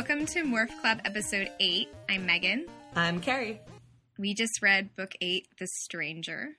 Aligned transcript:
Welcome 0.00 0.24
to 0.28 0.44
Morph 0.44 0.80
Club 0.80 1.02
episode 1.04 1.50
8. 1.60 1.86
I'm 2.08 2.24
Megan. 2.24 2.64
I'm 2.96 3.20
Carrie. 3.20 3.60
We 4.18 4.32
just 4.32 4.62
read 4.62 4.96
book 4.96 5.12
8, 5.20 5.46
The 5.58 5.66
Stranger. 5.66 6.56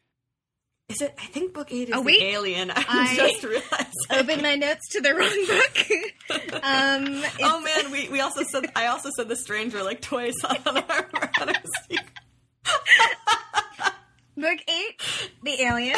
Is 0.90 1.02
it? 1.02 1.16
I 1.18 1.26
think 1.26 1.52
book 1.52 1.72
eight 1.72 1.90
is 1.90 1.96
Oh, 1.96 2.04
wait. 2.04 2.20
the 2.20 2.28
alien. 2.28 2.70
I, 2.76 2.86
I 2.88 3.16
just 3.16 3.44
realized. 3.44 3.98
Open 4.12 4.44
my 4.44 4.54
notes 4.54 4.88
to 4.92 5.02
the 5.02 5.16
wrong 5.16 5.48
book. 5.48 6.54
um, 6.64 7.24
oh 7.42 7.62
man, 7.62 7.92
we, 7.92 8.10
we 8.10 8.22
also 8.22 8.44
said 8.44 8.72
I 8.76 8.86
also 8.86 9.10
said 9.16 9.28
the 9.28 9.36
stranger 9.36 9.82
like 9.82 10.02
twice 10.02 10.38
on 10.44 10.58
our, 10.68 11.10
on 11.42 11.50
our 11.50 11.56
Book 14.38 14.60
8, 14.68 15.32
The 15.42 15.64
Alien. 15.64 15.98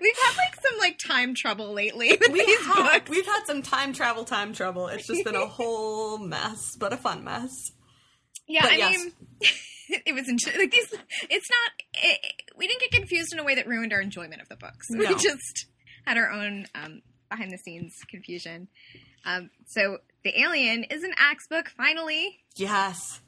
We've 0.00 0.16
had 0.24 0.36
like 0.36 0.54
some 0.62 0.78
like 0.78 0.96
time 1.20 1.34
trouble 1.34 1.72
lately 1.72 2.08
We 2.32 2.44
have, 2.64 2.76
books. 3.04 3.10
we've 3.10 3.26
had 3.26 3.44
some 3.46 3.62
time 3.62 3.92
travel, 3.92 4.24
time 4.24 4.52
trouble. 4.52 4.88
It's 4.88 5.06
just 5.06 5.24
been 5.24 5.34
a 5.34 5.46
whole 5.58 6.18
mess, 6.18 6.76
but 6.78 6.92
a 6.92 6.96
fun 6.96 7.24
mess. 7.24 7.50
Yeah, 8.48 8.62
But 8.62 8.70
I 8.72 8.76
yes. 8.76 9.04
mean, 9.04 9.12
it 10.06 10.14
was 10.14 10.26
like 10.58 10.70
these. 10.70 10.92
It's 11.30 11.48
not. 11.50 11.70
It, 12.02 12.18
we 12.56 12.66
didn't 12.66 12.80
get 12.80 12.92
confused 12.92 13.32
in 13.32 13.38
a 13.38 13.44
way 13.44 13.54
that 13.54 13.66
ruined 13.68 13.92
our 13.92 14.00
enjoyment 14.00 14.40
of 14.42 14.48
the 14.48 14.56
books. 14.56 14.86
We 14.90 15.06
just 15.14 15.66
had 16.04 16.16
our 16.16 16.30
own 16.30 16.66
um, 16.74 17.02
behind 17.30 17.52
the 17.52 17.58
scenes 17.58 17.94
confusion. 18.10 18.68
Um, 19.24 19.50
so 19.66 19.98
the 20.24 20.38
alien 20.40 20.84
is 20.84 21.04
an 21.04 21.12
axe 21.16 21.46
book. 21.48 21.70
Finally, 21.76 22.38
Yes, 22.56 23.20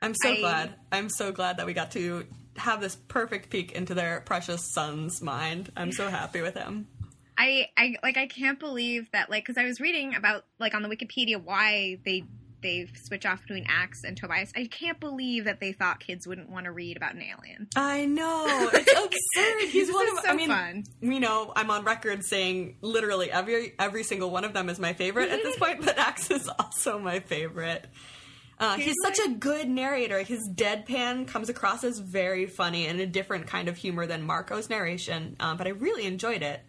I'm 0.00 0.14
so 0.14 0.30
I- 0.32 0.40
glad. 0.40 0.74
I'm 0.90 1.08
so 1.08 1.30
glad 1.32 1.58
that 1.58 1.66
we 1.66 1.72
got 1.74 1.92
to 1.92 2.26
have 2.56 2.80
this 2.80 2.96
perfect 2.96 3.48
peek 3.48 3.72
into 3.72 3.94
their 3.94 4.20
precious 4.22 4.72
son's 4.74 5.22
mind. 5.22 5.70
I'm 5.76 5.92
so 5.92 6.08
happy 6.08 6.42
with 6.42 6.54
him. 6.54 6.88
I 7.36 7.68
I 7.76 7.96
like 8.02 8.16
I 8.16 8.26
can't 8.26 8.58
believe 8.58 9.10
that 9.12 9.30
like 9.30 9.44
because 9.44 9.56
I 9.56 9.64
was 9.64 9.80
reading 9.80 10.14
about 10.14 10.44
like 10.58 10.74
on 10.74 10.82
the 10.82 10.88
Wikipedia 10.88 11.42
why 11.42 11.98
they 12.04 12.24
they 12.62 12.88
switch 12.94 13.26
off 13.26 13.42
between 13.42 13.66
Axe 13.68 14.04
and 14.04 14.16
Tobias. 14.16 14.52
I 14.56 14.66
can't 14.66 14.98
believe 15.00 15.44
that 15.44 15.60
they 15.60 15.72
thought 15.72 16.00
kids 16.00 16.26
wouldn't 16.26 16.48
want 16.48 16.64
to 16.64 16.70
read 16.70 16.96
about 16.96 17.14
an 17.14 17.22
alien. 17.22 17.68
I 17.74 18.06
know 18.06 18.70
it's 18.72 18.92
absurd. 18.92 19.68
He's 19.70 19.92
one 19.92 20.08
of. 20.08 20.24
so 20.24 20.30
I 20.30 20.34
mean, 20.34 20.48
fun. 20.48 20.84
we 21.00 21.18
know 21.18 21.52
I'm 21.54 21.70
on 21.70 21.84
record 21.84 22.24
saying 22.24 22.76
literally 22.80 23.30
every 23.30 23.74
every 23.78 24.04
single 24.04 24.30
one 24.30 24.44
of 24.44 24.52
them 24.52 24.68
is 24.68 24.78
my 24.78 24.92
favorite 24.92 25.30
at 25.30 25.42
this 25.42 25.56
point, 25.58 25.84
but 25.84 25.98
Axe 25.98 26.30
is 26.30 26.48
also 26.58 26.98
my 26.98 27.20
favorite. 27.20 27.86
Uh, 28.58 28.76
he's, 28.76 28.86
He's 28.86 28.96
such 29.02 29.18
a 29.26 29.30
good 29.30 29.68
narrator. 29.68 30.22
His 30.22 30.48
deadpan 30.48 31.26
comes 31.26 31.48
across 31.48 31.82
as 31.82 31.98
very 31.98 32.46
funny 32.46 32.86
and 32.86 33.00
a 33.00 33.06
different 33.06 33.48
kind 33.48 33.68
of 33.68 33.76
humor 33.76 34.06
than 34.06 34.22
Marco's 34.22 34.70
narration. 34.70 35.36
Um, 35.40 35.56
but 35.56 35.66
I 35.66 35.70
really 35.70 36.04
enjoyed 36.06 36.42
it 36.42 36.60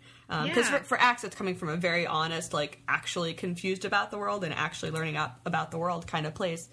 because 0.44 0.70
Yeah. 0.70 0.80
for, 0.80 0.84
for 0.84 1.00
Axe, 1.00 1.24
it's 1.24 1.36
coming 1.36 1.56
from 1.56 1.70
a 1.70 1.76
very 1.78 2.08
honest, 2.08 2.54
like 2.54 2.80
actually 2.88 3.34
confused 3.34 3.86
about 3.86 4.12
the 4.12 4.18
world 4.18 4.44
and 4.44 4.54
actually 4.54 4.92
learning 4.92 5.18
up 5.18 5.40
about 5.46 5.72
the 5.72 5.78
world 5.78 6.08
kind 6.08 6.26
of 6.26 6.34
place. 6.34 6.70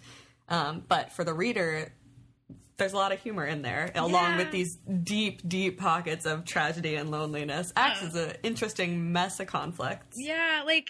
Um, 0.48 0.82
but 0.88 1.12
for 1.12 1.24
the 1.24 1.34
reader, 1.34 1.92
there's 2.76 2.92
a 2.92 2.96
lot 2.96 3.12
of 3.12 3.20
humor 3.20 3.44
in 3.46 3.62
there, 3.62 3.92
along 3.94 4.38
with 4.38 4.50
these 4.50 4.76
deep, 4.76 5.46
deep 5.46 5.78
pockets 5.78 6.24
of 6.24 6.44
tragedy 6.44 6.94
and 6.96 7.10
loneliness. 7.10 7.72
Axe 7.76 8.02
Uh. 8.02 8.06
is 8.06 8.14
an 8.14 8.36
interesting 8.42 9.12
mess 9.12 9.38
of 9.40 9.46
conflicts. 9.46 10.16
Yeah, 10.18 10.62
like 10.64 10.88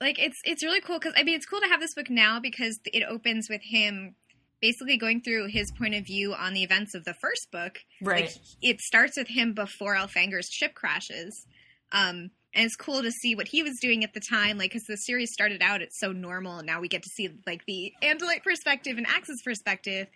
like 0.00 0.18
it's 0.18 0.36
it's 0.44 0.62
really 0.62 0.80
cool 0.82 0.98
because 0.98 1.14
I 1.16 1.22
mean 1.22 1.34
it's 1.36 1.46
cool 1.46 1.60
to 1.60 1.68
have 1.68 1.80
this 1.80 1.94
book 1.94 2.10
now 2.10 2.40
because 2.40 2.78
it 2.92 3.02
opens 3.08 3.48
with 3.48 3.62
him 3.62 4.14
basically 4.60 4.96
going 4.96 5.20
through 5.22 5.46
his 5.48 5.70
point 5.72 5.94
of 5.94 6.04
view 6.04 6.34
on 6.34 6.52
the 6.54 6.62
events 6.62 6.94
of 6.94 7.04
the 7.04 7.14
first 7.14 7.50
book. 7.50 7.78
Right. 8.02 8.24
Like 8.26 8.34
it 8.62 8.80
starts 8.80 9.16
with 9.16 9.28
him 9.28 9.54
before 9.54 9.94
Elfangor's 9.96 10.48
ship 10.50 10.74
crashes. 10.74 11.46
Um 11.92 12.30
and 12.54 12.64
it's 12.66 12.76
cool 12.76 13.02
to 13.02 13.10
see 13.10 13.34
what 13.34 13.48
he 13.48 13.62
was 13.62 13.78
doing 13.80 14.04
at 14.04 14.14
the 14.14 14.20
time, 14.20 14.58
like 14.58 14.70
because 14.70 14.86
the 14.86 14.96
series 14.96 15.32
started 15.32 15.60
out 15.60 15.82
it's 15.82 15.98
so 15.98 16.12
normal, 16.12 16.58
and 16.58 16.66
now 16.66 16.80
we 16.80 16.88
get 16.88 17.02
to 17.02 17.08
see 17.08 17.28
like 17.46 17.64
the 17.66 17.92
Andalite 18.02 18.44
perspective 18.44 18.96
and 18.96 19.06
Axe's 19.06 19.42
perspective. 19.42 20.06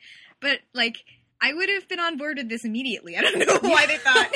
But 0.41 0.61
like, 0.73 0.99
I 1.41 1.53
would 1.53 1.69
have 1.69 1.89
been 1.89 1.99
on 2.01 2.17
board 2.17 2.39
with 2.39 2.49
this 2.49 2.65
immediately. 2.65 3.17
I 3.19 3.23
don't 3.23 3.39
know 3.39 3.69
why 3.69 3.87
they 3.87 3.97
thought 3.97 4.31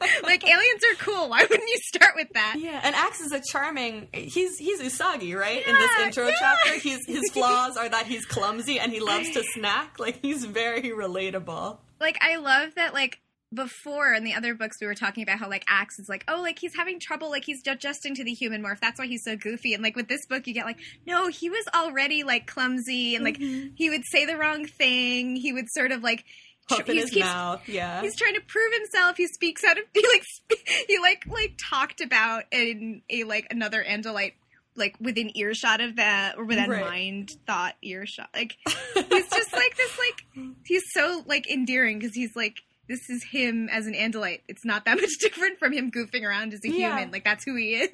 like 0.22 0.44
aliens 0.44 0.82
are 0.90 1.04
cool. 1.04 1.28
Why 1.28 1.42
wouldn't 1.42 1.68
you 1.68 1.78
start 1.82 2.14
with 2.16 2.28
that? 2.32 2.56
Yeah, 2.58 2.80
and 2.82 2.94
Axe 2.94 3.20
is 3.20 3.32
a 3.32 3.40
charming. 3.40 4.08
He's 4.12 4.56
he's 4.58 4.80
Usagi, 4.80 5.38
right? 5.38 5.66
In 5.66 5.74
this 5.74 5.90
intro 6.02 6.28
yeah. 6.28 6.34
chapter, 6.38 6.78
he's 6.78 7.06
his 7.06 7.30
flaws 7.32 7.76
are 7.76 7.88
that 7.88 8.06
he's 8.06 8.24
clumsy 8.24 8.78
and 8.78 8.90
he 8.90 9.00
loves 9.00 9.30
to 9.32 9.42
snack. 9.42 9.98
Like 9.98 10.20
he's 10.22 10.44
very 10.44 10.90
relatable. 10.90 11.78
like 12.00 12.18
I 12.22 12.36
love 12.36 12.74
that 12.76 12.94
like 12.94 13.20
before 13.54 14.12
in 14.12 14.24
the 14.24 14.34
other 14.34 14.54
books 14.54 14.78
we 14.80 14.86
were 14.86 14.94
talking 14.94 15.22
about 15.22 15.38
how 15.38 15.48
like 15.48 15.64
Axe 15.68 15.98
is 15.98 16.08
like 16.08 16.24
oh 16.28 16.40
like 16.42 16.58
he's 16.58 16.74
having 16.74 16.98
trouble 16.98 17.30
like 17.30 17.44
he's 17.44 17.60
adjusting 17.66 18.14
to 18.16 18.24
the 18.24 18.32
human 18.32 18.62
morph 18.62 18.80
that's 18.80 18.98
why 18.98 19.06
he's 19.06 19.24
so 19.24 19.36
goofy 19.36 19.74
and 19.74 19.82
like 19.82 19.96
with 19.96 20.08
this 20.08 20.26
book 20.26 20.46
you 20.46 20.54
get 20.54 20.66
like 20.66 20.78
no 21.06 21.28
he 21.28 21.50
was 21.50 21.64
already 21.74 22.24
like 22.24 22.46
clumsy 22.46 23.14
and 23.14 23.24
like 23.24 23.38
mm-hmm. 23.38 23.68
he 23.74 23.90
would 23.90 24.02
say 24.10 24.24
the 24.24 24.36
wrong 24.36 24.66
thing 24.66 25.36
he 25.36 25.52
would 25.52 25.70
sort 25.70 25.92
of 25.92 26.02
like 26.02 26.24
tr- 26.70 26.82
in 26.82 26.96
he's- 26.96 27.10
his 27.10 27.20
mouth. 27.20 27.68
Yeah. 27.68 28.00
He's 28.02 28.16
trying 28.16 28.34
to 28.34 28.40
prove 28.40 28.72
himself. 28.72 29.16
He 29.16 29.26
speaks 29.26 29.64
out 29.64 29.78
of 29.78 29.84
he 29.94 30.04
like 30.12 30.22
sp- 30.24 30.64
he 30.88 30.98
like 30.98 31.24
like 31.26 31.58
talked 31.58 32.00
about 32.00 32.44
in 32.50 33.02
a 33.10 33.24
like 33.24 33.46
another 33.50 33.84
Andalite 33.84 34.32
like 34.76 34.96
within 35.00 35.30
earshot 35.36 35.80
of 35.80 35.96
that 35.96 36.36
or 36.36 36.44
within 36.44 36.68
Right. 36.68 36.84
mind 36.84 37.36
thought 37.46 37.74
earshot. 37.82 38.28
Like 38.34 38.56
he's 38.66 39.30
just 39.30 39.52
like 39.52 39.76
this 39.76 39.98
like 39.98 40.48
he's 40.64 40.82
so 40.92 41.22
like 41.26 41.48
endearing 41.50 41.98
because 41.98 42.14
he's 42.14 42.34
like 42.34 42.62
this 42.88 43.08
is 43.10 43.22
him 43.24 43.68
as 43.70 43.86
an 43.86 43.94
Andalite. 43.94 44.40
It's 44.48 44.64
not 44.64 44.84
that 44.84 44.96
much 45.00 45.18
different 45.20 45.58
from 45.58 45.72
him 45.72 45.90
goofing 45.90 46.22
around 46.24 46.52
as 46.54 46.64
a 46.64 46.68
Yeah. 46.68 46.96
human. 46.96 47.10
Like 47.12 47.24
that's 47.24 47.44
who 47.44 47.56
he 47.56 47.74
is. 47.74 47.90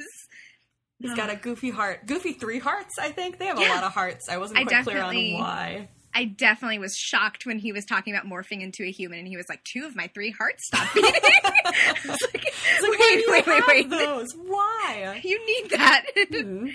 He's 0.99 1.15
got 1.15 1.31
a 1.31 1.37
goofy 1.37 1.71
heart. 1.71 2.07
Goofy 2.07 2.33
three 2.35 2.59
hearts, 2.59 2.99
I 2.99 3.11
think. 3.11 3.39
They 3.39 3.47
have 3.47 3.57
a 3.59 3.63
lot 3.63 3.85
of 3.85 3.93
hearts. 3.93 4.29
I 4.29 4.37
wasn't 4.37 4.59
I 4.61 4.65
quite 4.65 4.85
clear 4.85 5.01
on 5.03 5.15
why. 5.33 5.89
I 6.13 6.25
definitely 6.25 6.79
was 6.79 6.95
shocked 6.97 7.47
when 7.47 7.59
he 7.59 7.73
was 7.73 7.85
talking 7.87 8.15
about 8.15 8.27
morphing 8.27 8.61
into 8.63 8.83
a 8.83 8.91
human, 8.91 9.21
and 9.21 9.29
he 9.29 9.37
was 9.37 9.47
like, 9.49 9.63
two 9.65 9.87
of 9.87 9.95
my 9.97 10.09
three 10.13 10.31
hearts 10.31 10.67
stopped 10.67 10.93
beating." 10.95 11.13
I 11.25 12.03
like, 12.09 12.35
like, 12.35 12.45
wait, 12.83 12.99
why 12.99 13.15
do 13.15 13.21
you 13.21 13.31
wait, 13.31 13.47
wait, 13.47 13.67
wait. 13.69 13.91
Those? 13.91 14.33
Why? 14.35 15.21
You 15.25 15.47
need 15.47 15.71
that. 15.71 16.05
Mhm. 16.17 16.73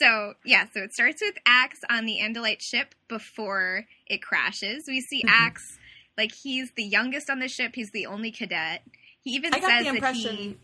So 0.00 0.34
yeah, 0.44 0.64
so 0.74 0.80
it 0.82 0.92
starts 0.92 1.22
with 1.22 1.36
Axe 1.46 1.78
on 1.88 2.04
the 2.04 2.18
Andalite 2.20 2.60
ship 2.60 2.94
before 3.08 3.84
it 4.08 4.20
crashes. 4.22 4.84
We 4.88 5.00
see 5.00 5.22
Mhm. 5.22 5.30
Axe 5.30 5.78
like 6.18 6.32
he's 6.32 6.72
the 6.76 6.84
youngest 6.84 7.28
on 7.30 7.38
the 7.40 7.48
ship. 7.48 7.72
He's 7.74 7.90
the 7.90 8.06
only 8.06 8.30
cadet. 8.30 8.82
He 9.20 9.30
even 9.32 9.54
I 9.54 9.60
got 9.60 9.68
says 9.70 9.84
the 9.84 9.90
impression. 9.90 10.36
that 10.36 10.42
he. 10.42 10.56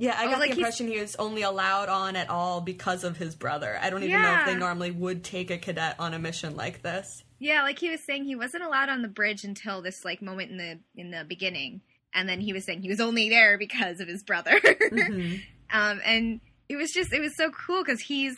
Yeah, 0.00 0.14
I 0.16 0.26
Oh, 0.26 0.30
got 0.30 0.38
like 0.38 0.50
the 0.52 0.56
impression 0.58 0.86
he 0.86 1.00
was 1.00 1.16
only 1.16 1.42
allowed 1.42 1.88
on 1.88 2.14
at 2.14 2.30
all 2.30 2.60
because 2.60 3.02
of 3.02 3.16
his 3.16 3.34
brother. 3.34 3.78
I 3.82 3.90
don't 3.90 4.02
even 4.04 4.22
know 4.22 4.38
if 4.40 4.46
they 4.46 4.54
normally 4.54 4.92
would 4.92 5.24
take 5.24 5.50
a 5.50 5.58
cadet 5.58 5.96
on 5.98 6.14
a 6.14 6.18
mission 6.20 6.54
like 6.54 6.82
this. 6.82 7.24
Yeah, 7.40 7.62
like 7.62 7.78
he 7.80 7.90
was 7.90 8.00
saying 8.04 8.24
he 8.24 8.36
wasn't 8.36 8.62
allowed 8.62 8.88
on 8.90 9.02
the 9.02 9.08
bridge 9.08 9.42
until 9.44 9.82
this 9.82 10.04
like 10.04 10.22
moment 10.22 10.50
in 10.52 10.56
the 10.56 10.78
in 10.96 11.10
the 11.10 11.24
beginning, 11.24 11.80
and 12.14 12.28
then 12.28 12.40
he 12.40 12.52
was 12.52 12.64
saying 12.64 12.82
he 12.82 12.88
was 12.88 13.00
only 13.00 13.28
there 13.28 13.58
because 13.58 13.98
of 14.00 14.06
his 14.08 14.22
brother. 14.22 14.60
Mhm. 14.60 15.40
um, 15.72 16.00
and 16.04 16.40
it 16.68 16.76
was 16.76 16.92
just 16.92 17.12
it 17.12 17.20
was 17.20 17.36
so 17.36 17.50
cool 17.50 17.82
because 17.84 18.00
he's 18.00 18.34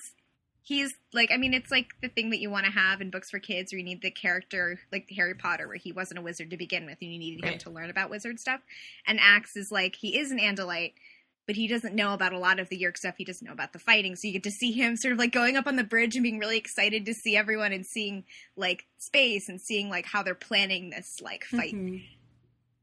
he's 0.70 0.94
like 1.12 1.32
I 1.32 1.36
mean 1.36 1.52
it's 1.52 1.70
like 1.70 1.88
the 2.00 2.08
thing 2.08 2.30
that 2.30 2.38
you 2.38 2.48
want 2.48 2.64
to 2.64 2.70
have 2.70 3.00
in 3.00 3.10
books 3.10 3.28
for 3.28 3.40
kids 3.40 3.72
where 3.72 3.80
you 3.80 3.84
need 3.84 4.02
the 4.02 4.10
character 4.12 4.78
like 4.92 5.10
Harry 5.16 5.34
Potter 5.34 5.66
where 5.66 5.76
he 5.76 5.90
wasn't 5.90 6.20
a 6.20 6.22
wizard 6.22 6.50
to 6.50 6.56
begin 6.56 6.86
with. 6.86 6.98
And 7.02 7.12
you 7.12 7.18
needed 7.18 7.44
him 7.44 7.58
to 7.58 7.70
learn 7.70 7.90
about 7.90 8.08
wizard 8.08 8.38
stuff. 8.38 8.60
And 9.04 9.18
Axe 9.20 9.56
is 9.56 9.72
like 9.72 9.96
he 9.96 10.16
is 10.16 10.30
an 10.30 10.38
Andalite 10.38 10.92
but 11.48 11.56
he 11.56 11.66
doesn't 11.66 11.96
know 11.96 12.14
about 12.14 12.32
a 12.32 12.38
lot 12.38 12.60
of 12.60 12.68
the 12.68 12.78
Yeerk 12.80 12.96
stuff. 12.96 13.16
He 13.18 13.24
doesn't 13.24 13.44
know 13.44 13.52
about 13.52 13.72
the 13.72 13.80
fighting. 13.80 14.14
So 14.14 14.28
you 14.28 14.34
get 14.34 14.44
to 14.44 14.52
see 14.52 14.70
him 14.70 14.94
sort 14.96 15.10
of 15.10 15.18
like 15.18 15.32
going 15.32 15.56
up 15.56 15.66
on 15.66 15.74
the 15.74 15.82
bridge 15.82 16.14
and 16.14 16.22
being 16.22 16.38
really 16.38 16.56
excited 16.56 17.04
to 17.06 17.14
see 17.14 17.36
everyone 17.36 17.72
and 17.72 17.84
seeing 17.84 18.22
like 18.56 18.84
space 18.98 19.48
and 19.48 19.60
seeing 19.60 19.90
like 19.90 20.06
how 20.06 20.22
they're 20.22 20.36
planning 20.36 20.90
this 20.90 21.16
like 21.20 21.42
fight. 21.42 21.74
Mhm. 21.74 22.04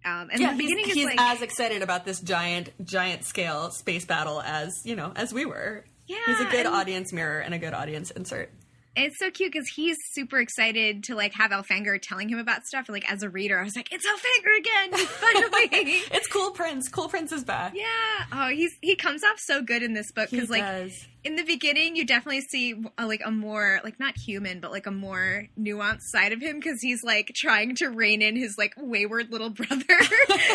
um, 0.03 0.29
and 0.33 0.41
yeah, 0.41 0.51
the 0.51 0.57
beginning 0.57 0.83
he's, 0.83 0.89
is 0.89 0.95
he's 0.95 1.05
like 1.05 1.21
as 1.21 1.41
excited 1.41 1.81
about 1.81 2.03
this 2.03 2.19
giant, 2.19 2.71
giant 2.83 3.23
scale 3.23 3.71
space 3.71 4.03
battle 4.03 4.41
as 4.41 4.81
you 4.83 4.97
know 4.97 5.13
as 5.15 5.33
we 5.33 5.45
were. 5.45 5.85
Yeah 6.07 6.17
He's 6.25 6.39
a 6.39 6.45
good 6.45 6.65
and- 6.65 6.75
audience 6.75 7.11
mirror 7.13 7.39
and 7.39 7.53
a 7.53 7.59
good 7.59 7.73
audience 7.73 8.11
insert. 8.11 8.51
It's 8.99 9.19
so 9.19 9.29
cute 9.29 9.51
because 9.51 9.67
he's 9.75 9.95
super 10.13 10.39
excited 10.39 11.03
to 11.03 11.13
like 11.15 11.31
have 11.35 11.51
Elfangor 11.51 12.01
telling 12.01 12.29
him 12.29 12.39
about 12.39 12.65
stuff. 12.65 12.87
And 12.87 12.95
like 12.95 13.07
as 13.11 13.21
a 13.21 13.29
reader, 13.29 13.59
I 13.59 13.63
was 13.63 13.75
like, 13.75 13.89
"It's 13.91 14.03
Elfangor 14.07 14.57
again! 14.57 15.05
Finally!" 15.05 16.01
It's 16.11 16.27
Cool 16.27 16.49
Prince. 16.49 16.89
Cool 16.89 17.07
Prince 17.07 17.31
is 17.31 17.43
back. 17.43 17.73
yeah. 17.75 17.85
Oh, 18.31 18.47
he's 18.47 18.71
he 18.81 18.95
comes 18.95 19.23
off 19.23 19.37
so 19.37 19.61
good 19.61 19.83
in 19.83 19.93
this 19.93 20.11
book 20.11 20.31
because 20.31 20.49
like 20.49 20.63
does. 20.63 21.07
In 21.23 21.35
the 21.35 21.43
beginning, 21.43 21.95
you 21.95 22.05
definitely 22.05 22.41
see 22.41 22.75
a, 22.97 23.05
like 23.05 23.21
a 23.25 23.31
more 23.31 23.79
like 23.83 23.99
not 23.99 24.15
human, 24.17 24.59
but 24.61 24.71
like 24.71 24.85
a 24.87 24.91
more 24.91 25.47
nuanced 25.59 26.03
side 26.11 26.31
of 26.31 26.41
him 26.41 26.59
because 26.59 26.79
he's 26.81 27.03
like 27.03 27.31
trying 27.35 27.75
to 27.75 27.87
rein 27.87 28.21
in 28.21 28.35
his 28.35 28.55
like 28.57 28.73
wayward 28.77 29.31
little 29.31 29.49
brother. 29.51 29.83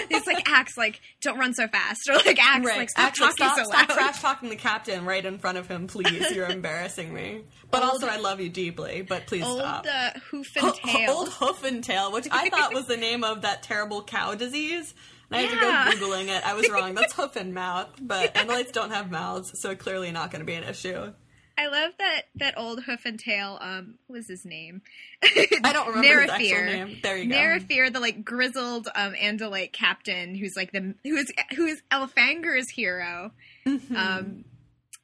he's 0.09 0.27
like 0.27 0.49
acts 0.51 0.77
like 0.79 1.01
don't 1.21 1.39
run 1.39 1.53
so 1.53 1.69
fast 1.69 2.09
or 2.09 2.15
like 2.15 2.39
acts 2.43 2.65
Right. 2.67 2.79
like 2.79 2.91
stop 2.91 3.07
Actually, 3.09 3.27
talking 3.33 3.47
stop, 3.47 3.57
so 3.59 3.65
stop 3.65 3.89
loud. 3.89 3.95
trash 3.99 4.21
talking 4.23 4.49
the 4.49 4.57
captain 4.57 5.05
right 5.05 5.25
in 5.25 5.39
front 5.39 5.59
of 5.59 5.67
him, 5.69 5.87
please. 5.89 6.31
You're 6.35 6.47
embarrassing 6.51 7.13
me. 7.13 7.43
But 7.71 7.83
Old- 7.83 7.93
also, 7.93 8.07
I 8.07 8.17
love 8.19 8.41
you 8.41 8.49
deeply. 8.49 9.03
But 9.03 9.27
please 9.27 9.45
Old 9.45 9.59
stop. 9.61 9.87
uh, 9.93 10.11
hoof 10.31 10.49
Ho- 10.57 10.69
and 10.69 10.75
tail. 10.91 11.11
Old 11.11 11.29
hoof 11.29 11.65
and 11.65 11.85
tail, 11.85 12.13
which 12.13 12.29
I 12.31 12.49
thought 12.49 12.73
was 12.73 12.87
the 12.87 12.97
name 12.97 13.25
of 13.25 13.43
that 13.43 13.63
terrible 13.63 14.03
cow 14.03 14.35
disease 14.35 14.95
And 15.33 15.37
I 15.37 15.41
had 15.43 15.91
to 15.91 15.99
go 16.01 16.07
googling 16.07 16.29
it. 16.29 16.47
I 16.47 16.55
was 16.55 16.69
wrong. 16.71 16.95
That's 16.95 17.13
hoof 17.13 17.37
and 17.37 17.55
mouth, 17.55 17.89
but 18.01 18.35
Andalites 18.35 18.73
don't 18.73 18.91
have 18.91 19.11
mouths, 19.11 19.59
so 19.59 19.75
clearly 19.75 20.11
not 20.13 20.31
going 20.31 20.41
to 20.41 20.47
be 20.47 20.55
an 20.55 20.65
issue. 20.65 21.13
I 21.59 21.67
love 21.69 21.93
that 21.99 22.23
that 22.37 22.55
old 22.57 22.83
hoof 22.85 23.05
and 23.05 23.21
tail. 23.21 23.59
Um, 23.61 23.99
what 24.07 24.17
was 24.17 24.27
his 24.29 24.45
name? 24.45 24.81
I 25.23 25.71
don't 25.73 25.89
remember 25.89 26.23
his 26.23 26.31
actual 26.31 26.49
Narafir. 26.49 26.67
name. 26.67 26.99
There 27.03 27.17
you 27.19 27.29
go. 27.29 27.37
Narafir, 27.37 27.93
the 27.93 28.01
like 28.01 28.25
grizzled 28.25 28.89
um 28.95 29.13
Andalite 29.13 29.73
captain, 29.73 30.35
who's 30.35 30.57
like 30.57 30.73
the 30.73 30.95
who 31.05 31.17
is 31.17 31.31
who 31.55 31.67
is 31.67 31.83
Elfangor's 31.91 32.71
hero. 32.71 33.33
Mm-hmm. 33.67 33.97
Um, 33.97 34.45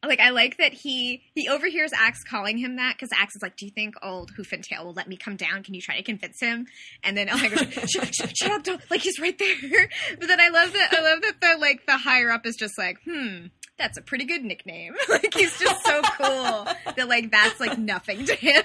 like 0.06 0.21
I 0.21 0.31
like 0.31 0.59
that 0.59 0.73
he 0.73 1.23
he 1.35 1.49
overhears 1.49 1.93
Axe 1.93 2.23
calling 2.23 2.56
him 2.56 2.77
that 2.77 2.95
because 2.95 3.11
Axe 3.12 3.35
is 3.37 3.43
like, 3.43 3.56
"Do 3.56 3.67
you 3.67 3.73
think 3.73 3.95
old 4.03 4.31
Hoof 4.37 4.53
and 4.53 4.62
Tail 4.62 4.85
will 4.85 4.93
let 4.93 5.09
me 5.09 5.17
come 5.17 5.37
down? 5.37 5.62
Can 5.65 5.75
you 5.75 5.81
try 5.81 5.97
to 5.97 6.03
convince 6.03 6.41
him?" 6.41 6.67
And 7.03 7.17
then 7.17 7.29
Elfangor's 7.29 7.77
like, 7.77 7.89
shut, 7.89 8.15
shut, 8.15 8.37
"Shut 8.37 8.50
up, 8.53 8.62
don't!" 8.62 8.81
Like 8.91 9.00
he's 9.00 9.19
right 9.19 9.37
there. 9.39 9.89
But 10.19 10.29
then 10.29 10.41
I 10.41 10.49
love 10.49 10.73
that 10.73 10.93
I 10.93 11.00
love 11.00 11.23
that 11.23 11.41
the 11.41 11.59
like 11.59 11.85
the 11.87 11.97
higher 11.99 12.31
up 12.31 12.47
is 12.47 12.56
just 12.56 12.79
like, 12.79 12.99
"Hmm." 13.05 13.47
That's 13.79 13.97
a 13.97 14.03
pretty 14.03 14.25
good 14.25 14.43
nickname. 14.43 14.95
like 15.09 15.33
he's 15.35 15.56
just 15.56 15.85
so 15.85 16.03
cool 16.03 16.67
that 16.97 17.09
like 17.09 17.31
that's 17.31 17.61
like 17.61 17.79
nothing 17.79 18.25
to 18.25 18.35
him. 18.35 18.65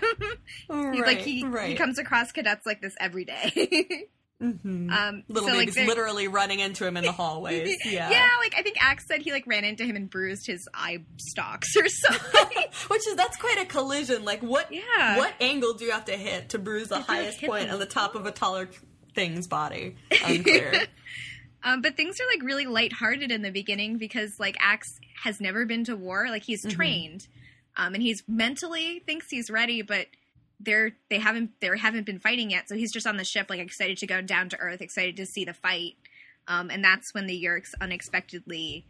right, 0.70 0.96
He, 0.96 1.02
like 1.02 1.20
he 1.20 1.46
right. 1.46 1.70
he 1.70 1.76
comes 1.76 2.00
across 2.00 2.32
cadets 2.32 2.66
like 2.66 2.82
this 2.82 2.96
every 3.00 3.24
day. 3.24 4.08
Mhm. 4.44 4.92
um, 4.92 5.24
Little 5.30 5.50
so, 5.50 5.56
like, 5.56 5.74
literally 5.76 6.28
running 6.28 6.60
into 6.60 6.86
him 6.86 6.98
in 6.98 7.04
the 7.04 7.12
hallways. 7.22 7.78
Yeah. 7.86 8.12
yeah, 8.12 8.30
like 8.40 8.54
I 8.58 8.62
think 8.62 8.78
Axe 8.82 9.06
said 9.08 9.22
he 9.22 9.32
like 9.32 9.48
ran 9.48 9.64
into 9.64 9.86
him 9.86 9.96
and 9.96 10.10
bruised 10.10 10.46
his 10.48 10.68
eye 10.74 11.00
stalks 11.18 11.76
or 11.78 11.88
something. 11.88 12.64
Which 12.90 13.08
is 13.08 13.16
that's 13.16 13.38
quite 13.38 13.58
a 13.60 13.66
collision. 13.66 14.26
Like 14.26 14.42
what 14.42 14.68
Yeah. 14.72 15.18
what 15.18 15.34
angle 15.40 15.74
do 15.74 15.86
you 15.86 15.92
have 15.92 16.06
to 16.06 16.18
hit 16.18 16.50
to 16.50 16.60
bruise 16.60 16.90
the 16.90 17.00
highest 17.02 17.40
hit 17.40 17.50
point 17.50 17.70
on 17.72 17.80
the 17.80 17.86
top 17.86 18.16
of 18.16 18.26
a 18.26 18.32
taller 18.32 18.70
thing's 19.16 19.48
body? 19.48 19.96
Unclear. 20.26 20.74
um, 21.64 21.82
but 21.82 21.96
things 21.96 22.20
are 22.20 22.28
like 22.28 22.44
really 22.44 22.66
lighthearted 22.66 23.32
in 23.32 23.42
the 23.42 23.52
beginning 23.52 23.98
because 23.98 24.40
like 24.40 24.58
Axe 24.60 25.00
has 25.24 25.40
never 25.40 25.66
been 25.66 25.86
to 25.86 25.96
war. 25.96 26.28
Like 26.30 26.44
he's 26.44 26.66
Mm-hmm. 26.66 26.76
trained, 26.76 27.28
um, 27.78 27.94
and 27.94 28.04
he's 28.04 28.24
mentally 28.28 29.02
thinks 29.06 29.28
he's 29.30 29.50
ready, 29.50 29.82
but 29.82 30.08
they're 30.64 30.92
they 31.10 31.20
haven't 31.20 31.52
they 31.60 31.70
haven't 31.78 32.06
been 32.06 32.20
fighting 32.20 32.50
yet. 32.52 32.70
So 32.70 32.76
he's 32.76 32.92
just 32.92 33.08
on 33.08 33.18
the 33.18 33.24
ship, 33.24 33.48
like 33.50 33.60
excited 33.60 33.98
to 34.00 34.08
go 34.08 34.22
down 34.22 34.50
to 34.50 34.58
Earth, 34.58 34.82
excited 34.82 35.18
to 35.18 35.26
see 35.26 35.46
the 35.46 35.54
fight. 35.54 35.96
Um, 36.48 36.70
and 36.70 36.84
that's 36.84 37.14
when 37.14 37.28
the 37.28 37.42
Yeerks 37.42 37.74
unexpectedly 37.80 38.86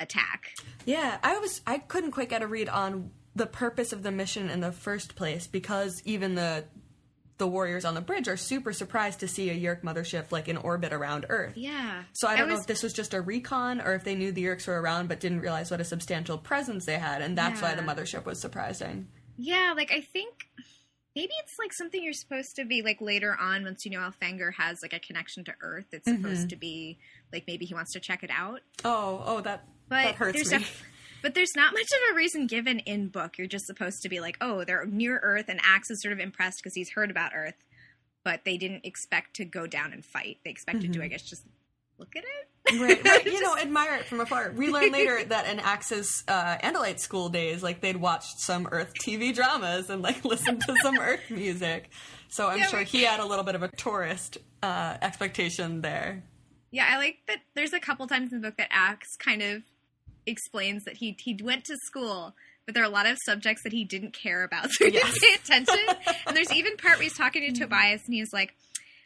attack. 0.00 0.54
Yeah, 0.86 1.18
I 1.22 1.38
was 1.38 1.60
I 1.66 1.78
couldn't 1.78 2.12
quite 2.12 2.28
get 2.28 2.42
a 2.42 2.46
read 2.46 2.68
on 2.68 3.10
the 3.36 3.46
purpose 3.46 3.92
of 3.92 4.02
the 4.02 4.12
mission 4.12 4.48
in 4.50 4.60
the 4.60 4.72
first 4.72 5.16
place 5.16 5.46
because 5.46 6.02
even 6.04 6.34
the 6.34 6.64
the 7.36 7.46
warriors 7.48 7.84
on 7.84 7.94
the 7.94 8.00
bridge 8.00 8.28
are 8.28 8.36
super 8.36 8.72
surprised 8.72 9.18
to 9.20 9.26
see 9.26 9.50
a 9.50 9.54
Yeerk 9.58 9.82
mothership 9.82 10.30
like 10.30 10.48
in 10.48 10.56
orbit 10.56 10.92
around 10.92 11.26
Earth. 11.28 11.54
Yeah. 11.56 12.04
So 12.12 12.28
I 12.28 12.36
don't 12.36 12.48
know 12.48 12.54
was- 12.54 12.60
if 12.62 12.68
this 12.68 12.82
was 12.82 12.92
just 12.92 13.12
a 13.12 13.20
recon 13.20 13.80
or 13.80 13.94
if 13.94 14.04
they 14.04 14.14
knew 14.14 14.30
the 14.30 14.44
Yeerks 14.44 14.68
were 14.68 14.80
around 14.80 15.08
but 15.08 15.18
didn't 15.18 15.40
realize 15.40 15.70
what 15.70 15.80
a 15.80 15.84
substantial 15.84 16.38
presence 16.38 16.84
they 16.86 16.98
had, 16.98 17.22
and 17.22 17.36
that's 17.36 17.60
why 17.60 17.74
the 17.74 17.82
mothership 17.82 18.24
was 18.24 18.40
surprising. 18.40 19.08
Yeah, 19.36 19.74
like 19.76 19.90
I 19.90 20.00
think 20.00 20.46
maybe 21.16 21.32
it's 21.42 21.54
like 21.58 21.72
something 21.72 22.02
you're 22.02 22.12
supposed 22.12 22.56
to 22.56 22.64
be 22.64 22.82
like 22.82 23.00
later 23.00 23.36
on 23.40 23.64
once 23.64 23.84
you 23.84 23.90
know 23.90 23.98
Elfangor 24.00 24.54
has 24.54 24.82
like 24.82 24.92
a 24.92 24.98
connection 25.00 25.44
to 25.44 25.54
Earth. 25.60 25.86
It's 25.92 26.08
Mm-hmm. 26.08 26.22
supposed 26.22 26.48
to 26.50 26.56
be 26.56 26.98
like 27.32 27.44
maybe 27.46 27.64
he 27.66 27.74
wants 27.74 27.92
to 27.92 28.00
check 28.00 28.22
it 28.22 28.30
out. 28.30 28.60
Oh, 28.84 29.22
oh, 29.24 29.40
that 29.42 29.64
But 29.88 30.04
that 30.04 30.14
hurts 30.16 30.34
there's 30.36 30.50
me. 30.52 30.58
def- 30.58 30.82
but 31.22 31.34
there's 31.34 31.56
not 31.56 31.72
much 31.72 31.86
of 31.90 32.12
a 32.12 32.14
reason 32.16 32.46
given 32.46 32.80
in 32.80 33.08
book. 33.08 33.38
You're 33.38 33.46
just 33.46 33.66
supposed 33.66 34.02
to 34.02 34.08
be 34.10 34.20
like, 34.20 34.36
oh, 34.42 34.64
they're 34.64 34.84
near 34.84 35.18
Earth, 35.22 35.46
and 35.48 35.58
Axe 35.64 35.90
is 35.90 36.02
sort 36.02 36.12
of 36.12 36.20
impressed 36.20 36.58
because 36.58 36.74
he's 36.74 36.90
heard 36.90 37.10
about 37.10 37.32
Earth, 37.34 37.54
but 38.24 38.40
they 38.44 38.58
didn't 38.58 38.84
expect 38.84 39.34
to 39.36 39.46
go 39.46 39.66
down 39.66 39.92
and 39.94 40.04
fight. 40.04 40.38
They 40.44 40.50
expected 40.50 40.90
Mm-hmm. 40.90 41.00
to, 41.00 41.04
I 41.04 41.08
guess, 41.08 41.22
just 41.22 41.44
look 41.98 42.14
at 42.16 42.24
it. 42.24 42.80
right, 42.80 43.04
right. 43.04 43.24
You 43.32 43.40
know, 43.42 43.56
admire 43.56 43.96
it 43.96 44.04
from 44.06 44.20
afar. 44.20 44.52
We 44.56 44.68
learn 44.70 44.90
later 44.92 45.22
that 45.28 45.46
in 45.48 45.60
Axe's 45.60 46.24
uh, 46.28 46.56
Andalite 46.58 46.98
school 46.98 47.28
days, 47.28 47.62
like 47.62 47.80
they'd 47.80 47.96
watched 47.96 48.40
some 48.40 48.68
Earth 48.72 48.92
TV 48.94 49.34
dramas 49.34 49.90
and 49.90 50.02
like 50.02 50.24
listened 50.24 50.62
to 50.66 50.76
some 50.82 50.98
Earth 50.98 51.30
music. 51.30 51.90
So 52.28 52.48
I'm 52.48 52.58
Yeah, 52.58 52.66
sure 52.66 52.80
he 52.82 53.02
had 53.04 53.20
a 53.20 53.24
little 53.26 53.44
bit 53.44 53.54
of 53.54 53.62
a 53.62 53.68
tourist 53.76 54.38
uh, 54.62 54.96
expectation 55.02 55.82
there. 55.82 56.22
Yeah, 56.70 56.86
I 56.90 56.96
like 56.96 57.18
that. 57.28 57.38
There's 57.54 57.72
a 57.72 57.80
couple 57.80 58.06
times 58.06 58.32
in 58.32 58.40
the 58.40 58.48
book 58.48 58.56
that 58.56 58.68
Axe 58.72 59.14
kind 59.18 59.42
of 59.42 59.62
explains 60.26 60.84
that 60.84 60.96
he 60.96 61.16
he 61.20 61.38
went 61.42 61.64
to 61.66 61.76
school, 61.86 62.34
but 62.66 62.74
there 62.74 62.82
are 62.82 62.86
a 62.86 62.90
lot 62.90 63.06
of 63.06 63.18
subjects 63.26 63.62
that 63.62 63.72
he 63.72 63.84
didn't 63.84 64.12
care 64.12 64.42
about, 64.42 64.70
so 64.70 64.86
he 64.86 64.92
Yes. 64.92 65.04
didn't 65.04 65.20
pay 65.20 65.34
attention. 65.54 66.14
and 66.26 66.36
there's 66.36 66.52
even 66.52 66.76
part 66.76 66.94
where 66.96 67.04
he's 67.04 67.16
talking 67.16 67.42
to 67.52 67.60
Tobias, 67.60 68.02
and 68.06 68.14
he's 68.14 68.32
like, 68.32 68.54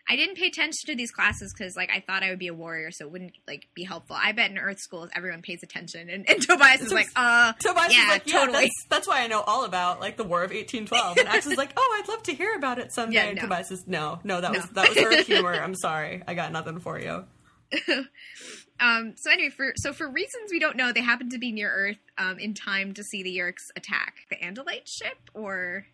"I 0.08 0.16
didn't 0.16 0.36
pay 0.36 0.46
attention 0.46 0.86
to 0.86 0.96
these 0.96 1.10
classes 1.10 1.52
because 1.56 1.76
like 1.76 1.90
I 1.90 2.00
thought 2.00 2.22
I 2.22 2.30
would 2.30 2.38
be 2.38 2.48
a 2.48 2.54
warrior, 2.54 2.90
so 2.90 3.06
it 3.06 3.12
wouldn't 3.12 3.32
like 3.46 3.68
be 3.74 3.84
helpful. 3.84 4.16
I 4.20 4.32
bet 4.32 4.50
in 4.50 4.58
Earth 4.58 4.78
schools 4.78 5.10
everyone 5.14 5.42
pays 5.42 5.60
attention." 5.62 6.08
And, 6.10 6.28
and 6.28 6.40
Tobias 6.46 6.80
is 6.80 6.92
like, 6.92 7.08
"Uh, 7.16 7.52
Tobias 7.54 7.92
yeah, 7.92 8.04
is 8.04 8.08
like, 8.10 8.26
yeah, 8.26 8.38
totally." 8.40 8.58
that's, 8.62 8.86
that's 8.88 9.08
why 9.08 9.22
I 9.22 9.26
know 9.26 9.40
all 9.40 9.64
about 9.64 10.00
like 10.00 10.16
the 10.16 10.24
War 10.24 10.42
of 10.42 10.50
1812. 10.50 11.18
And 11.18 11.28
Axe 11.28 11.46
is 11.46 11.56
like, 11.56 11.72
oh, 11.76 12.00
I'd 12.00 12.08
love 12.08 12.22
to 12.24 12.34
hear 12.34 12.54
about 12.54 12.78
it 12.78 12.92
someday. 12.92 13.16
Yeah, 13.16 13.24
And. 13.24 13.40
Tobias 13.40 13.70
is, 13.70 13.86
no, 13.86 14.20
no, 14.24 14.40
that 14.40 14.52
was 14.52 14.68
that 14.70 14.88
was 14.88 14.98
Earth 14.98 15.26
humor. 15.26 15.54
I'm 15.54 15.74
sorry, 15.74 16.22
I 16.26 16.34
got 16.34 16.52
nothing 16.52 16.80
for 16.80 16.98
you. 16.98 17.24
Um, 18.80 19.14
so 19.16 19.30
anyway, 19.30 19.50
for 19.50 19.72
so 19.76 19.92
for 19.92 20.08
reasons 20.08 20.50
we 20.50 20.60
don't 20.60 20.76
know, 20.76 20.92
they 20.92 21.00
happen 21.00 21.30
to 21.30 21.38
be 21.38 21.52
near 21.52 21.70
Earth 21.70 21.98
um, 22.16 22.38
in 22.38 22.54
time 22.54 22.94
to 22.94 23.02
see 23.02 23.22
the 23.22 23.36
Yeerks 23.36 23.64
attack 23.76 24.14
the 24.30 24.36
Andalite 24.36 24.86
ship, 24.86 25.18
or 25.34 25.86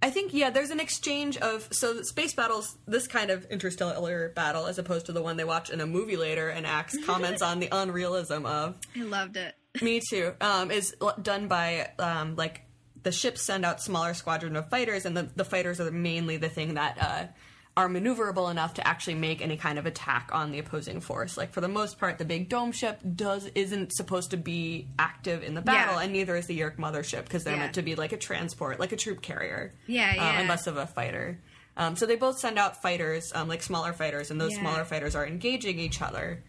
I 0.00 0.10
think 0.10 0.32
yeah, 0.32 0.50
there's 0.50 0.70
an 0.70 0.78
exchange 0.80 1.36
of 1.38 1.68
so 1.72 2.02
space 2.02 2.32
battles, 2.32 2.76
this 2.86 3.08
kind 3.08 3.30
of 3.30 3.44
interstellar 3.46 4.28
battle, 4.30 4.66
as 4.66 4.78
opposed 4.78 5.06
to 5.06 5.12
the 5.12 5.22
one 5.22 5.36
they 5.36 5.44
watch 5.44 5.70
in 5.70 5.80
a 5.80 5.86
movie 5.86 6.16
later, 6.16 6.48
and 6.48 6.66
Axe 6.66 6.96
comments 7.04 7.42
on 7.42 7.58
the 7.58 7.68
unrealism 7.72 8.46
of. 8.46 8.76
I 8.96 9.02
loved 9.02 9.36
it. 9.36 9.54
Me 9.82 10.00
too. 10.00 10.34
Um, 10.40 10.70
is 10.70 10.94
done 11.20 11.48
by 11.48 11.90
um, 11.98 12.36
like 12.36 12.62
the 13.02 13.12
ships 13.12 13.42
send 13.42 13.64
out 13.64 13.80
smaller 13.80 14.14
squadron 14.14 14.54
of 14.54 14.70
fighters, 14.70 15.04
and 15.04 15.16
the, 15.16 15.28
the 15.34 15.44
fighters 15.44 15.80
are 15.80 15.90
mainly 15.90 16.36
the 16.36 16.48
thing 16.48 16.74
that 16.74 16.98
uh, 17.00 17.24
are 17.78 17.88
maneuverable 17.88 18.50
enough 18.50 18.74
to 18.74 18.84
actually 18.86 19.14
make 19.14 19.40
any 19.40 19.56
kind 19.56 19.78
of 19.78 19.86
attack 19.86 20.30
on 20.32 20.50
the 20.50 20.58
opposing 20.58 21.00
force. 21.00 21.36
Like 21.36 21.52
for 21.52 21.60
the 21.60 21.68
most 21.68 21.96
part, 22.00 22.18
the 22.18 22.24
big 22.24 22.48
dome 22.48 22.72
ship 22.72 22.98
does 23.14 23.46
isn't 23.54 23.92
supposed 23.92 24.32
to 24.32 24.36
be 24.36 24.88
active 24.98 25.44
in 25.44 25.54
the 25.54 25.60
battle, 25.62 25.94
Yeah. 25.94 26.00
and 26.02 26.12
neither 26.12 26.34
is 26.34 26.46
the 26.48 26.58
Yeerk 26.58 26.76
mothership 26.76 27.22
because 27.22 27.44
they're 27.44 27.54
Yeah. 27.54 27.60
meant 27.60 27.74
to 27.74 27.82
be 27.82 27.94
like 27.94 28.10
a 28.10 28.16
transport, 28.16 28.80
like 28.80 28.90
a 28.90 28.96
troop 28.96 29.22
carrier, 29.22 29.72
Yeah, 29.86 30.10
uh, 30.10 30.14
yeah. 30.16 30.40
and 30.40 30.48
less 30.48 30.66
of 30.66 30.76
a 30.76 30.88
fighter. 30.88 31.38
Um, 31.76 31.94
so 31.94 32.04
they 32.04 32.16
both 32.16 32.40
send 32.40 32.58
out 32.58 32.82
fighters, 32.82 33.30
um, 33.32 33.46
like 33.46 33.62
smaller 33.62 33.92
fighters, 33.92 34.32
and 34.32 34.40
those 34.40 34.54
Yeah. 34.54 34.60
smaller 34.62 34.84
fighters 34.84 35.14
are 35.14 35.24
engaging 35.24 35.78
each 35.78 36.02
other. 36.02 36.42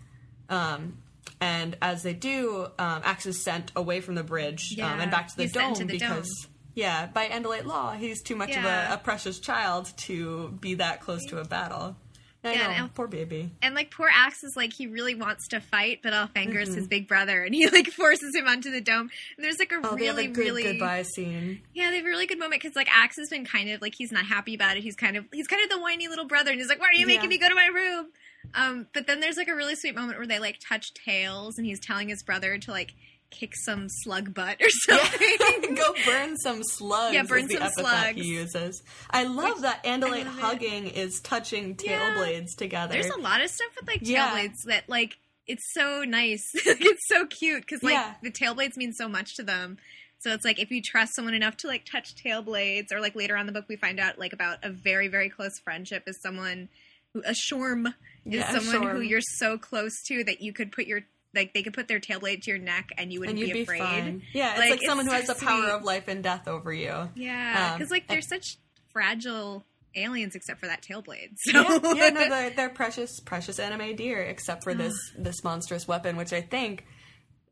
Um, 0.50 0.98
and 1.40 1.78
as 1.80 2.02
they 2.02 2.16
do, 2.16 2.70
um, 2.80 3.02
Axe 3.06 3.28
is 3.28 3.44
sent 3.44 3.72
away 3.76 4.02
from 4.02 4.16
the 4.16 4.24
bridge 4.24 4.76
um, 4.82 5.00
and 5.00 5.12
back 5.12 5.28
to 5.28 5.38
the 5.38 5.44
he's 5.44 5.52
dome 5.52 5.76
to 5.76 5.86
the 5.86 5.94
because, 5.94 6.28
dome. 6.28 6.49
Yeah, 6.76 7.08
by 7.08 7.28
Andalite 7.28 7.66
law, 7.66 7.94
he's 7.94 8.22
too 8.22 8.36
much 8.36 8.50
Yeah. 8.50 8.60
of 8.60 8.92
a, 8.92 8.94
a 8.96 8.98
precious 8.98 9.40
child 9.40 9.92
to 9.98 10.50
be 10.62 10.76
that 10.76 11.02
close 11.02 11.26
to 11.28 11.40
a 11.40 11.46
battle. 11.46 11.96
I 12.42 12.54
Yeah, 12.54 12.64
know, 12.68 12.70
and- 12.86 12.96
poor 12.96 13.08
baby. 13.08 13.52
And 13.62 13.76
like 13.76 13.92
poor 13.92 14.10
Axe 14.14 14.46
is 14.46 14.54
like 14.56 14.72
he 14.72 14.88
really 14.88 15.14
wants 15.14 15.50
to 15.50 15.60
fight, 15.60 16.00
but 16.02 16.14
Elfangor's 16.14 16.70
Mm-hmm. 16.70 16.78
his 16.78 16.88
big 16.88 17.06
brother, 17.08 17.44
and 17.44 17.54
he 17.54 17.68
like 17.72 17.88
forces 17.88 18.34
him 18.34 18.48
onto 18.48 18.72
the 18.72 18.80
dome. 18.80 19.10
And 19.36 19.44
there's 19.44 19.60
like 19.60 19.74
a 19.74 19.82
Oh, 19.84 19.96
really, 19.96 20.28
good 20.28 20.38
really 20.38 20.64
goodbye 20.64 21.04
scene. 21.04 21.60
yeah, 21.74 21.90
they 21.90 21.98
have 21.98 22.06
a 22.06 22.08
really 22.08 22.28
good 22.28 22.40
moment 22.40 22.62
because 22.62 22.78
like 22.78 22.88
Axe 22.96 23.18
has 23.18 23.30
been 23.30 23.46
kind 23.46 23.70
of 23.72 23.82
like 23.82 23.94
he's 23.98 24.14
not 24.14 24.26
happy 24.26 24.56
about 24.56 24.78
it. 24.78 24.84
He's 24.84 24.96
kind 24.96 25.18
of 25.18 25.26
he's 25.34 25.48
kind 25.48 25.62
of 25.64 25.70
the 25.70 25.80
whiny 25.80 26.08
little 26.08 26.28
brother, 26.28 26.52
and 26.52 26.60
he's 26.62 26.70
like, 26.70 26.80
"Why 26.80 26.88
are 26.88 26.94
you 26.94 27.02
Yeah. 27.02 27.16
making 27.16 27.28
me 27.30 27.38
go 27.40 27.50
to 27.50 27.56
my 27.56 27.66
room?" 27.68 28.08
Um, 28.54 28.88
but 28.94 29.06
then 29.06 29.20
there's 29.20 29.36
like 29.36 29.50
a 29.50 29.56
really 29.56 29.76
sweet 29.76 29.96
moment 29.96 30.18
where 30.18 30.26
they 30.28 30.40
like 30.40 30.60
touch 30.66 30.94
tails, 30.94 31.58
and 31.58 31.66
he's 31.68 31.82
telling 31.82 32.08
his 32.08 32.24
brother 32.24 32.58
to 32.58 32.72
like 32.72 32.94
kick 33.32 33.52
some 33.56 33.88
slug 33.90 34.34
butt 34.34 34.58
or 34.62 34.70
something. 34.70 35.76
Go 35.76 35.94
burn 36.06 36.36
some 36.38 36.62
slugs. 36.64 37.14
Yeah, 37.14 37.24
burn 37.24 37.50
some 37.50 37.70
slugs. 37.78 38.16
he 38.20 38.28
uses. 38.28 38.82
I 39.10 39.24
love 39.24 39.62
that 39.62 39.84
Andalite 39.84 40.26
love 40.26 40.40
hugging 40.40 40.88
is 40.88 41.20
touching 41.22 41.76
tail 41.76 42.00
Yeah. 42.00 42.16
blades 42.18 42.56
together. 42.56 42.94
There's 42.94 43.14
a 43.14 43.20
lot 43.20 43.42
of 43.42 43.50
stuff 43.50 43.70
with 43.80 43.88
like 43.88 44.02
tail 44.02 44.10
Yeah. 44.12 44.32
blades 44.32 44.64
that 44.66 44.90
like 44.90 45.18
it's 45.48 45.64
so 45.74 46.04
nice. 46.04 46.44
it's 46.54 47.08
so 47.08 47.26
cute 47.26 47.62
because 47.62 47.82
like 47.84 47.94
Yeah. 47.94 48.14
the 48.24 48.32
tail 48.32 48.54
blades 48.56 48.78
mean 48.78 48.94
so 48.94 49.08
much 49.08 49.36
to 49.36 49.44
them. 49.44 49.78
So 50.20 50.34
it's 50.34 50.44
like 50.44 50.60
if 50.60 50.70
you 50.70 50.82
trust 50.82 51.16
someone 51.16 51.34
enough 51.34 51.56
to 51.58 51.68
like 51.68 51.86
touch 51.86 52.14
tail 52.16 52.42
blades, 52.42 52.92
or 52.92 53.00
like 53.00 53.16
later 53.16 53.36
on 53.36 53.42
in 53.42 53.48
the 53.48 53.54
book 53.54 53.66
we 53.70 53.76
find 53.78 54.00
out 54.00 54.20
like 54.20 54.34
about 54.34 54.58
a 54.64 54.70
very 54.70 55.08
very 55.08 55.30
close 55.30 55.58
friendship 55.64 56.04
is 56.08 56.20
someone 56.22 56.68
who 57.14 57.22
a 57.26 57.32
shorm 57.34 57.88
is 57.88 57.94
Yeah, 58.26 58.60
someone 58.60 58.96
who 58.96 59.02
you're 59.02 59.22
so 59.22 59.58
close 59.58 59.94
to 60.08 60.24
that 60.26 60.42
you 60.42 60.52
could 60.54 60.72
put 60.72 60.86
your 60.88 61.02
like 61.36 61.54
they 61.54 61.62
could 61.64 61.74
put 61.74 61.88
their 61.88 62.00
tail 62.00 62.20
blade 62.20 62.44
to 62.44 62.52
your 62.52 62.60
neck 62.60 62.90
and 62.98 63.12
you 63.14 63.20
wouldn't 63.20 63.38
and 63.38 63.48
be 63.48 63.54
be, 63.54 63.62
afraid. 63.62 63.80
fine. 63.80 64.22
Yeah, 64.34 64.52
it's 64.52 64.60
Like, 64.60 64.70
like, 64.72 64.80
it's 64.80 64.88
someone 64.88 65.06
who 65.06 65.12
has 65.12 65.28
so 65.28 65.34
the 65.34 65.46
power 65.46 65.62
sweet. 65.64 65.72
of 65.72 65.84
life 65.84 66.08
and 66.08 66.24
death 66.24 66.48
over 66.48 66.74
you. 66.74 67.10
Yeah, 67.16 67.70
Um, 67.74 67.78
because 67.78 67.92
like 67.92 68.08
they're 68.08 68.18
and- 68.18 68.26
such 68.26 68.58
fragile 68.92 69.64
aliens 69.96 70.36
except 70.36 70.60
for 70.60 70.68
that 70.68 70.82
tail 70.82 71.02
blade. 71.02 71.32
So 71.38 71.52
yeah, 71.52 71.80
yeah, 71.96 72.10
no, 72.10 72.30
they're, 72.30 72.50
they're 72.56 72.70
precious, 72.70 73.20
precious 73.20 73.60
anime 73.60 73.96
deer, 73.96 74.22
except 74.24 74.64
for 74.64 74.74
this 74.74 74.94
this 75.18 75.44
monstrous 75.44 75.88
weapon, 75.88 76.16
which 76.18 76.34
I 76.34 76.42
think 76.42 76.86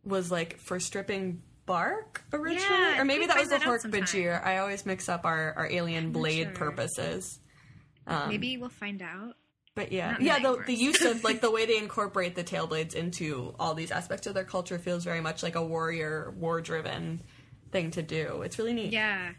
was 0.04 0.32
like 0.32 0.58
for 0.60 0.80
stripping 0.80 1.42
bark 1.66 2.24
originally, 2.34 2.62
Yeah, 2.80 3.02
or 3.02 3.06
maybe 3.06 3.26
that 3.26 3.36
was 3.38 3.50
find 3.50 3.62
the 3.62 3.66
that 3.66 3.68
out 3.68 3.82
Hork 3.82 4.44
I 4.46 4.58
always 4.60 4.86
mix 4.86 5.10
up 5.10 5.26
our, 5.26 5.54
our 5.58 5.70
alien 5.70 6.12
blade 6.14 6.48
sure. 6.48 6.54
purposes. 6.56 7.40
Um, 8.08 8.30
maybe 8.30 8.58
we'll 8.58 8.70
find 8.70 9.02
out. 9.02 9.36
But 9.78 9.92
yeah, 9.92 10.14
Not 10.14 10.22
yeah, 10.24 10.40
the, 10.40 10.64
the 10.66 10.74
use 10.74 11.06
of 11.06 11.24
like 11.24 11.40
the 11.40 11.52
way 11.58 11.68
they 11.68 11.78
incorporate 11.78 12.34
the 12.34 12.44
Tailblades 12.44 12.96
into 12.96 13.54
all 13.60 13.76
these 13.76 13.92
aspects 13.92 14.26
of 14.26 14.34
their 14.34 14.44
culture 14.44 14.80
feels 14.80 15.04
very 15.04 15.22
much 15.22 15.44
like 15.44 15.54
a 15.54 15.64
warrior, 15.64 16.34
war-driven 16.36 17.22
thing 17.72 17.92
to 17.92 18.02
do. 18.02 18.42
It's 18.42 18.58
really 18.58 18.74
neat. 18.74 18.92
Yeah. 18.92 19.34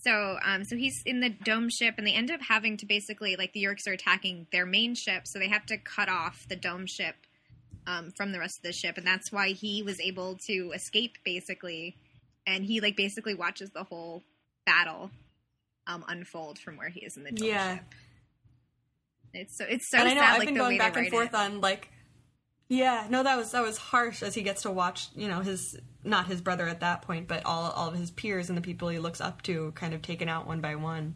So, 0.00 0.38
um, 0.42 0.64
so 0.64 0.74
he's 0.74 1.02
in 1.04 1.20
the 1.20 1.28
dome 1.28 1.68
ship, 1.68 1.96
and 1.98 2.06
they 2.06 2.14
end 2.14 2.30
up 2.30 2.40
having 2.40 2.78
to 2.78 2.86
basically, 2.86 3.36
like, 3.36 3.52
the 3.52 3.62
Yeerks 3.64 3.86
are 3.86 3.92
attacking 3.92 4.46
their 4.52 4.64
main 4.64 4.94
ship, 4.94 5.26
so 5.26 5.38
they 5.38 5.48
have 5.48 5.66
to 5.66 5.76
cut 5.76 6.08
off 6.08 6.46
the 6.48 6.56
dome 6.56 6.86
ship 6.86 7.16
um, 7.86 8.10
from 8.16 8.32
the 8.32 8.38
rest 8.38 8.60
of 8.60 8.62
the 8.62 8.72
ship, 8.72 8.96
and 8.96 9.06
that's 9.06 9.30
why 9.30 9.48
he 9.48 9.82
was 9.82 10.00
able 10.00 10.38
to 10.46 10.70
escape, 10.74 11.16
basically, 11.26 11.96
and 12.46 12.64
he, 12.64 12.80
like, 12.80 12.96
basically 12.96 13.34
watches 13.34 13.70
the 13.74 13.82
whole 13.84 14.22
battle 14.64 15.10
um, 15.88 16.04
unfold 16.08 16.58
from 16.58 16.76
where 16.78 16.88
he 16.88 17.00
is 17.00 17.16
in 17.18 17.24
the 17.24 17.32
dome 17.32 17.48
Yeah. 17.48 17.74
ship. 17.74 17.84
It's 19.32 19.56
so 19.56 19.64
it's 19.68 19.90
so 19.90 19.98
and 19.98 20.08
I 20.08 20.14
know 20.14 20.20
sad, 20.20 20.30
I've 20.32 20.38
like 20.38 20.48
been 20.48 20.56
going 20.56 20.78
back 20.78 20.96
and 20.96 21.08
forth 21.08 21.28
it. 21.28 21.34
on 21.34 21.60
like, 21.60 21.90
yeah, 22.68 23.06
no, 23.10 23.22
that 23.22 23.36
was 23.36 23.52
that 23.52 23.62
was 23.62 23.78
harsh 23.78 24.22
as 24.22 24.34
he 24.34 24.42
gets 24.42 24.62
to 24.62 24.70
watch, 24.70 25.08
you 25.14 25.28
know, 25.28 25.40
his 25.40 25.76
not 26.04 26.26
his 26.26 26.40
brother 26.40 26.66
at 26.66 26.80
that 26.80 27.02
point, 27.02 27.28
but 27.28 27.44
all 27.44 27.70
all 27.70 27.88
of 27.88 27.94
his 27.94 28.10
peers 28.10 28.48
and 28.48 28.56
the 28.56 28.62
people 28.62 28.88
he 28.88 28.98
looks 28.98 29.20
up 29.20 29.42
to, 29.42 29.72
kind 29.72 29.94
of 29.94 30.02
taken 30.02 30.28
out 30.28 30.46
one 30.46 30.60
by 30.60 30.76
one. 30.76 31.14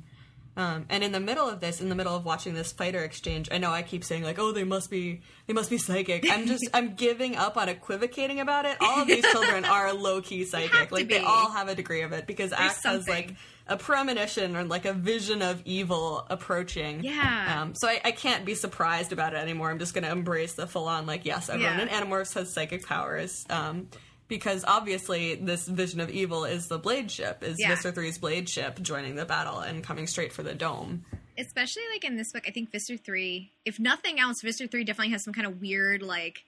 Um, 0.54 0.85
and 0.90 1.02
in 1.02 1.12
the 1.12 1.21
middle 1.21 1.49
of 1.49 1.61
this, 1.61 1.81
in 1.81 1.88
the 1.88 1.95
middle 1.95 2.14
of 2.14 2.26
watching 2.26 2.52
this 2.52 2.73
fighter 2.73 3.02
exchange, 3.02 3.49
I 3.50 3.57
know 3.57 3.71
I 3.71 3.81
keep 3.81 4.04
saying 4.04 4.23
like, 4.23 4.38
"Oh, 4.38 4.52
they 4.52 4.64
must 4.64 4.90
be, 4.90 5.23
they 5.47 5.54
must 5.54 5.71
be 5.71 5.78
psychic." 5.78 6.31
I'm 6.31 6.47
just, 6.47 6.69
I'm 6.75 6.95
giving 6.95 7.37
up 7.37 7.57
on 7.57 7.71
equivocating 7.71 8.38
about 8.38 8.66
it. 8.66 8.76
All 8.78 9.00
of 9.00 9.07
these 9.07 9.25
children 9.33 9.64
are 9.64 9.95
low 9.95 10.21
key 10.21 10.45
psychic. 10.47 10.92
Like 10.92 11.09
they 11.09 11.21
all 11.21 11.50
have 11.50 11.69
a 11.69 11.75
degree 11.75 12.02
of 12.02 12.12
it 12.12 12.26
because 12.26 12.52
Axe 12.52 12.85
has 12.85 13.09
like 13.09 13.35
a 13.69 13.76
premonition 13.76 14.57
or 14.57 14.64
like 14.64 14.85
a 14.85 14.92
vision 14.92 15.42
of 15.42 15.62
evil 15.64 16.26
approaching. 16.31 17.02
Yeah. 17.04 17.61
Um, 17.62 17.75
so 17.75 17.88
I, 17.88 18.00
I 18.04 18.11
can't 18.12 18.45
be 18.45 18.54
surprised 18.54 19.12
about 19.12 19.35
it 19.35 19.38
anymore. 19.38 19.71
I'm 19.71 19.78
just 19.78 19.95
going 19.95 20.04
to 20.04 20.11
embrace 20.11 20.54
the 20.54 20.66
full 20.66 20.88
on 20.88 21.07
like, 21.07 21.25
yes, 21.25 21.49
everyone 21.49 21.78
Yeah. 21.78 21.83
in 22.00 22.09
Animorphs 22.09 22.35
has 22.35 22.52
psychic 22.52 22.87
powers. 22.87 23.45
Um, 23.50 23.88
because 24.28 24.64
obviously 24.66 25.35
this 25.35 25.66
vision 25.69 26.00
of 26.00 26.09
evil 26.11 26.45
is 26.45 26.69
the 26.69 26.78
blade 26.78 27.11
ship, 27.11 27.42
is 27.42 27.61
Yeah. 27.61 27.69
Visser 27.69 27.92
3's 27.92 28.19
blade 28.19 28.49
ship 28.49 28.81
joining 28.81 29.14
the 29.14 29.26
battle 29.26 29.59
and 29.61 29.85
coming 29.85 30.07
straight 30.07 30.33
for 30.33 30.42
the 30.42 30.54
dome. 30.54 31.04
especially 31.38 31.83
like 31.92 32.04
in 32.04 32.16
this 32.16 32.33
book, 32.33 32.45
I 32.47 32.50
think 32.50 32.71
Visser 32.73 32.97
three, 32.97 33.52
if 33.64 33.78
nothing 33.81 34.19
else, 34.21 34.42
Visser 34.42 34.66
three 34.66 34.85
definitely 34.85 35.12
has 35.12 35.23
some 35.25 35.33
kind 35.35 35.47
of 35.47 35.61
weird 35.61 36.02
like 36.02 36.45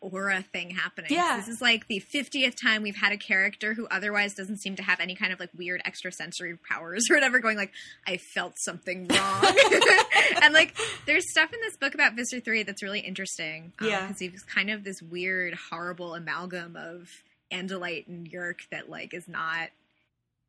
aura 0.00 0.42
thing 0.52 0.70
happening. 0.70 1.10
Yeah. 1.12 1.36
this 1.36 1.48
is 1.48 1.60
like 1.60 1.86
the 1.88 1.98
fiftieth 1.98 2.60
time 2.60 2.82
we've 2.82 2.96
had 2.96 3.12
a 3.12 3.16
character 3.16 3.74
who 3.74 3.86
otherwise 3.90 4.34
doesn't 4.34 4.58
seem 4.58 4.76
to 4.76 4.82
have 4.82 5.00
any 5.00 5.14
kind 5.14 5.32
of 5.32 5.40
like 5.40 5.50
weird 5.56 5.80
extrasensory 5.84 6.56
powers 6.68 7.04
or 7.10 7.16
whatever, 7.16 7.38
going 7.38 7.56
like, 7.56 7.72
"I 8.06 8.16
felt 8.16 8.54
something 8.58 9.08
wrong," 9.08 9.56
and 10.42 10.54
like 10.54 10.76
there's 11.06 11.30
stuff 11.30 11.52
in 11.52 11.60
this 11.60 11.76
book 11.76 11.94
about 11.94 12.14
Visser 12.14 12.40
three 12.40 12.62
that's 12.62 12.82
really 12.82 13.00
interesting. 13.00 13.72
Um, 13.80 13.88
yeah. 13.88 14.06
because 14.06 14.20
he's 14.20 14.42
kind 14.42 14.70
of 14.70 14.84
this 14.84 15.00
weird, 15.02 15.54
horrible 15.54 16.14
amalgam 16.14 16.76
of 16.76 17.10
Andalite 17.52 18.08
and 18.08 18.30
Yeerk 18.30 18.68
that 18.70 18.88
like 18.88 19.14
is 19.14 19.28
not. 19.28 19.68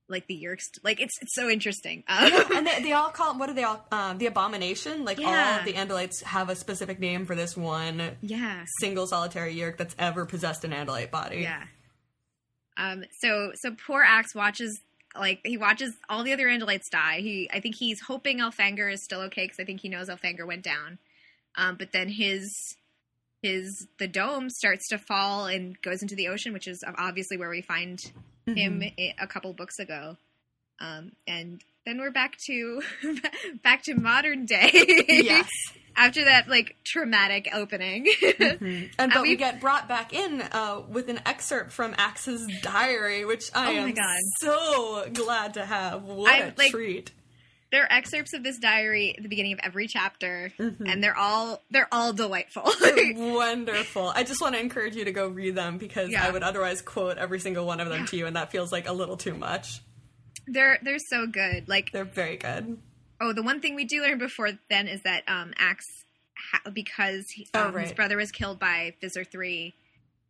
Like 0.10 0.26
the 0.28 0.42
Yeerks, 0.44 0.64
like 0.84 1.00
it's 1.00 1.14
it's 1.22 1.36
so 1.36 1.48
interesting. 1.50 2.04
Um, 2.08 2.32
and 2.56 2.66
they, 2.68 2.82
they 2.82 2.94
all 2.94 3.10
call 3.12 3.38
what 3.38 3.50
are 3.50 3.54
they 3.54 3.64
all, 3.64 3.86
um, 3.92 4.18
the 4.18 4.26
abomination? 4.26 5.06
Like 5.06 5.20
all 5.20 5.26
Yeah. 5.26 5.60
of 5.60 5.66
the 5.66 5.74
Andalites 5.74 6.24
have 6.24 6.50
a 6.50 6.56
specific 6.56 7.00
name 7.00 7.26
for 7.28 7.36
this 7.36 7.56
one 7.56 8.18
yeah, 8.22 8.66
single 8.80 9.06
solitary 9.08 9.56
Yeerk 9.56 9.78
that's 9.78 9.96
ever 10.00 10.26
possessed 10.26 10.64
an 10.66 10.72
Andalite 10.72 11.12
body. 11.12 11.42
Yeah. 11.42 11.64
Um. 12.78 13.04
So 13.22 13.52
so 13.56 13.76
poor 13.86 14.02
Axe 14.04 14.34
watches 14.34 14.80
like 15.20 15.42
he 15.44 15.58
watches 15.58 15.94
all 16.10 16.24
the 16.24 16.34
other 16.34 16.48
Andalites 16.48 16.90
die. 16.92 17.20
He 17.20 17.50
I 17.54 17.60
think 17.60 17.76
he's 17.76 18.00
hoping 18.02 18.40
Elfangor 18.40 18.92
is 18.92 19.04
still 19.04 19.22
okay 19.22 19.44
because 19.46 19.60
I 19.60 19.66
think 19.66 19.82
he 19.82 19.90
knows 19.90 20.10
Elfangor 20.10 20.48
went 20.48 20.64
down. 20.64 20.98
Um. 21.56 21.76
But 21.78 21.92
then 21.92 22.10
his 22.10 22.76
his 23.42 23.88
the 24.00 24.08
dome 24.08 24.50
starts 24.50 24.88
to 24.90 24.98
fall 24.98 25.46
and 25.46 25.80
goes 25.82 26.02
into 26.02 26.16
the 26.16 26.28
ocean, 26.30 26.54
which 26.54 26.68
is 26.68 26.84
obviously 26.98 27.38
where 27.38 27.50
we 27.50 27.62
find 27.62 28.00
him 28.58 28.84
a 28.98 29.28
couple 29.28 29.54
books 29.54 29.80
ago. 29.80 30.18
Um. 30.80 31.12
And 31.28 31.62
then 31.86 31.98
we're 32.00 32.12
back 32.12 32.38
to 32.48 32.82
back 33.64 33.84
to 33.84 33.96
modern 33.96 34.46
day. 34.46 34.70
Yes. 35.08 35.50
After 35.96 36.24
that 36.24 36.48
like 36.48 36.78
traumatic 36.86 37.50
opening. 37.54 38.08
And 38.40 38.90
And 39.00 39.12
but 39.14 39.24
we 39.24 39.36
get 39.36 39.60
brought 39.60 39.90
back 39.90 40.14
in 40.14 40.42
uh, 40.42 40.82
with 40.88 41.10
an 41.10 41.20
excerpt 41.26 41.74
from 41.74 41.94
Axe's 41.98 42.48
diary, 42.62 43.26
which 43.26 43.50
I 43.54 43.74
Oh 43.76 43.80
am 43.80 43.94
God. 43.94 44.18
so 44.40 45.06
glad 45.14 45.56
to 45.56 45.66
have. 45.66 46.04
What 46.04 46.34
I'm, 46.34 46.50
a 46.50 46.54
like- 46.58 46.72
treat! 46.72 47.12
There 47.72 47.84
are 47.84 47.92
excerpts 47.92 48.34
of 48.34 48.44
this 48.44 48.58
diary 48.58 49.14
at 49.16 49.22
the 49.22 49.30
beginning 49.30 49.54
of 49.54 49.60
every 49.64 49.88
chapter 49.88 50.52
Mm-hmm. 50.60 50.86
and 50.88 51.04
they're 51.04 51.18
all 51.18 51.62
they're 51.70 51.88
all 51.92 52.14
delightful 52.14 52.64
Wonderful. 53.16 54.12
I 54.16 54.24
just 54.24 54.42
want 54.42 54.56
to 54.56 54.62
encourage 54.62 54.96
you 54.96 55.06
to 55.06 55.12
go 55.12 55.28
read 55.28 55.56
them 55.56 55.78
because 55.78 56.10
Yeah. 56.10 56.26
I 56.26 56.32
would 56.32 56.44
otherwise 56.44 56.82
quote 56.82 57.18
every 57.18 57.40
single 57.40 57.66
one 57.66 57.80
of 57.80 57.90
them 57.90 58.06
to 58.08 58.18
you, 58.18 58.26
and 58.26 58.36
that 58.36 58.52
feels 58.52 58.72
like 58.72 58.88
a 58.88 58.94
little 58.94 59.18
too 59.18 59.34
much. 59.36 59.82
they're 60.48 60.80
they're 60.82 60.98
so 61.00 61.28
good 61.28 61.68
like 61.68 61.92
They're 61.92 62.06
very 62.06 62.38
good. 62.38 62.78
oh 63.22 63.34
the 63.34 63.44
one 63.44 63.60
thing 63.62 63.76
we 63.76 63.86
do 63.86 64.02
learn 64.02 64.18
before 64.18 64.50
then 64.70 64.88
is 64.88 65.02
that 65.04 65.24
um 65.28 65.54
axe 65.58 65.86
ha- 66.52 66.70
because 66.72 67.30
he, 67.30 67.48
Oh, 67.54 67.68
um, 67.68 67.78
his 67.78 67.94
brother 67.94 68.18
was 68.18 68.32
killed 68.32 68.60
by 68.60 68.96
visser 69.02 69.24
3 69.24 69.74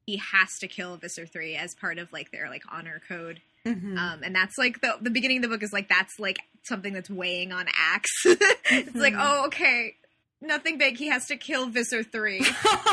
he 0.05 0.17
has 0.17 0.57
to 0.59 0.67
kill 0.67 0.97
visser 0.97 1.25
3 1.25 1.55
as 1.55 1.75
part 1.75 1.99
of 1.99 2.11
like 2.11 2.31
their 2.31 2.49
like 2.49 2.63
honor 2.71 2.99
code 3.07 3.41
Mm-hmm. 3.67 3.97
um, 3.97 4.23
and 4.23 4.33
that's 4.35 4.57
like 4.57 4.79
the 4.81 4.95
the 5.01 5.09
beginning 5.09 5.37
of 5.37 5.43
the 5.43 5.49
book 5.49 5.63
is 5.63 5.73
like 5.73 5.89
that's 5.89 6.17
like 6.19 6.37
something 6.63 6.93
that's 6.93 7.09
weighing 7.09 7.51
on 7.51 7.65
Axe. 7.77 8.09
it's 8.25 8.95
like, 8.95 9.13
Mm-hmm. 9.13 9.21
oh, 9.21 9.45
okay, 9.47 9.95
nothing 10.41 10.77
big. 10.77 10.97
He 10.97 11.07
has 11.09 11.25
to 11.27 11.35
kill 11.37 11.67
Visser 11.67 12.03
three. 12.03 12.39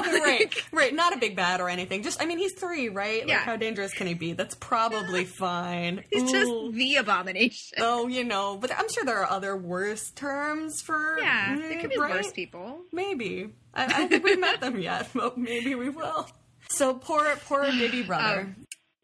right, 0.02 0.52
right. 0.72 0.94
Not 0.94 1.14
a 1.14 1.18
big 1.18 1.36
bad 1.36 1.60
or 1.60 1.68
anything. 1.68 2.02
Just, 2.02 2.20
I 2.22 2.26
mean, 2.26 2.38
he's 2.38 2.52
three, 2.52 2.88
right? 2.88 3.20
Like, 3.20 3.28
Yeah. 3.28 3.38
how 3.38 3.56
dangerous 3.56 3.92
can 3.92 4.06
he 4.06 4.14
be? 4.14 4.32
That's 4.32 4.54
probably 4.56 5.24
fine. 5.38 6.02
He's 6.10 6.22
Ooh. 6.24 6.32
just 6.32 6.76
the 6.76 6.96
abomination. 6.96 7.78
Oh, 7.80 8.06
you 8.08 8.24
know, 8.24 8.56
but 8.56 8.70
I'm 8.76 8.88
sure 8.88 9.04
there 9.04 9.18
are 9.18 9.30
other 9.30 9.56
worse 9.56 10.10
terms 10.12 10.80
for. 10.82 11.18
Yeah, 11.20 11.54
mm, 11.56 11.60
there 11.68 11.80
could 11.80 11.90
be 11.90 11.98
right? 11.98 12.10
worse 12.14 12.32
people. 12.32 12.80
Maybe. 12.92 13.50
I, 13.74 14.02
I 14.04 14.06
think 14.08 14.24
we've 14.24 14.40
met 14.40 14.60
them 14.60 14.78
yet, 14.78 15.08
but 15.14 15.36
maybe 15.38 15.74
we 15.74 15.90
will. 15.90 16.28
So 16.70 16.94
poor, 16.94 17.36
poor 17.46 17.62
baby 17.64 18.02
brother. 18.02 18.56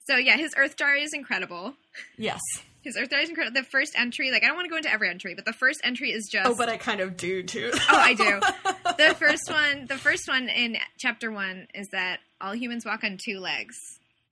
So 0.06 0.16
yeah, 0.16 0.36
his 0.36 0.54
Earth 0.56 0.76
Diary 0.76 1.02
is 1.02 1.12
incredible. 1.14 1.74
Yes. 2.16 2.40
His 2.82 2.96
Earth 2.96 3.10
Diary 3.10 3.24
is 3.24 3.28
incredible. 3.30 3.60
The 3.60 3.66
first 3.68 3.92
entry, 3.96 4.32
like 4.32 4.42
I 4.42 4.46
don't 4.46 4.56
want 4.56 4.66
to 4.66 4.70
go 4.70 4.76
into 4.76 4.90
every 4.92 5.08
entry, 5.08 5.34
but 5.34 5.44
the 5.44 5.52
first 5.52 5.80
entry 5.84 6.10
is 6.10 6.28
just 6.30 6.48
Oh, 6.48 6.54
but 6.56 6.68
I 6.68 6.76
kind 6.76 7.00
of 7.00 7.16
do 7.16 7.42
too. 7.42 7.70
Oh, 7.74 7.80
I 7.90 8.14
do. 8.14 8.40
the 8.98 9.14
first 9.14 9.48
one, 9.48 9.86
the 9.86 9.96
first 9.96 10.26
one 10.26 10.48
in 10.48 10.76
chapter 10.98 11.30
one 11.30 11.68
is 11.74 11.88
that 11.92 12.18
all 12.40 12.54
humans 12.54 12.84
walk 12.84 13.04
on 13.04 13.18
two 13.24 13.38
legs, 13.38 13.76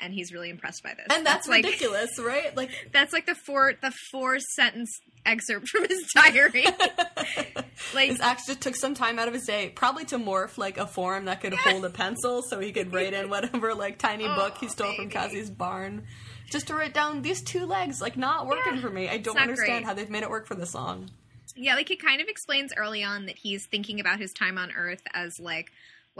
and 0.00 0.12
he's 0.14 0.32
really 0.32 0.50
impressed 0.50 0.82
by 0.82 0.94
this. 0.94 1.06
and 1.16 1.24
that's, 1.26 1.48
like 1.48 1.64
ridiculous, 1.64 2.10
right? 2.18 2.54
Like, 2.56 2.70
that's 2.92 3.12
like 3.12 3.26
the 3.26 3.34
four 3.34 3.74
the 3.80 3.92
four 4.10 4.38
sentence 4.38 4.90
excerpt 5.26 5.68
from 5.68 5.86
his 5.88 6.02
diary. 6.14 6.64
like 7.94 8.10
his 8.10 8.18
just 8.46 8.60
took 8.60 8.76
some 8.76 8.94
time 8.94 9.18
out 9.18 9.28
of 9.28 9.34
his 9.34 9.44
day, 9.44 9.70
probably 9.74 10.04
to 10.06 10.18
morph 10.18 10.58
like 10.58 10.78
a 10.78 10.86
form 10.86 11.26
that 11.26 11.40
could 11.40 11.54
hold 11.54 11.84
a 11.84 11.90
pencil, 11.90 12.42
so 12.42 12.58
he 12.60 12.72
could 12.72 12.92
write 12.92 13.12
in 13.14 13.28
whatever 13.30 13.74
like 13.74 13.98
tiny 13.98 14.26
Oh, 14.26 14.34
book 14.34 14.58
he 14.58 14.68
stole 14.68 14.94
from 14.94 15.08
Cassie's 15.08 15.50
barn. 15.50 16.04
Just 16.50 16.66
to 16.66 16.74
write 16.74 16.94
down 16.94 17.22
these 17.22 17.42
two 17.42 17.64
legs, 17.66 18.00
like 18.00 18.16
not 18.16 18.46
working 18.46 18.74
Yeah, 18.74 18.80
for 18.80 18.90
me. 18.90 19.08
I 19.08 19.18
don't 19.18 19.38
understand 19.38 19.68
great. 19.70 19.84
how 19.84 19.94
they've 19.94 20.10
made 20.10 20.22
it 20.24 20.30
work 20.30 20.46
for 20.46 20.54
the 20.56 20.66
song. 20.66 21.10
Yeah, 21.56 21.74
like 21.74 21.88
he 21.88 21.96
kind 21.96 22.20
of 22.20 22.28
explains 22.28 22.72
early 22.76 23.02
on 23.04 23.26
that 23.26 23.36
he's 23.40 23.66
thinking 23.70 24.00
about 24.00 24.18
his 24.18 24.32
time 24.32 24.58
on 24.58 24.72
Earth 24.72 25.02
as 25.14 25.38
like, 25.40 25.66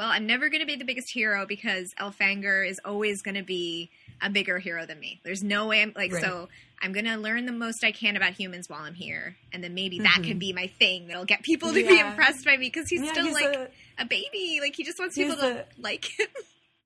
well, 0.01 0.09
I'm 0.09 0.27
never 0.27 0.49
going 0.49 0.61
to 0.61 0.67
be 0.67 0.77
the 0.77 0.85
biggest 0.87 1.11
hero 1.13 1.45
because 1.47 1.93
Elfangor 2.01 2.67
is 2.67 2.81
always 2.87 3.21
going 3.21 3.35
to 3.35 3.43
be 3.43 3.91
a 4.23 4.31
bigger 4.31 4.59
hero 4.59 4.87
than 4.87 4.99
me. 4.99 5.21
There's 5.25 5.43
no 5.43 5.67
way 5.67 5.83
I'm 5.83 5.93
like 5.95 6.13
Right. 6.13 6.23
so. 6.23 6.49
I'm 6.83 6.93
going 6.95 7.05
to 7.05 7.17
learn 7.19 7.45
the 7.45 7.53
most 7.53 7.85
I 7.85 7.93
can 7.93 8.17
about 8.17 8.33
humans 8.33 8.71
while 8.71 8.81
I'm 8.81 8.95
here, 8.95 9.37
and 9.53 9.63
then 9.63 9.75
maybe 9.75 9.99
that 9.99 10.23
could 10.25 10.39
be 10.39 10.55
my 10.55 10.69
thing 10.79 11.09
that'll 11.09 11.27
get 11.27 11.43
people 11.43 11.69
to 11.69 11.75
be 11.75 11.83
Mm-hmm. 11.85 12.09
Impressed 12.13 12.43
by 12.47 12.57
me 12.57 12.69
because 12.71 12.89
he's 12.89 13.03
Yeah, 13.03 13.13
still 13.13 13.27
he's 13.27 13.35
like 13.35 13.55
a- 13.55 13.69
a, 13.99 14.05
baby. 14.07 14.61
Like 14.63 14.75
he 14.75 14.85
just 14.85 14.99
wants 14.99 15.15
people 15.15 15.37
to 15.37 15.61
a- 15.61 15.65
like 15.79 16.07
him. 16.07 16.27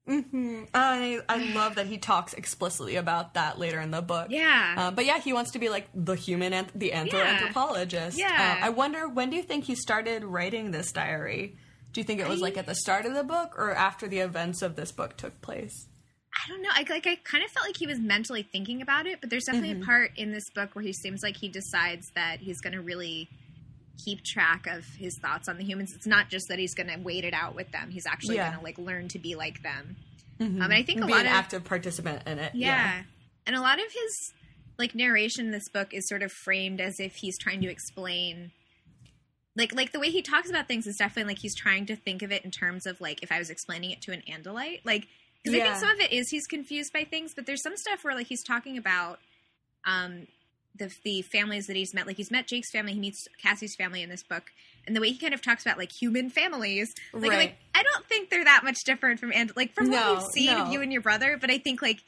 hmm 0.24 0.64
I 0.74 1.20
I 1.28 1.52
love 1.54 1.76
that 1.76 1.86
he 1.86 1.96
talks 1.98 2.34
explicitly 2.34 2.96
about 2.96 3.34
that 3.34 3.60
later 3.60 3.78
in 3.80 3.92
the 3.92 4.02
book. 4.02 4.26
Yeah. 4.30 4.74
Uh, 4.76 4.90
but 4.90 5.06
yeah, 5.06 5.20
he 5.20 5.32
wants 5.32 5.52
to 5.52 5.60
be 5.60 5.68
like 5.68 5.86
the 5.94 6.16
human, 6.16 6.52
and 6.52 6.66
the 6.74 6.92
anthropologist. 6.92 8.18
Yeah. 8.18 8.58
Uh, 8.60 8.66
I 8.66 8.70
wonder 8.70 9.08
when 9.08 9.30
do 9.30 9.36
you 9.36 9.42
think 9.44 9.62
he 9.64 9.76
started 9.76 10.24
writing 10.24 10.72
this 10.72 10.90
diary? 10.92 11.56
Do 11.94 12.00
you 12.00 12.04
think 12.04 12.20
it 12.20 12.28
was 12.28 12.40
like 12.42 12.58
at 12.58 12.66
the 12.66 12.74
start 12.74 13.06
of 13.06 13.14
the 13.14 13.24
book 13.24 13.54
or 13.56 13.72
after 13.72 14.06
the 14.06 14.18
events 14.18 14.60
of 14.60 14.76
this 14.76 14.92
book 14.92 15.16
took 15.16 15.40
place? 15.40 15.86
I 16.36 16.48
don't 16.48 16.60
know. 16.60 16.68
I 16.72 16.80
like. 16.90 17.06
I 17.06 17.14
kind 17.24 17.44
of 17.44 17.50
felt 17.52 17.64
like 17.66 17.76
he 17.76 17.86
was 17.86 17.98
mentally 18.00 18.42
thinking 18.42 18.82
about 18.82 19.06
it, 19.06 19.20
but 19.20 19.30
there's 19.30 19.44
definitely 19.44 19.70
Mm-hmm. 19.74 19.82
a 19.82 19.86
part 19.86 20.10
in 20.16 20.32
this 20.32 20.50
book 20.54 20.74
where 20.74 20.82
he 20.84 20.92
seems 20.92 21.22
like 21.22 21.36
he 21.36 21.48
decides 21.48 22.10
that 22.16 22.40
he's 22.40 22.60
going 22.60 22.72
to 22.72 22.82
really 22.82 23.28
keep 24.04 24.24
track 24.24 24.66
of 24.66 24.84
his 24.98 25.16
thoughts 25.22 25.48
on 25.48 25.56
the 25.56 25.62
humans. 25.64 25.92
It's 25.94 26.06
not 26.08 26.28
just 26.28 26.46
that 26.48 26.58
he's 26.58 26.74
going 26.74 26.88
to 26.88 26.98
wait 26.98 27.24
it 27.24 27.32
out 27.32 27.54
with 27.54 27.70
them. 27.70 27.90
He's 27.90 28.06
actually 28.06 28.34
Yeah. 28.36 28.48
going 28.48 28.58
to 28.58 28.64
like 28.64 28.78
learn 28.78 29.06
to 29.10 29.20
be 29.20 29.36
like 29.36 29.62
them. 29.62 29.94
Um, 30.40 30.60
and 30.60 30.72
I 30.74 30.82
think 30.82 31.00
a 31.00 31.06
be 31.06 31.12
lot 31.12 31.20
an 31.20 31.26
of 31.28 31.32
active 31.32 31.62
participant 31.62 32.24
in 32.26 32.40
it. 32.40 32.56
yeah. 32.56 33.02
and 33.46 33.54
a 33.54 33.60
lot 33.60 33.78
of 33.78 33.84
his 33.92 34.32
like 34.76 34.96
narration 34.96 35.46
in 35.46 35.52
this 35.52 35.68
book 35.68 35.94
is 35.94 36.08
sort 36.08 36.24
of 36.24 36.32
framed 36.32 36.80
as 36.80 36.98
if 36.98 37.14
he's 37.14 37.38
trying 37.38 37.60
to 37.60 37.70
explain 37.70 38.50
like 39.56 39.74
like 39.74 39.92
the 39.92 40.00
way 40.00 40.10
he 40.10 40.22
talks 40.22 40.50
about 40.50 40.66
things 40.68 40.86
is 40.86 40.96
definitely 40.96 41.32
like 41.32 41.38
he's 41.40 41.54
trying 41.54 41.86
to 41.86 41.96
think 41.96 42.22
of 42.22 42.32
it 42.32 42.44
in 42.44 42.50
terms 42.50 42.86
of 42.86 43.00
like 43.00 43.22
if 43.22 43.30
I 43.30 43.38
was 43.38 43.50
explaining 43.50 43.90
it 43.90 44.00
to 44.02 44.12
an 44.12 44.22
Andalite, 44.28 44.80
like 44.84 45.06
because 45.42 45.58
I 45.58 45.62
think 45.62 45.76
some 45.76 45.90
of 45.90 46.00
it 46.00 46.12
is 46.12 46.30
he's 46.30 46.46
confused 46.46 46.92
by 46.92 47.04
things, 47.04 47.34
but 47.34 47.46
there's 47.46 47.62
some 47.62 47.76
stuff 47.76 48.02
where 48.04 48.14
like 48.14 48.26
he's 48.28 48.42
talking 48.42 48.76
about 48.78 49.18
um 49.84 50.26
the 50.76 50.92
the 51.04 51.22
families 51.22 51.66
that 51.68 51.76
he's 51.76 51.94
met. 51.94 52.06
Like 52.06 52.16
he's 52.16 52.30
met 52.32 52.48
Jake's 52.48 52.70
family, 52.72 52.94
he 52.94 52.98
meets 53.00 53.28
Cassie's 53.40 53.76
family 53.76 54.02
in 54.02 54.08
this 54.08 54.22
book, 54.24 54.44
and 54.86 54.96
the 54.96 55.00
way 55.00 55.10
he 55.10 55.18
kind 55.18 55.32
of 55.34 55.40
talks 55.40 55.64
about 55.64 55.78
like 55.78 55.92
human 55.92 56.30
families, 56.30 56.92
like, 57.12 57.30
Right. 57.30 57.38
like 57.38 57.56
I 57.76 57.82
don't 57.84 58.04
think 58.06 58.30
they're 58.30 58.44
that 58.44 58.62
much 58.64 58.82
different 58.84 59.20
from 59.20 59.32
and 59.32 59.52
like 59.54 59.72
from 59.74 59.90
No, 59.90 59.98
what 60.14 60.18
we've 60.18 60.32
seen 60.32 60.56
no. 60.56 60.64
of 60.64 60.72
you 60.72 60.80
and 60.82 60.92
your 60.92 61.02
brother, 61.02 61.36
but 61.40 61.50
I 61.50 61.58
think 61.58 61.80
like 61.80 62.02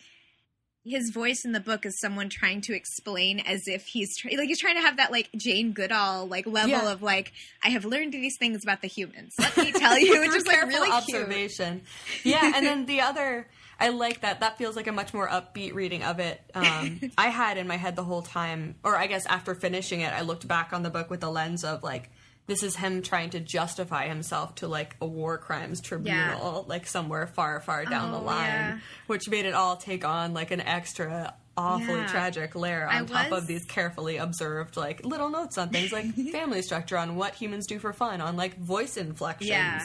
his 0.87 1.11
voice 1.11 1.45
in 1.45 1.51
the 1.53 1.59
book 1.61 1.85
is 1.85 1.99
someone 1.99 2.29
trying 2.29 2.61
to 2.63 2.73
explain 2.75 3.41
as 3.41 3.67
if 3.67 3.87
he's 3.87 4.17
try- 4.17 4.31
like 4.39 4.47
he's 4.49 4.61
trying 4.61 4.77
to 4.77 4.81
have 4.83 4.99
that 4.99 5.11
like 5.11 5.29
Jane 5.37 5.73
Goodall 5.73 6.27
like 6.29 6.47
level 6.47 6.71
Yeah. 6.71 6.93
of 6.93 7.03
like 7.03 7.33
I 7.65 7.71
have 7.71 7.85
learned 7.85 8.13
these 8.13 8.37
things 8.39 8.63
about 8.63 8.83
the 8.83 8.89
humans. 8.89 9.35
Let 9.39 9.57
me 9.57 9.73
tell 9.73 9.99
you, 9.99 10.21
which 10.21 10.35
is 10.35 10.47
like 10.47 10.63
really 10.63 10.89
cute. 11.03 11.19
observation. 11.23 11.83
Yeah, 12.23 12.53
and 12.55 12.65
then 12.65 12.87
the 12.87 13.01
other, 13.01 13.49
I 13.81 13.89
like 13.89 14.21
that. 14.21 14.41
That 14.41 14.57
feels 14.59 14.77
like 14.77 14.87
a 14.87 14.93
much 14.93 15.13
more 15.13 15.29
upbeat 15.29 15.75
reading 15.75 16.03
of 16.05 16.19
it. 16.21 16.41
Um, 16.55 17.01
I 17.19 17.29
had 17.29 17.59
in 17.59 17.67
my 17.67 17.77
head 17.77 17.97
the 17.97 18.05
whole 18.05 18.23
time, 18.23 18.77
or 18.85 18.97
I 18.97 19.07
guess 19.07 19.27
after 19.27 19.55
finishing 19.55 20.01
it, 20.01 20.13
I 20.13 20.21
looked 20.23 20.47
back 20.49 20.73
on 20.73 20.83
the 20.83 20.91
book 20.91 21.11
with 21.11 21.21
the 21.21 21.31
lens 21.31 21.65
of 21.65 21.83
like, 21.83 22.11
this 22.47 22.63
is 22.63 22.77
him 22.77 23.03
trying 23.03 23.31
to 23.31 23.41
justify 23.41 24.07
himself 24.09 24.55
to 24.57 24.69
like 24.69 24.97
a 25.01 25.07
war 25.07 25.37
crimes 25.39 25.81
tribunal, 25.81 26.65
like 26.69 26.87
somewhere 26.87 27.27
far, 27.27 27.61
far 27.61 27.85
down 27.85 28.13
the 28.13 28.19
Oh, 28.19 28.23
line, 28.23 28.47
yeah. 28.47 28.79
which 29.09 29.29
made 29.29 29.47
it 29.47 29.55
all 29.55 29.77
take 29.77 30.05
on 30.05 30.33
like 30.35 30.51
an 30.53 30.61
extra 30.61 31.35
awfully 31.57 32.01
Yeah. 32.01 32.07
tragic 32.07 32.55
layer 32.55 32.87
on 32.87 32.95
I 32.95 33.05
top 33.05 33.31
was- 33.31 33.43
of 33.43 33.47
these 33.49 33.65
carefully 33.65 34.19
observed 34.19 34.77
like 34.77 35.05
little 35.05 35.31
notes 35.31 35.57
on 35.59 35.71
things 35.71 35.91
like 35.93 36.07
family 36.33 36.61
structure 36.63 36.99
on 36.99 37.17
what 37.17 37.35
humans 37.35 37.67
do 37.67 37.79
for 37.79 37.93
fun 37.95 38.21
on 38.21 38.37
like 38.37 38.57
voice 38.59 38.97
inflections 38.97 39.49
Yeah. 39.51 39.83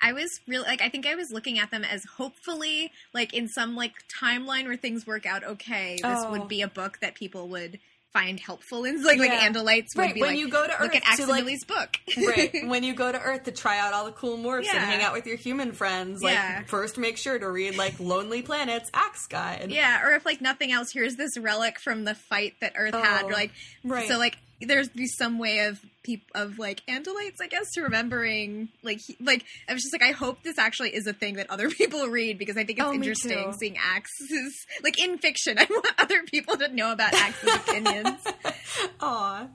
I 0.00 0.12
was 0.12 0.30
really 0.46 0.64
like 0.64 0.80
I 0.80 0.88
think 0.88 1.06
I 1.06 1.16
was 1.16 1.32
looking 1.32 1.58
at 1.58 1.72
them 1.72 1.82
as 1.82 2.04
hopefully 2.04 2.92
like 3.12 3.34
in 3.34 3.48
some 3.48 3.74
like 3.74 3.94
timeline 4.08 4.66
where 4.66 4.76
things 4.76 5.08
work 5.08 5.26
out 5.26 5.42
okay, 5.42 5.94
this 6.00 6.22
Oh. 6.24 6.30
would 6.30 6.46
be 6.46 6.62
a 6.62 6.68
book 6.68 6.98
that 7.00 7.16
people 7.16 7.48
would 7.48 7.80
find 8.12 8.40
helpful 8.40 8.84
in 8.84 9.02
like 9.04 9.18
like 9.18 9.30
Yeah. 9.30 9.48
Andalites 9.48 9.88
would 9.94 10.02
Right, 10.02 10.14
be 10.14 10.20
when 10.22 10.30
like 10.30 10.38
you 10.38 10.48
go 10.48 10.66
to 10.66 10.72
look 10.72 10.80
Earth 10.80 10.94
at 10.96 11.02
to, 11.02 11.08
Axel 11.08 11.28
like- 11.28 11.44
book. 11.66 11.96
right 12.26 12.50
when 12.66 12.82
you 12.82 12.94
go 12.94 13.12
to 13.12 13.20
earth 13.20 13.44
to 13.44 13.52
try 13.52 13.78
out 13.78 13.92
all 13.92 14.06
the 14.06 14.12
cool 14.12 14.38
morphs 14.38 14.64
Yeah. 14.64 14.76
and 14.76 14.84
hang 14.84 15.02
out 15.02 15.12
with 15.12 15.26
your 15.26 15.36
human 15.36 15.72
friends 15.72 16.22
like 16.22 16.32
Yeah. 16.34 16.62
first 16.64 16.96
make 16.98 17.16
sure 17.18 17.38
to 17.38 17.50
read 17.50 17.76
like 17.76 18.00
lonely 18.00 18.42
planets 18.42 18.90
axe 18.94 19.26
guide 19.26 19.70
Yeah, 19.70 20.02
or 20.06 20.12
if 20.12 20.24
like 20.24 20.40
nothing 20.40 20.72
else, 20.72 20.88
here's 20.92 21.16
this 21.16 21.36
relic 21.38 21.78
from 21.78 22.04
the 22.04 22.14
fight 22.14 22.54
that 22.60 22.72
Earth 22.76 22.94
had. 22.94 23.24
Oh, 23.26 23.28
Like, 23.28 23.52
right. 23.84 24.08
so 24.08 24.16
like 24.18 24.38
there's 24.60 24.88
be 24.88 25.06
some 25.06 25.38
way 25.38 25.60
of 25.66 25.78
peop- 26.08 26.30
of 26.34 26.58
like 26.58 26.80
Andalites, 26.88 27.36
I 27.40 27.46
guess, 27.48 27.70
to 27.74 27.82
remembering 27.82 28.68
like 28.82 28.98
he- 29.06 29.16
like 29.20 29.44
I 29.68 29.74
was 29.74 29.82
just 29.82 29.92
like 29.92 30.02
I 30.02 30.12
hope 30.12 30.42
this 30.42 30.58
actually 30.58 30.94
is 30.94 31.06
a 31.06 31.12
thing 31.12 31.34
that 31.34 31.50
other 31.50 31.68
people 31.80 32.06
read 32.08 32.38
because 32.38 32.56
I 32.56 32.64
think 32.64 32.78
it's 32.78 32.88
Oh, 32.88 32.92
interesting 32.94 33.52
seeing 33.58 33.76
Axe's 33.76 34.66
like 34.82 34.98
in 34.98 35.18
fiction. 35.18 35.58
I 35.58 35.66
want 35.68 35.86
other 35.98 36.22
people 36.24 36.56
to 36.56 36.68
know 36.68 36.92
about 36.92 37.12
Axe's 37.14 37.54
opinions. 37.54 38.18
Aw. 39.00 39.46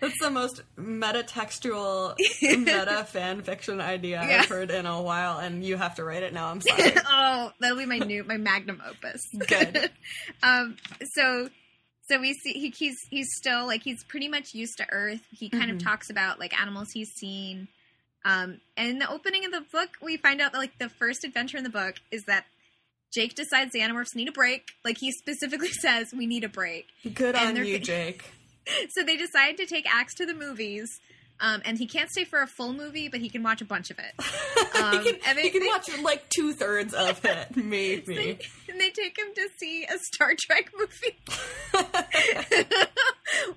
that's 0.00 0.18
the 0.20 0.30
most 0.30 0.62
metatextual 0.78 2.16
meta 2.42 3.04
fan 3.08 3.42
fiction 3.42 3.80
idea 3.80 4.22
Yeah. 4.26 4.40
i've 4.42 4.48
heard 4.48 4.70
in 4.70 4.86
a 4.86 5.00
while 5.02 5.38
and 5.38 5.64
you 5.64 5.76
have 5.76 5.96
to 5.96 6.04
write 6.04 6.22
it 6.22 6.32
now 6.32 6.46
i'm 6.48 6.60
sorry 6.60 6.92
oh, 7.08 7.50
that'll 7.60 7.76
be 7.78 7.86
my 7.86 7.98
new 7.98 8.22
my 8.24 8.36
magnum 8.36 8.80
opus. 8.88 9.26
Good. 9.48 9.90
um. 10.42 10.76
So. 11.12 11.48
So 12.08 12.18
we 12.20 12.34
see 12.34 12.52
he, 12.54 12.70
he's 12.70 12.96
he's 13.10 13.28
still 13.36 13.66
like 13.66 13.82
he's 13.84 14.02
pretty 14.04 14.28
much 14.28 14.54
used 14.54 14.76
to 14.78 14.86
Earth. 14.90 15.20
He 15.30 15.48
kind 15.48 15.70
Mhm. 15.70 15.76
of 15.76 15.82
talks 15.84 16.10
about 16.10 16.38
like 16.40 16.58
animals 16.60 16.88
he's 16.92 17.10
seen. 17.12 17.68
Um, 18.24 18.60
and 18.76 18.88
in 18.90 18.98
the 18.98 19.10
opening 19.10 19.44
of 19.44 19.50
the 19.52 19.62
book, 19.72 19.90
we 20.02 20.16
find 20.16 20.40
out 20.40 20.52
that 20.52 20.58
like 20.58 20.78
the 20.78 20.88
first 20.88 21.24
adventure 21.24 21.56
in 21.58 21.64
the 21.64 21.70
book 21.70 21.96
is 22.10 22.24
that 22.26 22.44
Jake 23.12 23.34
decides 23.34 23.72
the 23.72 23.80
Animorphs 23.80 24.14
need 24.14 24.28
a 24.28 24.32
break. 24.32 24.68
Like 24.84 24.98
he 24.98 25.10
specifically 25.12 25.68
says, 25.80 26.12
we 26.12 26.26
need 26.26 26.44
a 26.44 26.48
break. 26.48 26.86
good 27.14 27.34
And 27.34 27.58
on 27.58 27.64
you 27.66 27.78
jake 27.80 28.24
So 28.90 29.02
they 29.02 29.16
decide 29.16 29.56
to 29.58 29.66
take 29.66 29.92
Axe 29.92 30.14
to 30.14 30.26
the 30.26 30.34
movies. 30.34 31.00
Um, 31.44 31.60
and 31.64 31.76
he 31.76 31.86
can't 31.86 32.08
stay 32.08 32.22
for 32.24 32.40
a 32.40 32.46
full 32.46 32.72
movie, 32.72 33.08
but 33.08 33.20
he 33.20 33.28
can 33.28 33.42
watch 33.42 33.60
a 33.60 33.64
bunch 33.64 33.90
of 33.90 33.98
it. 33.98 34.14
Um, 34.74 35.02
he 35.04 35.12
can, 35.12 35.20
and 35.26 35.36
they- 35.38 35.42
he 35.42 35.50
can 35.50 35.60
they- 35.60 35.66
watch 35.66 35.86
like 36.02 36.26
two-thirds 36.30 36.94
of 36.94 37.22
it 37.26 37.54
maybe 37.56 38.14
They- 38.14 38.38
and 38.70 38.80
they 38.80 38.88
take 38.88 39.18
him 39.18 39.26
to 39.34 39.48
see 39.58 39.84
a 39.84 39.98
Star 40.12 40.32
Trek 40.40 40.70
movie. 40.76 41.18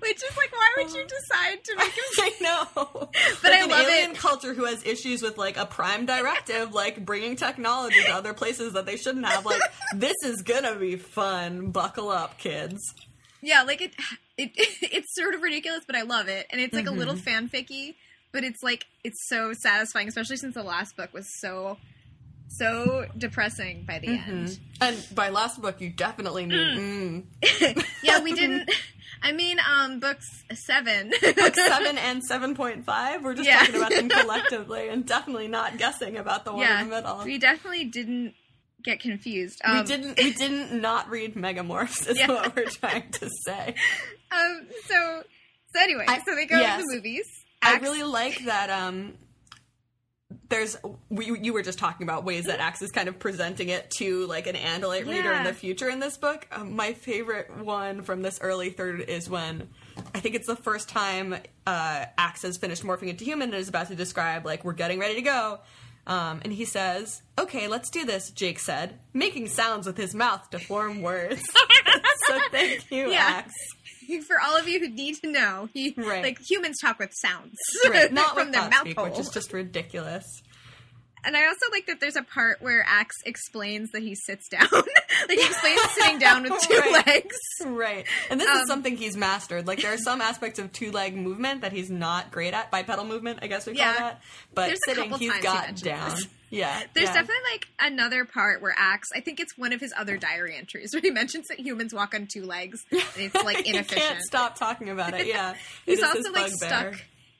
Which 0.00 0.16
is 0.22 0.36
like, 0.36 0.52
why 0.52 0.74
would 0.76 0.92
you 0.92 1.04
decide 1.06 1.64
to 1.64 1.76
make 1.76 1.86
him 1.92 2.04
I 2.18 2.32
know. 2.40 3.08
But 3.42 3.52
I 3.52 3.58
an 3.64 3.70
love 3.70 3.80
alien 3.88 4.10
it. 4.12 4.16
culture 4.18 4.52
who 4.54 4.64
has 4.64 4.84
issues 4.84 5.22
with 5.22 5.38
like 5.38 5.56
a 5.56 5.64
prime 5.66 6.04
directive, 6.06 6.72
like 6.74 7.04
bringing 7.04 7.36
technology 7.36 8.02
to 8.02 8.10
other 8.12 8.34
places 8.34 8.74
that 8.74 8.84
they 8.86 8.96
shouldn't 8.96 9.26
have. 9.26 9.44
Like, 9.46 9.60
this 9.94 10.14
is 10.24 10.42
gonna 10.42 10.74
be 10.76 10.96
fun. 10.96 11.70
Buckle 11.70 12.10
up, 12.10 12.38
kids. 12.38 12.80
Yeah, 13.46 13.62
like 13.62 13.80
it, 13.80 13.94
it 14.36 14.50
it's 14.56 15.14
sort 15.14 15.34
of 15.34 15.42
ridiculous, 15.42 15.84
but 15.86 15.96
I 15.96 16.02
love 16.02 16.28
it, 16.28 16.46
and 16.50 16.60
it's 16.60 16.74
like 16.74 16.86
a 16.86 16.90
little 16.90 17.14
Mm-hmm. 17.14 17.46
fanficky, 17.46 17.94
but 18.32 18.44
it's 18.44 18.62
like 18.62 18.84
it's 19.04 19.26
so 19.28 19.52
satisfying, 19.52 20.08
especially 20.08 20.36
since 20.36 20.54
the 20.54 20.62
last 20.64 20.96
book 20.96 21.12
was 21.14 21.26
so 21.40 21.78
so 22.48 23.06
depressing 23.18 23.84
by 23.86 23.98
the 23.98 24.08
end. 24.08 24.58
And 24.80 25.06
by 25.14 25.28
last 25.30 25.60
book, 25.60 25.80
you 25.80 25.90
definitely 25.90 26.46
mean 26.46 27.26
mm. 27.40 27.84
Yeah, 28.02 28.22
we 28.22 28.32
didn't. 28.34 28.70
I 29.22 29.32
mean, 29.32 29.58
um, 29.60 29.98
books 29.98 30.44
seven. 30.54 31.10
book 31.36 31.54
seven 31.54 31.98
and 31.98 32.22
seven 32.22 32.54
point 32.54 32.84
five. 32.84 33.24
We're 33.24 33.34
just 33.34 33.48
Yeah. 33.48 33.58
talking 33.60 33.76
about 33.76 33.90
them 33.92 34.08
collectively, 34.10 34.88
and 34.88 35.04
definitely 35.06 35.48
not 35.48 35.78
guessing 35.78 36.16
about 36.16 36.44
the 36.44 36.52
one 36.52 36.60
yeah, 36.62 36.82
in 36.82 36.88
the 36.90 36.94
middle. 36.96 37.24
we 37.24 37.38
definitely 37.38 37.84
didn't 37.84 38.34
get 38.86 39.00
confused. 39.00 39.60
We 39.66 39.72
Um, 39.80 39.84
didn't. 39.84 40.16
We 40.16 40.32
didn't 40.32 40.80
not 40.80 41.10
read 41.10 41.34
Megamorphs. 41.34 42.08
Is 42.08 42.18
Yeah. 42.20 42.28
what 42.28 42.56
we're 42.56 42.64
trying 42.66 43.10
to 43.10 43.28
say. 43.44 43.74
Um, 44.32 44.66
so 44.86 45.22
so 45.74 45.80
anyway, 45.82 46.06
I- 46.08 46.22
so 46.24 46.34
they 46.34 46.46
go 46.46 46.58
yes. 46.58 46.80
to 46.80 46.86
the 46.88 46.96
movies. 46.96 47.26
I 47.62 47.76
really 47.78 48.02
like 48.04 48.44
that. 48.46 48.70
Um, 48.70 49.14
there's 50.48 50.76
we, 51.08 51.38
you 51.40 51.52
were 51.52 51.62
just 51.62 51.78
talking 51.78 52.04
about 52.06 52.24
ways 52.24 52.44
that 52.44 52.60
Axe 52.60 52.82
is 52.82 52.90
kind 52.92 53.08
of 53.08 53.18
presenting 53.18 53.68
it 53.68 53.90
to 53.98 54.26
like 54.26 54.46
an 54.46 54.54
Andalite 54.56 55.06
reader 55.06 55.32
in 55.32 55.44
the 55.44 55.52
future 55.52 55.88
in 55.88 55.98
this 56.00 56.16
book. 56.16 56.46
Um, 56.52 56.74
my 56.76 56.92
favorite 56.92 57.56
one 57.64 58.02
from 58.02 58.22
this 58.22 58.38
early 58.40 58.70
third 58.70 59.00
is 59.00 59.28
when 59.30 59.68
I 60.14 60.20
think 60.20 60.34
it's 60.36 60.46
the 60.46 60.56
first 60.56 60.88
time 60.88 61.34
uh, 61.66 62.04
Axe 62.18 62.42
has 62.42 62.56
finished 62.58 62.82
morphing 62.84 63.08
into 63.08 63.24
human 63.24 63.48
and 63.50 63.58
is 63.58 63.68
about 63.68 63.88
to 63.88 63.96
describe 63.96 64.44
like 64.44 64.64
we're 64.64 64.72
getting 64.72 64.98
ready 65.00 65.14
to 65.16 65.22
go. 65.22 65.60
Um, 66.06 66.40
and 66.44 66.52
he 66.52 66.64
says, 66.64 67.22
"Okay, 67.38 67.66
let's 67.66 67.90
do 67.90 68.04
this." 68.04 68.30
Jake 68.30 68.60
said, 68.60 68.98
making 69.12 69.48
sounds 69.48 69.86
with 69.86 69.96
his 69.96 70.14
mouth 70.14 70.48
to 70.50 70.58
form 70.60 71.02
words. 71.02 71.42
so 72.28 72.38
thank 72.52 72.90
you, 72.90 73.10
Yeah. 73.10 73.42
Axe. 73.44 73.52
For 74.28 74.36
all 74.40 74.56
of 74.56 74.68
you 74.68 74.78
who 74.78 74.88
need 74.88 75.16
to 75.22 75.30
know, 75.32 75.68
he 75.74 75.92
Right. 75.96 76.22
like 76.22 76.38
humans 76.48 76.76
talk 76.80 77.00
with 77.00 77.10
sounds, 77.12 77.56
Right, 77.88 78.12
not 78.12 78.34
from 78.34 78.46
with 78.46 78.52
their 78.54 78.70
mouth 78.70 78.80
speak, 78.82 78.96
hole. 78.96 79.08
which 79.08 79.18
is 79.18 79.28
just 79.30 79.52
ridiculous. 79.52 80.24
And 81.26 81.36
I 81.36 81.46
also 81.46 81.66
like 81.72 81.86
that 81.86 82.00
there's 82.00 82.16
a 82.16 82.22
part 82.22 82.62
where 82.62 82.84
Axe 82.88 83.16
explains 83.26 83.90
that 83.90 84.02
he 84.02 84.14
sits 84.14 84.48
down. 84.48 84.68
like 84.72 85.38
he 85.38 85.44
explains 85.44 85.80
sitting 85.90 86.18
down 86.18 86.44
with 86.44 86.52
two 86.62 86.74
Right. 86.78 87.06
legs. 87.06 87.36
Right. 87.64 88.06
And 88.30 88.40
this 88.40 88.48
Um, 88.48 88.58
is 88.58 88.68
something 88.68 88.96
he's 88.96 89.16
mastered. 89.16 89.66
Like 89.66 89.82
there 89.82 89.92
are 89.92 89.98
some 89.98 90.20
aspects 90.20 90.58
of 90.58 90.72
two 90.72 90.92
leg 90.92 91.16
movement 91.16 91.60
that 91.62 91.72
he's 91.72 91.90
not 91.90 92.30
great 92.30 92.54
at. 92.54 92.70
Bipedal 92.70 93.04
movement, 93.04 93.40
I 93.42 93.48
guess 93.48 93.66
we 93.66 93.74
call 93.74 93.84
Yeah. 93.86 93.92
that. 93.98 94.22
But 94.54 94.66
There's 94.68 94.78
sitting 94.86 95.10
he's 95.14 95.30
times 95.30 95.36
he 95.36 95.42
got 95.42 95.76
down. 95.76 96.10
this. 96.10 96.26
Yeah. 96.50 96.82
There's 96.94 97.08
yeah. 97.08 97.12
definitely 97.14 97.42
like 97.52 97.66
another 97.80 98.24
part 98.24 98.62
where 98.62 98.74
Axe, 98.78 99.08
I 99.14 99.20
think 99.20 99.40
it's 99.40 99.58
one 99.58 99.72
of 99.72 99.80
his 99.80 99.92
other 99.98 100.16
diary 100.16 100.56
entries, 100.56 100.94
where 100.94 101.00
he 101.02 101.10
mentions 101.10 101.48
that 101.48 101.58
humans 101.58 101.92
walk 101.92 102.14
on 102.14 102.28
two 102.32 102.44
legs 102.44 102.84
and 102.92 103.02
it's 103.16 103.34
like 103.44 103.66
inefficient. 103.68 104.00
can't 104.00 104.22
stop 104.22 104.54
talking 104.56 104.90
about 104.90 105.12
it. 105.14 105.26
Yeah. 105.26 105.54
He's 105.84 105.98
It 105.98 106.04
also 106.04 106.30
like 106.32 106.52
stuck. 106.52 106.94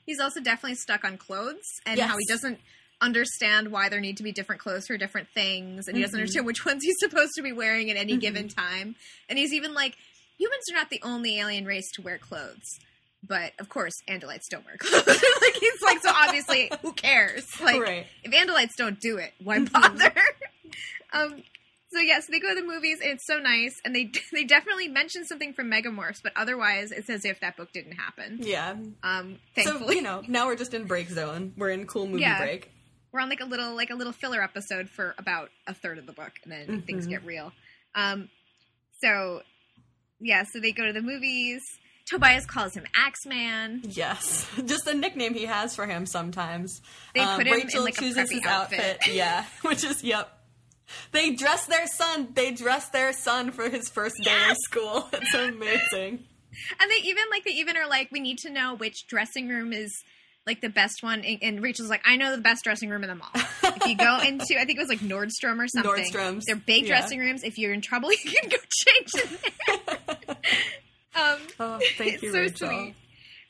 He's 0.05 0.19
also 0.19 0.41
definitely 0.41 0.75
stuck 0.75 1.03
on 1.05 1.17
clothes 1.17 1.63
and 1.85 1.97
Yes. 1.97 2.09
how 2.09 2.17
he 2.17 2.25
doesn't 2.27 2.59
understand 3.01 3.71
why 3.71 3.89
there 3.89 3.99
need 3.99 4.17
to 4.17 4.23
be 4.23 4.31
different 4.31 4.61
clothes 4.61 4.87
for 4.87 4.97
different 4.97 5.27
things, 5.33 5.87
and 5.87 5.95
he 5.95 6.01
Mm-hmm. 6.01 6.07
doesn't 6.07 6.19
understand 6.19 6.45
which 6.45 6.65
ones 6.65 6.83
he's 6.83 6.97
supposed 6.99 7.33
to 7.35 7.41
be 7.43 7.51
wearing 7.51 7.89
at 7.91 7.97
any 7.97 8.17
given 8.17 8.47
time. 8.49 8.95
And 9.29 9.37
he's 9.37 9.53
even 9.53 9.73
like, 9.73 9.95
humans 10.37 10.63
are 10.71 10.75
not 10.75 10.89
the 10.89 11.01
only 11.03 11.39
alien 11.39 11.65
race 11.65 11.89
to 11.95 12.01
wear 12.01 12.17
clothes. 12.17 12.79
But 13.27 13.53
of 13.59 13.67
course, 13.69 13.93
Andalites 14.07 14.47
don't 14.49 14.65
wear 14.65 14.77
clothes. 14.79 15.05
like 15.41 15.55
he's 15.55 15.81
like, 15.83 15.99
so 16.01 16.11
obviously, 16.13 16.71
who 16.81 16.93
cares? 16.93 17.45
Like, 17.61 17.81
Right. 17.81 18.07
if 18.23 18.31
Andalites 18.31 18.75
don't 18.77 18.99
do 18.99 19.17
it, 19.17 19.33
why 19.43 19.59
bother? 19.65 20.13
um, 21.13 21.43
so 21.91 21.99
yeah, 21.99 22.19
so 22.19 22.27
they 22.31 22.39
go 22.39 22.49
to 22.53 22.61
the 22.61 22.67
movies, 22.67 22.99
and 23.01 23.11
it's 23.11 23.25
so 23.25 23.39
nice, 23.39 23.79
and 23.85 23.95
they 23.95 24.11
they 24.33 24.43
definitely 24.43 24.87
mention 24.87 25.25
something 25.25 25.53
from 25.53 25.71
Megamorphs, 25.71 26.21
but 26.21 26.33
otherwise, 26.35 26.91
it's 26.91 27.09
as 27.09 27.23
if 27.25 27.39
that 27.39 27.55
book 27.57 27.71
didn't 27.73 27.93
happen. 27.93 28.39
Yeah. 28.43 28.75
Um, 29.03 29.39
So, 29.57 29.89
you 29.91 30.01
know, 30.01 30.21
now 30.27 30.47
we're 30.47 30.57
just 30.57 30.73
in 30.73 30.83
break 30.85 31.09
zone. 31.09 31.53
We're 31.57 31.69
in 31.71 31.87
cool 31.87 32.05
movie 32.05 32.21
Yeah. 32.21 32.37
break. 32.39 32.71
We're 33.11 33.19
on 33.21 33.29
like 33.29 33.39
a 33.41 33.45
little 33.45 33.75
like 33.75 33.89
a 33.89 33.95
little 33.95 34.13
filler 34.13 34.41
episode 34.43 34.89
for 34.89 35.15
about 35.17 35.49
a 35.67 35.73
third 35.73 35.97
of 35.97 36.05
the 36.05 36.13
book, 36.13 36.31
and 36.43 36.51
then 36.51 36.81
things 36.83 37.05
Mhm. 37.07 37.09
get 37.11 37.25
real. 37.25 37.51
Um, 37.95 38.29
so 39.01 39.41
yeah, 40.19 40.43
so 40.51 40.59
they 40.59 40.71
go 40.71 40.85
to 40.85 40.93
the 40.93 41.01
movies, 41.01 41.61
Tobias 42.07 42.45
calls 42.45 42.73
him 42.75 42.85
Axeman. 42.95 43.81
Yes, 43.83 44.47
just 44.65 44.87
a 44.87 44.93
nickname 44.93 45.33
he 45.33 45.45
has 45.45 45.75
for 45.75 45.85
him 45.85 46.05
sometimes. 46.05 46.81
They 47.13 47.19
Um, 47.21 47.37
put 47.37 47.47
him 47.47 47.53
in, 47.53 47.59
Rachel 47.65 47.83
like, 47.83 47.97
a 47.97 48.01
chooses 48.01 48.31
his 48.31 48.45
outfit. 48.45 48.99
Yeah, 49.07 49.45
which 49.61 49.83
is 49.83 50.03
yep. 50.03 50.33
They 51.11 51.31
dress 51.35 51.65
their 51.65 51.85
son. 51.85 52.29
They 52.33 52.51
dress 52.51 52.89
their 52.89 53.11
son 53.11 53.51
for 53.51 53.69
his 53.69 53.89
first 53.89 54.15
day 54.23 54.49
of 54.49 54.55
school. 54.63 55.09
It's 55.13 55.33
amazing. 55.33 56.25
And 56.79 56.89
they 56.89 56.95
even 57.03 57.23
like 57.29 57.43
they 57.43 57.51
even 57.51 57.75
are 57.77 57.87
like, 57.87 58.09
we 58.11 58.19
need 58.21 58.37
to 58.39 58.49
know 58.49 58.73
which 58.75 59.05
dressing 59.07 59.47
room 59.49 59.73
is 59.73 59.91
like 60.47 60.61
the 60.61 60.69
best 60.69 61.03
one. 61.03 61.23
And, 61.23 61.61
Rachel's 61.61 61.89
like, 61.89 62.01
I 62.05 62.15
know 62.15 62.35
the 62.35 62.41
best 62.41 62.63
dressing 62.63 62.89
room 62.89 63.03
in 63.03 63.09
the 63.09 63.15
mall. 63.15 63.29
if 63.35 63.85
you 63.85 63.95
go 63.97 64.19
into, 64.25 64.59
I 64.59 64.65
think 64.65 64.79
it 64.79 64.79
was 64.79 64.89
like 64.89 64.99
Nordstrom 64.99 65.59
or 65.63 65.67
something. 65.67 65.91
Nordstrom's, 65.91 66.45
They're 66.47 66.55
big 66.55 66.83
yeah. 66.83 66.97
dressing 66.99 67.19
rooms. 67.19 67.43
If 67.43 67.57
you're 67.59 67.73
in 67.73 67.81
trouble, 67.81 68.09
you 68.23 68.31
can 68.31 68.49
go 68.49 68.57
change 68.87 69.09
in 69.23 69.37
there. 70.07 70.17
um, 71.15 71.39
Oh, 71.59 71.79
thank 71.97 72.21
you, 72.21 72.31
so 72.31 72.39
Rachel. 72.39 72.67
sweet. 72.69 72.95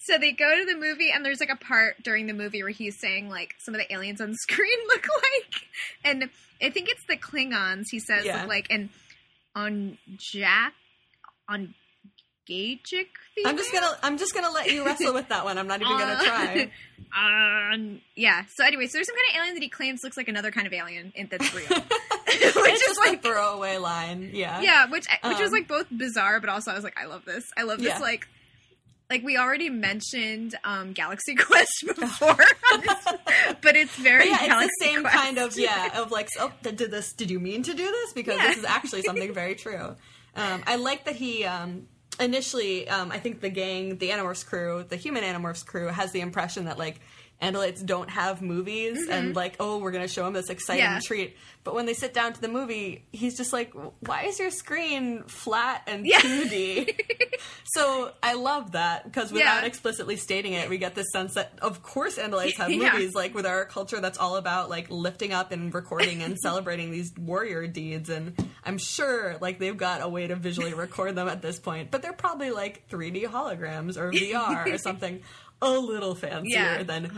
So 0.01 0.17
they 0.17 0.31
go 0.31 0.57
to 0.57 0.65
the 0.65 0.77
movie, 0.79 1.11
and 1.13 1.25
there's 1.25 1.39
like 1.41 1.49
a 1.49 1.57
part 1.57 2.01
during 2.03 2.27
the 2.27 2.33
movie 2.33 2.63
where 2.63 2.71
he's 2.71 2.97
saying 2.99 3.29
like 3.29 3.53
some 3.59 3.75
of 3.75 3.81
the 3.81 3.93
aliens 3.93 4.21
on 4.21 4.33
screen 4.35 4.77
look 4.87 5.05
like, 5.07 5.53
and 6.05 6.29
I 6.61 6.69
think 6.69 6.87
it's 6.89 7.03
the 7.09 7.17
Klingons. 7.17 7.85
He 7.91 7.99
says 7.99 8.25
Yeah. 8.25 8.45
like, 8.45 8.67
and 8.69 8.89
on 9.55 9.97
Jack, 10.17 10.73
on 11.49 11.73
I'm 13.45 13.57
just 13.57 13.71
gonna. 13.71 13.97
I'm 14.03 14.17
just 14.17 14.33
gonna 14.33 14.51
let 14.51 14.71
you 14.71 14.85
wrestle 14.85 15.13
with 15.13 15.29
that 15.29 15.43
one. 15.45 15.57
I'm 15.57 15.67
not 15.67 15.81
even 15.81 15.97
gonna 15.97 16.19
try. 16.23 16.71
Um, 17.17 18.01
yeah. 18.15 18.43
So 18.55 18.65
anyway, 18.65 18.87
so 18.87 18.97
there's 18.97 19.07
some 19.07 19.15
kind 19.15 19.29
of 19.31 19.39
alien 19.39 19.53
that 19.55 19.63
he 19.63 19.69
claims 19.69 20.01
looks 20.03 20.17
like 20.17 20.27
another 20.27 20.51
kind 20.51 20.67
of 20.67 20.73
alien 20.73 21.13
in- 21.15 21.27
that's 21.31 21.53
real. 21.55 21.65
which 21.67 21.81
it's 22.27 22.87
is 22.89 22.97
like, 22.97 23.19
a 23.19 23.21
throwaway 23.21 23.77
line. 23.77 24.31
Yeah. 24.33 24.59
yeah, 24.61 24.85
which 24.87 25.05
which 25.23 25.37
was 25.39 25.47
Um, 25.47 25.51
like 25.53 25.67
both 25.69 25.87
bizarre, 25.95 26.41
but 26.41 26.49
also 26.49 26.71
I 26.71 26.75
was 26.75 26.83
like, 26.83 26.99
I 26.99 27.05
love 27.05 27.23
this. 27.25 27.45
I 27.57 27.63
love 27.63 27.77
this. 27.79 27.87
Yeah. 27.87 27.99
Like, 27.99 28.27
like 29.09 29.23
we 29.23 29.37
already 29.37 29.69
mentioned 29.69 30.55
um, 30.65 30.91
Galaxy 30.91 31.33
Quest 31.35 31.85
before, 31.97 32.35
but 33.61 33.75
it's 33.77 33.95
very 33.95 34.19
But 34.19 34.27
yeah, 34.29 34.37
it's 34.39 34.47
Galaxy 34.47 34.69
the 34.79 34.85
same 34.85 35.01
Quest. 35.01 35.15
kind 35.15 35.37
of 35.37 35.57
yeah 35.57 36.01
of 36.01 36.11
like 36.11 36.27
oh 36.39 36.51
did 36.61 36.77
this 36.77 37.13
did 37.13 37.31
you 37.31 37.39
mean 37.39 37.63
to 37.63 37.73
do 37.73 37.85
this 37.85 38.13
because 38.13 38.35
Yeah. 38.37 38.47
this 38.49 38.57
is 38.57 38.65
actually 38.65 39.03
something 39.03 39.33
very 39.33 39.55
true. 39.55 39.95
Um, 40.35 40.61
I 40.67 40.75
like 40.75 41.05
that 41.05 41.15
he 41.15 41.45
um, 41.45 41.87
initially 42.19 42.87
um, 42.89 43.11
I 43.11 43.19
think 43.19 43.41
the 43.41 43.49
gang 43.49 43.97
the 43.97 44.09
Animorphs 44.09 44.45
crew 44.45 44.85
the 44.87 44.95
human 44.95 45.23
Animorphs 45.23 45.65
crew 45.65 45.87
has 45.87 46.11
the 46.11 46.21
impression 46.21 46.65
that 46.65 46.77
like 46.77 46.99
Andalites 47.41 47.85
don't 47.85 48.09
have 48.09 48.41
movies 48.41 49.07
and 49.07 49.35
like 49.35 49.55
oh 49.59 49.77
we're 49.77 49.91
gonna 49.91 50.07
show 50.07 50.25
him 50.25 50.33
this 50.33 50.49
exciting 50.49 50.83
Mm-hmm. 50.85 50.93
Yeah. 50.95 50.99
treat 51.05 51.37
but 51.63 51.75
when 51.75 51.85
they 51.85 51.93
sit 51.93 52.13
down 52.13 52.33
to 52.33 52.41
the 52.41 52.47
movie 52.47 53.05
he's 53.11 53.37
just 53.37 53.53
like 53.53 53.71
why 53.99 54.23
is 54.23 54.39
your 54.39 54.49
screen 54.49 55.23
flat 55.27 55.83
and 55.85 56.05
Yeah. 56.07 56.19
2D 56.19 56.99
so 57.65 58.11
I 58.23 58.33
love 58.33 58.71
that 58.71 59.03
because 59.03 59.31
without 59.31 59.61
Yeah. 59.61 59.67
explicitly 59.67 60.15
stating 60.15 60.53
it 60.53 60.69
we 60.69 60.77
get 60.79 60.95
this 60.95 61.11
sense 61.11 61.35
that 61.35 61.51
of 61.61 61.83
course 61.83 62.17
Andalites 62.17 62.57
have 62.57 62.69
movies 62.71 63.13
like 63.13 63.35
with 63.35 63.45
our 63.45 63.65
culture 63.65 63.99
that's 63.99 64.17
all 64.17 64.37
about 64.37 64.69
like 64.69 64.89
lifting 64.89 65.31
up 65.31 65.51
and 65.51 65.73
recording 65.73 66.23
and 66.23 66.37
celebrating 66.41 66.89
these 66.91 67.11
warrior 67.17 67.67
deeds 67.67 68.09
and 68.09 68.33
i'm 68.63 68.77
sure 68.77 69.37
like 69.41 69.59
they've 69.59 69.77
got 69.77 70.01
a 70.01 70.07
way 70.09 70.25
to 70.27 70.35
visually 70.35 70.73
record 70.73 71.15
them 71.15 71.27
at 71.27 71.41
this 71.41 71.59
point 71.59 71.91
but 71.91 72.01
they're 72.01 72.13
probably 72.13 72.49
like 72.51 72.87
3d 72.89 73.25
holograms 73.25 73.97
or 73.97 74.11
vr 74.11 74.73
or 74.73 74.77
something 74.87 75.21
a 75.61 75.71
little 75.71 76.13
fancier 76.15 76.43
Yeah. 76.55 76.83
than 76.83 77.09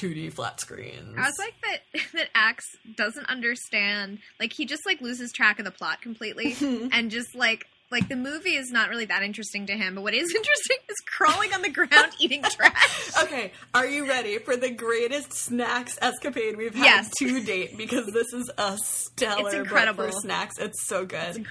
2d 0.00 0.32
flat 0.32 0.60
screens 0.60 1.14
I 1.18 1.22
was 1.26 1.34
like 1.38 1.54
that 1.62 2.02
that 2.14 2.28
Axe 2.34 2.66
doesn't 2.96 3.26
understand. 3.26 4.18
Like 4.38 4.52
he 4.52 4.64
just 4.66 4.82
like 4.86 5.00
loses 5.00 5.32
track 5.32 5.58
of 5.58 5.64
the 5.64 5.70
plot 5.70 6.00
completely, 6.00 6.54
and 6.92 7.10
just 7.10 7.34
like 7.34 7.66
like 7.90 8.08
the 8.08 8.16
movie 8.16 8.54
is 8.56 8.70
not 8.70 8.88
really 8.90 9.04
that 9.06 9.22
interesting 9.22 9.66
to 9.66 9.72
him. 9.72 9.94
But 9.96 10.02
what 10.02 10.14
is 10.14 10.30
interesting 10.34 10.76
is 10.88 10.96
crawling 11.06 11.52
on 11.52 11.62
the 11.62 11.70
ground 11.70 12.12
eating 12.18 12.42
trash. 12.42 13.10
okay 13.22 13.52
are 13.74 13.86
you 13.86 14.08
ready 14.08 14.38
for 14.38 14.56
the 14.56 14.70
greatest 14.70 15.32
snacks 15.32 15.98
escapade 16.00 16.56
we've 16.56 16.74
had 16.74 16.84
Yes. 16.84 17.10
to 17.18 17.42
date 17.44 17.76
because 17.76 18.06
this 18.06 18.32
is 18.32 18.50
a 18.58 18.76
stellar 18.82 19.46
It's 19.48 19.54
incredible. 19.54 20.04
for 20.06 20.12
snacks 20.12 20.58
it's 20.58 20.86
so 20.86 21.04
good 21.04 21.44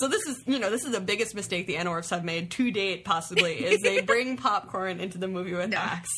So 0.00 0.06
this 0.06 0.22
is, 0.26 0.42
you 0.46 0.58
know, 0.60 0.70
this 0.70 0.84
is 0.84 0.92
the 0.92 1.00
biggest 1.00 1.34
mistake 1.34 1.66
the 1.66 1.74
Animorphs 1.74 2.10
have 2.10 2.22
made 2.22 2.50
to 2.52 2.70
date. 2.70 3.04
Possibly 3.04 3.54
is 3.64 3.80
they 3.82 4.00
bring 4.12 4.36
popcorn 4.36 5.00
into 5.00 5.18
the 5.18 5.26
movie 5.26 5.54
with 5.54 5.70
No. 5.70 5.78
Axe, 5.78 6.10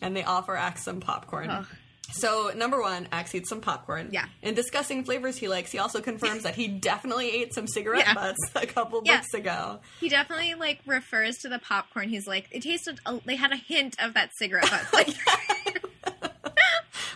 and 0.00 0.16
they 0.16 0.22
offer 0.24 0.56
Axe 0.56 0.84
some 0.84 1.00
popcorn. 1.00 1.50
Ugh. 1.50 1.66
So 2.12 2.50
number 2.56 2.80
one, 2.80 3.08
Axe 3.12 3.34
eats 3.34 3.48
some 3.48 3.60
popcorn. 3.60 4.08
Yeah. 4.12 4.26
In 4.42 4.54
discussing 4.54 5.04
flavors 5.04 5.36
he 5.36 5.48
likes, 5.48 5.70
he 5.72 5.78
also 5.78 6.00
confirms 6.00 6.44
that 6.44 6.54
he 6.54 6.68
definitely 6.68 7.30
ate 7.30 7.52
some 7.52 7.66
cigarette 7.66 8.06
Yeah. 8.06 8.14
butts 8.14 8.38
a 8.54 8.66
couple 8.66 9.02
Yeah. 9.04 9.16
books 9.18 9.34
ago. 9.34 9.80
He 10.00 10.08
definitely 10.08 10.54
like 10.54 10.80
refers 10.86 11.36
to 11.38 11.48
the 11.48 11.58
popcorn. 11.58 12.08
He's 12.08 12.26
like, 12.26 12.48
it 12.52 12.62
tasted. 12.62 13.00
A, 13.06 13.20
they 13.26 13.36
had 13.36 13.52
a 13.52 13.56
hint 13.56 13.96
of 14.00 14.14
that 14.14 14.30
cigarette 14.36 14.70
butt 14.70 14.80
flavor. 14.82 16.30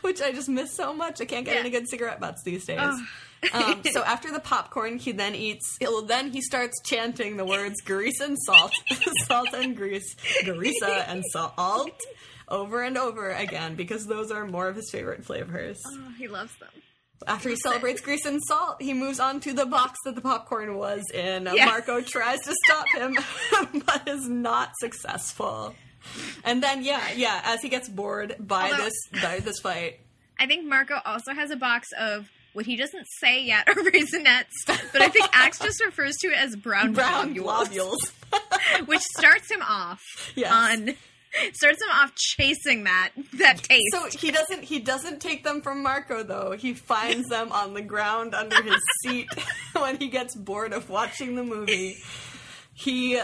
which 0.03 0.21
I 0.23 0.33
just 0.33 0.49
miss 0.49 0.75
so 0.75 0.93
much. 0.95 1.21
I 1.21 1.25
can't 1.25 1.45
get 1.45 1.55
Yeah. 1.55 1.61
any 1.61 1.71
good 1.71 1.89
cigarette 1.89 2.21
butts 2.21 2.43
these 2.43 2.65
days. 2.65 2.79
Ugh. 2.81 3.01
um, 3.53 3.83
so 3.93 4.03
after 4.03 4.33
the 4.33 4.41
popcorn, 4.41 4.99
he 4.99 5.13
then 5.13 5.35
eats. 5.35 5.77
Well, 5.81 6.03
then 6.03 6.31
he 6.31 6.41
starts 6.41 6.81
chanting 6.85 7.37
the 7.37 7.45
words 7.45 7.81
"grease 7.83 8.21
and 8.21 8.37
salt, 8.47 8.73
salt 9.27 9.49
and 9.55 9.77
grease, 9.77 10.15
greasa 10.43 11.05
and 11.09 11.23
salt" 11.33 12.01
over 12.51 12.83
and 12.83 12.97
over 12.99 13.31
again 13.31 13.75
because 13.75 14.07
those 14.07 14.31
are 14.31 14.47
more 14.47 14.69
of 14.69 14.77
his 14.77 14.91
favorite 14.91 15.25
flavors. 15.25 15.81
oh, 15.87 16.13
he 16.19 16.29
loves 16.29 16.53
them. 16.59 16.69
After 17.27 17.51
he 17.51 17.57
celebrates 17.57 18.01
grease 18.01 18.25
and 18.25 18.41
salt, 18.43 18.81
he 18.81 18.95
moves 18.95 19.21
on 19.21 19.41
to 19.41 19.53
the 19.53 19.67
box 19.67 19.99
that 20.07 20.15
the 20.15 20.23
popcorn 20.23 20.77
was 20.77 21.05
in. 21.13 21.47
Yeah. 21.53 21.67
Marco 21.67 22.01
tries 22.01 22.41
to 22.41 22.55
stop 22.65 22.87
him, 22.95 23.15
but 23.87 24.09
is 24.09 24.27
not 24.27 24.71
successful. 24.81 25.75
And 26.45 26.63
then, 26.63 26.83
yeah, 26.83 27.03
yeah, 27.15 27.43
as 27.45 27.61
he 27.61 27.69
gets 27.69 27.91
bored 27.91 28.37
by 28.41 28.71
Although- 28.71 28.85
this 28.85 29.23
by 29.23 29.41
this 29.41 29.61
fight, 29.61 30.01
I 30.39 30.47
think 30.47 30.67
Marco 30.67 30.99
also 31.05 31.35
has 31.35 31.51
a 31.51 31.57
box 31.57 31.89
of 31.99 32.31
what 32.55 32.65
he 32.65 32.75
doesn't 32.75 33.07
say 33.21 33.45
yet 33.45 33.69
are 33.69 33.75
raisinets, 33.83 34.49
but 34.67 35.03
I 35.03 35.09
think 35.09 35.29
Axe 35.35 35.59
just 35.59 35.85
refers 35.85 36.17
to 36.23 36.29
it 36.29 36.39
as 36.39 36.57
brown, 36.57 36.95
brown 36.95 37.35
globules, 37.35 37.99
globules. 38.33 38.87
which 38.87 39.03
starts 39.19 39.51
him 39.51 39.61
off 39.63 40.01
Yes. 40.35 40.51
on 40.51 40.95
starts 41.53 41.83
him 41.83 41.89
off 41.93 42.15
chasing 42.15 42.85
that 42.85 43.11
that 43.35 43.63
taste. 43.63 43.85
So 43.93 44.07
he 44.19 44.31
doesn't 44.31 44.63
he 44.65 44.79
doesn't 44.81 45.21
take 45.21 45.45
them 45.45 45.61
from 45.63 45.83
Marco 45.83 46.23
though. 46.23 46.53
He 46.53 46.75
finds 46.75 47.29
them 47.29 47.53
on 47.53 47.75
the 47.75 47.83
ground 47.83 48.35
under 48.35 48.63
his 48.63 48.81
seat 49.03 49.29
when 49.79 49.97
he 49.99 50.09
gets 50.09 50.35
bored 50.35 50.73
of 50.73 50.89
watching 50.91 51.35
the 51.37 51.45
movie. 51.45 51.97
He 52.73 53.21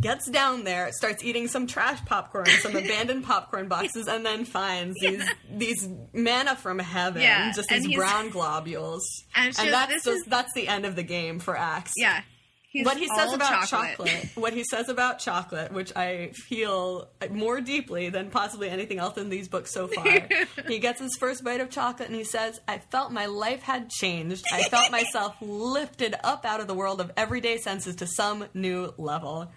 gets 0.00 0.30
down 0.30 0.62
there, 0.62 0.92
starts 0.92 1.24
eating 1.24 1.48
some 1.48 1.66
trash 1.66 1.98
popcorn, 2.04 2.46
some 2.46 2.76
abandoned 2.76 3.24
popcorn 3.24 3.66
boxes, 3.66 4.06
and 4.06 4.24
then 4.24 4.44
finds 4.44 4.94
these 5.00 5.28
these 5.52 5.88
manna 6.12 6.54
from 6.54 6.78
heaven, 6.78 7.20
Yeah, 7.22 7.50
just 7.52 7.72
and 7.72 7.84
these 7.84 7.96
brown 7.96 8.28
globules. 8.30 9.02
And 9.34 9.52
just- 9.52 9.68
that's 9.68 9.92
just 10.04 10.06
is- 10.08 10.24
that's 10.26 10.52
the 10.54 10.68
end 10.68 10.86
of 10.86 10.94
the 10.94 11.02
game 11.02 11.40
for 11.40 11.56
Axe. 11.56 11.92
yeah, 11.96 12.22
he's 12.70 12.86
what 12.86 12.96
he 12.96 13.08
says 13.08 13.32
about 13.32 13.66
chocolate. 13.66 14.28
what 14.36 14.52
he 14.52 14.64
says 14.64 14.88
about 14.88 15.18
chocolate, 15.18 15.72
which 15.72 15.94
I 15.94 16.30
feel 16.32 17.08
more 17.30 17.60
deeply 17.60 18.08
than 18.08 18.30
possibly 18.30 18.70
anything 18.70 18.98
else 18.98 19.18
in 19.18 19.28
these 19.28 19.48
books 19.48 19.72
so 19.72 19.88
far. 19.88 20.06
he 20.68 20.78
gets 20.78 21.00
his 21.00 21.16
first 21.18 21.44
bite 21.44 21.60
of 21.60 21.68
chocolate 21.68 22.08
and 22.08 22.16
he 22.16 22.24
says, 22.24 22.60
I 22.66 22.78
felt 22.78 23.12
my 23.12 23.26
life 23.26 23.62
had 23.62 23.90
changed. 23.90 24.44
I 24.52 24.62
felt 24.62 24.90
myself 24.90 25.36
lifted 25.40 26.14
up 26.24 26.46
out 26.46 26.60
of 26.60 26.68
the 26.68 26.74
world 26.74 27.00
of 27.00 27.10
everyday 27.16 27.58
senses 27.58 27.96
to 27.96 28.06
some 28.06 28.46
new 28.54 28.94
level. 28.96 29.52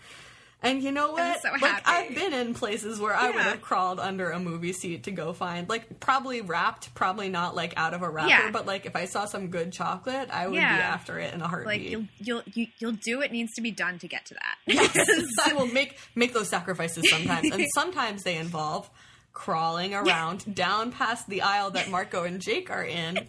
And 0.64 0.82
you 0.82 0.92
know 0.94 1.12
what? 1.12 1.42
so 1.42 1.50
like. 1.62 1.86
I've 1.88 2.16
been 2.16 2.34
in 2.34 2.54
places 2.54 3.00
where 3.00 3.14
I 3.14 3.28
would 3.32 3.36
have 3.42 3.62
crawled 3.62 4.00
under 4.00 4.32
a 4.32 4.40
movie 4.40 4.72
seat 4.74 5.04
to 5.04 5.12
go 5.12 5.34
find 5.34 5.68
like 5.68 6.00
probably 6.00 6.40
wrapped, 6.42 6.96
probably 6.96 7.28
not 7.30 7.54
like 7.56 7.74
out 7.76 7.94
of 7.94 8.02
a 8.02 8.10
wrapper, 8.10 8.30
Yeah. 8.30 8.50
but 8.52 8.66
like 8.66 8.86
if 8.86 8.96
I 8.96 9.06
saw 9.06 9.26
some 9.26 9.48
good 9.50 9.74
chocolate, 9.74 10.30
I 10.32 10.48
would 10.48 10.56
Yeah. 10.56 10.76
be 10.78 10.82
after 10.82 11.20
it 11.20 11.34
in 11.34 11.42
a 11.42 11.48
heartbeat. 11.48 11.68
like 11.68 11.90
you'll 11.90 12.06
you'll 12.18 12.44
you, 12.54 12.68
you'll 12.80 12.92
do 12.94 13.18
what 13.18 13.32
needs 13.32 13.52
to 13.56 13.62
be 13.62 13.72
done 13.72 14.00
to 14.00 14.08
get 14.08 14.26
to 14.28 14.36
that. 14.36 14.56
Yes, 14.96 15.28
I 15.46 15.54
will 15.54 15.68
make 15.68 15.98
make 16.16 16.34
those 16.34 16.48
sacrifices 16.50 17.04
sometimes, 17.10 17.52
and 17.52 17.66
sometimes 17.76 18.24
they 18.24 18.38
involve 18.38 18.90
crawling 19.34 19.94
around 19.94 20.54
down 20.56 20.92
past 20.92 21.28
the 21.28 21.42
aisle 21.42 21.72
that 21.72 21.90
Marco 21.90 22.24
and 22.24 22.40
Jake 22.40 22.70
are 22.70 22.84
in, 22.86 23.28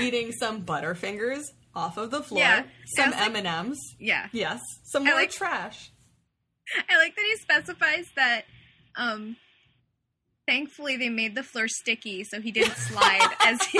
eating 0.00 0.30
some 0.32 0.62
Butterfingers 0.64 1.42
off 1.74 1.96
of 1.96 2.10
the 2.10 2.22
floor, 2.22 2.64
some 2.96 3.12
M 3.14 3.34
and 3.36 3.46
M's, 3.46 3.78
yeah, 3.98 4.28
yes, 4.32 4.60
some 4.84 5.04
more 5.04 5.14
like- 5.14 5.30
trash. 5.30 5.90
I 6.90 6.96
like 6.98 7.14
that 7.16 7.24
he 7.24 7.36
specifies 7.36 8.06
that. 8.16 8.42
Um, 8.96 9.36
thankfully, 10.46 10.96
they 10.96 11.08
made 11.08 11.34
the 11.34 11.42
floor 11.42 11.68
sticky 11.68 12.24
so 12.24 12.40
he 12.40 12.50
didn't 12.52 12.76
slide 12.76 13.28
as 13.44 13.62
he 13.66 13.78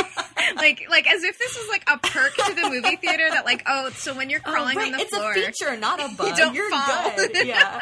like 0.57 0.87
like 0.91 1.11
as 1.11 1.23
if 1.23 1.39
this 1.39 1.57
was 1.59 1.69
like 1.69 1.85
a 1.89 1.99
perk 1.99 2.35
to 2.35 2.55
the 2.55 2.69
movie 2.69 2.97
theater 2.97 3.29
that 3.31 3.45
like 3.45 3.63
oh 3.67 3.91
so 3.91 4.15
when 4.15 4.29
you're 4.31 4.41
crawling 4.41 4.77
oh, 4.77 4.81
right. 4.81 4.93
on 4.93 4.99
the 4.99 5.05
it's 5.05 5.17
floor. 5.17 5.33
a 5.33 5.35
feature, 5.35 5.77
not 5.77 6.01
a 6.01 6.15
bug. 6.17 6.29
You 6.29 6.37
don't 6.37 6.55
You're 6.55 6.71
fall. 6.71 7.13
good. 7.17 7.37
Yeah. 7.47 7.81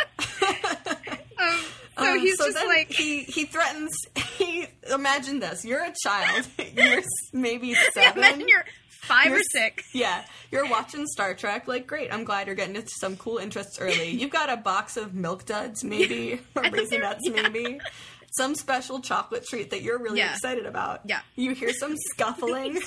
Um, 1.37 1.61
so 1.99 2.13
Um, 2.13 2.19
he's 2.21 2.37
so 2.39 2.47
just 2.51 2.65
like 2.67 2.93
he 2.93 3.23
he 3.25 3.45
threatens. 3.45 3.93
He 4.37 4.67
imagine 4.93 5.41
this: 5.41 5.65
you're 5.65 5.83
a 5.85 5.93
child, 6.05 6.47
you're 6.77 7.03
maybe 7.33 7.75
seven. 7.93 8.19
imagine 8.19 8.49
you're 8.49 8.65
5 9.05 9.27
You're 9.27 9.37
or 9.37 9.43
6. 9.53 9.85
Yeah, 9.95 10.25
you're 10.51 10.69
watching 10.69 11.07
Star 11.07 11.35
Trek. 11.35 11.69
Like, 11.69 11.87
great. 11.87 12.13
I'm 12.13 12.25
glad 12.25 12.47
you're 12.47 12.57
getting 12.57 12.77
into 12.77 12.91
some 12.99 13.17
cool 13.17 13.39
interests 13.39 13.79
early. 13.81 14.09
You've 14.21 14.31
got 14.31 14.51
a 14.51 14.57
box 14.57 14.97
of 14.97 15.15
milk 15.15 15.45
duds, 15.47 15.85
maybe, 15.85 16.41
or 16.57 16.65
I 16.65 16.71
think 16.71 16.93
yeah. 16.93 17.19
maybe. 17.43 17.79
Some 18.33 18.55
special 18.57 19.01
chocolate 19.01 19.45
treat 19.49 19.71
that 19.71 19.83
you're 19.83 19.99
really 19.99 20.19
Yeah. 20.19 20.33
excited 20.33 20.67
about. 20.67 21.03
Yeah. 21.05 21.21
You 21.37 21.55
hear 21.55 21.73
some 21.73 21.95
scuffling 22.13 22.81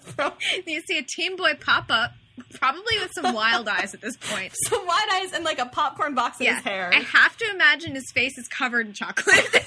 from 0.00 0.32
You 0.66 0.82
see 0.86 0.98
a 0.98 1.02
teen 1.02 1.36
boy 1.36 1.54
pop 1.60 1.86
up, 1.90 2.12
probably 2.54 2.98
with 3.00 3.12
some 3.14 3.34
wild 3.34 3.68
eyes 3.68 3.94
at 3.94 4.00
this 4.00 4.16
point. 4.16 4.52
some 4.68 4.86
wide 4.86 5.08
eyes 5.22 5.32
and 5.32 5.44
like 5.44 5.58
a 5.58 5.66
popcorn 5.66 6.14
box 6.14 6.38
in 6.40 6.46
Yeah, 6.46 6.56
his 6.56 6.64
hair. 6.64 6.90
I 6.92 7.00
have 7.00 7.36
to 7.38 7.50
imagine 7.52 7.94
his 7.94 8.10
face 8.12 8.36
is 8.38 8.48
covered 8.48 8.86
in 8.86 8.92
chocolate. 8.92 9.46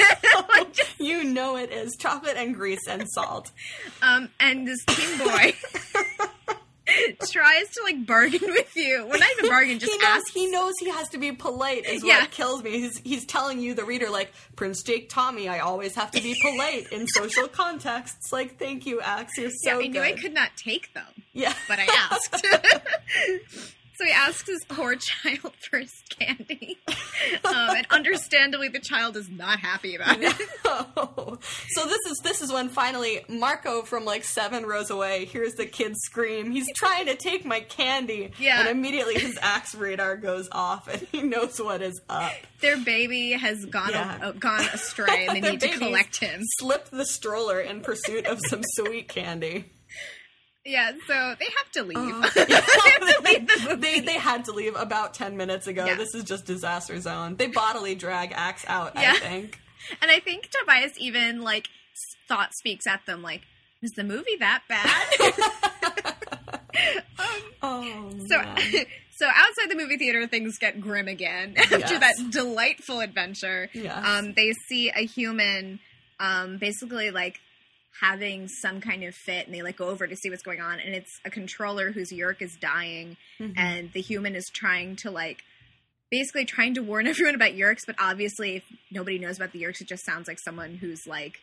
Like, 0.49 0.73
just- 0.73 0.99
you 0.99 1.23
know 1.23 1.57
it 1.57 1.71
is 1.71 1.95
chocolate 1.99 2.37
and 2.37 2.55
grease 2.55 2.87
and 2.87 3.03
salt. 3.09 3.51
um, 4.01 4.29
and 4.39 4.67
this 4.67 4.83
teen 4.85 5.17
boy 5.19 5.53
tries 7.31 7.69
to 7.71 7.83
like 7.83 8.05
bargain 8.05 8.41
with 8.47 8.75
you. 8.75 9.05
Well, 9.07 9.19
not 9.19 9.29
even 9.37 9.49
bargain, 9.49 9.79
just 9.79 9.91
he 9.91 9.97
knows 9.97 10.07
ask. 10.17 10.33
he 10.33 10.51
knows 10.51 10.73
he 10.79 10.89
has 10.89 11.09
to 11.09 11.17
be 11.17 11.31
polite 11.31 11.85
is 11.85 12.03
Yeah. 12.03 12.19
what 12.21 12.31
kills 12.31 12.63
me. 12.63 12.71
He's 12.71 12.97
he's 12.99 13.25
telling 13.25 13.59
you 13.59 13.73
the 13.73 13.83
reader 13.85 14.09
like 14.09 14.31
Prince 14.55 14.83
Jake 14.83 15.09
Tommy, 15.09 15.47
I 15.49 15.59
always 15.59 15.95
have 15.95 16.11
to 16.11 16.21
be 16.21 16.35
polite 16.41 16.91
in 16.91 17.07
social 17.07 17.47
contexts. 17.47 18.31
Like, 18.31 18.57
thank 18.59 18.85
you, 18.85 19.01
Axe. 19.01 19.37
You're 19.37 19.47
yeah, 19.63 19.73
so 19.73 19.79
I 19.79 19.87
knew 19.87 19.93
good. 19.93 20.01
I 20.01 20.11
could 20.13 20.33
not 20.33 20.49
take 20.57 20.93
them, 20.93 21.05
Yeah. 21.33 21.53
but 21.67 21.79
I 21.79 21.87
asked. 22.11 22.45
So 23.99 24.05
he 24.05 24.11
asks 24.11 24.47
his 24.47 24.63
poor 24.69 24.95
child 24.99 25.51
for 25.69 25.79
his 25.79 25.91
candy, 26.09 26.77
um, 27.43 27.75
and 27.75 27.87
understandably, 27.91 28.69
the 28.69 28.79
child 28.79 29.17
is 29.17 29.29
not 29.29 29.59
happy 29.59 29.95
about 29.95 30.17
it. 30.21 30.33
so 31.69 31.85
this 31.85 31.99
is 32.09 32.17
this 32.23 32.41
is 32.41 32.51
when 32.51 32.69
finally 32.69 33.23
Marco 33.27 33.81
from 33.81 34.05
like 34.05 34.23
seven 34.23 34.65
rows 34.65 34.89
away 34.89 35.25
hears 35.25 35.53
the 35.53 35.65
kid 35.65 35.93
scream. 35.97 36.51
He's 36.51 36.67
trying 36.75 37.07
to 37.07 37.15
take 37.15 37.45
my 37.45 37.59
candy. 37.61 38.31
Yeah. 38.39 38.61
And 38.61 38.69
immediately 38.69 39.15
his 39.19 39.37
axe 39.41 39.75
radar 39.75 40.15
goes 40.17 40.47
off 40.51 40.87
and 40.87 41.01
he 41.11 41.21
knows 41.21 41.59
what 41.59 41.81
is 41.81 41.99
up. 42.09 42.31
Their 42.61 42.77
baby 42.77 43.31
has 43.33 43.65
gone 43.65 43.89
Yeah. 43.91 44.17
uh, 44.21 44.31
gone 44.33 44.65
astray, 44.73 45.27
and 45.27 45.35
they 45.43 45.51
need 45.51 45.61
to 45.61 45.69
collect 45.77 46.19
him. 46.19 46.41
Slip 46.59 46.89
the 46.89 47.05
stroller 47.05 47.59
in 47.59 47.81
pursuit 47.81 48.25
of 48.25 48.39
some 48.47 48.61
sweet 48.75 49.07
candy. 49.09 49.65
Yeah, 50.65 50.91
so 51.07 51.35
they 51.39 51.47
have 51.57 51.71
to 51.73 51.83
leave. 51.83 51.97
Uh, 51.97 52.29
they 52.35 52.53
have 52.53 52.67
to 52.67 53.21
leave 53.73 53.81
they 53.81 53.99
they 54.01 54.13
had 54.19 54.45
to 54.45 54.51
leave 54.51 54.75
about 54.75 55.13
ten 55.13 55.37
minutes 55.37 55.67
ago. 55.67 55.85
Yeah. 55.85 55.95
This 55.95 56.13
is 56.13 56.23
just 56.25 56.45
disaster 56.45 56.99
zone. 56.99 57.35
They 57.37 57.47
bodily 57.47 57.95
drag 57.95 58.33
Axe 58.33 58.65
out. 58.67 58.93
Yeah. 58.95 59.13
I 59.15 59.19
think. 59.19 59.59
And 60.01 60.11
I 60.11 60.19
think 60.19 60.49
Tobias 60.51 60.91
even 60.99 61.41
like 61.41 61.67
thought 62.27 62.53
speaks 62.53 62.85
at 62.85 63.05
them 63.05 63.21
like, 63.23 63.41
"Is 63.81 63.91
the 63.95 64.03
movie 64.03 64.35
that 64.39 64.61
bad?" 64.67 65.07
um, 67.19 67.41
Oh 67.61 68.11
so, 68.27 68.37
man. 68.41 68.57
so 69.15 69.25
outside 69.27 69.69
the 69.69 69.75
movie 69.75 69.97
theater, 69.97 70.27
things 70.27 70.57
get 70.59 70.79
grim 70.81 71.07
again 71.07 71.55
after 71.57 71.77
Yes. 71.79 71.99
that 71.99 72.31
delightful 72.31 72.99
adventure. 72.99 73.69
Yes. 73.73 74.05
Um, 74.05 74.33
they 74.33 74.51
see 74.67 74.89
a 74.89 75.05
human, 75.05 75.79
um, 76.19 76.57
basically 76.57 77.09
like 77.11 77.39
having 78.01 78.47
some 78.47 78.79
kind 78.81 79.03
of 79.03 79.13
fit, 79.15 79.45
and 79.45 79.53
they 79.55 79.61
like 79.61 79.77
go 79.77 79.87
over 79.89 80.07
to 80.07 80.15
see 80.15 80.29
what's 80.29 80.43
going 80.43 80.61
on, 80.61 80.79
and 80.79 80.93
it's 80.95 81.19
a 81.25 81.29
controller 81.29 81.91
whose 81.91 82.11
Yeerk 82.11 82.41
is 82.41 82.55
dying, 82.55 83.17
Mhm. 83.39 83.53
and 83.57 83.93
the 83.93 84.01
human 84.01 84.35
is 84.35 84.49
trying 84.49 84.95
to 84.97 85.11
like. 85.11 85.43
Basically, 86.11 86.43
trying 86.43 86.73
to 86.73 86.81
warn 86.81 87.05
everyone 87.13 87.35
about 87.35 87.51
Yeerks, 87.51 87.85
but 87.85 87.95
obviously, 87.99 88.55
if 88.57 88.63
nobody 88.89 89.19
knows 89.19 89.37
about 89.37 89.51
the 89.51 89.61
Yeerks, 89.61 89.79
it 89.81 89.87
just 89.87 90.03
sounds 90.05 90.27
like 90.27 90.39
someone 90.39 90.73
who's 90.75 91.05
like 91.05 91.37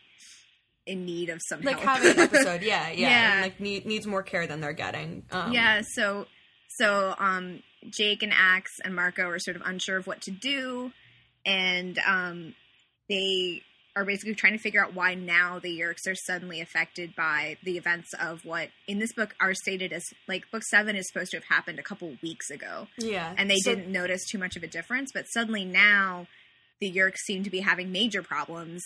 in 0.85 1.05
need 1.05 1.29
of 1.29 1.41
some 1.47 1.61
like 1.61 1.79
help. 1.79 1.99
having 1.99 2.11
an 2.13 2.19
episode, 2.33 2.61
yeah, 2.63 2.89
yeah, 2.89 3.09
Yeah. 3.09 3.33
and, 3.33 3.41
like 3.43 3.59
need, 3.61 3.85
needs 3.85 4.05
more 4.07 4.23
care 4.23 4.45
than 4.47 4.59
they're 4.61 4.73
getting. 4.73 5.23
Um, 5.31 5.51
yeah, 5.53 5.81
so 5.93 6.27
so 6.69 7.15
um 7.19 7.63
Jake 7.89 8.23
and 8.23 8.33
Axe 8.35 8.79
and 8.83 8.93
Marco 8.95 9.23
are 9.29 9.39
sort 9.39 9.55
of 9.57 9.63
unsure 9.65 9.97
of 9.97 10.05
what 10.07 10.21
to 10.23 10.31
do 10.31 10.91
and 11.45 11.97
um 12.05 12.53
they 13.09 13.63
are 13.97 14.05
basically 14.05 14.35
trying 14.35 14.53
to 14.53 14.59
figure 14.59 14.83
out 14.83 14.93
why 14.93 15.15
now 15.15 15.57
the 15.57 15.69
Yeerks 15.79 16.07
are 16.07 16.15
suddenly 16.27 16.61
affected 16.61 17.15
by 17.15 17.57
the 17.63 17.77
events 17.77 18.13
of 18.19 18.45
what 18.45 18.69
in 18.87 18.99
this 18.99 19.11
book 19.11 19.33
are 19.41 19.53
stated 19.55 19.91
as 19.91 20.03
like 20.27 20.49
book 20.51 20.61
7 20.69 20.95
is 20.95 21.07
supposed 21.11 21.31
to 21.31 21.37
have 21.37 21.45
happened 21.45 21.79
a 21.79 21.83
couple 21.83 22.15
weeks 22.21 22.49
ago 22.51 22.87
yeah, 22.97 23.33
and 23.37 23.49
they 23.49 23.57
So- 23.57 23.73
didn't 23.73 23.91
notice 23.91 24.23
too 24.29 24.37
much 24.37 24.55
of 24.55 24.61
a 24.63 24.67
difference 24.67 25.09
but 25.13 25.25
suddenly 25.25 25.65
now 25.65 26.27
the 26.79 26.91
Yeerks 26.91 27.17
seem 27.25 27.43
to 27.43 27.49
be 27.49 27.61
having 27.61 27.91
major 27.91 28.21
problems 28.21 28.83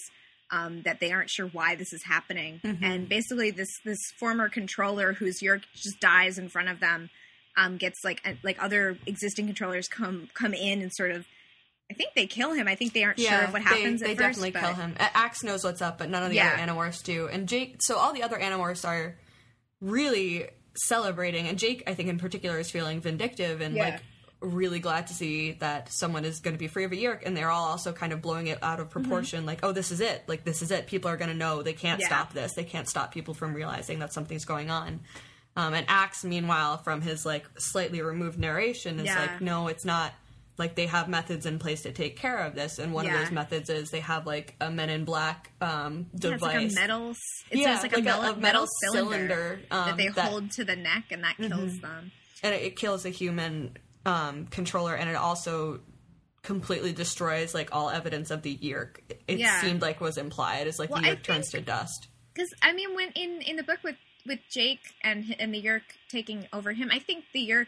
um, 0.50 0.82
that 0.84 1.00
they 1.02 1.12
aren't 1.12 1.30
sure 1.30 1.48
why 1.48 1.76
this 1.76 1.92
is 1.92 2.04
happening 2.06 2.62
Mhm. 2.64 2.80
and 2.82 3.10
basically 3.10 3.52
this 3.52 3.70
this 3.84 4.00
former 4.18 4.48
controller 4.48 5.14
whose 5.14 5.42
Yeerk 5.42 5.64
just 5.76 6.00
dies 6.00 6.38
in 6.38 6.48
front 6.48 6.70
of 6.70 6.80
them 6.80 7.10
um, 7.58 7.76
gets 7.76 8.00
like 8.06 8.22
like 8.44 8.58
other 8.64 8.98
existing 9.06 9.46
controllers 9.48 9.88
come 9.90 10.30
come 10.34 10.54
in 10.54 10.82
and 10.82 10.92
sort 10.94 11.12
of 11.12 11.26
I 11.92 11.94
think 11.94 12.14
they 12.16 12.26
kill 12.28 12.54
him 12.54 12.68
I 12.68 12.76
think 12.76 12.94
they 12.94 13.04
aren't 13.04 13.20
sure 13.20 13.30
Yeah, 13.30 13.44
of 13.48 13.54
what 13.54 13.62
happens 13.62 14.00
They, 14.02 14.16
first, 14.16 14.40
definitely 14.40 14.52
but- 14.52 14.62
kill 14.62 14.74
him. 14.74 14.96
Axe 14.98 15.44
knows 15.44 15.64
what's 15.64 15.82
up, 15.82 15.98
but 15.98 16.10
none 16.10 16.24
of 16.24 16.30
the 16.30 16.38
Yeah. 16.38 16.54
other 16.54 16.72
Animorphs 16.72 17.04
do. 17.04 17.28
And 17.28 17.48
Jake, 17.50 17.78
so 17.82 17.98
all 17.98 18.14
the 18.14 18.24
other 18.24 18.38
Animorphs 18.40 18.88
are 18.88 19.16
really 19.82 20.48
celebrating, 20.76 21.48
and 21.48 21.60
Jake, 21.60 21.84
I 21.88 21.94
think 21.94 22.10
in 22.10 22.18
particular, 22.18 22.58
is 22.60 22.72
feeling 22.72 23.02
vindictive 23.02 23.62
and 23.62 23.76
Yeah. 23.76 23.84
like 23.86 24.02
really 24.40 24.80
glad 24.80 25.06
to 25.08 25.14
see 25.14 25.52
that 25.52 25.92
someone 25.94 26.26
is 26.26 26.40
going 26.40 26.56
to 26.56 26.58
be 26.58 26.68
free 26.68 26.84
of 26.84 26.92
a 26.92 26.96
yeerk, 26.96 27.24
and 27.26 27.38
they're 27.38 27.52
all 27.52 27.66
also 27.66 27.92
kind 27.94 28.12
of 28.12 28.22
blowing 28.24 28.48
it 28.48 28.58
out 28.64 28.80
of 28.80 28.90
proportion. 28.90 29.46
Like, 29.46 29.60
oh, 29.64 29.72
this 29.72 29.92
is 29.92 30.00
it. 30.02 30.24
Like, 30.28 30.44
this 30.44 30.64
is 30.64 30.72
it. 30.72 30.88
People 30.88 31.12
are 31.12 31.18
going 31.18 31.30
to 31.30 31.36
know. 31.38 31.62
They 31.62 31.74
can't 31.74 32.00
Mm-hmm. 32.02 32.08
Stop 32.08 32.34
this. 32.34 32.54
They 32.54 32.64
can't 32.64 32.90
stop 32.90 33.14
people 33.14 33.34
from 33.36 33.54
realizing 33.54 34.00
that 34.00 34.14
something's 34.14 34.46
going 34.46 34.72
on. 34.72 35.02
Um, 35.56 35.74
and 35.76 35.86
Axe, 35.90 36.24
meanwhile, 36.24 36.78
from 36.78 37.02
his 37.02 37.26
like 37.26 37.46
slightly 37.60 38.02
removed 38.02 38.40
narration, 38.40 39.00
is 39.00 39.08
like, 39.14 39.42
no, 39.42 39.68
it's 39.68 39.84
not. 39.86 40.14
Like 40.62 40.76
they 40.76 40.86
have 40.86 41.10
methods 41.10 41.46
in 41.46 41.58
place 41.60 41.82
to 41.84 41.92
take 41.92 42.16
care 42.18 42.38
of 42.38 42.54
this, 42.56 42.78
and 42.80 42.94
one 42.94 43.06
Yeah. 43.06 43.16
of 43.16 43.20
those 43.26 43.32
methods 43.32 43.70
is 43.70 43.90
they 43.90 44.00
have 44.02 44.26
like 44.28 44.56
a 44.62 44.70
Men 44.70 44.90
in 44.90 45.04
Black 45.06 45.52
um, 45.60 46.06
Yeah, 46.14 46.20
device. 46.30 46.34
it's 46.34 46.42
like 46.44 46.56
a 46.56 46.74
metal 46.88 47.10
it's 47.12 47.20
Yeah, 47.52 47.80
like, 47.82 47.92
a, 47.92 47.96
like 47.96 47.98
a- 47.98 48.02
metal, 48.04 48.24
a 48.24 48.36
metal 48.38 48.68
cylinder, 48.84 49.10
cylinder, 49.28 49.60
um, 49.72 49.86
that 49.88 49.98
they 49.98 50.08
that- 50.10 50.16
Mm-hmm. 50.18 50.28
hold 50.30 50.52
to 50.52 50.64
the 50.64 50.76
neck 50.76 51.06
and 51.12 51.24
that 51.24 51.36
kills 51.38 51.80
them 51.80 52.12
and 52.44 52.54
it, 52.56 52.62
it 52.62 52.76
kills 52.76 53.06
a 53.06 53.10
human 53.10 53.76
um, 54.06 54.46
controller, 54.48 54.96
and 54.96 55.10
it 55.10 55.16
also 55.16 55.82
completely 56.44 56.92
destroys 56.94 57.54
like 57.54 57.70
all 57.76 57.90
evidence 57.90 58.32
of 58.32 58.42
the 58.42 58.56
yeerk. 58.58 59.00
It, 59.10 59.22
it 59.28 59.40
Yeah. 59.40 59.62
seemed 59.62 59.82
like 59.82 60.00
was 60.02 60.18
implied 60.18 60.68
as 60.68 60.80
like 60.80 60.90
Well, 60.90 61.02
the 61.02 61.08
yeerk 61.10 61.24
turns 61.24 61.50
to 61.52 61.62
dust. 61.62 62.08
Because 62.34 62.50
I 62.62 62.74
mean, 62.74 62.96
when 62.96 63.10
in 63.12 63.42
in 63.42 63.56
the 63.58 63.64
book 63.64 63.80
with 63.84 63.96
with 64.26 64.40
Jake 64.50 64.80
and 65.04 65.36
and 65.40 65.54
the 65.54 65.62
Yeerk 65.62 65.82
taking 66.10 66.48
over 66.54 66.74
him, 66.74 66.90
I 66.92 67.00
think 67.00 67.26
the 67.34 67.42
Yeerk 67.48 67.68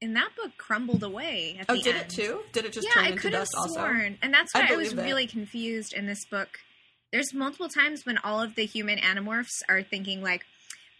in 0.00 0.14
that 0.14 0.30
book 0.36 0.52
crumbled 0.58 1.02
away. 1.02 1.56
At 1.60 1.66
Oh, 1.68 1.74
did 1.76 1.88
end. 1.96 1.96
it 1.98 2.08
too? 2.08 2.40
Did 2.52 2.64
it 2.64 2.72
just 2.72 2.86
yeah, 2.86 2.94
turn 2.94 3.04
I 3.04 3.08
into 3.08 3.20
could 3.20 3.32
have 3.32 3.42
dust 3.42 3.54
also? 3.56 3.74
sworn, 3.74 4.18
and 4.22 4.32
that's 4.32 4.52
why 4.54 4.68
I, 4.70 4.76
was 4.76 4.92
it. 4.92 4.96
really 4.98 5.26
confused 5.26 5.92
in 5.92 6.06
this 6.06 6.24
book. 6.24 6.48
There's 7.12 7.32
multiple 7.34 7.68
times 7.68 8.04
when 8.04 8.18
all 8.18 8.40
of 8.40 8.54
the 8.54 8.66
human 8.66 8.98
animorphs 8.98 9.62
are 9.68 9.82
thinking 9.82 10.22
like, 10.22 10.44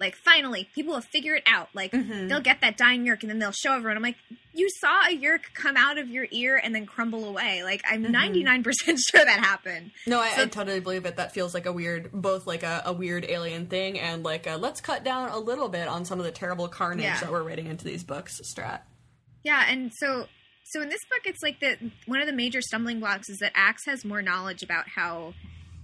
like 0.00 0.14
finally 0.14 0.68
people 0.74 0.94
will 0.94 1.00
figure 1.00 1.34
it 1.34 1.42
out. 1.46 1.68
Like 1.74 1.92
Mhm. 1.92 2.28
they'll 2.28 2.40
get 2.40 2.60
that 2.60 2.76
dying 2.76 3.04
Yeerk, 3.04 3.22
and 3.22 3.30
then 3.30 3.38
they'll 3.38 3.52
show 3.52 3.74
everyone. 3.74 3.96
I'm 3.96 4.02
like, 4.02 4.16
you 4.54 4.68
saw 4.80 5.06
a 5.06 5.16
Yeerk 5.16 5.52
come 5.54 5.76
out 5.76 5.98
of 5.98 6.08
your 6.08 6.26
ear 6.30 6.60
and 6.62 6.74
then 6.74 6.86
crumble 6.86 7.24
away. 7.28 7.62
Like 7.64 7.82
I'm 7.88 8.04
Mhm. 8.04 8.10
99 8.10 8.62
percent 8.62 8.98
sure 9.10 9.24
that 9.24 9.40
happened. 9.40 9.90
No, 10.06 10.20
I, 10.20 10.30
So- 10.30 10.42
I 10.42 10.46
totally 10.46 10.80
believe 10.80 11.04
it. 11.06 11.16
That 11.16 11.32
feels 11.32 11.54
like 11.54 11.66
a 11.66 11.72
weird, 11.72 12.10
both 12.12 12.46
like 12.46 12.62
a, 12.62 12.82
a 12.86 12.92
weird 12.92 13.24
alien 13.28 13.66
thing 13.66 13.98
and 13.98 14.22
like 14.22 14.46
a, 14.46 14.56
let's 14.56 14.80
cut 14.80 15.04
down 15.04 15.30
a 15.30 15.38
little 15.38 15.68
bit 15.68 15.88
on 15.88 16.04
some 16.04 16.18
of 16.18 16.24
the 16.24 16.32
terrible 16.32 16.68
carnage 16.68 17.04
Yeah. 17.04 17.20
that 17.20 17.30
we're 17.30 17.42
writing 17.42 17.66
into 17.66 17.84
these 17.84 18.04
books. 18.04 18.40
Strat. 18.54 18.80
Yeah, 19.44 19.64
and 19.68 19.92
so 19.96 20.26
so 20.70 20.82
in 20.82 20.90
this 20.90 21.00
book, 21.10 21.22
it's 21.24 21.42
like 21.42 21.60
the 21.60 21.78
one 22.06 22.20
of 22.20 22.26
the 22.26 22.32
major 22.32 22.60
stumbling 22.60 23.00
blocks 23.00 23.30
is 23.30 23.38
that 23.38 23.52
Axe 23.54 23.84
has 23.86 24.04
more 24.04 24.20
knowledge 24.20 24.62
about 24.62 24.86
how 24.88 25.32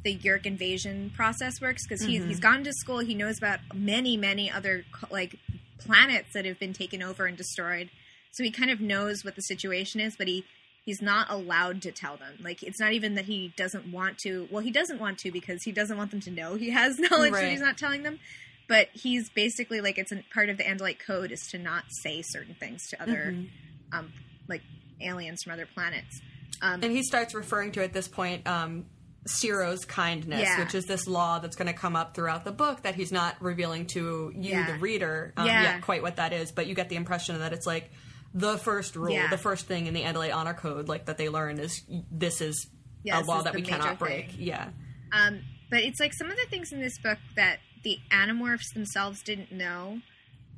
the 0.04 0.14
Yeerk 0.16 0.46
invasion 0.46 1.10
process 1.16 1.60
works 1.60 1.84
because 1.86 2.04
he's 2.04 2.22
Mhm. 2.22 2.28
he's 2.28 2.38
gone 2.40 2.62
to 2.64 2.72
school. 2.74 2.98
He 3.00 3.14
knows 3.14 3.38
about 3.38 3.60
many 3.74 4.16
many 4.16 4.50
other 4.50 4.84
like 5.10 5.36
planets 5.78 6.32
that 6.34 6.44
have 6.44 6.58
been 6.60 6.72
taken 6.72 7.02
over 7.02 7.26
and 7.26 7.36
destroyed. 7.36 7.90
So 8.30 8.44
he 8.44 8.50
kind 8.50 8.70
of 8.70 8.80
knows 8.80 9.24
what 9.24 9.34
the 9.34 9.42
situation 9.42 10.00
is, 10.00 10.14
but 10.16 10.28
he 10.28 10.44
he's 10.84 11.00
not 11.00 11.30
allowed 11.30 11.80
to 11.82 11.90
tell 11.92 12.16
them. 12.18 12.34
Like 12.42 12.62
it's 12.62 12.78
not 12.78 12.92
even 12.92 13.14
that 13.14 13.24
he 13.24 13.52
doesn't 13.56 13.90
want 13.90 14.18
to. 14.18 14.46
Well, 14.50 14.62
he 14.62 14.70
doesn't 14.70 14.98
want 15.00 15.18
to 15.20 15.32
because 15.32 15.62
he 15.64 15.72
doesn't 15.72 15.96
want 15.96 16.10
them 16.10 16.20
to 16.20 16.30
know 16.30 16.54
he 16.56 16.70
has 16.70 16.98
knowledge 17.00 17.32
that 17.32 17.40
Right. 17.42 17.50
he's 17.50 17.60
not 17.60 17.78
telling 17.78 18.02
them. 18.02 18.20
But 18.68 18.88
he's 18.94 19.28
basically 19.30 19.80
like 19.80 19.98
it's 19.98 20.12
a 20.12 20.22
part 20.32 20.48
of 20.50 20.56
the 20.58 20.64
Andalite 20.64 20.98
code 20.98 21.32
is 21.32 21.46
to 21.48 21.58
not 21.58 21.84
say 22.02 22.22
certain 22.22 22.54
things 22.54 22.86
to 22.88 23.02
other 23.02 23.32
Mhm. 23.34 23.48
um, 23.92 24.12
like 24.48 24.62
aliens 25.00 25.42
from 25.42 25.52
other 25.52 25.66
planets. 25.66 26.20
Um, 26.62 26.82
And 26.82 26.92
he 26.92 27.02
starts 27.02 27.34
referring 27.34 27.72
to 27.72 27.82
at 27.82 27.92
this 27.92 28.08
point 28.08 28.46
um, 28.46 28.86
Seerow's 29.26 29.84
kindness, 29.84 30.40
Yeah. 30.42 30.60
which 30.60 30.74
is 30.74 30.84
this 30.86 31.06
law 31.06 31.38
that's 31.38 31.56
going 31.56 31.68
to 31.68 31.72
come 31.72 31.96
up 31.96 32.14
throughout 32.14 32.44
the 32.44 32.52
book 32.52 32.82
that 32.82 32.94
he's 32.94 33.10
not 33.10 33.36
revealing 33.40 33.86
to 33.88 34.32
you, 34.34 34.50
Yeah. 34.50 34.66
the 34.72 34.78
reader, 34.78 35.32
um, 35.36 35.46
Yeah. 35.46 35.62
yet 35.62 35.82
quite 35.82 36.02
what 36.02 36.16
that 36.16 36.32
is. 36.32 36.52
But 36.52 36.66
you 36.66 36.74
get 36.74 36.88
the 36.90 36.96
impression 36.96 37.38
that 37.38 37.52
it's 37.52 37.66
like 37.66 37.90
the 38.34 38.58
first 38.58 38.96
rule, 38.96 39.18
the 39.30 39.38
first 39.38 39.66
thing 39.66 39.86
in 39.86 39.94
the 39.94 40.02
Andalite 40.02 40.34
honor 40.34 40.54
code, 40.54 40.88
like 40.88 41.06
that 41.06 41.16
they 41.18 41.28
learn 41.28 41.58
is 41.58 41.82
this 42.10 42.40
is 42.40 42.66
a 43.10 43.20
law 43.22 43.38
is 43.38 43.44
that 43.44 43.54
we 43.54 43.62
cannot 43.62 43.98
break. 43.98 44.32
thing. 44.32 44.40
Yeah. 44.42 44.68
um, 45.12 45.40
but 45.70 45.80
it's 45.80 46.00
like 46.00 46.12
some 46.12 46.30
of 46.30 46.36
the 46.36 46.46
things 46.50 46.72
in 46.72 46.80
this 46.80 46.98
book 46.98 47.18
that 47.36 47.58
the 47.82 47.98
Animorphs 48.10 48.72
themselves 48.74 49.22
didn't 49.22 49.52
know. 49.52 50.00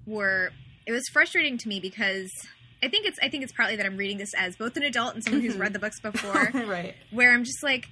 were 0.07 0.51
it 0.87 0.93
was 0.93 1.03
frustrating 1.13 1.59
to 1.59 1.69
me 1.69 1.81
because 1.81 2.31
I 2.83 2.89
think 2.89 3.07
it's 3.07 3.19
I 3.23 3.29
think 3.29 3.43
it's 3.43 3.53
partly 3.53 3.75
that 3.77 3.87
I'm 3.87 3.97
reading 3.97 4.19
this 4.19 4.33
as 4.37 4.55
both 4.57 4.77
an 4.77 4.83
adult 4.85 5.15
and 5.15 5.25
someone 5.25 5.43
who's 5.43 5.57
read 5.57 5.73
the 5.73 5.79
books 5.81 5.99
before, 6.01 6.51
right. 6.55 6.95
where 7.11 7.33
I'm 7.35 7.43
just 7.45 7.63
like, 7.63 7.89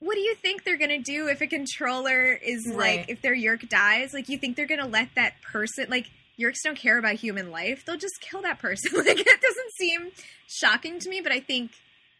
what 0.00 0.14
do 0.14 0.20
you 0.20 0.34
think 0.34 0.64
they're 0.64 0.76
gonna 0.78 0.98
do 0.98 1.28
if 1.28 1.40
a 1.40 1.46
controller 1.46 2.32
is 2.32 2.66
Right. 2.66 2.98
like 3.00 3.08
if 3.08 3.22
their 3.22 3.34
Yeerk 3.34 3.68
dies? 3.68 4.12
Like 4.12 4.28
you 4.28 4.38
think 4.38 4.56
they're 4.56 4.66
gonna 4.66 4.86
let 4.88 5.14
that 5.14 5.34
person 5.42 5.86
like 5.88 6.10
Yeerks 6.38 6.62
don't 6.64 6.76
care 6.76 6.98
about 6.98 7.14
human 7.16 7.50
life? 7.50 7.84
They'll 7.84 7.96
just 7.98 8.20
kill 8.20 8.42
that 8.42 8.58
person. 8.58 8.92
like 8.96 9.18
it 9.20 9.40
doesn't 9.40 9.72
seem 9.78 10.10
shocking 10.48 10.98
to 11.00 11.08
me, 11.10 11.20
but 11.20 11.32
I 11.32 11.40
think 11.40 11.72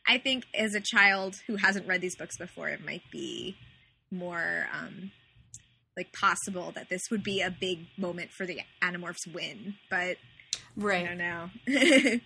I 0.07 0.19
think 0.19 0.45
as 0.55 0.75
a 0.75 0.81
child 0.81 1.37
who 1.47 1.57
hasn't 1.57 1.87
read 1.87 2.01
these 2.01 2.17
books 2.17 2.37
before, 2.39 2.69
it 2.69 2.85
might 2.85 3.03
be 3.11 3.57
more 4.11 4.67
um 4.73 5.11
like 5.97 6.13
possible 6.13 6.71
that 6.73 6.89
this 6.89 7.03
would 7.11 7.23
be 7.23 7.41
a 7.41 7.51
big 7.51 7.87
moment 7.99 8.31
for 8.31 8.47
the 8.47 8.61
Animorphs 8.83 9.27
win, 9.33 9.75
but 9.91 10.17
I 10.17 10.17
Right. 10.77 11.07
don't 11.07 11.19
know. 11.19 11.51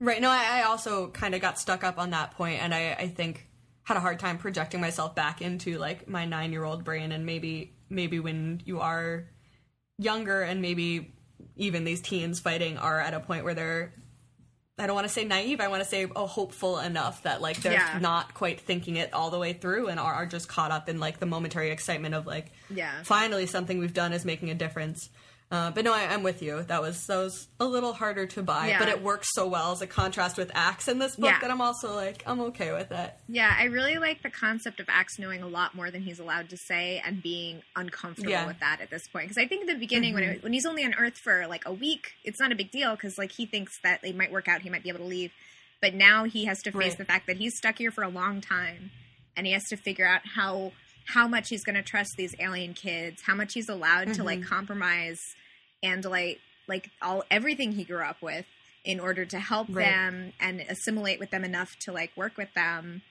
Right. 0.00 0.20
No, 0.20 0.30
I, 0.30 0.60
I 0.60 0.62
also 0.64 1.08
kind 1.10 1.32
of 1.32 1.40
got 1.40 1.60
stuck 1.60 1.84
up 1.84 1.96
on 1.96 2.10
that 2.10 2.32
point, 2.32 2.60
and 2.60 2.74
I, 2.74 2.92
I 2.98 3.06
think 3.08 3.46
had 3.84 3.96
a 3.96 4.00
hard 4.00 4.18
time 4.18 4.38
projecting 4.38 4.80
myself 4.80 5.14
back 5.14 5.42
into 5.42 5.78
like 5.78 6.08
my 6.08 6.24
nine 6.24 6.52
year 6.52 6.64
old 6.64 6.84
brain, 6.84 7.12
and 7.12 7.26
maybe 7.26 7.74
maybe 7.90 8.20
when 8.20 8.60
you 8.64 8.80
are 8.80 9.24
younger, 9.98 10.42
and 10.42 10.62
maybe 10.62 11.12
even 11.56 11.84
these 11.84 12.00
teens 12.00 12.40
fighting 12.40 12.78
are 12.78 13.00
at 13.00 13.14
a 13.14 13.20
point 13.20 13.44
where 13.44 13.54
they're 13.54 13.92
I 14.78 14.86
don't 14.86 14.94
want 14.94 15.06
to 15.06 15.12
say 15.12 15.24
naive. 15.24 15.60
I 15.60 15.68
want 15.68 15.82
to 15.82 15.88
say 15.88 16.06
oh, 16.16 16.26
hopeful 16.26 16.78
enough 16.78 17.22
that 17.24 17.42
like 17.42 17.58
they're 17.60 17.72
Yeah. 17.72 17.98
not 18.00 18.32
quite 18.34 18.58
thinking 18.60 18.96
it 18.96 19.12
all 19.12 19.30
the 19.30 19.38
way 19.38 19.52
through 19.52 19.88
and 19.88 20.00
are, 20.00 20.14
are 20.14 20.26
just 20.26 20.48
caught 20.48 20.70
up 20.70 20.88
in 20.88 20.98
like 20.98 21.20
the 21.20 21.26
momentary 21.26 21.70
excitement 21.70 22.14
of 22.14 22.26
like 22.26 22.46
Yeah. 22.70 22.90
finally 23.04 23.46
something 23.46 23.78
we've 23.78 23.92
done 23.92 24.12
is 24.12 24.24
making 24.24 24.50
a 24.50 24.54
difference. 24.54 25.10
Uh, 25.52 25.70
but 25.70 25.84
no, 25.84 25.92
I, 25.92 26.04
I'm 26.06 26.22
with 26.22 26.40
you. 26.42 26.62
That 26.62 26.80
was 26.80 27.06
that 27.08 27.16
was 27.18 27.46
a 27.60 27.66
little 27.66 27.92
harder 27.92 28.26
to 28.26 28.42
buy, 28.42 28.68
Yeah. 28.68 28.78
but 28.78 28.88
it 28.88 29.02
works 29.02 29.28
so 29.34 29.46
well 29.46 29.72
as 29.72 29.82
a 29.82 29.86
contrast 29.86 30.38
with 30.38 30.50
Axe 30.54 30.88
in 30.88 30.98
this 30.98 31.14
book 31.16 31.28
Yeah. 31.30 31.40
that 31.40 31.50
I'm 31.50 31.60
also 31.60 31.94
like 31.94 32.22
I'm 32.26 32.40
okay 32.40 32.72
with 32.72 32.90
it. 32.90 33.12
Yeah, 33.28 33.54
I 33.58 33.64
really 33.64 33.98
like 33.98 34.22
the 34.22 34.30
concept 34.30 34.80
of 34.80 34.86
Axe 34.88 35.18
knowing 35.18 35.42
a 35.42 35.46
lot 35.48 35.74
more 35.74 35.90
than 35.90 36.00
he's 36.00 36.18
allowed 36.18 36.48
to 36.48 36.56
say 36.56 37.02
and 37.04 37.22
being 37.22 37.60
uncomfortable 37.76 38.30
Yeah. 38.30 38.46
with 38.46 38.60
that 38.60 38.80
at 38.80 38.88
this 38.88 39.06
point. 39.08 39.26
Because 39.26 39.36
I 39.36 39.46
think 39.46 39.60
in 39.60 39.66
the 39.66 39.78
beginning, 39.78 40.14
when 40.14 40.22
it, 40.22 40.42
when 40.42 40.54
he's 40.54 40.64
only 40.64 40.84
on 40.86 40.94
Earth 40.94 41.18
for 41.18 41.46
like 41.46 41.66
a 41.66 41.72
week, 41.72 42.12
it's 42.24 42.40
not 42.40 42.50
a 42.50 42.54
big 42.56 42.70
deal 42.70 42.92
because 42.92 43.18
like 43.18 43.32
he 43.32 43.44
thinks 43.44 43.78
that 43.84 44.00
they 44.00 44.12
might 44.12 44.32
work 44.32 44.48
out, 44.48 44.62
he 44.62 44.70
might 44.70 44.82
be 44.82 44.88
able 44.88 45.00
to 45.00 45.04
leave. 45.04 45.32
But 45.82 45.92
now 45.92 46.24
he 46.24 46.46
has 46.46 46.62
to 46.62 46.72
face 46.72 46.74
Right. 46.92 46.96
the 46.98 47.04
fact 47.04 47.26
that 47.26 47.36
he's 47.36 47.58
stuck 47.58 47.76
here 47.76 47.90
for 47.90 48.02
a 48.04 48.08
long 48.08 48.40
time, 48.40 48.90
and 49.36 49.46
he 49.46 49.52
has 49.52 49.64
to 49.64 49.76
figure 49.76 50.06
out 50.06 50.22
how 50.34 50.72
how 51.04 51.26
much 51.28 51.48
he's 51.50 51.64
going 51.64 51.74
to 51.74 51.82
trust 51.82 52.12
these 52.16 52.32
alien 52.38 52.72
kids, 52.72 53.20
how 53.26 53.34
much 53.34 53.52
he's 53.54 53.68
allowed 53.68 54.14
to 54.14 54.22
like 54.24 54.42
compromise 54.46 55.18
and 55.82 56.04
like 56.04 56.40
like 56.68 56.90
all 57.00 57.24
everything 57.30 57.72
he 57.72 57.84
grew 57.84 58.02
up 58.02 58.22
with 58.22 58.46
in 58.84 58.98
order 59.00 59.24
to 59.24 59.38
help 59.38 59.66
Right. 59.70 59.84
them 59.86 60.32
and 60.40 60.60
assimilate 60.60 61.18
with 61.20 61.30
them 61.30 61.44
enough 61.44 61.76
to 61.80 61.92
like 61.92 62.10
work 62.16 62.36
with 62.36 62.52
them. 62.54 63.02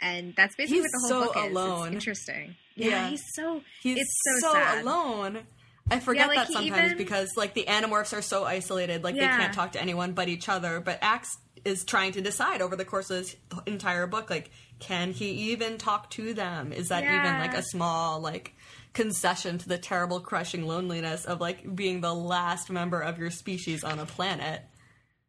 And 0.00 0.34
that's 0.36 0.54
basically 0.56 0.82
He's 0.82 0.90
what 1.02 1.08
the 1.08 1.14
whole 1.14 1.24
so 1.26 1.32
book 1.32 1.80
is. 1.80 1.86
It's 1.86 1.94
interesting. 1.94 2.56
Yeah. 2.74 2.88
Yeah, 2.88 3.08
he's 3.10 3.22
so 3.34 3.62
He's 3.82 3.98
it's 3.98 4.40
so, 4.40 4.48
so, 4.48 4.52
sad. 4.54 4.82
alone. 4.82 5.40
I 5.90 6.00
forget 6.00 6.28
like, 6.28 6.38
that 6.38 6.52
sometimes 6.52 6.86
even- 6.92 6.98
because 6.98 7.30
like 7.36 7.54
the 7.54 7.64
Animorphs 7.64 8.16
are 8.16 8.22
so 8.22 8.44
isolated, 8.44 9.04
like 9.04 9.14
Yeah. 9.14 9.36
they 9.36 9.42
can't 9.42 9.54
talk 9.54 9.72
to 9.72 9.80
anyone 9.80 10.12
but 10.12 10.28
each 10.28 10.48
other. 10.48 10.80
But 10.80 10.98
Axe 11.02 11.36
is 11.64 11.84
trying 11.84 12.12
to 12.12 12.20
decide 12.20 12.60
over 12.62 12.74
the 12.76 12.84
course 12.84 13.10
of 13.10 13.18
this 13.18 13.36
entire 13.66 14.06
book, 14.06 14.28
like, 14.30 14.50
can 14.80 15.12
he 15.12 15.26
even 15.52 15.78
talk 15.78 16.10
to 16.10 16.34
them? 16.34 16.72
Is 16.72 16.88
that 16.88 17.04
even 17.04 17.38
like 17.38 17.54
a 17.54 17.62
small 17.62 18.18
like 18.20 18.54
concession 18.92 19.58
to 19.58 19.68
the 19.68 19.78
terrible 19.78 20.20
crushing 20.20 20.66
loneliness 20.66 21.24
of 21.24 21.40
like 21.40 21.74
being 21.74 22.00
the 22.00 22.14
last 22.14 22.70
member 22.70 23.00
of 23.00 23.18
your 23.18 23.30
species 23.30 23.84
on 23.84 23.98
a 23.98 24.06
planet? 24.06 24.62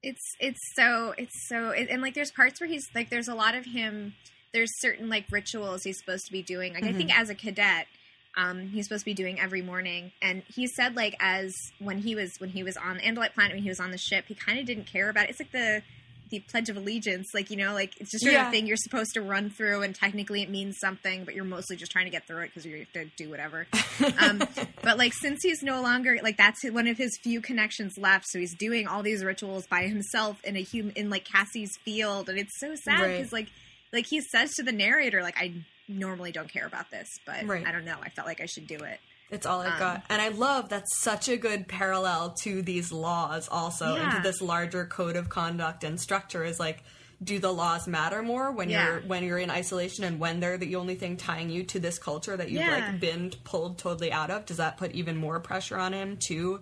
it's 0.04 0.36
it's 0.40 0.60
so 0.76 1.14
it's 1.18 1.48
so 1.48 1.70
it, 1.70 1.88
and 1.90 2.02
like 2.02 2.14
there's 2.14 2.32
parts 2.32 2.60
where 2.60 2.70
he's 2.70 2.86
like 2.94 3.10
there's 3.10 3.30
a 3.30 3.34
lot 3.34 3.56
of 3.56 3.66
him 3.66 4.14
there's 4.54 4.70
certain 4.80 5.10
like 5.10 5.26
rituals 5.32 5.84
he's 5.84 5.98
supposed 5.98 6.26
to 6.26 6.32
be 6.32 6.44
doing. 6.44 6.74
Like 6.74 6.84
i 6.84 6.94
think 6.94 7.18
as 7.18 7.30
a 7.30 7.36
cadet 7.36 7.88
um 8.36 8.68
he's 8.68 8.86
supposed 8.86 9.02
to 9.02 9.06
be 9.06 9.14
doing 9.14 9.40
every 9.40 9.62
morning. 9.62 10.12
And 10.22 10.44
he 10.54 10.68
said 10.68 10.96
like 10.96 11.16
as 11.20 11.56
when 11.80 12.00
he 12.00 12.14
was 12.14 12.32
when 12.38 12.50
he 12.50 12.64
was 12.64 12.78
on 12.78 12.98
andalite 13.00 13.34
planet 13.34 13.54
when 13.54 13.64
he 13.64 13.70
was 13.70 13.80
on 13.80 13.92
the 13.92 13.98
ship 13.98 14.26
he 14.28 14.36
kind 14.36 14.60
of 14.60 14.66
didn't 14.66 14.86
care 14.86 15.10
about 15.10 15.26
it. 15.26 15.30
It's 15.32 15.40
like 15.40 15.52
the 15.52 15.82
the 16.30 16.40
pledge 16.40 16.70
of 16.70 16.78
allegiance 16.78 17.28
like 17.34 17.52
you 17.52 17.58
know 17.58 17.74
like 17.74 17.94
it's 18.00 18.10
just 18.12 18.24
sort 18.24 18.34
Yeah. 18.34 18.46
of 18.46 18.52
thing 18.52 18.66
you're 18.66 18.76
supposed 18.78 19.14
to 19.14 19.22
run 19.22 19.50
through 19.52 19.84
and 19.84 19.94
technically 19.94 20.42
it 20.42 20.50
means 20.50 20.78
something 20.80 21.26
but 21.26 21.36
you're 21.36 21.44
mostly 21.46 21.76
just 21.76 21.92
trying 21.92 22.06
to 22.06 22.12
get 22.12 22.26
through 22.26 22.40
it 22.44 22.48
because 22.48 22.66
you 22.66 22.78
have 22.80 22.92
to 22.94 23.06
do 23.18 23.30
whatever 23.30 23.68
um, 24.18 24.42
but 24.82 24.98
like 24.98 25.14
since 25.14 25.40
he's 25.44 25.62
no 25.62 25.82
longer 25.82 26.18
like 26.24 26.38
that's 26.38 26.64
one 26.72 26.88
of 26.88 26.98
his 26.98 27.18
few 27.22 27.40
connections 27.42 27.94
left, 27.98 28.26
so 28.30 28.40
he's 28.40 28.56
doing 28.56 28.88
all 28.88 29.04
these 29.04 29.24
rituals 29.24 29.68
by 29.68 29.84
himself 29.88 30.44
in 30.44 30.58
a 30.58 30.64
hum 30.64 30.92
in 30.96 31.10
like 31.10 31.26
Cassie's 31.26 31.72
field, 31.86 32.30
and 32.30 32.38
it's 32.40 32.60
so 32.60 32.74
sad 32.84 33.00
Right. 33.02 33.18
because 33.18 33.32
like 33.32 33.48
like 33.92 34.06
he 34.10 34.20
says 34.22 34.52
to 34.56 34.64
the 34.64 34.72
narrator 34.72 35.22
like 35.22 35.38
I 35.38 35.54
normally 35.88 36.32
don't 36.32 36.52
care 36.52 36.66
about 36.66 36.90
this, 36.90 37.08
but 37.26 37.46
Right. 37.46 37.66
I 37.68 37.72
don't 37.72 37.86
know, 37.86 37.98
I 38.02 38.10
felt 38.10 38.28
like 38.28 38.42
I 38.42 38.46
should 38.48 38.66
do 38.68 38.78
it. 38.78 39.00
It's 39.34 39.46
all 39.46 39.62
I've 39.62 39.74
Um, 39.74 39.80
got. 39.80 40.04
And 40.10 40.22
I 40.22 40.30
love 40.30 40.70
that's 40.70 40.96
such 40.98 41.28
a 41.28 41.36
good 41.38 41.68
parallel 41.68 42.32
to 42.44 42.62
these 42.62 42.92
laws 42.92 43.48
also, 43.50 43.96
Yeah. 43.96 44.06
into 44.18 44.22
this 44.22 44.42
larger 44.42 44.86
code 44.86 45.16
of 45.16 45.28
conduct 45.30 45.84
and 45.84 46.00
structure 46.00 46.44
is 46.44 46.60
like 46.60 46.84
do 47.24 47.40
the 47.40 47.54
laws 47.54 47.88
matter 47.88 48.22
more 48.22 48.52
when 48.52 48.70
Yeah. 48.70 48.86
you're 48.86 49.00
when 49.02 49.24
you're 49.24 49.38
in 49.40 49.50
isolation 49.50 50.04
and 50.04 50.20
when 50.20 50.40
they're 50.42 50.58
the 50.58 50.76
only 50.76 50.96
thing 50.96 51.16
tying 51.18 51.50
you 51.50 51.64
to 51.64 51.80
this 51.80 51.98
culture 51.98 52.36
that 52.36 52.50
you've 52.52 52.62
Yeah. 52.66 52.72
like 52.92 53.00
been 53.00 53.32
pulled 53.44 53.78
totally 53.78 54.12
out 54.12 54.30
of? 54.30 54.46
Does 54.46 54.58
that 54.58 54.78
put 54.78 54.92
even 54.92 55.16
more 55.18 55.40
pressure 55.40 55.78
on 55.78 55.94
him 55.94 56.18
to 56.28 56.62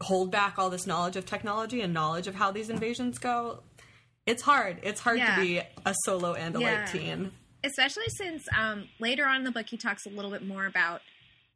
hold 0.00 0.30
back 0.30 0.58
all 0.58 0.70
this 0.70 0.86
knowledge 0.86 1.16
of 1.16 1.26
technology 1.26 1.80
and 1.82 1.92
knowledge 1.92 2.26
of 2.28 2.36
how 2.36 2.50
these 2.52 2.70
invasions 2.70 3.18
go? 3.18 3.62
It's 4.26 4.42
hard. 4.42 4.78
It's 4.82 5.00
hard 5.00 5.18
to 5.18 5.34
be 5.36 5.58
a 5.58 5.94
solo 6.04 6.34
Andalite 6.34 6.92
teen. 6.92 7.32
especially 7.64 8.06
since 8.16 8.46
um, 8.56 8.88
later 9.00 9.26
on 9.26 9.36
in 9.36 9.44
the 9.44 9.50
book 9.50 9.66
he 9.68 9.76
talks 9.76 10.06
a 10.06 10.08
little 10.08 10.30
bit 10.30 10.42
more 10.46 10.64
about 10.66 11.02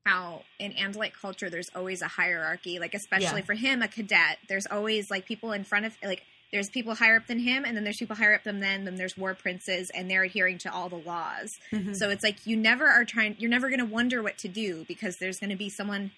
how 0.07 0.43
in 0.59 0.73
Andalite 0.73 1.12
culture 1.14 1.49
there's 1.49 1.71
always 1.75 2.03
a 2.03 2.09
hierarchy. 2.09 2.79
Like 2.79 2.95
especially 2.95 3.40
Yeah. 3.40 3.47
for 3.47 3.55
him, 3.55 3.83
a 3.83 3.88
cadet, 3.88 4.38
there's 4.49 4.67
always 4.71 5.11
like 5.11 5.27
people 5.27 5.53
in 5.53 5.64
front 5.64 5.87
of 5.87 5.97
like 6.05 6.23
there's 6.53 6.69
people 6.71 6.95
higher 6.95 7.17
up 7.17 7.27
than 7.27 7.40
him, 7.40 7.64
and 7.64 7.77
then 7.77 7.83
there's 7.83 7.97
people 7.97 8.14
higher 8.14 8.35
up 8.35 8.45
than 8.45 8.61
them. 8.61 8.85
Then 8.85 8.95
there's 8.95 9.17
war 9.17 9.35
princes, 9.35 9.90
and 9.93 10.09
they're 10.09 10.23
adhering 10.23 10.59
to 10.59 10.73
all 10.73 10.88
the 10.88 10.95
laws. 10.99 11.51
Mm-hmm. 11.73 11.95
So 11.95 12.11
it's 12.11 12.23
like 12.23 12.47
you 12.47 12.57
never 12.57 12.87
are 12.87 13.05
trying. 13.05 13.35
You're 13.38 13.51
never 13.51 13.69
going 13.69 13.81
to 13.81 13.87
wonder 13.87 14.23
what 14.23 14.38
to 14.38 14.49
do 14.49 14.85
because 14.87 15.17
there's 15.17 15.40
going 15.40 15.51
to 15.51 15.57
be 15.57 15.69
someone 15.69 16.12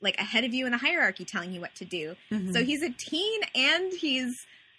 like 0.00 0.16
ahead 0.18 0.44
of 0.44 0.54
you 0.54 0.64
in 0.66 0.72
the 0.72 0.78
hierarchy 0.78 1.24
telling 1.24 1.52
you 1.52 1.60
what 1.60 1.74
to 1.76 1.84
do. 1.84 2.16
Mm-hmm. 2.30 2.52
So 2.52 2.64
he's 2.64 2.82
a 2.82 2.90
teen 2.90 3.40
and 3.54 3.92
he's 3.92 4.34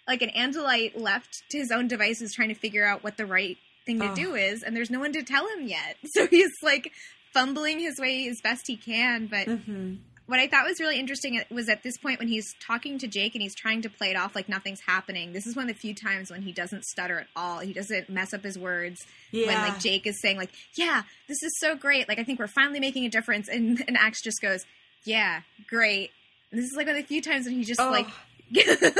like 0.08 0.20
an 0.20 0.30
Andalite 0.36 1.00
left 1.00 1.44
to 1.50 1.58
his 1.58 1.70
own 1.70 1.86
devices 1.88 2.34
trying 2.34 2.48
to 2.50 2.54
figure 2.54 2.84
out 2.84 3.02
what 3.04 3.16
the 3.16 3.24
right 3.24 3.56
thing 3.86 4.00
to 4.00 4.10
Oh. 4.10 4.14
do 4.14 4.34
is 4.34 4.62
and 4.62 4.76
there's 4.76 4.90
no 4.90 4.98
one 5.00 5.12
to 5.12 5.22
tell 5.22 5.46
him 5.48 5.66
yet. 5.68 5.96
So 6.14 6.26
he's 6.26 6.50
like 6.62 6.90
fumbling 7.34 7.80
his 7.80 7.98
way 7.98 8.26
as 8.28 8.40
best 8.40 8.66
he 8.66 8.76
can, 8.76 9.26
but 9.26 9.46
Mm-hmm. 9.46 9.96
what 10.26 10.40
I 10.40 10.46
thought 10.48 10.64
was 10.64 10.80
really 10.80 10.98
interesting 10.98 11.42
was 11.50 11.68
at 11.68 11.82
this 11.82 11.98
point 11.98 12.18
when 12.18 12.28
he's 12.28 12.54
talking 12.66 12.98
to 13.00 13.06
Jake 13.06 13.34
and 13.34 13.42
he's 13.42 13.54
trying 13.54 13.82
to 13.82 13.90
play 13.90 14.08
it 14.10 14.16
off 14.16 14.34
like 14.34 14.48
nothing's 14.48 14.80
happening. 14.80 15.32
This 15.34 15.46
is 15.46 15.54
one 15.54 15.68
of 15.68 15.74
the 15.76 15.78
few 15.78 15.94
times 15.94 16.30
when 16.30 16.40
he 16.42 16.52
doesn't 16.52 16.84
stutter 16.84 17.18
at 17.20 17.26
all. 17.36 17.58
He 17.58 17.72
doesn't 17.74 18.08
mess 18.08 18.32
up 18.32 18.42
his 18.42 18.58
words. 18.58 19.04
When 19.32 19.48
like 19.48 19.80
Jake 19.80 20.06
is 20.06 20.18
saying 20.22 20.36
like, 20.38 20.50
"Yeah, 20.76 21.02
this 21.28 21.42
is 21.42 21.58
so 21.58 21.74
great. 21.76 22.08
Like 22.08 22.18
I 22.18 22.24
think 22.24 22.38
we're 22.38 22.46
finally 22.46 22.80
making 22.80 23.04
a 23.04 23.10
difference." 23.10 23.48
And 23.48 23.84
and 23.88 23.98
Axe 23.98 24.22
just 24.22 24.40
goes, 24.40 24.64
"Yeah, 25.04 25.40
great." 25.68 26.10
And 26.52 26.58
this 26.62 26.70
is 26.70 26.76
like 26.76 26.86
one 26.86 26.94
of 26.96 27.02
the 27.02 27.06
few 27.08 27.20
times 27.20 27.44
when 27.46 27.54
he 27.56 27.64
just 27.64 27.80
Oh. 27.80 27.90
like 27.90 28.06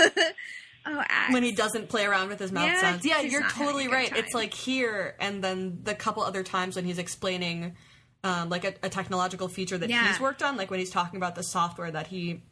Oh, 0.86 1.02
Axe. 1.08 1.32
when 1.32 1.42
he 1.42 1.52
doesn't 1.52 1.88
play 1.88 2.04
around 2.04 2.28
with 2.28 2.38
his 2.38 2.52
mouth 2.52 2.66
Yeah, 2.66 2.80
sounds. 2.80 3.06
Yeah, 3.06 3.20
you're 3.22 3.48
totally 3.48 3.88
right. 3.88 4.10
time. 4.10 4.18
It's 4.18 4.34
like 4.34 4.52
here 4.52 5.16
and 5.18 5.42
then 5.42 5.78
the 5.82 5.94
couple 5.94 6.22
other 6.22 6.42
times 6.42 6.76
when 6.76 6.84
he's 6.84 6.98
explaining 6.98 7.74
um, 8.24 8.48
like 8.48 8.64
a, 8.64 8.74
a 8.82 8.88
technological 8.88 9.46
feature 9.48 9.78
that 9.78 9.88
Yeah. 9.88 10.08
he's 10.08 10.18
worked 10.18 10.42
on, 10.42 10.56
like 10.56 10.70
when 10.70 10.80
he's 10.80 10.90
talking 10.90 11.16
about 11.18 11.36
the 11.36 11.42
software 11.42 11.90
that 11.92 12.08
he 12.08 12.42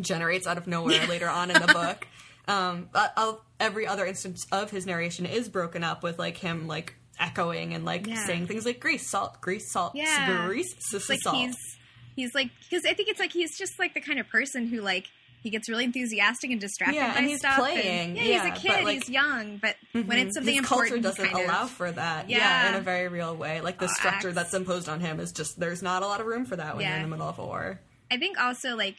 generates 0.00 0.46
out 0.46 0.58
of 0.58 0.66
nowhere 0.66 1.06
later 1.06 1.28
on 1.28 1.50
in 1.50 1.60
the 1.60 1.66
book. 1.72 2.06
Um, 2.46 2.88
uh, 2.94 3.34
every 3.60 3.86
other 3.86 4.06
instance 4.06 4.46
of 4.52 4.70
his 4.70 4.86
narration 4.86 5.26
is 5.26 5.48
broken 5.48 5.84
up 5.84 6.02
with 6.02 6.18
like 6.18 6.36
him 6.38 6.66
like 6.66 6.94
echoing 7.20 7.74
and 7.74 7.84
like 7.84 8.06
Yeah. 8.06 8.24
saying 8.24 8.46
things 8.46 8.64
like 8.64 8.80
grease, 8.80 9.10
salt, 9.10 9.40
grease, 9.40 9.70
salt, 9.72 9.92
Yeah. 9.94 10.46
grease, 10.46 10.72
s- 10.94 11.08
like 11.10 11.20
salt. 11.20 11.36
he's 11.36 11.56
he's 12.16 12.34
like 12.34 12.50
because 12.62 12.84
I 12.86 12.94
think 12.94 13.08
it's 13.10 13.20
like 13.20 13.32
he's 13.32 13.58
just 13.58 13.78
like 13.78 13.92
the 13.94 14.00
kind 14.00 14.18
of 14.18 14.28
person 14.28 14.66
who 14.66 14.80
like 14.80 15.08
he 15.42 15.50
gets 15.50 15.68
really 15.68 15.84
enthusiastic 15.84 16.50
and 16.50 16.60
distracted 16.60 16.96
Yeah, 16.96 17.12
by 17.12 17.18
and 17.20 17.26
he's 17.28 17.38
stuff. 17.38 17.58
playing, 17.58 18.16
yeah, 18.16 18.22
yeah, 18.22 18.48
he's 18.50 18.58
a 18.58 18.60
kid. 18.60 18.84
like- 18.84 18.94
he's 18.98 19.08
young, 19.10 19.58
but 19.58 19.76
when 19.92 20.12
it's 20.18 20.34
something 20.34 20.54
his 20.54 20.62
important, 20.62 21.02
culture 21.02 21.02
doesn't 21.02 21.28
kind 21.30 21.44
allow 21.46 21.62
of, 21.64 21.70
for 21.70 21.90
that. 21.92 22.28
Yeah. 22.28 22.38
Yeah. 22.38 22.68
in 22.70 22.74
a 22.76 22.80
very 22.80 23.08
real 23.08 23.34
way. 23.36 23.60
Like 23.60 23.78
the 23.78 23.86
Oh, 23.86 23.94
structure 23.94 24.28
Axe. 24.28 24.34
that's 24.34 24.54
imposed 24.54 24.88
on 24.88 25.00
him 25.00 25.20
is 25.20 25.32
just 25.32 25.58
there's 25.60 25.82
not 25.82 26.02
a 26.02 26.06
lot 26.06 26.20
of 26.20 26.26
room 26.26 26.44
for 26.44 26.56
that 26.56 26.76
when 26.76 26.86
you're 26.86 26.96
in 26.96 27.02
the 27.02 27.08
middle 27.08 27.28
of 27.28 27.38
a 27.38 27.44
war. 27.44 27.80
I 28.10 28.16
think 28.18 28.38
also 28.40 28.76
like 28.76 28.96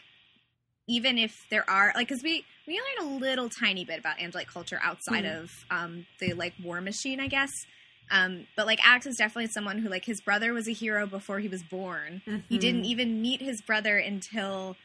even 0.87 1.17
if 1.17 1.45
there 1.51 1.69
are 1.69 1.91
like 1.95 2.07
because 2.07 2.23
we 2.23 2.43
we 2.67 2.79
learn 2.99 3.07
a 3.07 3.17
little 3.19 3.49
tiny 3.49 3.85
bit 3.85 3.99
about 3.99 4.17
Andalite 4.17 4.47
culture 4.47 4.79
outside 4.83 5.25
Hmm. 5.25 5.37
of 5.43 5.51
um 5.69 6.05
the 6.19 6.33
like 6.33 6.53
war 6.63 6.81
machine, 6.81 7.19
I 7.19 7.27
guess. 7.27 7.51
Um, 8.11 8.47
but 8.55 8.65
like 8.65 8.79
Axe 8.83 9.05
is 9.05 9.17
definitely 9.17 9.51
someone 9.51 9.77
who 9.77 9.89
like 9.89 10.03
his 10.05 10.19
brother 10.19 10.51
was 10.51 10.67
a 10.67 10.71
hero 10.73 11.05
before 11.05 11.39
he 11.39 11.47
was 11.47 11.61
born. 11.61 12.21
He 12.25 12.31
Mm-hmm. 12.31 12.57
didn't 12.57 12.85
even 12.85 13.21
meet 13.21 13.39
his 13.41 13.61
brother 13.61 13.97
until 13.99 14.75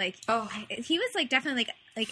Like 0.00 0.16
Oh. 0.28 0.50
He 0.68 0.98
was 0.98 1.10
like 1.14 1.28
definitely 1.28 1.60
like 1.66 1.74
like 1.96 2.08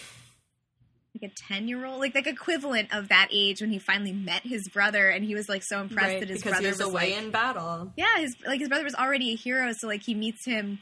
like 1.21 1.31
a 1.31 1.35
10 1.47 1.67
year 1.67 1.85
old 1.85 1.99
like 1.99 2.13
like 2.15 2.27
equivalent 2.27 2.93
of 2.93 3.09
that 3.09 3.27
age 3.31 3.61
when 3.61 3.71
he 3.71 3.79
finally 3.79 4.13
met 4.13 4.43
his 4.43 4.69
brother 4.69 5.09
and 5.09 5.25
he 5.25 5.33
was 5.33 5.49
like 5.49 5.63
so 5.63 5.81
impressed 5.81 6.07
right, 6.13 6.19
that 6.19 6.29
his 6.29 6.43
brother 6.43 6.61
he 6.61 6.67
was 6.67 6.79
away 6.79 7.13
like 7.15 7.23
in 7.23 7.31
battle. 7.31 7.91
yeah 7.97 8.17
his 8.19 8.35
like 8.45 8.59
his 8.59 8.69
brother 8.69 8.83
was 8.83 8.93
already 8.95 9.31
a 9.31 9.35
hero 9.35 9.71
so 9.75 9.87
like 9.87 10.03
he 10.03 10.13
meets 10.13 10.45
him 10.45 10.77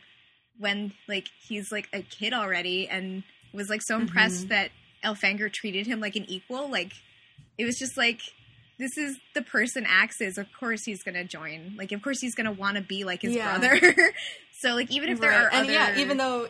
when 0.59 0.91
like 1.07 1.27
he's 1.47 1.71
like 1.71 1.87
a 1.93 2.01
kid 2.01 2.33
already 2.33 2.87
and 2.89 3.23
was 3.53 3.69
like 3.69 3.81
so 3.81 3.95
impressed 3.97 4.45
Mhm. 4.45 4.49
that 4.49 4.71
Elfangor 5.03 5.51
treated 5.51 5.87
him 5.87 6.01
like 6.01 6.15
an 6.17 6.25
equal 6.29 6.69
like 6.69 6.91
it 7.57 7.63
was 7.65 7.77
just 7.79 7.95
like 7.95 8.19
this 8.77 8.97
is 8.97 9.17
the 9.33 9.41
person 9.41 9.85
Axe 9.87 10.19
is 10.19 10.37
of 10.37 10.47
course 10.59 10.83
he's 10.83 11.03
gonna 11.03 11.23
join 11.23 11.75
like 11.77 11.93
of 11.93 12.01
course 12.01 12.19
he's 12.19 12.35
gonna 12.35 12.51
want 12.51 12.75
to 12.75 12.83
be 12.83 13.05
like 13.05 13.21
his 13.21 13.33
Yeah. 13.33 13.57
brother 13.57 13.79
so 14.59 14.75
like 14.75 14.91
even 14.91 15.07
if 15.09 15.21
there 15.21 15.29
Right. 15.31 15.43
are 15.45 15.49
and 15.53 15.63
other 15.63 15.71
yeah, 15.71 15.97
even 15.99 16.17
though 16.17 16.49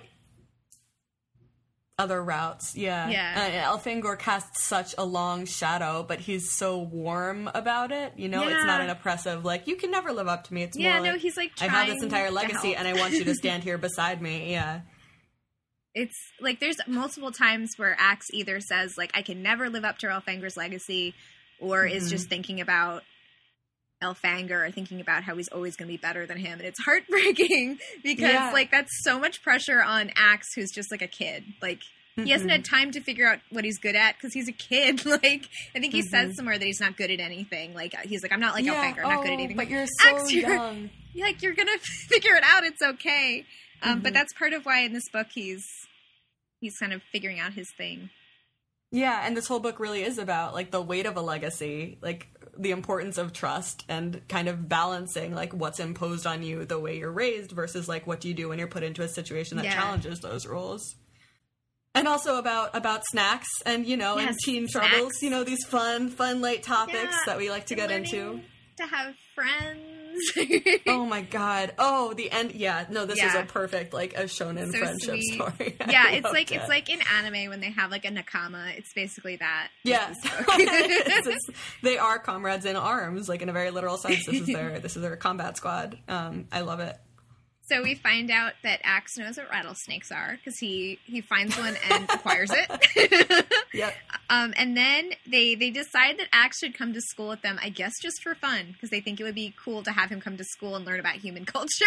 other 2.00 2.24
routes, 2.24 2.76
yeah, 2.76 3.10
Yeah. 3.10 3.66
Uh, 3.72 3.76
Elfangor 3.78 4.20
casts 4.20 4.64
such 4.64 4.94
a 5.00 5.04
long 5.04 5.46
shadow, 5.46 6.04
but 6.08 6.20
he's 6.20 6.52
so 6.52 6.78
warm 6.78 7.50
about 7.56 7.92
it. 7.92 8.14
You 8.18 8.30
know, 8.30 8.44
it's 8.48 8.66
not 8.66 8.82
an 8.82 8.90
oppressive 8.92 9.44
like 9.44 9.66
you 9.68 9.76
can 9.76 9.90
never 9.90 10.14
live 10.14 10.28
up 10.28 10.44
to 10.46 10.54
me. 10.54 10.62
It's 10.64 10.78
yeah 10.78 10.98
more 10.98 11.06
no 11.08 11.12
like, 11.14 11.22
he's 11.22 11.36
like 11.38 11.52
I 11.60 11.66
have 11.68 11.88
this 11.88 12.04
entire 12.04 12.30
legacy, 12.30 12.76
and 12.76 12.88
I 12.88 12.94
want 12.94 13.14
you 13.14 13.24
to 13.24 13.34
stand 13.42 13.64
here 13.64 13.80
beside 13.80 14.22
me. 14.22 14.52
Yeah, 14.52 14.82
it's 15.96 16.16
like 16.40 16.60
there's 16.60 16.78
multiple 16.88 17.32
times 17.32 17.72
where 17.78 17.96
Axe 18.00 18.28
either 18.32 18.60
says 18.60 18.96
like 18.96 19.10
I 19.16 19.24
can 19.24 19.42
never 19.42 19.68
live 19.70 19.84
up 19.84 19.98
to 20.00 20.08
Elfangor's 20.08 20.56
legacy, 20.56 21.16
or 21.60 21.86
is 21.88 22.06
Mhm. 22.08 22.10
just 22.12 22.30
thinking 22.30 22.62
about 22.62 23.02
Elfangor 24.04 24.68
or 24.68 24.72
thinking 24.72 25.02
about 25.02 25.24
how 25.24 25.36
he's 25.36 25.48
always 25.50 25.76
going 25.76 25.88
to 25.88 25.94
be 25.94 25.98
better 25.98 26.26
than 26.26 26.38
him, 26.38 26.60
and 26.60 26.68
it's 26.68 26.80
heartbreaking 26.84 27.80
because 28.04 28.32
Yeah. 28.34 28.52
like 28.54 28.72
that's 28.72 28.92
so 29.04 29.20
much 29.20 29.42
pressure 29.44 29.82
on 29.82 30.12
Axe, 30.16 30.54
who's 30.56 30.72
just 30.72 30.92
like 30.92 31.02
a 31.02 31.08
kid. 31.08 31.44
Like 31.62 31.80
he 32.16 32.32
hasn't 32.32 32.50
had 32.50 32.66
time 32.66 32.90
to 32.92 33.00
figure 33.02 33.28
out 33.28 33.40
what 33.52 33.64
he's 33.64 33.78
good 33.78 33.96
at 33.96 34.16
because 34.16 34.34
he's 34.34 34.48
a 34.48 34.52
kid. 34.52 35.06
like 35.06 35.48
I 35.76 35.80
think 35.80 35.94
he 35.94 36.02
says 36.02 36.32
Mhm. 36.32 36.36
somewhere 36.36 36.58
that 36.58 36.66
he's 36.66 36.80
not 36.80 36.98
good 36.98 37.12
at 37.12 37.20
anything. 37.20 37.74
Like 37.74 37.96
he's 38.06 38.22
like 38.24 38.32
I'm 38.32 38.40
not 38.40 38.54
like 38.56 38.66
yeah. 38.66 38.74
Elfangor, 38.94 39.04
I'm 39.04 39.10
not 39.10 39.18
good 39.24 39.28
at 39.28 39.30
oh, 39.30 39.34
anything. 39.34 39.58
But 39.58 39.70
you're 39.70 39.86
so 40.02 40.18
Axe, 40.18 40.32
you're- 40.32 40.54
young. 40.54 40.90
like 41.16 41.42
you're 41.42 41.54
gonna 41.56 41.78
figure 41.80 42.36
it 42.36 42.44
out. 42.46 42.64
It's 42.64 42.82
okay. 42.82 43.46
Um, 43.84 44.02
But 44.02 44.12
Mhm. 44.12 44.16
that's 44.16 44.34
part 44.34 44.54
of 44.54 44.66
why 44.66 44.80
in 44.82 44.94
this 44.94 45.08
book 45.14 45.28
he's 45.34 45.64
he's 46.60 46.78
kind 46.80 46.94
of 46.94 47.02
figuring 47.12 47.40
out 47.40 47.54
his 47.54 47.72
thing. 47.78 48.10
Yeah, 48.92 49.22
and 49.26 49.36
this 49.36 49.48
whole 49.48 49.60
book 49.60 49.80
really 49.80 50.02
is 50.04 50.18
about 50.18 50.54
like 50.54 50.72
the 50.72 50.82
weight 50.82 51.06
of 51.06 51.18
a 51.18 51.22
legacy, 51.22 51.98
like 52.02 52.28
the 52.60 52.72
importance 52.72 53.18
of 53.18 53.34
trust 53.34 53.84
and 53.88 54.22
kind 54.28 54.48
of 54.48 54.68
balancing 54.68 55.34
like 55.36 55.54
what's 55.54 55.80
imposed 55.80 56.26
on 56.28 56.44
you 56.44 56.66
the 56.66 56.80
way 56.80 56.98
you're 56.98 57.12
raised 57.12 57.52
versus 57.52 57.88
like 57.88 58.06
what 58.08 58.20
do 58.20 58.28
you 58.28 58.34
do 58.34 58.50
when 58.50 58.60
you're 58.60 58.68
put 58.68 58.84
into 58.84 59.02
a 59.04 59.08
situation 59.08 59.58
that 59.58 59.66
Yeah. 59.66 59.74
challenges 59.76 60.20
those 60.22 60.46
rules. 60.46 60.96
And 61.96 62.08
also 62.08 62.38
about 62.38 62.76
about 62.76 63.04
snacks 63.10 63.48
and 63.66 63.86
you 63.88 63.98
know 63.98 64.18
and 64.18 64.36
teen 64.46 64.68
snacks. 64.68 64.88
troubles, 64.90 65.22
you 65.24 65.30
know 65.30 65.44
these 65.44 65.66
fun 65.66 66.10
fun 66.10 66.42
late 66.42 66.62
topics 66.64 66.96
Yeah, 66.96 67.18
that 67.26 67.38
we 67.38 67.50
like 67.50 67.66
to 67.68 67.76
get 67.76 67.90
into. 67.92 68.42
to 68.78 68.86
have 68.86 69.16
friends. 69.34 69.82
Oh 70.88 71.06
my 71.06 71.22
god. 71.22 71.74
Oh, 71.78 72.14
the 72.14 72.32
end 72.32 72.54
yeah, 72.54 72.86
no, 72.90 73.06
this 73.06 73.22
is 73.22 73.36
a 73.36 73.44
perfect 73.44 73.94
like 73.94 74.14
a 74.18 74.24
shonen 74.24 74.72
So 74.72 74.78
friendship 74.80 75.10
sweet. 75.22 75.34
story. 75.34 75.76
I 75.82 75.92
yeah, 75.92 76.12
it's 76.12 76.32
like 76.32 76.52
it. 76.52 76.56
it's 76.56 76.70
like 76.70 76.90
in 76.90 77.00
anime 77.18 77.50
when 77.50 77.60
they 77.60 77.72
have 77.72 77.92
like 77.92 78.06
a 78.06 78.10
nakama. 78.10 78.76
It's 78.78 78.94
basically 78.94 79.36
that. 79.38 79.70
Yes, 79.84 80.18
It's- 80.26 80.58
It's- 81.08 81.28
it's- 81.28 81.56
they 81.84 81.98
are 81.98 82.20
comrades 82.20 82.66
in 82.66 82.76
arms, 82.76 83.28
like 83.30 83.42
in 83.42 83.50
a 83.50 83.54
very 83.54 83.72
literal 83.72 83.98
sense. 83.98 84.26
This 84.26 84.42
is 84.42 84.48
their 84.48 84.80
this 84.80 84.96
is 84.96 85.02
their 85.02 85.16
combat 85.16 85.58
squad. 85.58 85.98
Um, 86.08 86.48
I 86.52 86.62
love 86.62 86.80
it. 86.80 86.98
So 87.70 87.84
we 87.84 87.96
find 87.96 88.32
out 88.32 88.54
that 88.64 88.80
Axe 88.84 89.18
knows 89.18 89.38
what 89.38 89.50
rattlesnakes 89.50 90.12
are 90.12 90.38
because 90.38 90.58
he 90.58 91.00
he 91.06 91.22
finds 91.22 91.58
one 91.58 91.76
and 91.92 92.04
acquires 92.10 92.50
it. 92.52 93.46
Yep. 93.74 93.94
um, 94.30 94.54
and 94.58 94.76
then 94.76 95.12
they 95.30 95.54
they 95.54 95.70
decide 95.70 96.18
that 96.18 96.28
Axe 96.34 96.58
should 96.60 96.74
come 96.74 96.94
to 96.94 97.02
school 97.02 97.28
with 97.30 97.42
them. 97.42 97.60
I 97.62 97.70
guess 97.70 97.92
just 98.02 98.24
for 98.24 98.34
fun 98.34 98.68
because 98.72 98.90
they 98.90 99.02
think 99.02 99.20
it 99.20 99.24
would 99.24 99.36
be 99.36 99.54
cool 99.64 99.84
to 99.84 99.92
have 99.92 100.10
him 100.10 100.22
come 100.22 100.38
to 100.38 100.44
school 100.46 100.76
and 100.76 100.86
learn 100.86 101.00
about 101.00 101.16
human 101.16 101.46
culture 101.58 101.86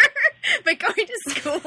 by 0.64 0.74
going 0.74 0.94
to 0.94 1.30
school. 1.30 1.60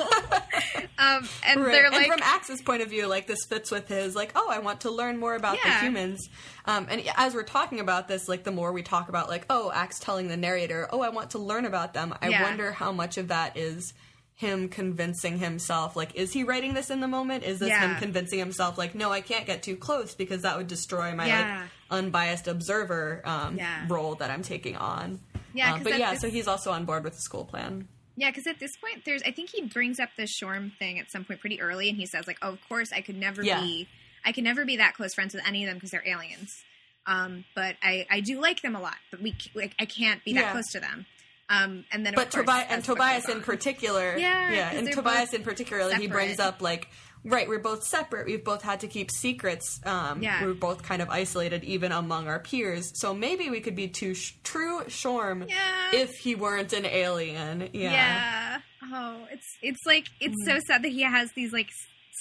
um, 1.00 1.28
and 1.46 1.62
Right. 1.62 1.72
they're 1.72 1.86
and 1.88 1.96
like, 1.96 2.08
from 2.08 2.22
Axe's 2.22 2.62
point 2.62 2.82
of 2.84 2.90
view, 2.90 3.08
like 3.08 3.28
this 3.28 3.44
fits 3.50 3.72
with 3.72 3.88
his 3.88 4.16
like, 4.16 4.32
oh, 4.36 4.48
I 4.50 4.60
want 4.60 4.82
to 4.82 4.92
learn 4.92 5.20
more 5.20 5.36
about 5.36 5.58
Yeah. 5.66 5.80
the 5.80 5.86
humans. 5.86 6.30
Um, 6.66 6.88
and 6.90 7.04
as 7.18 7.34
we're 7.34 7.44
talking 7.44 7.80
about 7.80 8.08
this, 8.08 8.28
like 8.30 8.44
the 8.44 8.52
more 8.52 8.72
we 8.72 8.84
talk 8.84 9.10
about 9.10 9.28
like, 9.30 9.46
oh, 9.50 9.72
Axe 9.74 10.00
telling 10.00 10.28
the 10.30 10.38
narrator, 10.38 10.88
oh, 10.92 11.02
I 11.02 11.10
want 11.10 11.32
to 11.32 11.40
learn 11.40 11.66
about 11.66 11.94
them. 11.94 12.16
I 12.22 12.30
Yeah. 12.30 12.42
wonder 12.44 12.72
how 12.72 12.92
much 12.92 13.18
of 13.18 13.28
that 13.30 13.58
is 13.58 13.94
him 14.36 14.68
convincing 14.68 15.38
himself 15.38 15.96
like 15.96 16.16
is 16.16 16.34
he 16.34 16.44
writing 16.44 16.74
this 16.74 16.90
in 16.90 17.00
the 17.02 17.08
moment 17.08 17.44
is 17.44 17.60
this 17.60 17.70
him 17.78 17.96
convincing 17.98 18.40
himself 18.40 18.80
like 18.80 18.96
no 18.96 19.12
i 19.12 19.22
can't 19.22 19.46
get 19.46 19.62
too 19.62 19.76
close 19.76 20.16
because 20.16 20.42
that 20.42 20.58
would 20.58 20.66
destroy 20.66 21.14
my 21.14 21.28
Yeah. 21.28 21.60
like 21.62 21.70
unbiased 21.92 22.48
observer 22.48 23.22
um, 23.26 23.58
Yeah. 23.58 23.86
role 23.88 24.16
that 24.16 24.32
i'm 24.32 24.42
taking 24.42 24.76
on 24.76 25.20
Yeah, 25.54 25.76
Um, 25.76 25.84
but 25.84 26.00
yeah 26.00 26.12
this- 26.14 26.22
so 26.22 26.32
he's 26.32 26.48
also 26.48 26.72
on 26.72 26.84
board 26.86 27.04
with 27.04 27.14
the 27.14 27.22
school 27.22 27.46
plan 27.46 27.88
Yeah, 28.16 28.32
because 28.32 28.48
at 28.48 28.60
this 28.60 28.76
point, 28.78 29.06
there's 29.06 29.22
I 29.22 29.32
think 29.32 29.52
he 29.52 29.62
brings 29.68 30.00
up 30.00 30.10
the 30.18 30.24
Shorm 30.24 30.76
thing 30.80 30.98
at 31.00 31.12
some 31.12 31.26
point 31.26 31.40
pretty 31.40 31.62
early, 31.62 31.88
and 31.90 31.98
he 31.98 32.06
says 32.08 32.26
like, 32.28 32.38
"Oh, 32.42 32.50
of 32.50 32.60
course, 32.68 32.92
I 32.92 33.02
could 33.02 33.18
never 33.18 33.44
Yeah. 33.44 33.62
be, 33.62 33.88
I 34.26 34.32
can 34.32 34.44
never 34.44 34.66
be 34.66 34.78
that 34.78 34.94
close 34.96 35.14
friends 35.14 35.34
with 35.34 35.46
any 35.48 35.64
of 35.64 35.68
them 35.70 35.78
because 35.78 35.92
they're 35.92 36.08
aliens. 36.08 36.64
Um, 37.06 37.44
but 37.56 37.76
I 37.84 38.06
I 38.10 38.20
do 38.22 38.40
like 38.40 38.62
them 38.62 38.76
a 38.76 38.82
lot, 38.82 38.96
but 39.12 39.22
we 39.22 39.36
like 39.56 39.74
I 39.80 39.86
can't 39.86 40.24
be 40.24 40.34
that 40.34 40.40
Yeah. 40.46 40.52
close 40.52 40.68
to 40.72 40.80
them. 40.80 41.06
Um, 41.50 41.86
and 41.92 42.06
then 42.06 42.14
but 42.16 42.32
course, 42.32 42.42
Tobias 42.46 42.68
and 42.70 42.84
Tobias 42.84 43.28
in 43.30 43.42
particular, 43.42 44.18
Yeah, 44.18 44.52
yeah, 44.52 44.72
and 44.72 44.90
Tobias 44.92 45.34
in 45.34 45.44
particular, 45.44 45.94
he 45.96 46.08
brings 46.08 46.40
up 46.40 46.62
like, 46.62 46.88
right, 47.26 47.48
we're 47.50 47.60
both 47.60 47.84
separate. 47.84 48.26
We've 48.26 48.44
both 48.44 48.62
had 48.62 48.80
to 48.80 48.88
keep 48.88 49.12
secrets. 49.12 49.82
Um, 49.86 50.24
Yeah. 50.24 50.42
we're 50.44 50.54
both 50.54 50.84
kind 50.84 51.02
of 51.02 51.10
isolated, 51.10 51.66
even 51.66 51.92
among 51.92 52.28
our 52.30 52.40
peers. 52.40 52.90
So 52.96 53.14
maybe 53.14 53.50
we 53.50 53.60
could 53.60 53.76
be 53.76 53.90
two 53.90 54.14
sh- 54.16 54.34
true 54.46 54.84
Shorm 54.88 55.48
Yeah. 55.50 55.92
if 55.94 56.12
he 56.16 56.34
weren't 56.34 56.72
an 56.72 56.86
alien. 56.86 57.70
Yeah, 57.74 57.92
Yeah. 57.92 58.62
Oh, 58.94 59.28
it's 59.30 59.58
it's 59.62 59.86
like 59.86 60.08
it's 60.22 60.42
Mm. 60.44 60.46
so 60.46 60.60
sad 60.66 60.84
that 60.84 60.90
he 60.94 61.02
has 61.04 61.32
these 61.34 61.52
like 61.52 61.70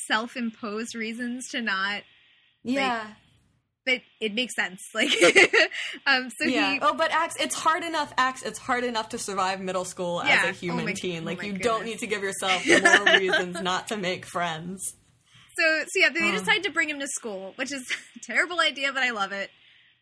self 0.07 0.36
imposed 0.36 0.94
reasons 0.94 1.48
to 1.50 1.61
not, 1.61 2.03
yeah. 2.62 3.07
but 3.86 4.00
it 4.20 4.34
makes 4.34 4.55
sense. 4.55 4.80
Like, 4.94 5.11
um, 6.07 6.28
so 6.38 6.46
yeah. 6.48 6.72
he 6.74 6.78
oh, 6.80 6.94
but 6.94 7.11
Axe, 7.11 7.34
it's 7.40 7.55
hard 7.55 7.84
enough. 7.84 8.12
Axe, 8.16 8.42
it's 8.42 8.59
hard 8.59 8.84
enough 8.84 9.11
to 9.11 9.18
survive 9.18 9.61
middle 9.61 9.84
school 9.84 10.22
Yeah. 10.24 10.40
as 10.40 10.46
Oh 10.46 10.48
a 10.50 10.53
human 10.53 10.84
my- 10.86 10.92
teen. 10.92 11.22
oh 11.22 11.26
Like 11.26 11.38
my 11.38 11.44
you 11.44 11.59
don't 11.59 11.84
need 11.84 11.98
to 12.00 12.07
give 12.07 12.22
yourself 12.22 12.66
more 12.66 13.16
reasons 13.18 13.61
not 13.61 13.88
to 13.88 13.96
make 13.96 14.24
friends. 14.26 14.94
So, 15.59 15.64
so 15.80 16.00
yeah, 16.00 16.09
they 16.09 16.28
Oh. 16.30 16.32
decide 16.38 16.62
to 16.64 16.70
bring 16.70 16.88
him 16.88 17.00
to 17.00 17.07
school, 17.09 17.53
which 17.57 17.72
is 17.72 17.82
a 18.16 18.20
terrible 18.20 18.61
idea, 18.61 18.92
but 18.92 19.03
I 19.03 19.11
love 19.11 19.32
it. 19.32 19.50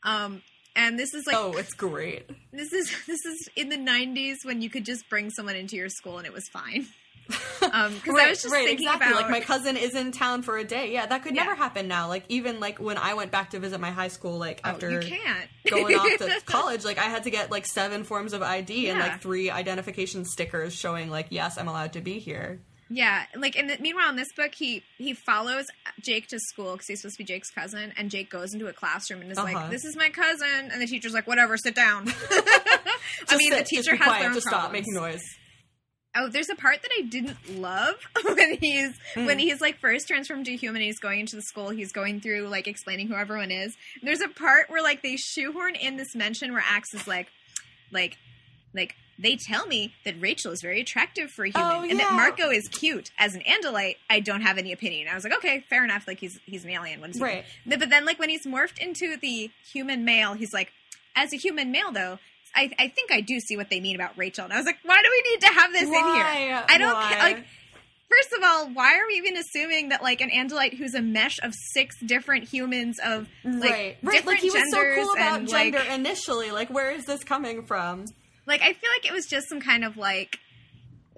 Um, 0.05 0.42
and 0.76 0.96
this 0.96 1.12
is 1.14 1.26
like 1.26 1.34
oh, 1.36 1.53
it's 1.59 1.74
great. 1.74 2.28
this 2.53 2.72
is 2.72 2.88
this 3.09 3.18
is 3.26 3.48
in 3.57 3.68
the 3.70 3.76
'90s 3.76 4.36
when 4.44 4.62
you 4.62 4.70
could 4.70 4.84
just 4.84 5.09
bring 5.11 5.28
someone 5.30 5.57
into 5.57 5.74
your 5.76 5.88
school 5.88 6.18
and 6.18 6.26
it 6.26 6.32
was 6.32 6.48
fine. 6.53 6.86
Um, 7.72 7.94
because 7.94 8.16
I 8.18 8.28
was 8.30 8.42
just 8.42 8.52
thinking 8.52 8.78
exactly. 8.78 9.06
about 9.08 9.20
like 9.22 9.30
my 9.30 9.38
cousin 9.40 9.76
is 9.76 9.94
in 9.94 10.10
town 10.10 10.42
for 10.42 10.56
a 10.58 10.64
day. 10.64 10.92
Yeah, 10.92 11.06
that 11.06 11.22
could 11.22 11.36
Yeah. 11.36 11.44
never 11.44 11.54
happen 11.54 11.86
now. 11.86 12.08
Like 12.08 12.24
even 12.28 12.58
like 12.58 12.80
when 12.80 12.98
I 12.98 13.14
went 13.14 13.30
back 13.30 13.50
to 13.50 13.60
visit 13.60 13.78
my 13.80 13.90
high 13.92 14.08
school, 14.08 14.38
like 14.38 14.60
oh, 14.64 14.70
after 14.70 14.90
you 14.90 14.98
can't 14.98 15.48
going 15.68 15.94
off 15.94 16.18
to 16.18 16.40
college, 16.46 16.84
like 16.84 16.98
I 16.98 17.02
had 17.04 17.22
to 17.24 17.30
get 17.30 17.50
like 17.50 17.66
seven 17.66 18.02
forms 18.02 18.32
of 18.32 18.42
ID 18.42 18.88
and 18.88 18.98
like 18.98 19.20
three 19.20 19.50
identification 19.50 20.24
stickers 20.24 20.74
showing 20.74 21.10
like 21.10 21.26
yes, 21.30 21.58
I'm 21.58 21.68
allowed 21.68 21.92
to 21.92 22.00
be 22.00 22.18
here. 22.18 22.60
Yeah, 22.88 23.24
like 23.36 23.54
and 23.56 23.70
meanwhile 23.80 24.10
in 24.10 24.16
this 24.16 24.32
book 24.36 24.52
he 24.52 24.82
he 24.98 25.14
follows 25.14 25.66
Jake 26.00 26.26
to 26.28 26.40
school 26.40 26.72
because 26.72 26.88
he's 26.88 27.00
supposed 27.02 27.18
to 27.18 27.22
be 27.22 27.24
Jake's 27.24 27.50
cousin, 27.50 27.92
and 27.96 28.10
Jake 28.10 28.30
goes 28.30 28.52
into 28.52 28.66
a 28.66 28.72
classroom 28.72 29.20
and 29.20 29.30
is 29.30 29.38
Uh-huh. 29.38 29.52
like, 29.54 29.70
"This 29.70 29.84
is 29.84 29.94
my 29.96 30.08
cousin," 30.08 30.70
and 30.72 30.82
the 30.82 30.86
teacher's 30.88 31.12
like, 31.12 31.28
"Whatever, 31.28 31.56
sit 31.56 31.76
down." 31.76 32.08
I 33.28 33.36
mean, 33.36 33.52
sit, 33.52 33.58
the 33.58 33.64
teacher 33.76 33.94
has 33.94 34.04
quiet, 34.04 34.20
their 34.20 34.28
own 34.30 34.34
just 34.34 34.48
stop 34.48 34.72
making 34.72 34.94
noise. 34.94 35.22
Oh, 36.14 36.28
there's 36.28 36.48
a 36.48 36.56
part 36.56 36.82
that 36.82 36.90
I 36.98 37.02
didn't 37.02 37.36
love 37.61 37.94
when 38.24 38.56
he's 38.56 38.98
Mm. 39.14 39.26
when 39.26 39.38
he's 39.38 39.61
like 39.61 39.78
first 39.78 40.08
transformed 40.08 40.46
to 40.46 40.56
human. 40.56 40.82
He's 40.82 40.98
going 40.98 41.20
into 41.20 41.36
the 41.36 41.42
school. 41.42 41.70
He's 41.70 41.92
going 41.92 42.20
through 42.20 42.48
like 42.48 42.66
explaining 42.66 43.08
who 43.08 43.14
everyone 43.14 43.50
is. 43.50 43.76
And 44.00 44.08
there's 44.08 44.20
a 44.20 44.28
part 44.28 44.70
where 44.70 44.82
like 44.82 45.02
they 45.02 45.16
shoehorn 45.16 45.74
in 45.76 45.96
this 45.96 46.14
mention 46.14 46.52
where 46.52 46.62
Axe 46.66 46.94
is 46.94 47.06
like, 47.06 47.28
like, 47.92 48.18
like 48.74 48.94
they 49.18 49.36
tell 49.36 49.66
me 49.66 49.92
that 50.04 50.14
Rachel 50.20 50.50
is 50.52 50.62
very 50.62 50.80
attractive 50.80 51.30
for 51.30 51.44
a 51.44 51.50
human, 51.50 51.70
Oh, 51.72 51.82
and 51.82 52.00
that. 52.00 52.12
Marco 52.14 52.50
is 52.50 52.68
cute. 52.68 53.11
As 53.18 53.34
an 53.34 53.42
Andalite, 53.42 53.96
I 54.08 54.20
don't 54.20 54.40
have 54.40 54.56
any 54.58 54.72
opinion. 54.72 55.08
I 55.08 55.14
was 55.14 55.24
like, 55.24 55.34
okay, 55.34 55.64
fair 55.68 55.84
enough. 55.84 56.06
Like 56.08 56.18
he's 56.18 56.38
he's 56.46 56.64
an 56.64 56.70
alien. 56.70 57.00
What 57.00 57.11
is? 57.11 57.20
Right. 57.20 57.44
But 57.66 57.88
then 57.90 58.04
like 58.04 58.18
when 58.18 58.30
he's 58.30 58.46
morphed 58.46 58.78
into 58.78 59.16
the 59.16 59.50
human 59.70 60.04
male, 60.04 60.34
he's 60.34 60.52
like, 60.54 60.72
as 61.14 61.32
a 61.32 61.36
human 61.36 61.70
male 61.70 61.92
though. 61.92 62.18
I, 62.55 62.70
I 62.78 62.88
think 62.88 63.12
I 63.12 63.20
do 63.20 63.38
see 63.40 63.57
what 63.57 63.70
they 63.70 63.80
mean 63.80 63.94
about 63.94 64.16
Rachel, 64.16 64.44
and 64.44 64.53
I 64.53 64.57
was 64.57 64.66
like, 64.66 64.78
"Why 64.82 65.01
do 65.03 65.09
we 65.11 65.30
need 65.30 65.40
to 65.40 65.48
have 65.48 65.72
this 65.72 65.82
in 65.82 65.92
here?" 65.92 66.64
I 66.68 66.76
don't 66.78 66.92
Why? 66.92 67.18
like. 67.18 67.44
First 68.09 68.32
of 68.36 68.42
all, 68.42 68.70
why 68.70 68.98
are 68.98 69.07
we 69.07 69.14
even 69.18 69.36
assuming 69.36 69.90
that 69.90 70.03
like 70.03 70.20
an 70.20 70.30
Andalite 70.30 70.76
who's 70.76 70.94
a 70.94 71.01
mesh 71.01 71.38
of 71.44 71.55
six 71.74 71.94
different 72.05 72.42
humans 72.48 72.98
of 72.98 73.28
like 73.44 73.70
right, 73.70 73.70
right. 73.70 73.96
different 74.03 74.26
Like 74.26 74.38
he 74.40 74.51
was 74.51 74.68
so 74.72 74.94
cool 74.96 75.12
about 75.12 75.38
and 75.38 75.48
gender 75.48 75.78
like 75.78 75.90
initially. 75.90 76.51
Like, 76.51 76.70
where 76.70 76.90
is 76.90 77.05
this 77.05 77.22
coming 77.22 77.62
from? 77.66 78.07
like 78.46 78.62
I 78.62 78.72
feel 78.72 78.90
like 78.96 79.07
it 79.07 79.12
was 79.12 79.26
just 79.26 79.48
some 79.48 79.61
kind 79.61 79.84
of 79.84 79.96
like 79.96 80.40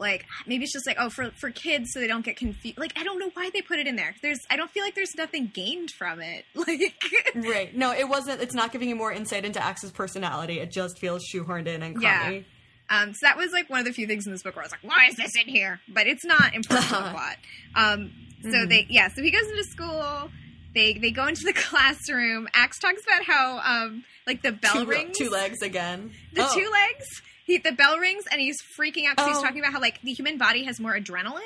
like 0.03 0.26
maybe 0.46 0.64
it's 0.64 0.72
just 0.72 0.86
like 0.86 0.96
oh 0.98 1.09
for 1.09 1.30
for 1.30 1.50
kids 1.50 1.90
so 1.92 2.00
they 2.00 2.07
don't 2.07 2.24
get 2.24 2.36
confused. 2.36 2.76
Like 2.76 2.92
I 2.98 3.05
don't 3.05 3.18
know 3.18 3.30
why 3.32 3.50
they 3.55 3.62
put 3.62 3.78
it 3.78 3.86
in 3.86 3.96
there. 3.96 4.14
There's 4.20 4.40
I 4.50 4.57
don't 4.57 4.70
feel 4.70 4.82
like 4.82 4.94
there's 4.94 5.14
nothing 5.16 5.50
gained 5.55 5.90
from 5.90 6.20
it. 6.20 6.44
Like 6.55 6.94
right. 7.34 7.74
No, 7.74 7.92
it 7.92 8.09
wasn't. 8.09 8.40
It's 8.40 8.55
not 8.55 8.70
giving 8.72 8.88
you 8.88 8.94
more 8.94 9.12
insight 9.12 9.44
into 9.44 9.62
Axe's 9.62 9.90
personality. 9.90 10.61
It 10.61 10.70
just 10.70 10.98
feels 10.98 11.24
shoehorned 11.24 11.66
in 11.66 11.82
and 11.82 11.96
crummy. 11.96 12.36
Yeah. 12.36 12.42
Um, 12.88 13.14
so 13.14 13.20
that 13.22 13.36
was 13.36 13.53
like 13.53 13.70
one 13.70 13.80
of 13.80 13.86
the 13.86 13.92
few 13.92 14.07
things 14.07 14.26
in 14.26 14.32
this 14.32 14.42
book 14.42 14.55
where 14.55 14.62
I 14.62 14.66
was 14.66 14.72
like, 14.72 14.84
why 14.84 15.07
is 15.09 15.16
this 15.16 15.32
in 15.40 15.48
here? 15.48 15.80
But 15.88 16.07
it's 16.07 16.24
not 16.24 16.55
important 16.55 16.88
to 16.90 16.96
the 16.96 17.03
plot. 17.11 17.36
Um, 17.74 18.12
so 18.42 18.48
mm-hmm. 18.48 18.68
they, 18.68 18.86
yeah, 18.90 19.09
so 19.09 19.22
he 19.22 19.30
goes 19.30 19.48
into 19.48 19.64
school. 19.64 20.30
They 20.74 20.94
they 20.94 21.11
go 21.11 21.26
into 21.26 21.42
the 21.44 21.53
classroom. 21.57 22.48
Axe 22.55 22.78
talks 22.78 23.03
about 23.03 23.24
how 23.24 23.59
um, 23.59 24.05
like 24.26 24.42
the 24.42 24.53
bell 24.53 24.74
two, 24.74 24.86
rings. 24.86 25.16
Two 25.16 25.30
legs 25.30 25.62
again. 25.62 26.12
The 26.32 26.46
oh. 26.46 26.55
two 26.55 26.70
legs. 26.70 27.22
He 27.47 27.59
the 27.59 27.72
bell 27.72 27.99
rings 27.99 28.24
and 28.30 28.40
he's 28.40 28.61
freaking 28.78 29.07
out 29.07 29.16
because 29.16 29.30
oh. 29.30 29.32
he's 29.34 29.43
talking 29.43 29.61
about 29.61 29.72
how 29.72 29.80
like 29.80 30.01
the 30.03 30.12
human 30.12 30.38
body 30.38 30.64
has 30.64 30.80
more 30.80 30.99
adrenaline 30.99 31.40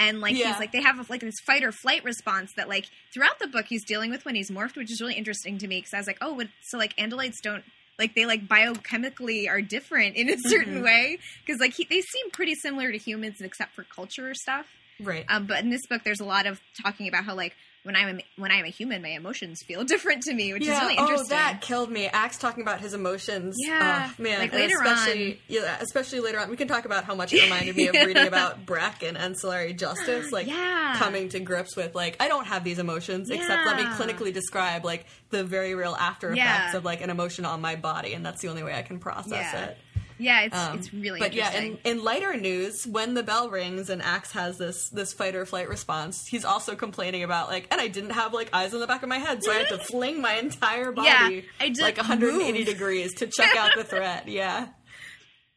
and 0.00 0.20
like 0.20 0.36
yeah. 0.36 0.48
he's 0.48 0.58
like 0.58 0.72
they 0.72 0.82
have 0.82 1.08
like 1.10 1.20
this 1.20 1.38
fight 1.46 1.62
or 1.62 1.72
flight 1.72 2.02
response 2.04 2.52
that 2.56 2.68
like 2.68 2.86
throughout 3.12 3.38
the 3.38 3.46
book 3.46 3.66
he's 3.68 3.84
dealing 3.84 4.10
with 4.10 4.24
when 4.24 4.34
he's 4.34 4.50
morphed, 4.50 4.76
which 4.76 4.90
is 4.90 5.00
really 5.00 5.14
interesting 5.14 5.58
to 5.58 5.68
me 5.68 5.78
because 5.78 5.94
I 5.94 5.98
was 5.98 6.06
like, 6.06 6.18
oh, 6.20 6.32
what, 6.34 6.48
so 6.62 6.78
like 6.78 6.96
andalites 6.96 7.40
don't 7.42 7.64
like 7.98 8.14
they 8.14 8.24
like 8.24 8.48
biochemically 8.48 9.48
are 9.48 9.60
different 9.60 10.16
in 10.16 10.30
a 10.30 10.36
certain 10.38 10.76
mm-hmm. 10.76 10.84
way 10.84 11.18
because 11.44 11.60
like 11.60 11.74
he, 11.74 11.84
they 11.84 12.00
seem 12.00 12.30
pretty 12.30 12.54
similar 12.54 12.90
to 12.90 12.98
humans 12.98 13.40
except 13.40 13.74
for 13.74 13.84
culture 13.84 14.32
stuff. 14.34 14.66
Right. 14.98 15.24
Um, 15.28 15.46
but 15.46 15.62
in 15.62 15.70
this 15.70 15.86
book, 15.86 16.02
there's 16.02 16.20
a 16.20 16.24
lot 16.24 16.46
of 16.46 16.60
talking 16.82 17.08
about 17.08 17.24
how 17.24 17.34
like 17.34 17.54
when 17.82 17.96
I'm 17.96 18.18
a, 18.18 18.22
when 18.36 18.50
I'm 18.50 18.64
a 18.64 18.68
human, 18.68 19.02
my 19.02 19.10
emotions 19.10 19.62
feel 19.62 19.84
different 19.90 20.22
to 20.24 20.34
me, 20.34 20.52
which 20.52 20.64
yeah. 20.64 20.76
is 20.76 20.80
really 20.80 20.96
interesting. 20.96 21.26
Oh, 21.26 21.36
that 21.36 21.60
killed 21.60 21.90
me. 21.90 22.06
Axe 22.06 22.38
talking 22.38 22.62
about 22.62 22.80
his 22.80 22.94
emotions. 22.94 23.56
Yeah, 23.58 24.10
oh, 24.10 24.22
man. 24.22 24.38
Like 24.38 24.52
later 24.52 24.76
especially, 24.82 25.32
on, 25.32 25.38
yeah, 25.48 25.78
especially 25.80 26.20
later 26.20 26.38
on. 26.38 26.50
We 26.50 26.56
can 26.56 26.68
talk 26.68 26.84
about 26.84 27.04
how 27.04 27.14
much 27.14 27.32
it 27.32 27.42
reminded 27.42 27.76
me 27.76 27.88
of 27.88 27.94
reading 28.06 28.26
about 28.26 28.66
Breq 28.66 29.06
and 29.06 29.16
Ancillary 29.16 29.72
Justice, 29.72 30.30
like 30.30 30.46
yeah. 30.46 30.94
coming 30.96 31.28
to 31.30 31.40
grips 31.40 31.76
with 31.76 31.94
like 31.94 32.16
I 32.20 32.28
don't 32.28 32.46
have 32.46 32.64
these 32.64 32.78
emotions, 32.78 33.28
yeah. 33.30 33.36
except 33.36 33.66
let 33.66 33.76
me 33.76 33.84
clinically 33.84 34.32
describe 34.32 34.84
like 34.84 35.06
the 35.30 35.44
very 35.44 35.74
real 35.74 35.96
after 35.98 36.32
effects 36.32 36.74
of 36.74 36.84
like 36.84 37.00
an 37.00 37.10
emotion 37.10 37.44
on 37.44 37.60
my 37.60 37.76
body, 37.76 38.12
and 38.12 38.24
that's 38.24 38.42
the 38.42 38.48
only 38.48 38.62
way 38.62 38.74
I 38.74 38.82
can 38.82 38.98
process 38.98 39.54
it. 39.54 39.78
Yeah, 40.20 40.42
it's 40.42 40.56
um, 40.56 40.78
it's 40.78 40.92
really 40.92 41.18
but 41.18 41.32
yeah, 41.32 41.50
in, 41.52 41.78
in 41.82 42.04
lighter 42.04 42.36
news, 42.36 42.86
when 42.86 43.14
the 43.14 43.22
bell 43.22 43.48
rings 43.48 43.88
and 43.88 44.02
Axe 44.02 44.32
has 44.32 44.58
this 44.58 44.90
this 44.90 45.14
fight 45.14 45.34
or 45.34 45.46
flight 45.46 45.68
response, 45.68 46.26
he's 46.26 46.44
also 46.44 46.76
complaining 46.76 47.22
about 47.22 47.48
like, 47.48 47.66
and 47.70 47.80
I 47.80 47.88
didn't 47.88 48.10
have 48.10 48.34
like 48.34 48.50
eyes 48.52 48.74
on 48.74 48.80
the 48.80 48.86
back 48.86 49.02
of 49.02 49.08
my 49.08 49.18
head, 49.18 49.42
so 49.42 49.50
I 49.50 49.56
had 49.56 49.68
to 49.68 49.78
fling 49.78 50.20
my 50.20 50.34
entire 50.34 50.92
body 50.92 51.08
yeah, 51.08 51.40
I 51.58 51.70
did 51.70 51.80
like 51.80 51.96
180 51.96 52.52
move. 52.52 52.66
degrees 52.66 53.14
to 53.14 53.26
check 53.26 53.56
out 53.56 53.70
the 53.76 53.84
threat. 53.84 54.28
Yeah. 54.30 54.68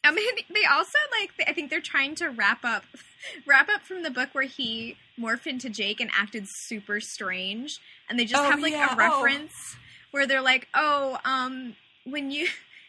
I 0.06 0.12
mean, 0.12 0.34
they 0.54 0.66
also 0.66 0.98
like 1.20 1.32
I 1.48 1.54
think 1.54 1.70
they're 1.70 1.82
trying 1.82 2.16
to 2.16 2.30
wrap 2.30 2.64
up 2.64 2.84
wrap 3.46 3.70
up 3.70 3.82
from 3.82 4.04
the 4.04 4.12
book 4.12 4.30
where 4.32 4.46
he 4.46 4.98
morphed 5.20 5.48
into 5.48 5.70
Jake 5.70 6.00
and 6.00 6.10
acted 6.18 6.46
super 6.48 7.00
strange, 7.00 7.80
and 8.10 8.18
they 8.18 8.26
just 8.26 8.42
oh, 8.42 8.50
have 8.50 8.60
like 8.60 8.74
yeah. 8.74 8.94
a 8.94 8.98
reference 8.98 9.54
oh. 9.54 9.78
where 10.12 10.26
they're 10.26 10.42
like, 10.42 10.68
"Oh, 10.74 11.18
um, 11.26 11.76
when 12.06 12.32
you." 12.32 12.48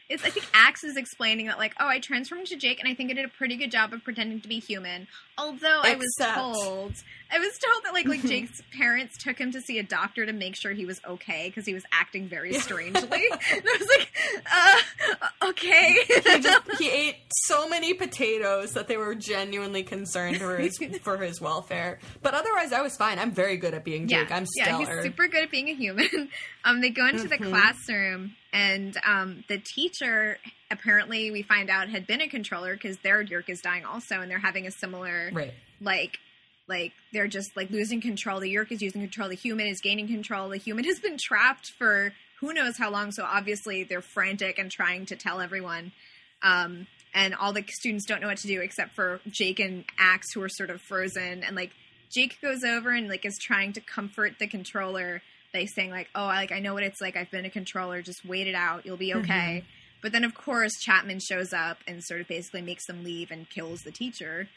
It's 0.08 0.24
I 0.24 0.30
think 0.30 0.46
Axe 0.52 0.84
is 0.84 0.96
explaining 0.96 1.46
that 1.46 1.58
like, 1.58 1.74
oh, 1.80 1.86
I 1.86 1.98
transformed 1.98 2.42
into 2.42 2.56
Jake 2.56 2.78
and 2.78 2.88
I 2.88 2.94
think 2.94 3.10
I 3.10 3.14
did 3.14 3.24
a 3.24 3.28
pretty 3.28 3.56
good 3.56 3.70
job 3.70 3.92
of 3.92 4.04
pretending 4.04 4.40
to 4.40 4.48
be 4.48 4.58
human. 4.58 5.06
Although 5.38 5.80
Except. 5.82 6.36
I 6.36 6.48
was 6.50 6.62
told 6.62 6.92
I 7.34 7.38
was 7.38 7.58
told 7.58 7.84
that 7.84 7.92
like 7.92 8.06
like 8.06 8.22
Jake's 8.22 8.62
parents 8.76 9.18
took 9.18 9.38
him 9.38 9.50
to 9.52 9.60
see 9.60 9.80
a 9.80 9.82
doctor 9.82 10.24
to 10.24 10.32
make 10.32 10.54
sure 10.54 10.72
he 10.72 10.86
was 10.86 11.00
okay 11.04 11.48
because 11.48 11.66
he 11.66 11.74
was 11.74 11.82
acting 11.90 12.28
very 12.28 12.52
strangely. 12.52 13.02
and 13.02 13.62
I 13.64 13.78
was 13.78 13.88
like, 13.98 14.12
uh, 14.52 15.48
okay. 15.48 15.96
he, 16.06 16.20
just, 16.40 16.78
he 16.78 16.90
ate 16.90 17.16
so 17.32 17.68
many 17.68 17.92
potatoes 17.92 18.72
that 18.74 18.86
they 18.86 18.96
were 18.96 19.16
genuinely 19.16 19.82
concerned 19.82 20.36
for 20.36 20.56
his 20.58 20.78
for 21.02 21.18
his 21.18 21.40
welfare. 21.40 21.98
But 22.22 22.34
otherwise, 22.34 22.72
I 22.72 22.82
was 22.82 22.96
fine. 22.96 23.18
I'm 23.18 23.32
very 23.32 23.56
good 23.56 23.74
at 23.74 23.84
being 23.84 24.06
Jake. 24.06 24.30
Yeah. 24.30 24.36
I'm 24.36 24.46
stellar. 24.46 24.84
Yeah, 24.84 24.94
he's 24.94 25.04
super 25.04 25.26
good 25.26 25.42
at 25.42 25.50
being 25.50 25.68
a 25.68 25.74
human. 25.74 26.28
Um, 26.64 26.80
they 26.80 26.90
go 26.90 27.06
into 27.06 27.24
mm-hmm. 27.24 27.44
the 27.44 27.50
classroom 27.50 28.36
and 28.54 28.96
um, 29.04 29.44
the 29.48 29.58
teacher 29.58 30.38
apparently 30.70 31.30
we 31.30 31.42
find 31.42 31.68
out 31.68 31.88
had 31.88 32.06
been 32.06 32.20
a 32.20 32.28
controller 32.28 32.74
because 32.74 32.96
their 32.98 33.22
Yeerk 33.22 33.48
is 33.48 33.60
dying 33.60 33.84
also, 33.84 34.20
and 34.20 34.30
they're 34.30 34.38
having 34.38 34.66
a 34.66 34.70
similar 34.70 35.30
right. 35.32 35.52
like 35.80 36.18
like 36.68 36.92
they're 37.12 37.28
just 37.28 37.56
like 37.56 37.70
losing 37.70 38.00
control. 38.00 38.40
The 38.40 38.54
Yeerk 38.54 38.72
is 38.72 38.82
using 38.82 39.00
control. 39.02 39.28
The 39.28 39.34
human 39.34 39.66
is 39.66 39.80
gaining 39.80 40.08
control. 40.08 40.48
The 40.48 40.56
human 40.56 40.84
has 40.84 40.98
been 40.98 41.18
trapped 41.18 41.72
for 41.78 42.12
who 42.40 42.52
knows 42.52 42.76
how 42.76 42.90
long. 42.90 43.12
So 43.12 43.24
obviously 43.24 43.84
they're 43.84 44.02
frantic 44.02 44.58
and 44.58 44.70
trying 44.70 45.06
to 45.06 45.16
tell 45.16 45.40
everyone. 45.40 45.92
Um, 46.42 46.86
and 47.14 47.34
all 47.34 47.52
the 47.52 47.64
students 47.68 48.06
don't 48.06 48.20
know 48.20 48.28
what 48.28 48.38
to 48.38 48.46
do 48.46 48.60
except 48.60 48.94
for 48.94 49.20
Jake 49.28 49.60
and 49.60 49.84
Axe, 49.98 50.32
who 50.34 50.42
are 50.42 50.48
sort 50.48 50.70
of 50.70 50.80
frozen. 50.80 51.44
And 51.44 51.54
like 51.54 51.70
Jake 52.10 52.40
goes 52.40 52.64
over 52.64 52.90
and 52.90 53.08
like 53.08 53.24
is 53.24 53.38
trying 53.40 53.72
to 53.74 53.80
comfort 53.80 54.38
the 54.38 54.46
controller 54.46 55.22
by 55.52 55.66
saying 55.66 55.90
like, 55.90 56.08
"Oh, 56.14 56.24
I, 56.24 56.36
like 56.36 56.52
I 56.52 56.58
know 56.58 56.74
what 56.74 56.82
it's 56.82 57.00
like. 57.00 57.16
I've 57.16 57.30
been 57.30 57.44
a 57.44 57.50
controller. 57.50 58.02
Just 58.02 58.24
wait 58.24 58.48
it 58.48 58.54
out. 58.54 58.84
You'll 58.84 58.96
be 58.96 59.10
mm-hmm. 59.10 59.20
okay." 59.20 59.58
Mm-hmm. 59.58 59.66
But 60.02 60.12
then, 60.12 60.24
of 60.24 60.34
course, 60.34 60.72
Chapman 60.82 61.20
shows 61.20 61.54
up 61.54 61.78
and 61.88 62.04
sort 62.04 62.20
of 62.20 62.28
basically 62.28 62.60
makes 62.60 62.86
them 62.86 63.04
leave 63.04 63.30
and 63.30 63.48
kills 63.48 63.80
the 63.80 63.90
teacher. 63.90 64.48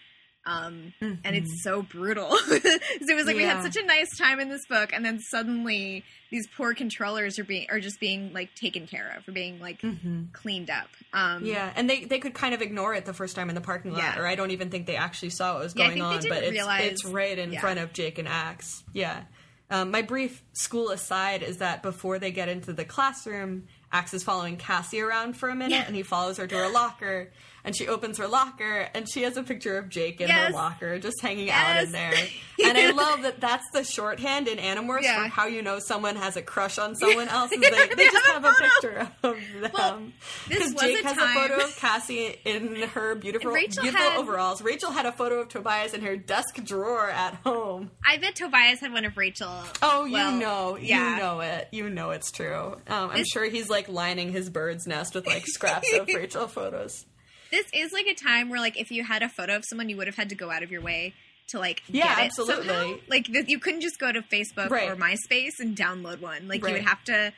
Um, 0.47 0.93
mm-hmm. 1.01 1.15
And 1.25 1.35
it's 1.35 1.49
mm-hmm. 1.49 1.57
so 1.57 1.81
brutal. 1.81 2.35
so 2.37 2.55
it 2.55 3.15
was 3.15 3.25
like 3.25 3.35
yeah. 3.35 3.41
we 3.41 3.43
had 3.43 3.63
such 3.63 3.75
a 3.75 3.85
nice 3.85 4.17
time 4.17 4.39
in 4.39 4.47
this 4.47 4.65
book, 4.65 4.91
and 4.93 5.03
then 5.03 5.19
suddenly 5.19 6.05
these 6.31 6.47
poor 6.55 6.73
controllers 6.73 7.37
are 7.37 7.43
being 7.43 7.67
are 7.69 7.81
just 7.81 7.99
being 7.99 8.31
like 8.31 8.55
taken 8.55 8.87
care 8.87 9.15
of, 9.17 9.27
or 9.27 9.33
being 9.33 9.59
like 9.59 9.81
mm-hmm. 9.81 10.23
cleaned 10.31 10.69
up. 10.69 10.87
Um, 11.11 11.45
yeah, 11.45 11.71
and 11.75 11.89
they 11.89 12.05
they 12.05 12.19
could 12.19 12.33
kind 12.33 12.53
of 12.53 12.61
ignore 12.61 12.93
it 12.93 13.05
the 13.05 13.13
first 13.13 13.35
time 13.35 13.49
in 13.49 13.55
the 13.55 13.61
parking 13.61 13.91
lot, 13.91 14.01
yeah. 14.01 14.19
or 14.19 14.25
I 14.25 14.35
don't 14.35 14.51
even 14.51 14.69
think 14.69 14.87
they 14.87 14.95
actually 14.95 15.31
saw 15.31 15.55
what 15.55 15.63
was 15.63 15.73
yeah, 15.75 15.89
going 15.89 16.01
on. 16.01 16.15
but 16.29 16.43
it's, 16.43 16.51
realize, 16.51 16.91
it's 16.91 17.05
right 17.05 17.37
in 17.37 17.57
front 17.57 17.79
of 17.79 17.91
Jake 17.91 18.17
and 18.17 18.27
Axe. 18.27 18.85
Yeah. 18.93 19.23
Um, 19.69 19.91
my 19.91 20.01
brief 20.01 20.41
school 20.53 20.91
aside 20.91 21.43
is 21.43 21.57
that 21.57 21.83
before 21.83 22.19
they 22.19 22.31
get 22.31 22.47
into 22.47 22.71
the 22.71 22.85
classroom, 22.85 23.67
Axe 23.91 24.13
is 24.13 24.23
following 24.23 24.55
Cassie 24.55 25.01
around 25.01 25.35
for 25.35 25.49
a 25.49 25.55
minute, 25.55 25.75
yeah. 25.75 25.83
and 25.85 25.95
he 25.95 26.03
follows 26.03 26.37
her 26.37 26.47
to 26.47 26.55
her 26.55 26.69
locker, 26.69 27.31
and 27.67 27.75
she 27.75 27.89
opens 27.89 28.17
her 28.17 28.29
locker 28.29 28.87
and 28.93 29.09
she 29.11 29.23
has 29.23 29.35
a 29.35 29.43
picture 29.43 29.77
of 29.77 29.89
Jake 29.89 30.21
in 30.21 30.29
yes. 30.29 30.47
her 30.47 30.53
locker 30.53 30.99
just 30.99 31.21
hanging 31.21 31.47
yes. 31.47 31.67
out 31.67 31.83
in 31.83 31.91
there. 31.91 32.13
and 32.65 32.77
I 32.77 32.91
love 32.91 33.23
that 33.23 33.41
that's 33.41 33.69
the 33.73 33.83
shorthand 33.83 34.47
in 34.47 34.57
Animorphs 34.57 35.01
yeah. 35.01 35.23
for 35.23 35.29
how 35.29 35.47
you 35.47 35.61
know 35.61 35.77
someone 35.79 36.15
has 36.15 36.37
a 36.37 36.41
crush 36.41 36.77
on 36.77 36.95
someone 36.95 37.27
else. 37.27 37.51
Is 37.51 37.59
they, 37.59 37.69
they 37.69 38.05
just 38.05 38.25
have 38.27 38.45
a 38.45 38.53
picture 38.53 39.11
of 39.21 39.35
them. 39.61 40.13
Because 40.47 40.73
well, 40.75 40.87
Jake 40.87 41.03
a 41.03 41.07
has 41.09 41.17
time. 41.17 41.35
a 41.35 41.41
photo 41.41 41.63
of 41.65 41.75
Cassie 41.75 42.39
in 42.45 42.83
her 42.83 43.15
beautiful, 43.15 43.51
beautiful 43.51 43.91
had, 43.91 44.17
overalls. 44.17 44.61
Rachel 44.61 44.91
had 44.91 45.05
a 45.05 45.11
photo 45.11 45.41
of 45.41 45.49
Tobias 45.49 45.93
in 45.93 45.99
her 46.03 46.15
desk 46.15 46.63
drawer 46.63 47.09
at 47.09 47.33
home. 47.43 47.91
I 48.05 48.15
bet 48.15 48.35
Tobias 48.35 48.79
had 48.79 48.93
one 48.93 49.03
of 49.03 49.17
Rachel. 49.17 49.51
Oh, 49.81 50.05
you 50.05 50.13
well, 50.13 50.31
know, 50.31 50.77
yeah. 50.77 51.15
you 51.15 51.21
know 51.21 51.41
it. 51.41 51.67
You 51.73 51.89
know 51.89 52.11
it's 52.11 52.31
true. 52.31 52.77
Um, 52.87 53.09
I'm 53.09 53.17
this, 53.17 53.27
sure 53.27 53.43
he's 53.43 53.69
like 53.69 53.89
lining 53.89 54.31
his 54.31 54.49
bird's 54.49 54.87
nest 54.87 55.15
with 55.15 55.27
like 55.27 55.45
scraps 55.47 55.91
of 55.91 56.07
Rachel 56.15 56.47
photos 56.47 57.05
this 57.51 57.65
is 57.73 57.91
like 57.91 58.07
a 58.07 58.13
time 58.13 58.49
where 58.49 58.59
like 58.59 58.79
if 58.79 58.91
you 58.91 59.03
had 59.03 59.23
a 59.23 59.29
photo 59.29 59.55
of 59.55 59.65
someone, 59.65 59.89
you 59.89 59.97
would 59.97 60.07
have 60.07 60.15
had 60.15 60.29
to 60.29 60.35
go 60.35 60.51
out 60.51 60.63
of 60.63 60.71
your 60.71 60.81
way 60.81 61.13
to 61.49 61.59
like 61.59 61.83
yeah, 61.87 62.15
get 62.15 62.17
it 62.17 62.25
absolutely. 62.25 62.67
Somehow. 62.67 62.95
Like 63.07 63.27
you 63.29 63.59
couldn't 63.59 63.81
just 63.81 63.99
go 63.99 64.11
to 64.11 64.21
Facebook 64.21 64.69
right. 64.69 64.89
or 64.89 64.95
MySpace 64.95 65.59
and 65.59 65.75
download 65.75 66.21
one. 66.21 66.47
Like 66.47 66.63
right. 66.63 66.69
you 66.69 66.73
would 66.75 66.87
have 66.87 67.03
to 67.05 67.33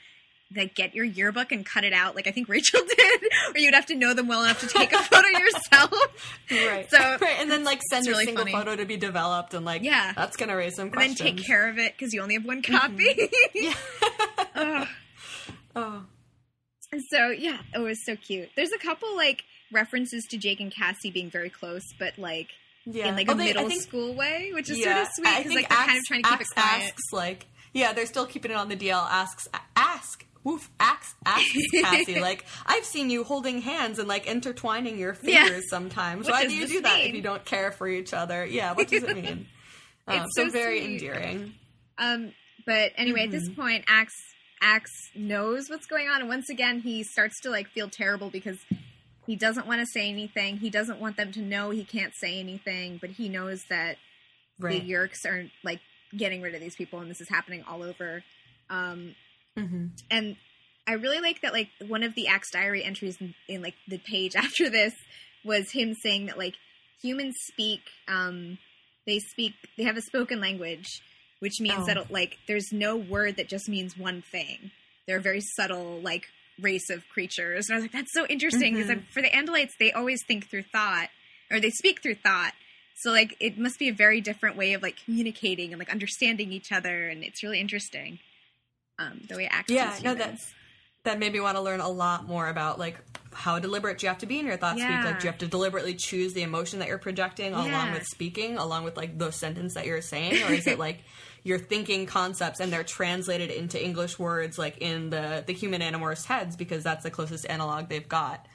like 0.56 0.74
get 0.74 0.96
your 0.96 1.06
yearbook 1.06 1.52
and 1.52 1.64
cut 1.64 1.84
it 1.84 1.94
out 1.94 2.16
like 2.16 2.28
I 2.28 2.32
think 2.32 2.50
Rachel 2.50 2.82
did, 2.98 3.24
or 3.54 3.60
you'd 3.60 3.76
have 3.76 3.86
to 3.88 3.96
know 3.96 4.14
them 4.14 4.28
well 4.28 4.44
enough 4.44 4.62
to 4.62 4.68
take 4.68 4.92
a 4.92 4.98
photo 5.04 5.28
yourself. 5.28 6.42
Right. 6.50 6.90
So 6.90 6.98
right, 6.98 7.36
and 7.40 7.52
then 7.52 7.64
like 7.64 7.82
send 7.90 8.08
a 8.08 8.12
really 8.12 8.26
single 8.26 8.46
funny. 8.46 8.56
photo 8.56 8.76
to 8.76 8.86
be 8.86 8.98
developed, 8.98 9.54
and 9.54 9.66
like 9.66 9.84
yeah, 9.84 10.14
that's 10.16 10.38
gonna 10.38 10.56
raise 10.56 10.76
some 10.76 10.86
and 10.86 10.94
questions. 10.94 11.20
And 11.20 11.28
then 11.30 11.38
take 11.38 11.46
care 11.46 11.70
of 11.70 11.78
it 11.78 11.94
because 11.98 12.14
you 12.14 12.22
only 12.22 12.36
have 12.36 12.46
one 12.46 12.62
copy. 12.62 13.14
Mm-hmm. 13.14 13.50
yeah. 13.56 13.74
oh. 14.56 14.88
oh. 15.76 16.04
So 17.10 17.30
yeah, 17.30 17.60
it 17.74 17.80
was 17.80 18.04
so 18.04 18.16
cute. 18.16 18.50
There's 18.56 18.72
a 18.72 18.80
couple 18.80 19.16
like 19.16 19.44
references 19.72 20.26
to 20.32 20.38
Jake 20.38 20.60
and 20.60 20.74
Cassie 20.74 21.12
being 21.12 21.30
very 21.30 21.50
close, 21.50 21.84
but 21.98 22.18
like 22.18 22.50
yeah. 22.86 23.08
in 23.08 23.16
like 23.16 23.30
a 23.30 23.36
middle 23.36 23.68
think, 23.68 23.82
school 23.82 24.14
way, 24.14 24.52
which 24.54 24.70
is 24.70 24.80
yeah, 24.80 24.96
sort 24.96 25.08
of 25.08 25.14
sweet 25.14 25.38
because 25.38 25.56
like 25.56 25.70
they're 25.70 25.78
kind 25.78 25.98
of 25.98 26.04
trying 26.06 26.24
to 26.24 26.30
keep 26.30 26.42
it 26.42 26.48
quiet. 26.54 26.84
Asks, 26.84 27.14
like 27.14 27.48
yeah, 27.74 27.94
they're 27.94 28.06
still 28.06 28.26
keeping 28.26 28.52
it 28.52 28.58
on 28.58 28.70
the 28.70 28.76
DL. 28.76 29.10
Asks 29.10 29.48
ask. 29.76 30.26
Woof, 30.46 30.72
asks, 30.80 31.16
asks 31.26 31.54
Cassie, 31.82 32.22
like, 32.22 32.46
I've 32.66 32.86
seen 32.86 33.10
you 33.10 33.26
holding 33.26 33.62
hands 33.62 34.00
and, 34.00 34.08
like, 34.08 34.26
intertwining 34.26 34.98
your 34.98 35.14
fingers 35.14 35.50
yeah. 35.52 35.60
sometimes. 35.70 36.28
What 36.28 36.32
Why 36.32 36.48
do 36.48 36.56
you 36.56 36.66
do 36.66 36.82
that 36.82 37.00
mean? 37.00 37.10
if 37.10 37.14
you 37.14 37.22
don't 37.22 37.44
care 37.44 37.74
for 37.74 37.90
each 37.90 38.14
other? 38.14 38.46
Yeah, 38.46 38.72
what 38.72 38.88
does 38.88 39.04
it 39.04 39.16
mean? 39.22 39.48
Um, 40.08 40.22
it's 40.22 40.36
so, 40.38 40.46
so 40.46 40.50
very 40.50 40.80
sweet. 40.80 40.92
endearing. 40.94 41.54
Um, 41.98 42.32
but 42.66 42.94
anyway, 42.96 43.26
mm-hmm. 43.26 43.36
at 43.36 43.40
this 43.42 43.50
point, 43.50 43.84
Axe 43.88 44.16
Axe 44.62 45.12
knows 45.16 45.70
what's 45.70 45.86
going 45.86 46.08
on, 46.08 46.22
and 46.22 46.30
once 46.30 46.50
again, 46.50 46.80
he 46.80 47.04
starts 47.04 47.40
to 47.42 47.50
like 47.50 47.68
feel 47.68 47.90
terrible 47.90 48.30
because 48.30 48.58
he 49.30 49.36
doesn't 49.36 49.68
want 49.68 49.80
to 49.80 49.86
say 49.86 50.10
anything. 50.10 50.58
He 50.58 50.72
doesn't 50.72 51.00
want 51.00 51.16
them 51.16 51.32
to 51.34 51.40
know 51.40 51.70
he 51.70 51.84
can't 51.84 52.14
say 52.16 52.40
anything, 52.40 52.98
but 53.00 53.12
he 53.12 53.30
knows 53.30 53.64
that 53.70 53.98
right. 54.60 54.82
the 54.82 54.92
Yeerks 54.92 55.24
are 55.24 55.46
like 55.64 55.82
getting 56.18 56.42
rid 56.42 56.56
of 56.56 56.62
these 56.62 56.76
people, 56.76 56.98
and 57.00 57.12
this 57.12 57.22
is 57.22 57.30
happening 57.30 57.64
all 57.70 57.84
over. 57.84 58.24
Um, 58.72 59.14
mm-hmm. 59.56 59.86
And 60.10 60.36
I 60.88 60.94
really 60.94 61.20
like 61.20 61.42
that. 61.44 61.54
Like 61.54 61.70
one 61.88 62.02
of 62.02 62.16
the 62.16 62.28
Axe 62.28 62.50
Diary 62.50 62.84
entries 62.84 63.18
in, 63.22 63.36
in 63.48 63.62
like 63.62 63.76
the 63.88 64.00
page 64.00 64.36
after 64.36 64.68
this 64.68 64.96
was 65.46 65.72
him 65.72 65.94
saying 65.94 66.26
that 66.26 66.40
like 66.40 66.56
humans 67.00 67.36
speak. 67.54 67.82
Um, 68.08 68.58
they 69.06 69.20
speak. 69.20 69.54
They 69.78 69.84
have 69.84 69.96
a 69.96 70.02
spoken 70.02 70.42
language, 70.42 70.88
which 71.38 71.60
means 71.60 71.84
Oh. 71.84 71.86
that 71.86 72.10
like 72.10 72.40
there's 72.48 72.72
no 72.72 72.96
word 72.96 73.38
that 73.38 73.48
just 73.48 73.70
means 73.70 73.96
one 73.96 74.24
thing. 74.24 74.72
They're 75.06 75.22
very 75.22 75.42
subtle 75.56 76.02
like 76.02 76.24
race 76.62 76.90
of 76.90 77.08
creatures. 77.10 77.68
And 77.70 77.76
I 77.76 77.78
was 77.78 77.84
like, 77.84 77.92
that's 77.92 78.14
so 78.14 78.26
interesting 78.28 78.76
because 78.76 78.90
Mhm. 78.90 79.08
for 79.08 79.22
the 79.22 79.30
Andalites, 79.30 79.72
they 79.80 79.92
always 79.92 80.24
think 80.28 80.50
through 80.50 80.64
thought, 80.64 81.10
or 81.52 81.60
they 81.60 81.70
speak 81.70 82.02
through 82.02 82.16
thought. 82.16 82.54
So 82.96 83.12
like 83.12 83.36
it 83.40 83.58
must 83.58 83.80
be 83.80 83.88
a 83.90 83.94
very 83.94 84.20
different 84.22 84.56
way 84.58 84.74
of 84.74 84.82
like 84.82 84.98
communicating 85.06 85.72
and 85.72 85.80
like 85.80 85.90
understanding 85.90 86.52
each 86.52 86.72
other, 86.72 87.08
and 87.10 87.24
it's 87.24 87.42
really 87.44 87.60
interesting. 87.60 88.20
Um, 88.98 89.22
the 89.30 89.38
way 89.38 89.46
it 89.46 89.52
acts. 89.52 89.72
Yeah, 89.72 89.98
no, 90.04 90.14
that's 90.16 90.54
that 91.04 91.18
made 91.18 91.32
me 91.32 91.40
want 91.40 91.56
to 91.56 91.62
learn 91.62 91.80
a 91.80 91.88
lot 91.88 92.28
more 92.28 92.50
about 92.50 92.78
like 92.78 92.98
how 93.32 93.58
deliberate 93.60 94.00
do 94.00 94.06
you 94.06 94.10
have 94.10 94.18
to 94.18 94.26
be 94.26 94.40
in 94.40 94.46
your 94.46 94.58
thought 94.58 94.74
speak? 94.76 94.90
Yeah. 94.90 95.06
Like, 95.06 95.20
do 95.20 95.28
you 95.28 95.32
have 95.32 95.40
to 95.40 95.48
deliberately 95.48 95.94
choose 95.94 96.34
the 96.34 96.42
emotion 96.42 96.80
that 96.80 96.90
you're 96.90 96.98
projecting 96.98 97.54
along 97.54 97.94
with 97.94 98.06
speaking, 98.06 98.58
along 98.58 98.84
with 98.84 98.98
like 98.98 99.18
the 99.18 99.32
sentence 99.32 99.76
that 99.76 99.86
you're 99.86 100.02
saying, 100.02 100.44
or 100.44 100.52
is 100.52 100.68
it 100.68 100.78
like 100.78 101.00
you're 101.44 101.60
thinking 101.60 102.06
concepts 102.06 102.60
and 102.60 102.72
they're 102.72 102.84
translated 102.84 103.50
into 103.52 103.82
English 103.84 104.20
words 104.20 104.58
like 104.58 104.78
in 104.80 105.10
the 105.10 105.44
the 105.46 105.54
human 105.54 105.82
animorphs' 105.82 106.26
heads 106.26 106.56
because 106.56 106.84
that's 106.84 107.04
the 107.04 107.12
closest 107.12 107.46
analog 107.50 107.90
they've 107.90 108.08
got. 108.10 108.46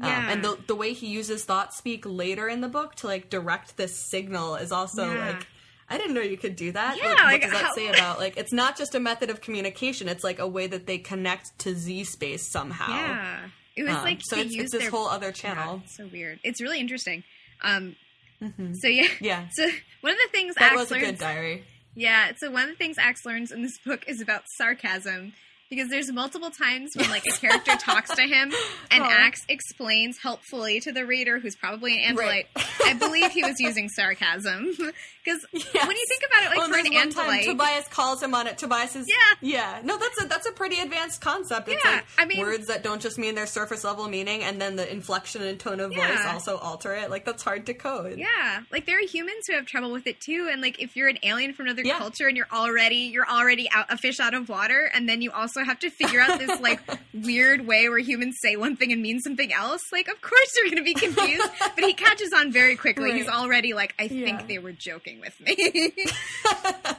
Um, 0.00 0.10
and 0.10 0.44
the 0.44 0.58
the 0.66 0.74
way 0.74 0.92
he 0.92 1.06
uses 1.06 1.44
thought 1.44 1.72
speak 1.72 2.04
later 2.04 2.48
in 2.48 2.60
the 2.60 2.68
book 2.68 2.96
to 2.96 3.06
like 3.06 3.30
direct 3.30 3.76
this 3.76 4.10
signal 4.10 4.56
is 4.56 4.72
also 4.72 5.12
Yeah. 5.12 5.26
like 5.28 5.46
I 5.88 5.98
didn't 5.98 6.14
know 6.14 6.22
you 6.22 6.36
could 6.38 6.56
do 6.56 6.72
that. 6.72 6.96
Yeah, 6.96 7.08
like, 7.10 7.18
like, 7.18 7.32
what 7.32 7.40
does 7.42 7.50
that 7.52 7.62
how- 7.66 7.74
say 7.74 7.88
about 7.88 8.18
like 8.18 8.36
it's 8.36 8.52
not 8.52 8.76
just 8.76 8.94
a 8.94 9.00
method 9.00 9.30
of 9.30 9.40
communication; 9.40 10.08
it's 10.08 10.24
like 10.24 10.38
a 10.38 10.48
way 10.48 10.66
that 10.66 10.86
they 10.86 10.98
connect 10.98 11.56
to 11.60 11.74
Z 11.74 12.04
space 12.04 12.50
somehow. 12.50 12.88
Yeah. 12.88 13.38
It 13.76 13.82
was 13.84 13.94
Um, 13.94 14.02
like 14.04 14.20
so 14.22 14.36
it's, 14.38 14.54
it's 14.54 14.72
this 14.72 14.82
their 14.82 14.90
whole 14.90 15.08
other 15.08 15.30
channel. 15.32 15.82
it's 15.84 15.96
so 15.96 16.06
weird. 16.06 16.40
It's 16.42 16.60
really 16.60 16.80
interesting. 16.80 17.22
Um, 17.62 17.96
Mhm. 18.42 18.74
so 18.76 18.88
yeah, 18.88 19.06
Yeah, 19.20 19.48
so 19.52 19.62
one 20.00 20.12
of 20.12 20.18
the 20.18 20.28
things 20.32 20.54
that 20.56 20.72
Axe 20.72 20.76
was 20.76 20.90
a 20.90 20.94
learns, 20.94 21.06
good 21.06 21.18
diary. 21.18 21.64
Yeah, 21.94 22.32
so 22.36 22.50
one 22.50 22.64
of 22.64 22.68
the 22.70 22.76
things 22.76 22.98
Axe 22.98 23.24
learns 23.24 23.52
in 23.52 23.62
this 23.62 23.78
book 23.78 24.04
is 24.06 24.20
about 24.20 24.48
sarcasm 24.48 25.32
because 25.74 25.90
there's 25.90 26.10
multiple 26.12 26.50
times 26.50 26.92
when 26.96 27.08
like 27.10 27.24
a 27.26 27.32
character 27.32 27.76
talks 27.76 28.14
to 28.14 28.22
him 28.22 28.52
and. 28.90 29.04
Axe 29.14 29.44
explains 29.48 30.18
helpfully 30.18 30.80
to 30.80 30.90
the 30.92 31.06
reader 31.06 31.38
who's 31.38 31.54
probably 31.54 32.02
an 32.04 32.16
Andalite. 32.16 32.18
Right. 32.18 32.46
I 32.84 32.94
believe 32.94 33.30
he 33.30 33.42
was 33.44 33.60
using 33.60 33.88
sarcasm 33.88 34.66
because 34.76 35.46
Yes. 35.52 35.86
when 35.86 35.96
you 35.96 36.04
think 36.08 36.22
about 36.26 36.44
it, 36.44 36.48
like 36.50 36.58
Oh, 36.58 36.68
for 36.72 36.78
an 36.78 36.84
there's 36.84 36.94
one 36.94 37.10
time 37.10 37.40
Andalite, 37.40 37.44
Tobias 37.44 37.88
calls 37.88 38.22
him 38.22 38.34
on 38.34 38.46
it. 38.46 38.58
Tobias 38.58 38.96
is 38.96 39.06
Yeah. 39.08 39.14
yeah. 39.40 39.80
No, 39.84 39.98
that's 39.98 40.22
a 40.22 40.26
that's 40.26 40.46
a 40.48 40.52
pretty 40.52 40.80
advanced 40.80 41.20
concept. 41.20 41.68
It's 41.68 41.84
Yeah, 41.84 41.92
like 41.92 42.04
I 42.18 42.24
mean- 42.24 42.40
words 42.40 42.66
that 42.66 42.82
don't 42.82 43.00
just 43.00 43.18
mean 43.18 43.34
their 43.34 43.46
surface 43.46 43.84
level 43.84 44.08
meaning, 44.08 44.42
and 44.42 44.60
then 44.60 44.76
the 44.76 44.90
inflection 44.90 45.42
and 45.42 45.58
tone 45.58 45.80
of 45.80 45.90
voice 45.90 45.98
Yeah. 45.98 46.30
also 46.32 46.56
alter 46.58 46.94
it. 46.94 47.10
Like 47.10 47.24
that's 47.24 47.42
hard 47.42 47.66
to 47.66 47.74
code. 47.74 48.18
Yeah, 48.18 48.62
like 48.72 48.86
there 48.86 48.98
are 48.98 49.06
humans 49.06 49.44
who 49.46 49.54
have 49.54 49.66
trouble 49.66 49.92
with 49.92 50.06
it 50.06 50.20
too, 50.20 50.48
and 50.52 50.60
like 50.60 50.80
if 50.82 50.96
you're 50.96 51.08
an 51.08 51.18
alien 51.22 51.52
from 51.54 51.66
another 51.66 51.82
Yeah. 51.84 51.98
culture 51.98 52.26
and 52.28 52.36
you're 52.36 52.48
already 52.52 52.96
you're 53.12 53.28
already 53.28 53.70
out 53.70 53.86
a 53.90 53.96
fish 53.96 54.20
out 54.20 54.34
of 54.34 54.48
water, 54.48 54.90
and 54.92 55.08
then 55.08 55.22
you 55.22 55.30
also 55.30 55.63
have 55.64 55.78
to 55.80 55.90
figure 55.90 56.20
out 56.20 56.38
this 56.38 56.60
like 56.60 56.80
weird 57.14 57.66
way 57.66 57.88
where 57.88 57.98
humans 57.98 58.36
say 58.42 58.56
one 58.56 58.76
thing 58.76 58.92
and 58.92 59.02
mean 59.02 59.20
something 59.20 59.52
else. 59.52 59.80
Like, 59.92 60.08
of 60.08 60.20
course 60.20 60.52
you're 60.56 60.70
going 60.70 60.76
to 60.78 60.84
be 60.84 60.94
confused, 60.94 61.48
but 61.74 61.84
he 61.84 61.92
catches 61.94 62.32
on 62.32 62.52
very 62.52 62.76
quickly. 62.76 63.12
He's 63.12 63.28
already 63.28 63.72
like, 63.74 63.94
I 63.98 64.04
Yeah. 64.04 64.24
think 64.24 64.46
they 64.48 64.58
were 64.58 64.72
joking 64.72 65.20
with 65.20 65.38
me. 65.40 65.54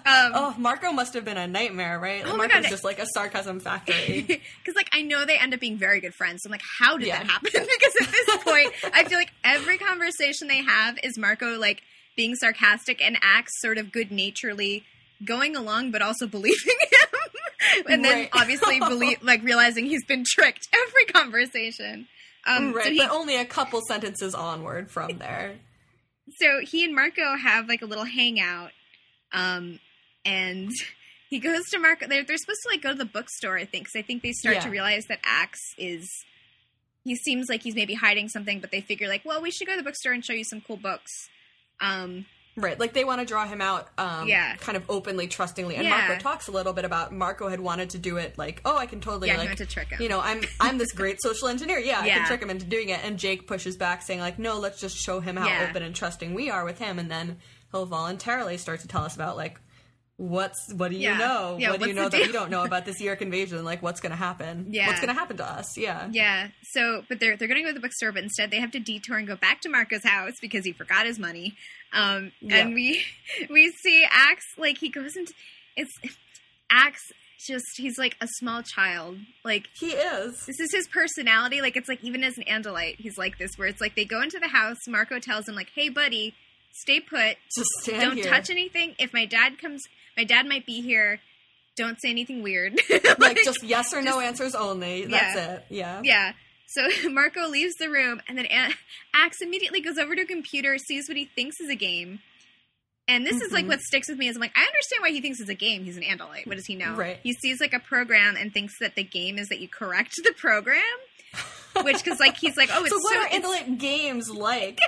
um, 0.05 0.32
Oh, 0.36 0.55
Marco 0.57 0.91
must 0.91 1.13
have 1.13 1.26
been 1.26 1.38
a 1.38 1.47
nightmare, 1.47 1.99
right? 1.99 2.24
Oh 2.26 2.32
my 2.32 2.47
Marco's 2.47 2.63
God. 2.63 2.70
just 2.70 2.84
like 2.84 2.99
a 2.99 3.05
sarcasm 3.13 3.59
factory. 3.59 4.22
Because 4.66 4.76
like 4.76 4.89
I 4.93 5.01
know 5.03 5.26
they 5.26 5.38
end 5.38 5.53
up 5.53 5.59
being 5.59 5.78
very 5.78 5.99
good 5.99 6.13
friends. 6.13 6.41
So 6.43 6.47
I'm 6.47 6.51
like, 6.51 6.61
how 6.80 6.97
did 6.97 7.07
Yeah. 7.07 7.20
that 7.24 7.28
happen? 7.32 7.49
because 7.53 7.95
at 8.01 8.11
this 8.11 8.43
point, 8.43 8.72
I 8.93 9.03
feel 9.05 9.18
like 9.18 9.32
every 9.43 9.78
conversation 9.78 10.47
they 10.47 10.63
have 10.63 10.97
is 11.03 11.18
Marco 11.18 11.57
like 11.59 11.84
being 12.16 12.36
sarcastic 12.36 13.01
and 13.01 13.18
acts 13.22 13.51
sort 13.61 13.78
of 13.78 13.91
good 13.91 14.11
naturedly 14.11 14.84
going 15.24 15.55
along, 15.55 15.91
but 15.91 16.01
also 16.01 16.28
believing 16.28 16.76
him, 16.91 17.84
and 17.89 18.03
then 18.03 18.11
Right. 18.22 18.30
obviously 18.34 18.80
believe 18.80 19.18
like 19.24 19.43
realizing 19.43 19.86
he's 19.86 20.05
been 20.05 20.24
tricked 20.28 20.68
every 20.74 21.05
conversation. 21.05 22.07
Um, 22.47 22.74
right, 22.74 22.86
so 22.86 22.91
he, 22.91 22.97
but 22.99 23.09
only 23.11 23.38
a 23.38 23.45
couple 23.45 23.82
sentences 23.88 24.36
onward 24.36 24.91
from 24.91 25.18
there. 25.18 25.55
so 26.38 26.59
he 26.61 26.84
and 26.86 26.93
Marco 26.93 27.36
have 27.38 27.68
like 27.68 27.82
a 27.82 27.86
little 27.86 28.05
hangout, 28.05 28.72
um, 29.34 29.80
and 30.24 30.70
he 31.30 31.39
goes 31.39 31.63
to 31.72 31.80
Marco. 31.80 32.07
They're, 32.07 32.24
they're 32.24 32.38
supposed 32.38 32.59
to 32.63 32.70
like 32.70 32.82
go 32.84 32.91
to 32.91 32.97
the 32.97 33.05
bookstore, 33.05 33.57
I 33.57 33.66
think, 33.66 33.86
because 33.86 33.97
I 33.99 34.03
think 34.03 34.22
they 34.22 34.32
start 34.32 34.61
to 34.61 34.70
realize 34.70 35.05
that 35.09 35.20
Axe 35.24 35.61
is. 35.78 36.07
He 37.03 37.16
seems 37.16 37.47
like 37.49 37.61
he's 37.61 37.76
maybe 37.76 37.93
hiding 37.93 38.30
something, 38.30 38.59
but 38.59 38.72
they 38.72 38.82
figure 38.82 39.07
like, 39.07 39.24
well, 39.26 39.39
we 39.39 39.51
should 39.51 39.68
go 39.68 39.74
to 39.74 39.78
the 39.78 39.84
bookstore 39.84 40.11
and 40.13 40.26
show 40.26 40.34
you 40.34 40.43
some 40.43 40.59
cool 40.61 40.78
books. 40.78 41.11
Um, 41.80 42.26
Right, 42.58 42.80
like 42.80 42.93
they 42.93 43.03
want 43.03 43.20
to 43.20 43.26
draw 43.26 43.45
him 43.45 43.60
out, 43.60 43.89
um, 43.97 44.30
Yeah. 44.30 44.56
kind 44.56 44.78
of 44.78 44.86
openly, 44.89 45.28
trustingly. 45.28 45.76
And 45.76 45.84
Yeah. 45.84 45.89
Marco 46.08 46.18
talks 46.24 46.47
a 46.47 46.51
little 46.51 46.72
bit 46.72 46.86
about 46.86 47.12
Marco 47.12 47.49
had 47.49 47.60
wanted 47.60 47.89
to 47.89 47.97
do 47.97 48.16
it, 48.16 48.38
like, 48.38 48.62
oh, 48.64 48.78
I 48.78 48.86
can 48.86 49.01
totally, 49.01 49.28
yeah, 49.28 49.38
like, 49.38 49.56
to 49.58 49.66
trick 49.66 49.89
him. 49.89 50.01
you 50.01 50.08
know, 50.08 50.22
I'm 50.22 50.41
I'm 50.62 50.78
this 50.78 50.93
great 50.93 51.22
social 51.22 51.49
engineer. 51.49 51.80
Yeah, 51.80 51.99
I 51.99 52.08
can 52.10 52.26
trick 52.26 52.41
him 52.41 52.49
into 52.49 52.66
doing 52.66 52.89
it. 52.89 53.01
And 53.03 53.20
Jake 53.20 53.45
pushes 53.45 53.76
back, 53.76 54.01
saying 54.03 54.22
like, 54.22 54.39
no, 54.39 54.58
let's 54.58 54.80
just 54.80 54.95
show 54.97 55.20
him 55.20 55.36
how 55.36 55.47
Yeah. 55.47 55.68
open 55.70 55.84
and 55.84 55.93
trusting 55.93 56.34
we 56.34 56.49
are 56.49 56.64
with 56.64 56.80
him, 56.80 56.97
and 56.97 57.12
then 57.12 57.39
he'll 57.72 57.86
voluntarily 57.86 58.58
start 58.58 58.80
to 58.82 58.88
tell 58.88 59.03
us 59.03 59.16
about 59.16 59.36
like. 59.36 59.60
What's 60.18 60.72
what 60.74 60.91
do 60.91 60.95
you 60.95 61.03
Yeah. 61.03 61.18
know? 61.18 61.57
Yeah, 61.59 61.72
what 61.72 61.82
do 61.82 61.88
you 61.88 61.93
know 61.93 62.03
that 62.07 62.18
deal? 62.18 62.28
we 62.28 62.32
don't 62.32 62.49
know 62.49 62.63
about 62.63 62.86
this 62.86 63.01
Yeerk 63.01 63.22
invasion? 63.22 63.66
Like, 63.66 63.82
what's 63.84 63.99
going 63.99 64.11
to 64.11 64.16
happen? 64.16 64.68
Yeah. 64.72 64.88
what's 64.88 65.01
going 65.01 65.13
to 65.13 65.20
happen 65.20 65.36
to 65.38 65.45
us? 65.45 65.78
Yeah, 65.78 66.07
Yeah. 66.11 66.49
So, 66.72 67.03
but 67.09 67.20
they're 67.20 67.36
they're 67.36 67.49
going 67.49 67.59
to 67.59 67.63
go 67.63 67.70
to 67.70 67.74
the 67.74 67.82
bookstore, 67.82 68.13
but 68.13 68.24
instead 68.24 68.49
they 68.49 68.59
have 68.61 68.72
to 68.72 68.80
detour 68.80 69.18
and 69.18 69.28
go 69.28 69.36
back 69.36 69.59
to 69.61 69.70
Marco's 69.70 70.05
house 70.05 70.34
because 70.41 70.63
he 70.63 70.72
forgot 70.72 71.05
his 71.05 71.20
money. 71.20 71.55
Um, 71.91 72.32
Yeah. 72.39 72.57
and 72.59 72.74
we 72.74 73.03
we 73.49 73.72
see 73.84 74.05
Axe 74.09 74.45
like 74.57 74.78
he 74.78 74.88
goes 74.89 75.16
into 75.18 75.34
it's 75.76 75.91
Axe 76.72 77.01
just 77.45 77.66
he's 77.76 77.97
like 77.97 78.16
a 78.22 78.28
small 78.39 78.63
child. 78.63 79.18
Like 79.43 79.68
he 79.78 79.88
is. 79.88 80.45
this 80.47 80.59
is 80.61 80.70
his 80.74 80.88
personality. 80.88 81.59
Like 81.61 81.76
it's 81.76 81.89
like 81.89 82.01
even 82.05 82.24
as 82.24 82.38
an 82.38 82.45
Andalite, 82.45 82.95
he's 82.99 83.18
like 83.18 83.38
this. 83.38 83.51
Where 83.57 83.68
it's 83.68 83.82
like 83.82 83.95
they 83.97 84.05
go 84.05 84.22
into 84.22 84.39
the 84.39 84.47
house. 84.47 84.78
Marco 84.88 85.20
tells 85.20 85.47
him 85.49 85.55
like, 85.55 85.72
"Hey, 85.76 85.89
buddy, 85.89 86.34
stay 86.72 86.99
put. 87.01 87.36
Just 87.55 87.70
stand 87.82 88.01
Don't 88.01 88.16
here. 88.16 88.26
touch 88.30 88.49
anything. 88.49 88.95
If 88.97 89.13
my 89.13 89.26
dad 89.26 89.59
comes, 89.59 89.84
my 90.18 90.24
dad 90.24 90.45
might 90.47 90.66
be 90.66 90.82
here. 90.82 91.20
Don't 91.78 91.99
say 92.01 92.09
anything 92.09 92.41
weird. 92.41 92.80
like 93.20 93.38
just 93.43 93.61
yes 93.63 93.93
or 93.93 94.01
no 94.01 94.20
answers 94.20 94.55
only. 94.55 95.05
That's 95.05 95.36
Yeah. 95.36 95.53
it. 95.55 95.66
Yeah. 95.70 96.01
Yeah. 96.03 96.32
So 96.68 96.88
Marco 97.11 97.47
leaves 97.47 97.74
the 97.80 97.89
room, 97.89 98.22
and 98.28 98.38
then 98.38 98.47
Axe 99.13 99.41
immediately 99.41 99.82
goes 99.82 99.97
over 99.97 100.16
to 100.16 100.22
a 100.22 100.26
computer, 100.26 100.78
sees 100.78 101.07
what 101.07 101.18
he 101.18 101.26
thinks 101.26 101.59
is 101.59 101.70
a 101.70 101.76
game. 101.76 102.20
And 103.07 103.24
this 103.26 103.39
is 103.39 103.51
like 103.51 103.66
Mhm. 103.66 103.70
what 103.70 103.82
sticks 103.82 104.09
with 104.09 104.18
me 104.18 104.28
is 104.30 104.36
I'm 104.36 104.41
like, 104.41 104.53
I 104.57 104.63
understand 104.63 105.01
why 105.01 105.11
he 105.11 105.22
thinks 105.22 105.39
it's 105.39 105.49
a 105.49 105.53
game. 105.53 105.84
He's 105.84 105.95
an 105.97 106.01
Andalite. 106.03 106.47
What 106.47 106.55
does 106.55 106.66
he 106.66 106.76
know? 106.76 106.95
Right. 106.95 107.20
He 107.22 107.34
sees 107.34 107.61
like 107.61 107.74
a 107.74 107.80
program 107.80 108.36
and 108.36 108.51
thinks 108.51 108.74
that 108.80 108.95
the 108.95 109.03
game 109.03 109.38
is 109.38 109.49
that 109.49 109.59
you 109.59 109.68
correct 109.70 110.16
the 110.24 110.32
program. 110.34 110.82
Which, 111.84 112.03
because 112.03 112.20
like 112.22 112.38
he's 112.38 112.55
like, 112.57 112.70
oh, 112.74 112.82
it's 112.86 112.89
so 112.91 112.97
so, 112.97 113.03
what 113.03 113.18
are 113.18 113.26
it's- 113.28 113.36
Indolent 113.36 113.80
games 113.80 114.30
like? 114.30 114.80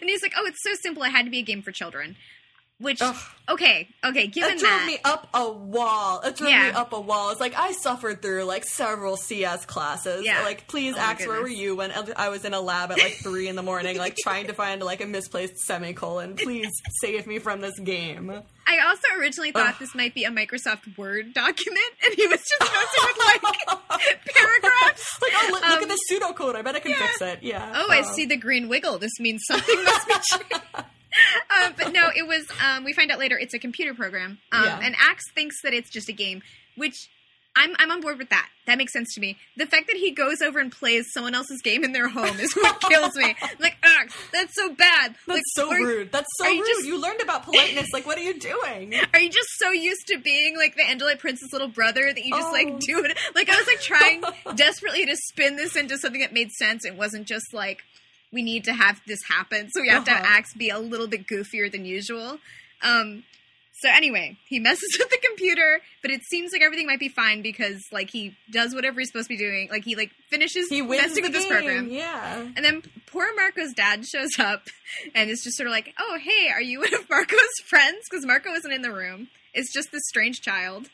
and 0.00 0.08
he's 0.08 0.22
like, 0.22 0.32
oh, 0.36 0.46
it's 0.46 0.62
so 0.62 0.70
simple. 0.80 1.02
It 1.02 1.10
had 1.10 1.24
to 1.26 1.30
be 1.30 1.40
a 1.40 1.42
game 1.42 1.60
for 1.60 1.72
children. 1.72 2.16
Which, 2.80 3.00
Ugh. 3.00 3.14
okay, 3.48 3.88
okay, 4.04 4.26
given 4.26 4.54
It 4.56 4.58
drove 4.58 4.72
that, 4.72 4.86
me 4.86 4.98
up 5.04 5.28
a 5.32 5.48
wall. 5.48 6.20
It 6.22 6.36
drove 6.36 6.50
Yeah. 6.50 6.64
me 6.64 6.70
up 6.72 6.92
a 6.92 7.00
wall. 7.00 7.30
It's 7.30 7.40
like 7.40 7.54
I 7.56 7.70
suffered 7.70 8.20
through 8.20 8.44
like 8.44 8.64
several 8.64 9.16
CS 9.16 9.64
classes. 9.64 10.24
Yeah. 10.24 10.42
Like, 10.42 10.66
please, 10.66 10.94
Oh 10.96 11.00
Axe, 11.00 11.24
where 11.26 11.40
were 11.40 11.46
you 11.48 11.76
when 11.76 11.92
I 12.16 12.30
was 12.30 12.44
in 12.44 12.52
a 12.52 12.60
lab 12.60 12.90
at 12.90 12.98
like 12.98 13.14
three 13.22 13.46
in 13.46 13.54
the 13.54 13.62
morning, 13.62 13.96
like 13.96 14.16
trying 14.16 14.48
to 14.48 14.54
find 14.54 14.82
like 14.82 15.00
a 15.00 15.06
misplaced 15.06 15.58
semicolon? 15.58 16.34
Please 16.34 16.68
save 17.00 17.28
me 17.28 17.38
from 17.38 17.60
this 17.60 17.78
game. 17.78 18.42
I 18.66 18.78
also 18.80 19.06
originally 19.20 19.52
thought 19.52 19.74
Ugh. 19.74 19.78
this 19.78 19.94
might 19.94 20.12
be 20.14 20.24
a 20.24 20.30
Microsoft 20.30 20.98
Word 20.98 21.32
document, 21.32 21.84
and 22.04 22.14
he 22.14 22.26
was 22.26 22.40
just 22.40 22.60
messing 22.60 23.04
with 23.06 23.18
like 23.24 24.24
paragraphs. 24.34 25.22
Like, 25.22 25.32
oh, 25.36 25.48
look, 25.52 25.62
look 25.62 25.70
Um, 25.76 25.82
at 25.84 25.88
this 25.88 26.00
pseudocode. 26.10 26.56
I 26.56 26.62
bet 26.62 26.74
I 26.74 26.80
can 26.80 26.90
yeah. 26.90 27.06
fix 27.06 27.22
it. 27.22 27.38
Yeah. 27.42 27.72
Oh, 27.76 27.86
I 27.88 27.98
Um, 28.00 28.04
see 28.04 28.24
the 28.26 28.36
green 28.36 28.68
wiggle. 28.68 28.98
This 28.98 29.12
means 29.20 29.42
something 29.46 29.84
must 29.84 30.08
be 30.08 30.14
true. 30.28 30.58
um, 31.64 31.74
but 31.76 31.92
no, 31.92 32.10
it 32.14 32.26
was. 32.26 32.46
Um, 32.64 32.84
we 32.84 32.92
find 32.92 33.10
out 33.10 33.18
later 33.18 33.38
it's 33.38 33.54
a 33.54 33.58
computer 33.58 33.94
program, 33.94 34.38
um, 34.52 34.64
Yeah. 34.64 34.80
and 34.82 34.94
Axe 34.98 35.24
thinks 35.34 35.56
that 35.62 35.72
it's 35.74 35.90
just 35.90 36.08
a 36.08 36.12
game, 36.12 36.42
which 36.76 37.08
I'm 37.56 37.74
I'm 37.78 37.90
on 37.92 38.00
board 38.00 38.18
with 38.18 38.30
that. 38.30 38.48
That 38.66 38.78
makes 38.78 38.92
sense 38.92 39.14
to 39.14 39.20
me. 39.20 39.36
The 39.56 39.66
fact 39.66 39.86
that 39.88 39.96
he 39.96 40.10
goes 40.10 40.40
over 40.42 40.58
and 40.58 40.72
plays 40.72 41.04
someone 41.12 41.34
else's 41.34 41.60
game 41.62 41.84
in 41.84 41.92
their 41.92 42.08
home 42.08 42.40
is 42.40 42.52
what 42.54 42.80
kills 42.80 43.14
me. 43.14 43.36
I'm 43.40 43.48
like 43.60 43.76
Axe, 43.84 44.14
that's 44.32 44.54
so 44.56 44.70
bad. 44.74 45.14
That's 45.26 45.28
like, 45.28 45.42
so 45.54 45.70
are- 45.70 45.76
rude. 45.78 46.10
That's 46.10 46.26
so 46.38 46.46
rude. 46.48 46.56
you 46.66 46.82
You, 46.86 47.00
learned 47.00 47.20
about 47.20 47.44
politeness. 47.44 47.92
Like, 47.92 48.06
what 48.06 48.18
are 48.18 48.22
you 48.22 48.38
doing? 48.40 48.94
Are 49.14 49.20
you 49.20 49.28
just 49.30 49.48
so 49.58 49.70
used 49.70 50.06
to 50.08 50.18
being 50.18 50.56
like 50.56 50.74
the 50.76 50.82
Andalite 50.82 51.18
prince's 51.20 51.50
little 51.52 51.68
brother 51.68 52.12
that 52.12 52.24
you 52.24 52.30
just 52.34 52.48
Oh. 52.48 52.52
like 52.52 52.80
do 52.80 53.04
it? 53.04 53.16
Like 53.36 53.48
I 53.50 53.56
was 53.56 53.66
like 53.66 53.80
trying 53.80 54.24
desperately 54.56 55.04
to 55.06 55.14
spin 55.14 55.54
this 55.56 55.76
into 55.76 55.96
something 55.98 56.22
that 56.22 56.32
made 56.32 56.50
sense. 56.52 56.84
It 56.86 56.96
wasn't 56.96 57.26
just 57.28 57.52
like 57.52 57.84
we 58.34 58.42
need 58.42 58.64
to 58.64 58.74
have 58.74 59.00
this 59.06 59.20
happen, 59.28 59.70
so 59.70 59.80
we 59.80 59.88
have 59.88 60.04
to 60.04 60.10
have 60.10 60.24
Uh-huh. 60.24 60.34
Axe 60.38 60.52
be 60.54 60.68
a 60.68 60.78
little 60.78 61.06
bit 61.06 61.26
goofier 61.26 61.70
than 61.72 61.84
usual. 61.86 62.38
Um, 62.82 63.24
So 63.82 63.88
anyway, 63.90 64.36
he 64.48 64.58
messes 64.68 64.96
with 64.98 65.10
the 65.10 65.18
computer, 65.28 65.80
but 66.00 66.10
it 66.10 66.20
seems 66.30 66.52
like 66.52 66.62
everything 66.62 66.86
might 66.86 67.00
be 67.00 67.08
fine 67.08 67.42
because 67.42 67.84
like 67.92 68.08
he 68.10 68.34
does 68.50 68.74
whatever 68.74 69.00
he's 69.00 69.08
supposed 69.08 69.28
to 69.28 69.34
be 69.34 69.36
doing. 69.38 69.68
Like 69.70 69.84
he 69.84 69.94
like 69.96 70.10
finishes 70.30 70.68
He 70.68 70.80
wins 70.80 71.02
messing 71.02 71.22
with 71.24 71.32
this 71.32 71.46
program. 71.46 71.88
Yeah. 71.90 72.46
And 72.56 72.64
then 72.64 72.82
poor 73.06 73.26
Marco's 73.34 73.72
dad 73.74 74.04
shows 74.06 74.38
up 74.38 74.68
and 75.14 75.28
is 75.28 75.42
just 75.42 75.56
sort 75.56 75.66
of 75.66 75.72
like, 75.72 75.92
"Oh, 75.98 76.18
hey, 76.22 76.48
are 76.50 76.62
you 76.62 76.80
one 76.86 76.94
of 76.94 77.08
Marco's 77.10 77.56
friends?" 77.66 77.98
Because 78.08 78.24
Marco 78.24 78.50
isn't 78.52 78.72
in 78.72 78.82
the 78.82 78.92
room. 78.92 79.28
It's 79.52 79.72
just 79.72 79.90
this 79.92 80.02
strange 80.08 80.40
child. 80.40 80.88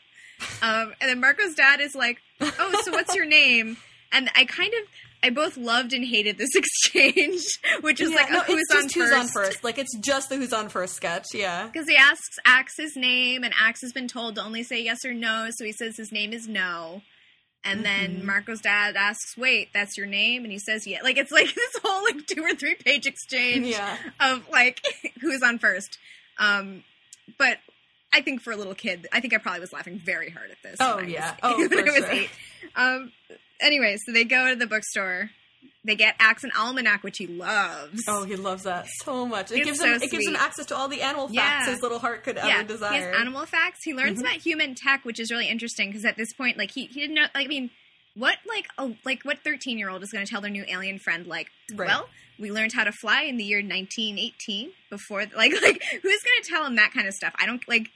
Um, 0.61 0.93
and 0.99 1.07
then 1.09 1.19
Marco's 1.19 1.53
dad 1.55 1.79
is 1.81 1.93
like, 1.95 2.17
"Oh, 2.41 2.81
so 2.83 2.91
what's 2.91 3.15
your 3.15 3.25
name?" 3.25 3.77
And 4.11 4.29
I 4.35 4.43
kind 4.45 4.73
of, 4.73 4.83
I 5.23 5.29
both 5.29 5.55
loved 5.57 5.93
and 5.93 6.03
hated 6.05 6.37
this 6.37 6.49
exchange, 6.55 7.41
which 7.81 8.01
is 8.01 8.09
Yeah, 8.09 8.15
like, 8.15 8.31
no, 8.31 8.39
"Who's 8.41 8.61
it's 8.61 8.75
on 8.75 8.83
just 8.83 8.95
first? 8.95 9.09
who's 9.11 9.19
on 9.19 9.27
first. 9.27 9.63
Like 9.63 9.77
it's 9.77 9.95
just 9.97 10.29
the 10.29 10.35
who's 10.37 10.51
on 10.53 10.69
first 10.69 10.95
sketch. 10.95 11.27
Yeah. 11.33 11.67
Because 11.67 11.87
he 11.87 11.95
asks 11.95 12.37
Axe's 12.45 12.95
name, 12.95 13.43
and 13.43 13.53
Axe 13.59 13.81
has 13.81 13.93
been 13.93 14.07
told 14.07 14.35
to 14.35 14.43
only 14.43 14.63
say 14.63 14.81
yes 14.81 15.05
or 15.05 15.13
no, 15.13 15.49
so 15.51 15.63
he 15.65 15.71
says 15.71 15.95
his 15.97 16.11
name 16.11 16.33
is 16.33 16.47
no. 16.47 17.01
And 17.63 17.85
then 17.85 18.21
Mhm. 18.21 18.23
Marco's 18.23 18.61
dad 18.61 18.95
asks, 18.95 19.37
"Wait, 19.37 19.69
that's 19.71 19.95
your 19.95 20.07
name?" 20.07 20.43
And 20.43 20.51
he 20.51 20.57
says, 20.57 20.87
"Yeah." 20.87 21.03
Like 21.03 21.17
it's 21.17 21.31
like 21.31 21.45
this 21.55 21.71
whole 21.83 22.03
like 22.03 22.25
two 22.25 22.41
or 22.43 22.55
three 22.55 22.73
page 22.75 23.05
exchange 23.05 23.67
Yeah. 23.67 23.97
of 24.19 24.49
like 24.49 24.81
who's 25.21 25.43
on 25.43 25.59
first. 25.59 25.99
Um, 26.39 26.83
but 27.37 27.59
I 28.11 28.21
think 28.21 28.41
for 28.41 28.51
a 28.51 28.57
little 28.57 28.73
kid, 28.73 29.07
I 29.13 29.19
think 29.19 29.35
I 29.35 29.37
probably 29.37 29.59
was 29.61 29.71
laughing 29.71 30.01
very 30.03 30.31
hard 30.31 30.49
at 30.49 30.57
this. 30.63 30.77
Oh, 30.79 30.95
when 30.95 31.03
I 31.05 31.07
was- 31.07 31.13
yeah. 31.13 31.35
Oh, 31.43 31.57
when 31.59 31.69
for 31.69 31.79
I 31.79 31.83
was 31.83 31.95
sure. 31.97 32.11
eight. 32.11 32.29
Um, 32.75 33.11
anyway, 33.61 33.97
so 34.05 34.11
they 34.11 34.23
go 34.23 34.49
to 34.49 34.55
the 34.55 34.67
bookstore. 34.67 35.29
They 35.83 35.95
get 35.95 36.15
Axe 36.19 36.43
an 36.43 36.51
almanac, 36.55 37.03
which 37.03 37.17
he 37.17 37.25
loves. 37.25 38.03
Oh, 38.07 38.23
he 38.23 38.35
loves 38.35 38.63
that 38.63 38.85
so 39.03 39.25
much. 39.25 39.51
It 39.51 39.57
It's 39.57 39.65
gives 39.65 39.79
so 39.79 39.85
him 39.87 40.01
it 40.01 40.11
gives 40.11 40.27
him 40.27 40.35
access 40.35 40.67
to 40.67 40.75
all 40.75 40.87
the 40.87 41.01
animal 41.01 41.27
facts 41.27 41.65
Yeah. 41.67 41.73
his 41.73 41.81
little 41.81 41.97
heart 41.97 42.23
could 42.23 42.35
yeah, 42.35 42.59
ever 42.59 42.67
desire. 42.67 42.91
he 42.93 42.97
has 42.99 43.15
animal 43.15 43.45
facts. 43.47 43.79
He 43.83 43.93
learns 43.95 44.19
Mhm. 44.19 44.21
about 44.21 44.33
human 44.41 44.75
tech, 44.75 45.03
which 45.05 45.19
is 45.19 45.31
really 45.31 45.47
interesting 45.47 45.89
because 45.89 46.05
at 46.05 46.17
this 46.17 46.33
point, 46.33 46.57
like 46.57 46.71
he 46.71 46.85
he 46.85 46.99
didn't 46.99 47.15
know. 47.15 47.25
Like, 47.33 47.45
I 47.45 47.47
mean, 47.47 47.71
what 48.13 48.37
like 48.47 48.67
oh 48.77 48.95
like 49.05 49.23
what 49.23 49.39
thirteen 49.43 49.79
year 49.79 49.89
old 49.89 50.03
is 50.03 50.11
going 50.11 50.23
to 50.23 50.29
tell 50.29 50.41
their 50.41 50.51
new 50.51 50.65
alien 50.67 50.99
friend 50.99 51.25
like, 51.25 51.47
Right. 51.73 51.87
well, 51.87 52.09
we 52.37 52.51
learned 52.51 52.73
how 52.73 52.83
to 52.83 52.91
fly 52.91 53.23
in 53.23 53.37
the 53.37 53.43
year 53.43 53.63
nineteen 53.63 54.19
eighteen 54.19 54.73
before 54.91 55.21
like 55.35 55.51
like 55.63 55.81
who's 56.03 56.21
going 56.23 56.43
to 56.43 56.47
tell 56.47 56.63
him 56.63 56.75
that 56.75 56.91
kind 56.93 57.07
of 57.07 57.15
stuff? 57.15 57.33
I 57.39 57.47
don't 57.47 57.67
like. 57.67 57.87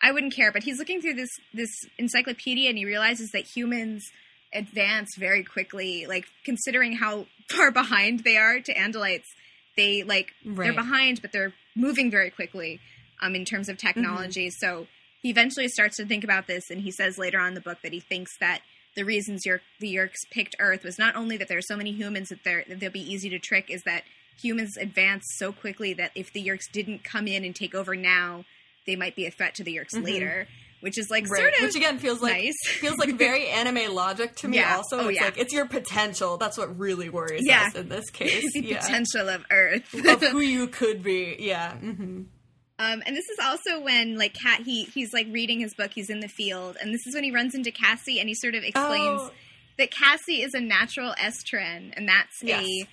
I 0.00 0.12
wouldn't 0.12 0.34
care, 0.34 0.52
but 0.52 0.62
he's 0.62 0.78
looking 0.78 1.00
through 1.00 1.14
this 1.14 1.30
this 1.52 1.70
encyclopedia 1.98 2.68
and 2.68 2.78
he 2.78 2.84
realizes 2.84 3.30
that 3.32 3.46
humans 3.46 4.04
advance 4.52 5.16
very 5.16 5.44
quickly. 5.44 6.06
Like 6.06 6.26
considering 6.44 6.92
how 6.94 7.26
far 7.50 7.70
behind 7.70 8.20
they 8.20 8.36
are 8.36 8.60
to 8.60 8.74
Andalites, 8.74 9.24
they 9.76 10.02
like 10.02 10.32
they're 10.44 10.74
behind, 10.74 11.22
but 11.22 11.32
they're 11.32 11.52
moving 11.74 12.10
very 12.10 12.30
quickly 12.30 12.80
um, 13.20 13.34
in 13.34 13.44
terms 13.44 13.68
of 13.68 13.78
technology. 13.78 14.50
So 14.50 14.86
he 15.22 15.30
eventually 15.30 15.68
starts 15.68 15.96
to 15.96 16.04
think 16.06 16.24
about 16.24 16.46
this, 16.46 16.70
and 16.70 16.80
he 16.80 16.90
says 16.90 17.16
later 17.18 17.38
on 17.40 17.48
in 17.48 17.54
the 17.54 17.60
book 17.60 17.78
that 17.82 17.92
he 17.92 18.00
thinks 18.00 18.36
that 18.38 18.60
the 18.94 19.04
reasons 19.04 19.46
Yeerk, 19.46 19.60
the 19.80 19.94
Yeerks 19.94 20.28
picked 20.30 20.56
Earth 20.58 20.84
was 20.84 20.98
not 20.98 21.16
only 21.16 21.36
that 21.38 21.48
there 21.48 21.56
are 21.58 21.62
so 21.62 21.76
many 21.76 21.92
humans 21.92 22.28
that 22.28 22.44
they're 22.44 22.64
that 22.68 22.80
they'll 22.80 22.90
be 22.90 23.00
easy 23.12 23.30
to 23.30 23.38
trick, 23.38 23.70
is 23.70 23.82
that 23.84 24.02
humans 24.40 24.76
advance 24.76 25.24
so 25.36 25.52
quickly 25.52 25.94
that 25.94 26.10
if 26.14 26.32
the 26.32 26.44
Yeerks 26.46 26.70
didn't 26.70 27.04
come 27.04 27.26
in 27.26 27.44
and 27.44 27.54
take 27.54 27.74
over 27.74 27.94
now, 27.96 28.44
they 28.86 28.96
might 28.96 29.14
be 29.16 29.24
a 29.24 29.30
threat 29.30 29.54
to 29.54 29.64
the 29.64 29.76
Yeerks 29.76 29.94
Mhm. 29.94 30.04
later. 30.04 30.48
Which 30.82 30.98
is 30.98 31.10
like 31.10 31.28
Right. 31.30 31.38
sort 31.40 31.54
of 31.54 31.62
Which 31.62 31.76
again 31.76 31.98
feels 31.98 32.20
like 32.20 32.34
nice. 32.34 32.54
feels 32.80 32.98
like 32.98 33.14
very 33.14 33.46
anime 33.60 33.94
logic 33.94 34.34
to 34.36 34.48
me. 34.48 34.56
Yeah. 34.58 34.76
Also, 34.76 34.98
Oh, 34.98 35.08
it's 35.08 35.16
yeah. 35.18 35.24
like 35.26 35.38
it's 35.38 35.52
your 35.54 35.66
potential. 35.66 36.36
That's 36.36 36.58
what 36.58 36.78
really 36.78 37.08
worries 37.08 37.42
Yeah. 37.44 37.66
us 37.68 37.74
in 37.76 37.88
this 37.88 38.10
case. 38.10 38.44
the 38.52 38.60
yeah. 38.64 38.80
potential 38.80 39.28
of 39.28 39.44
Earth. 39.50 39.94
of 40.06 40.20
who 40.22 40.40
you 40.40 40.66
could 40.66 41.02
be. 41.02 41.36
Yeah. 41.38 41.72
hmm 41.76 42.22
Um, 42.78 43.02
and 43.06 43.16
this 43.16 43.28
is 43.28 43.38
also 43.40 43.80
when 43.80 44.18
like 44.18 44.34
Cat 44.34 44.62
he 44.64 44.84
he's 44.84 45.12
like 45.12 45.28
reading 45.30 45.60
his 45.60 45.72
book. 45.74 45.92
He's 45.94 46.10
in 46.10 46.20
the 46.20 46.28
field, 46.28 46.76
and 46.80 46.92
this 46.92 47.06
is 47.06 47.14
when 47.14 47.22
he 47.24 47.30
runs 47.30 47.54
into 47.54 47.70
Cassie, 47.70 48.18
and 48.18 48.28
he 48.28 48.34
sort 48.34 48.54
of 48.56 48.64
explains 48.64 49.20
Oh, 49.22 49.30
that 49.78 49.90
Cassie 49.92 50.42
is 50.42 50.52
a 50.52 50.60
natural 50.60 51.14
estreen, 51.16 51.92
and 51.96 52.08
that's 52.08 52.42
Yes. 52.42 52.64
a 52.64 52.88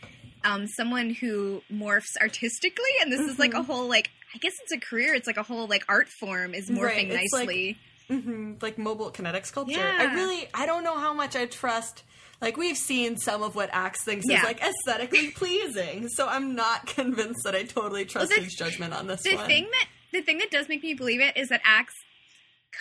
um, 0.47 0.67
someone 0.67 1.09
who 1.09 1.61
morphs 1.73 2.15
artistically. 2.21 2.91
And 3.01 3.11
this 3.11 3.19
is 3.21 3.37
like 3.39 3.53
a 3.53 3.57
Mhm. 3.57 3.65
whole 3.65 3.87
like 3.89 4.09
I 4.34 4.38
guess 4.39 4.53
it's 4.61 4.71
a 4.71 4.80
career. 4.80 5.13
It's 5.13 5.27
like 5.27 5.38
a 5.38 5.43
whole 5.43 5.67
like 5.67 5.84
art 5.89 6.07
form 6.07 6.53
is 6.53 6.69
morphing 6.69 6.82
Right, 6.82 7.07
it's 7.11 7.34
like- 7.34 7.47
nicely. 7.47 7.77
hmm 8.07 8.53
like 8.61 8.77
mobile 8.77 9.09
kinetic 9.11 9.45
sculpture. 9.45 9.77
Yeah. 9.80 9.97
I 9.99 10.13
really, 10.15 10.47
I 10.53 10.65
don't 10.65 10.84
know 10.84 10.97
how 10.97 11.13
much 11.13 11.36
I 11.36 11.45
trust. 11.45 12.03
Like 12.41 12.55
we've 12.57 12.77
seen 12.77 13.17
some 13.17 13.43
of 13.43 13.55
what 13.55 13.69
Axe 13.73 14.03
thinks 14.03 14.25
Yeah. 14.27 14.38
is 14.39 14.43
like 14.45 14.61
aesthetically 14.61 15.32
pleasing, 15.36 16.07
so 16.09 16.27
I'm 16.27 16.55
not 16.55 16.86
convinced 16.88 17.41
that 17.43 17.53
I 17.55 17.63
totally 17.63 18.05
trust 18.05 18.34
the- 18.34 18.41
his 18.41 18.53
judgment 18.55 18.93
on 18.93 19.07
this 19.07 19.23
the 19.23 19.36
one. 19.36 19.45
thing 19.47 19.63
that 19.71 19.88
the 20.11 20.21
thing 20.21 20.38
that 20.39 20.49
does 20.49 20.67
make 20.69 20.82
me 20.84 20.93
believe 20.93 21.19
it 21.21 21.36
is 21.38 21.49
that 21.49 21.61
Axe 21.63 21.93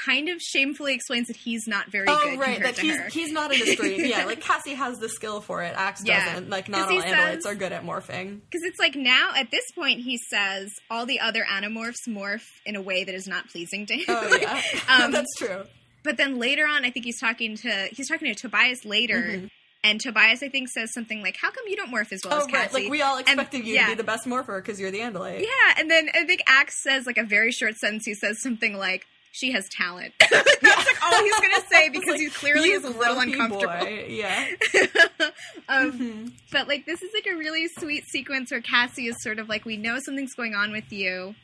kind 0.05 0.29
of 0.29 0.41
shamefully 0.41 0.95
explains 0.95 1.27
that 1.29 1.37
he's 1.37 1.67
not 1.67 1.91
very 1.91 2.07
oh 2.09 2.21
good 2.23 2.39
right, 2.39 2.61
that 2.63 2.79
he's 2.79 2.97
her. 2.97 3.09
he's 3.09 3.33
not 3.33 3.53
in 3.55 3.61
a 3.63 3.67
stream. 3.67 4.05
yeah, 4.05 4.25
like 4.27 4.41
Cassie 4.41 4.75
has 4.75 4.99
the 4.99 5.09
skill 5.09 5.41
for 5.41 5.63
it. 5.63 5.75
Axe 5.77 6.03
Yeah. 6.05 6.25
doesn't. 6.27 6.51
Like 6.51 6.69
not 6.69 6.91
all 6.91 7.01
says- 7.03 7.47
are 7.47 7.55
good 7.55 7.73
at 7.73 7.85
morphing. 7.85 8.41
Because 8.51 8.63
it's 8.65 8.79
like 8.79 8.95
now 8.95 9.33
at 9.37 9.51
this 9.51 9.65
point 9.75 10.01
he 10.01 10.19
says 10.19 10.71
all 10.91 11.07
the 11.07 11.21
other 11.21 11.45
animorphs 11.51 12.07
morph 12.09 12.45
in 12.67 12.77
a 12.77 12.83
way 12.83 13.05
that 13.05 13.15
is 13.15 13.27
not 13.27 13.49
pleasing 13.49 13.87
to 13.87 13.95
him. 13.95 14.05
Oh 14.09 14.37
yeah, 14.41 14.63
Um, 14.89 15.11
that's 15.13 15.35
true. 15.37 15.65
But 16.05 16.17
then 16.17 16.39
later 16.39 16.65
on, 16.67 16.85
I 16.85 16.91
think 16.91 17.05
he's 17.05 17.19
talking 17.21 17.57
to 17.57 17.89
he's 17.91 18.09
talking 18.09 18.33
to 18.33 18.41
Tobias 18.41 18.85
later, 18.85 19.21
Mhm. 19.21 19.51
and 19.83 20.01
Tobias 20.01 20.43
I 20.43 20.49
think 20.49 20.69
says 20.69 20.93
something 20.95 21.23
like, 21.23 21.37
"How 21.41 21.51
come 21.51 21.65
you 21.67 21.77
don't 21.77 21.91
morph 21.91 22.13
as 22.13 22.21
well 22.25 22.35
Oh 22.35 22.39
as 22.39 22.45
right, 22.47 22.55
Cassie?" 22.71 22.83
like 22.85 22.91
we 22.91 23.03
all 23.03 23.19
expected 23.19 23.67
you 23.67 23.75
yeah. 23.75 23.87
to 23.87 23.93
be 23.93 23.97
the 23.97 24.05
best 24.05 24.27
morpher 24.27 24.61
because 24.61 24.79
you're 24.79 24.93
the 24.93 25.01
andalite. 25.01 25.41
yeah, 25.41 25.75
and 25.77 25.91
then 25.91 26.09
I 26.15 26.25
think 26.25 26.43
Axe 26.47 26.83
says 26.83 27.05
like 27.07 27.19
a 27.19 27.25
very 27.25 27.51
short 27.51 27.75
sentence. 27.77 28.05
He 28.07 28.15
says 28.15 28.41
something 28.41 28.75
like, 28.77 29.07
"She 29.33 29.53
has 29.53 29.69
talent." 29.69 30.13
That's 30.21 30.33
like 30.63 31.05
all 31.05 31.23
he's 31.23 31.35
gonna 31.41 31.67
say 31.71 31.89
because 31.91 32.09
Like, 32.13 32.21
he 32.21 32.29
clearly 32.31 32.71
is 32.71 32.85
a 32.85 32.91
little 32.91 33.19
uncomfortable. 33.19 33.67
boy. 33.67 34.07
Yeah. 34.09 34.47
um, 35.69 35.93
Mhm. 35.93 36.33
But 36.53 36.69
like 36.69 36.87
this 36.87 37.03
is 37.03 37.11
like 37.15 37.27
a 37.33 37.37
really 37.37 37.69
sweet 37.79 38.05
sequence 38.07 38.51
where 38.51 38.61
Cassie 38.61 39.07
is 39.07 39.17
sort 39.23 39.39
of 39.39 39.49
like, 39.49 39.65
"We 39.65 39.77
know 39.77 39.99
something's 40.05 40.35
going 40.35 40.55
on 40.55 40.73
with 40.73 40.93
you." 40.93 41.35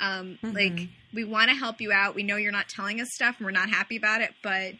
Um, 0.00 0.38
like 0.42 0.72
Mhm. 0.72 0.88
we 1.14 1.24
want 1.24 1.48
to 1.50 1.56
help 1.56 1.80
you 1.80 1.90
out. 1.92 2.14
We 2.14 2.22
know 2.22 2.36
you're 2.36 2.52
not 2.52 2.68
telling 2.68 3.00
us 3.00 3.08
stuff, 3.14 3.36
and 3.38 3.46
we're 3.46 3.50
not 3.52 3.70
happy 3.70 3.96
about 3.96 4.20
it. 4.20 4.34
But 4.42 4.74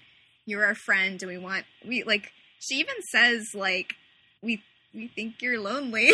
you're 0.45 0.65
our 0.65 0.75
friend, 0.75 1.21
and 1.23 1.31
we 1.31 1.39
want 1.39 1.65
we 1.85 2.03
like. 2.05 2.33
She 2.61 2.77
even 2.77 2.95
says 3.11 3.55
like, 3.55 3.95
"We 4.43 4.63
we 4.95 5.09
think 5.09 5.41
you're 5.43 5.59
lonely," 5.61 6.11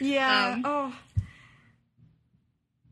Yeah. 0.00 0.52
Um, 0.54 0.62
oh. 0.64 0.96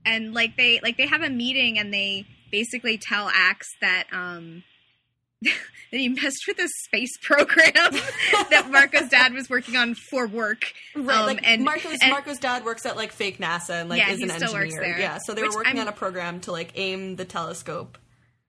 and 0.05 0.35
like 0.35 0.57
they 0.57 0.81
like 0.83 0.97
they 0.97 1.07
have 1.07 1.23
a 1.23 1.31
meeting, 1.31 1.79
and 1.79 1.93
they 1.93 2.27
basically 2.59 2.97
tell 2.99 3.29
Axe 3.33 3.67
that 3.81 4.05
um 4.13 4.63
that 5.43 5.53
he 5.91 6.09
messed 6.09 6.45
with 6.47 6.59
a 6.59 6.69
space 6.87 7.11
program 7.23 7.73
that 8.51 8.69
Marco's 8.71 9.09
dad 9.09 9.33
was 9.35 9.51
working 9.51 9.77
on 9.77 9.95
for 9.95 10.27
work. 10.27 10.63
Right, 10.97 11.19
Um, 11.19 11.27
like 11.27 11.41
and- 11.47 11.65
Marco's 11.65 11.99
and- 12.01 12.11
Marco's 12.11 12.39
dad 12.39 12.65
works 12.65 12.87
at 12.87 12.97
like 12.97 13.13
fake 13.13 13.39
NASA 13.39 13.81
and 13.81 13.89
like 13.91 13.99
Yeah, 14.01 14.11
is 14.11 14.23
an 14.23 14.31
engineer. 14.31 14.97
Yeah, 14.99 15.19
so 15.25 15.35
they 15.35 15.43
were 15.43 15.51
working 15.51 15.79
I'm- 15.79 15.87
on 15.87 15.89
a 15.89 15.93
program 15.93 16.41
to 16.43 16.53
like 16.53 16.73
aim 16.77 17.17
the 17.17 17.25
telescope. 17.25 17.99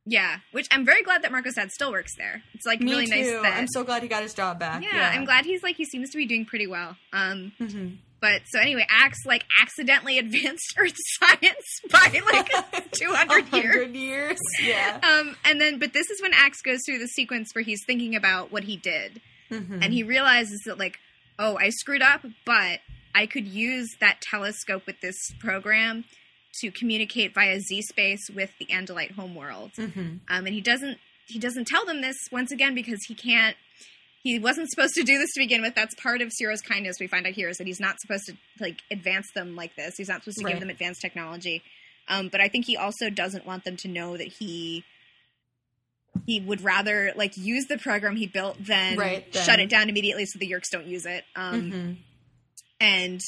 Yeah, 0.06 0.38
which 0.52 0.68
I'm 0.72 0.86
very 0.86 1.02
glad 1.02 1.24
that 1.24 1.32
Marco's 1.32 1.56
dad 1.56 1.72
still 1.72 1.92
works 1.92 2.12
there. 2.16 2.44
It's 2.54 2.66
like 2.66 2.80
Me 2.80 2.92
really 2.92 3.08
too. 3.08 3.16
nice 3.16 3.32
that 3.42 3.58
I'm 3.58 3.68
so 3.68 3.84
glad 3.84 4.04
he 4.04 4.08
got 4.08 4.22
his 4.22 4.36
job 4.36 4.60
back. 4.60 4.84
yeah, 4.84 4.90
Yeah, 4.94 5.10
I'm 5.20 5.26
glad 5.26 5.46
he's 5.46 5.64
like 5.64 5.76
he 5.78 5.86
seems 5.86 6.12
to 6.12 6.18
be 6.18 6.28
doing 6.28 6.46
pretty 6.46 6.68
well. 6.68 6.96
Um, 7.12 7.52
Mhm. 7.60 7.98
But 8.26 8.42
so 8.48 8.60
anyway, 8.60 8.86
Axe 8.90 9.20
like 9.26 9.44
accidentally 9.62 10.18
advanced 10.26 10.74
Earth 10.78 10.96
science 11.20 11.66
by 11.92 12.22
like 12.34 12.92
200 12.92 13.54
years. 13.56 13.92
years. 13.96 14.40
Yeah. 14.62 15.00
Um, 15.04 15.36
and 15.46 15.62
then 15.62 15.78
but 15.80 15.94
this 15.94 16.10
is 16.10 16.22
when 16.22 16.32
Axe 16.34 16.62
goes 16.62 16.80
through 16.86 17.00
the 17.00 17.08
sequence 17.08 17.50
where 17.54 17.64
he's 17.64 17.82
thinking 17.86 18.16
about 18.16 18.52
what 18.52 18.64
he 18.64 18.78
did, 18.78 19.22
Mhm. 19.52 19.80
and 19.84 19.94
he 19.94 20.02
realizes 20.04 20.60
that 20.66 20.80
like, 20.80 20.98
oh, 21.38 21.58
I 21.58 21.70
screwed 21.70 22.02
up, 22.02 22.26
but 22.46 22.80
I 23.14 23.28
could 23.28 23.48
use 23.48 23.88
that 24.00 24.22
telescope 24.22 24.86
with 24.88 25.00
this 25.02 25.16
program 25.40 26.06
to 26.62 26.72
communicate 26.72 27.34
via 27.36 27.60
Z 27.60 27.82
space 27.84 28.30
with 28.34 28.52
the 28.60 28.66
Andalite 28.68 29.12
homeworld. 29.12 29.72
Mhm. 29.78 30.20
um, 30.30 30.46
and 30.46 30.48
he 30.48 30.62
doesn't 30.62 30.98
he 31.28 31.38
doesn't 31.40 31.66
tell 31.68 31.86
them 31.86 32.02
this 32.02 32.18
once 32.32 32.52
again 32.52 32.74
because 32.76 33.00
he 33.08 33.16
can't 33.16 33.56
he 34.26 34.40
wasn't 34.40 34.70
supposed 34.72 34.96
to 34.96 35.04
do 35.04 35.18
this 35.20 35.32
to 35.36 35.40
begin 35.40 35.62
with. 35.62 35.76
That's 35.76 35.94
part 35.96 36.22
of 36.22 36.30
Seerow's 36.32 36.62
kindness. 36.62 36.98
We 37.00 37.08
find 37.08 37.26
out 37.28 37.34
here 37.34 37.48
is 37.48 37.58
that 37.60 37.68
he's 37.68 37.80
not 37.80 38.00
supposed 38.02 38.26
to 38.26 38.34
like 38.60 38.80
advance 38.92 39.28
them 39.36 39.56
like 39.56 39.76
this. 39.76 39.96
He's 39.98 40.10
not 40.10 40.24
supposed 40.24 40.40
to 40.40 40.46
Right. 40.46 40.54
give 40.54 40.60
them 40.62 40.70
advanced 40.72 41.00
technology. 41.02 41.62
Um, 42.08 42.30
but 42.32 42.40
i 42.42 42.48
think 42.50 42.66
he 42.66 42.76
also 42.78 43.10
doesn't 43.10 43.46
want 43.48 43.64
them 43.64 43.78
to 43.78 43.88
know 43.88 44.16
that 44.18 44.28
he 44.40 44.84
he 46.26 46.40
would 46.40 46.62
rather 46.62 47.12
like 47.16 47.36
use 47.36 47.66
the 47.68 47.78
program 47.78 48.16
he 48.16 48.26
built 48.28 48.58
than 48.64 48.98
Right, 48.98 49.32
then- 49.32 49.44
shut 49.46 49.60
it 49.60 49.70
down 49.70 49.90
immediately 49.90 50.26
so 50.26 50.40
the 50.40 50.50
yeerks 50.50 50.70
don't 50.72 50.88
use 50.88 51.06
it. 51.06 51.24
Um, 51.36 51.72
Mhm. 51.72 51.98
and 52.80 53.22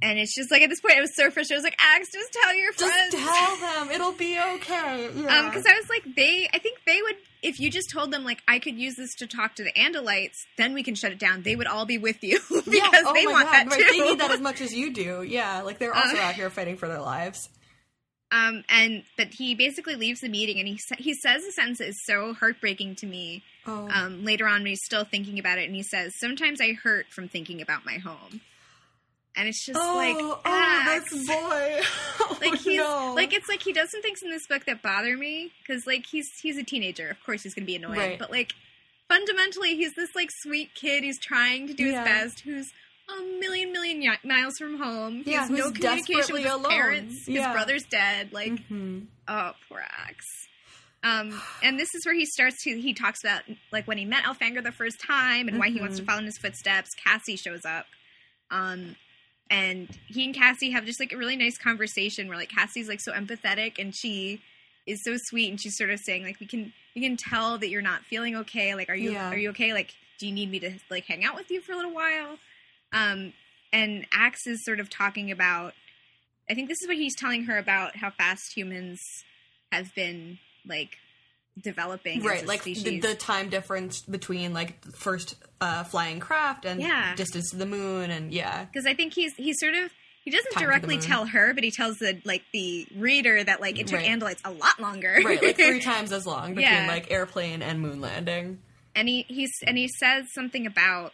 and 0.00 0.18
it's 0.18 0.34
just 0.34 0.50
like 0.50 0.62
at 0.62 0.70
this 0.70 0.80
point 0.80 0.96
it 0.96 1.00
was 1.00 1.14
so 1.16 1.30
frustrating 1.30 1.54
i 1.54 1.58
was 1.58 1.64
like 1.64 1.76
axe 1.80 2.08
just 2.12 2.32
tell 2.32 2.54
your 2.54 2.72
Just 2.72 2.84
friends. 2.84 3.14
tell 3.14 3.56
them. 3.84 3.90
It'll 3.90 4.12
be 4.12 4.38
okay. 4.38 5.10
Yeah. 5.14 5.38
Um, 5.38 5.46
because 5.48 5.66
I 5.66 5.74
was 5.74 5.88
like, 5.88 6.14
they, 6.16 6.48
I 6.52 6.58
think 6.58 6.78
they 6.86 7.00
would, 7.02 7.16
if 7.42 7.58
you 7.58 7.70
just 7.70 7.90
told 7.90 8.12
them, 8.12 8.24
like, 8.24 8.40
I 8.46 8.58
could 8.58 8.76
use 8.78 8.94
this 8.96 9.14
to 9.16 9.26
talk 9.26 9.56
to 9.56 9.64
the 9.64 9.72
Andalites, 9.72 10.36
then 10.56 10.74
we 10.74 10.82
can 10.82 10.94
shut 10.94 11.12
it 11.12 11.18
down. 11.18 11.42
They 11.42 11.56
would 11.56 11.66
all 11.66 11.84
be 11.86 11.98
with 11.98 12.22
you 12.22 12.38
because 12.48 12.66
yeah. 12.68 12.88
oh 13.04 13.12
they 13.14 13.26
want 13.26 13.46
God, 13.46 13.52
that 13.52 13.66
right. 13.70 13.78
too. 13.78 13.86
They 13.90 14.04
need 14.10 14.20
that 14.20 14.30
as 14.30 14.40
much 14.40 14.60
as 14.60 14.72
you 14.72 14.92
do. 14.92 15.22
Yeah. 15.22 15.62
Like 15.62 15.78
they're 15.78 15.94
also 15.94 16.16
Uh, 16.16 16.20
out 16.20 16.34
here 16.34 16.50
fighting 16.50 16.76
for 16.76 16.88
their 16.88 17.00
lives. 17.00 17.48
Um, 18.30 18.64
and 18.70 19.02
but 19.18 19.28
he 19.34 19.54
basically 19.54 19.94
leaves 19.94 20.20
the 20.20 20.28
meeting, 20.30 20.58
and 20.58 20.66
he 20.66 20.78
sa- 20.78 20.94
he 20.98 21.12
says 21.12 21.44
a 21.44 21.52
sentence 21.52 21.78
that 21.78 21.88
is 21.88 22.02
so 22.06 22.32
heartbreaking 22.32 22.94
to 22.96 23.06
me. 23.06 23.42
Oh. 23.66 23.88
Um, 23.92 24.24
later 24.24 24.46
on, 24.46 24.60
when 24.62 24.68
he's 24.68 24.82
still 24.82 25.04
thinking 25.04 25.38
about 25.38 25.58
it, 25.58 25.66
and 25.66 25.74
he 25.74 25.82
says, 25.82 26.14
"Sometimes 26.18 26.58
I 26.58 26.72
hurt 26.72 27.08
from 27.10 27.28
thinking 27.28 27.60
about 27.60 27.84
my 27.84 27.98
home," 27.98 28.40
and 29.36 29.48
it's 29.48 29.64
just 29.64 29.78
like, 29.78 30.16
oh, 30.18 30.40
Axe. 30.44 31.10
this 31.10 31.26
boy. 31.26 31.80
Oh, 32.20 32.38
like 32.42 32.60
he's 32.60 32.76
no. 32.78 33.12
like 33.16 33.32
it's 33.32 33.48
like 33.48 33.62
he 33.62 33.72
does 33.72 33.90
some 33.90 34.02
things 34.02 34.20
in 34.22 34.30
this 34.30 34.46
book 34.46 34.64
that 34.66 34.82
bother 34.82 35.16
me 35.16 35.50
because 35.60 35.86
like 35.86 36.04
he's 36.10 36.28
he's 36.42 36.58
a 36.58 36.64
teenager. 36.64 37.08
Of 37.08 37.22
course, 37.24 37.42
he's 37.42 37.54
gonna 37.54 37.66
be 37.66 37.76
annoying, 37.76 37.98
Right. 37.98 38.18
but 38.18 38.30
like 38.30 38.52
fundamentally, 39.08 39.76
he's 39.76 39.94
this 39.94 40.10
like 40.14 40.28
sweet 40.42 40.74
kid 40.74 41.04
who's 41.04 41.18
trying 41.18 41.66
to 41.68 41.74
do 41.74 41.84
Yeah. 41.84 42.02
his 42.02 42.08
best, 42.34 42.40
who's 42.40 42.72
a 43.08 43.22
million 43.40 43.72
million 43.72 44.00
y- 44.00 44.18
miles 44.24 44.54
from 44.58 44.78
home. 44.78 45.22
He 45.24 45.32
Yeah, 45.32 45.40
has 45.40 45.50
no 45.50 45.70
communication 45.70 46.32
with 46.34 46.44
his 46.44 46.52
alone. 46.52 46.70
parents. 46.70 47.24
Yeah. 47.26 47.46
His 47.48 47.52
brother's 47.52 47.84
dead. 47.90 48.32
Like 48.32 48.52
Mhm. 48.68 49.06
Oh, 49.28 49.52
poor 49.68 49.80
Axe. 49.80 50.26
Um, 51.04 51.42
and 51.64 51.80
this 51.80 51.88
is 51.94 52.06
where 52.06 52.14
he 52.14 52.24
starts 52.26 52.62
to 52.62 52.80
he 52.80 52.94
talks 52.94 53.18
about 53.24 53.42
like 53.72 53.86
when 53.88 53.98
he 53.98 54.04
met 54.04 54.22
Elfangor 54.24 54.62
the 54.62 54.70
first 54.72 55.00
time 55.00 55.48
and 55.48 55.58
why 55.58 55.68
he 55.70 55.80
wants 55.80 55.96
to 55.96 56.02
Mhm. 56.02 56.06
follow 56.06 56.18
in 56.20 56.26
his 56.26 56.38
footsteps. 56.38 56.90
Cassie 57.02 57.36
shows 57.36 57.64
up. 57.64 57.86
Um 58.50 58.96
and 59.52 59.88
he 60.06 60.24
and 60.24 60.34
Cassie 60.34 60.70
have 60.70 60.86
just 60.86 60.98
like 60.98 61.12
a 61.12 61.16
really 61.16 61.36
nice 61.36 61.58
conversation 61.58 62.26
where 62.26 62.38
like 62.38 62.48
Cassie's 62.48 62.88
like 62.88 63.00
so 63.00 63.12
empathetic 63.12 63.78
and 63.78 63.94
she 63.94 64.40
is 64.86 65.04
so 65.04 65.16
sweet 65.16 65.50
and 65.50 65.60
she's 65.60 65.76
sort 65.76 65.90
of 65.90 66.00
saying 66.00 66.24
like 66.24 66.40
we 66.40 66.46
can 66.46 66.72
we 66.96 67.02
can 67.02 67.16
tell 67.16 67.58
that 67.58 67.68
you're 67.68 67.82
not 67.82 68.02
feeling 68.02 68.34
okay. 68.36 68.74
Like 68.74 68.88
are 68.88 68.96
you 68.96 69.12
Yeah. 69.12 69.30
are 69.30 69.36
you 69.36 69.50
okay? 69.50 69.72
Like 69.74 69.94
do 70.18 70.26
you 70.26 70.32
need 70.32 70.50
me 70.50 70.58
to 70.60 70.72
like 70.90 71.04
hang 71.04 71.22
out 71.24 71.34
with 71.36 71.50
you 71.50 71.60
for 71.60 71.72
a 71.72 71.76
little 71.76 71.94
while? 71.94 72.38
Um 72.92 73.34
and 73.72 74.06
Axe 74.12 74.46
is 74.46 74.64
sort 74.64 74.80
of 74.80 74.88
talking 74.88 75.30
about 75.30 75.74
I 76.50 76.54
think 76.54 76.68
this 76.68 76.80
is 76.82 76.88
what 76.88 76.96
he's 76.96 77.14
telling 77.14 77.44
her 77.44 77.58
about 77.58 77.96
how 77.96 78.10
fast 78.10 78.56
humans 78.56 79.00
have 79.70 79.94
been 79.94 80.38
like 80.66 80.96
developing 81.60 82.22
Right, 82.22 82.46
like 82.46 82.62
the, 82.64 83.00
the 83.00 83.14
time 83.14 83.48
difference 83.50 84.00
between 84.02 84.52
like 84.54 84.82
first 84.94 85.36
uh, 85.60 85.84
flying 85.84 86.18
craft 86.20 86.64
and 86.64 86.80
Yeah. 86.80 87.14
distance 87.14 87.50
to 87.50 87.56
the 87.56 87.66
moon, 87.66 88.10
and 88.10 88.32
yeah, 88.32 88.64
because 88.64 88.86
I 88.86 88.94
think 88.94 89.14
he's 89.14 89.34
he's 89.36 89.58
sort 89.60 89.74
of 89.74 89.90
he 90.24 90.30
doesn't 90.30 90.52
Time 90.52 90.64
directly 90.64 90.98
tell 90.98 91.26
her, 91.26 91.52
but 91.52 91.64
he 91.64 91.70
tells 91.70 91.96
the 91.98 92.20
like 92.24 92.42
the 92.52 92.86
reader 92.96 93.42
that 93.42 93.60
like 93.60 93.78
it 93.78 93.86
took 93.88 93.98
Right. 94.00 94.08
Andalites 94.08 94.40
a 94.44 94.50
lot 94.52 94.78
longer. 94.80 95.18
right, 95.24 95.42
like 95.42 95.56
three 95.56 95.80
times 95.84 96.12
as 96.12 96.26
long 96.26 96.54
between 96.54 96.62
Yeah. 96.72 96.86
like 96.86 97.10
airplane 97.10 97.60
and 97.62 97.80
moon 97.80 98.00
landing. 98.00 98.60
and 98.94 99.08
he 99.08 99.24
he's 99.28 99.50
and 99.66 99.76
he 99.76 99.88
says 99.88 100.26
something 100.32 100.66
about 100.66 101.12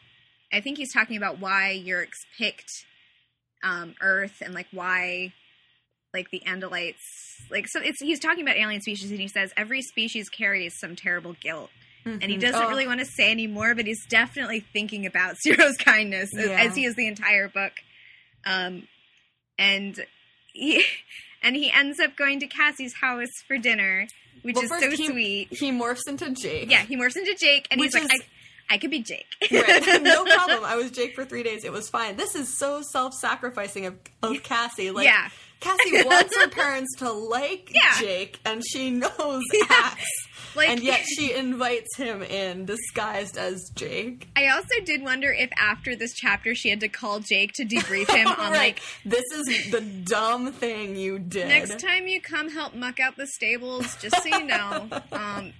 I 0.53 0.61
think 0.61 0.79
he's 0.79 0.93
talking 0.93 1.17
about 1.17 1.41
why 1.41 1.83
Yeerks 1.85 2.21
picked 2.39 2.71
um 3.63 3.95
Earth 4.01 4.41
and 4.41 4.55
like 4.55 4.67
why 4.73 5.33
like 6.15 6.31
the 6.31 6.43
Andalites 6.47 6.95
like 7.51 7.67
so 7.69 7.81
it's 7.83 8.01
he's 8.01 8.19
talking 8.19 8.43
about 8.43 8.57
alien 8.57 8.81
species 8.81 9.11
and 9.11 9.21
he 9.21 9.29
says 9.29 9.53
every 9.57 9.83
species 9.83 10.29
carries 10.29 10.79
some 10.79 10.97
terrible 10.97 11.35
guilt 11.41 11.71
and 12.05 12.23
he 12.25 12.37
Mhm. 12.37 12.41
doesn't 12.41 12.63
Oh, 12.63 12.69
really 12.69 12.87
want 12.87 13.01
to 13.01 13.07
say 13.07 13.31
anymore 13.31 13.75
but 13.75 13.87
he's 13.87 14.05
definitely 14.07 14.61
thinking 14.61 15.05
about 15.07 15.37
Seerow's 15.45 15.77
kindness 15.77 16.35
as, 16.37 16.47
Yeah. 16.49 16.61
as 16.63 16.75
he 16.75 16.85
is 16.85 16.95
the 16.97 17.07
entire 17.07 17.49
book 17.49 17.73
um 18.47 18.89
and 19.59 20.05
he 20.53 20.85
and 21.43 21.55
he 21.57 21.71
ends 21.71 22.01
up 22.01 22.17
going 22.17 22.41
to 22.41 22.47
Cassie's 22.47 22.95
house 22.95 23.29
for 23.47 23.59
dinner 23.59 24.07
which 24.43 24.55
well, 24.55 24.65
is 24.65 24.71
first 24.71 24.83
so 24.83 24.91
he, 24.91 25.07
sweet 25.07 25.49
He 25.51 25.71
morphs 25.71 26.09
into 26.09 26.31
Jake. 26.31 26.71
yeah 26.71 26.83
he 26.83 26.97
morphs 26.97 27.17
into 27.17 27.35
Jake 27.39 27.69
and 27.71 27.81
he's 27.81 27.93
Which 27.95 28.03
like 28.05 28.15
is- 28.15 28.23
I, 28.71 28.75
I 28.75 28.79
could 28.79 28.91
be 28.91 29.03
Jake 29.03 29.27
right. 29.51 30.03
No 30.03 30.25
problem. 30.25 30.63
I 30.65 30.77
was 30.77 30.91
Jake 30.91 31.15
for 31.15 31.25
three 31.25 31.43
days. 31.43 31.65
It 31.65 31.73
was 31.73 31.89
fine. 31.89 32.17
This 32.17 32.35
is 32.35 32.59
so 32.59 32.83
self-sacrificing 32.83 33.87
of, 33.87 33.95
of 34.23 34.43
Cassie. 34.43 34.91
Like, 34.91 35.07
yeah 35.07 35.29
Cassie 35.61 36.03
wants 36.05 36.37
her 36.37 36.49
parents 36.49 36.95
to 36.99 37.11
like 37.11 37.71
Yeah. 37.75 38.01
Jake, 38.01 38.39
and 38.45 38.63
she 38.67 38.91
knows 38.91 39.43
Yeah. 39.53 39.65
Axe, 39.71 40.05
like 40.55 40.69
and 40.69 40.81
yet 40.81 41.01
she 41.17 41.35
invites 41.35 41.97
him 41.97 42.23
in 42.23 42.65
disguised 42.65 43.37
as 43.37 43.71
Jake. 43.75 44.29
I 44.37 44.49
also 44.49 44.81
did 44.85 45.03
wonder 45.03 45.33
if 45.33 45.51
after 45.59 45.97
this 45.97 46.15
chapter 46.15 46.55
she 46.55 46.71
had 46.71 46.81
to 46.81 46.89
call 46.89 47.21
Jake 47.21 47.53
to 47.55 47.65
debrief 47.65 48.09
him 48.11 48.27
on 48.29 48.37
right. 48.53 48.53
like 48.53 48.81
this 49.05 49.25
is 49.35 49.71
the 49.71 49.81
dumb 49.81 50.53
thing 50.53 50.97
you 50.97 51.19
did. 51.19 51.49
next 51.49 51.79
time 51.81 52.07
you 52.07 52.21
come 52.21 52.51
help 52.51 52.75
muck 52.75 53.01
out 53.01 53.17
the 53.17 53.27
stables, 53.27 53.97
just 53.97 54.23
so 54.23 54.29
you 54.29 54.45
know, 54.45 54.89
um, 55.13 55.53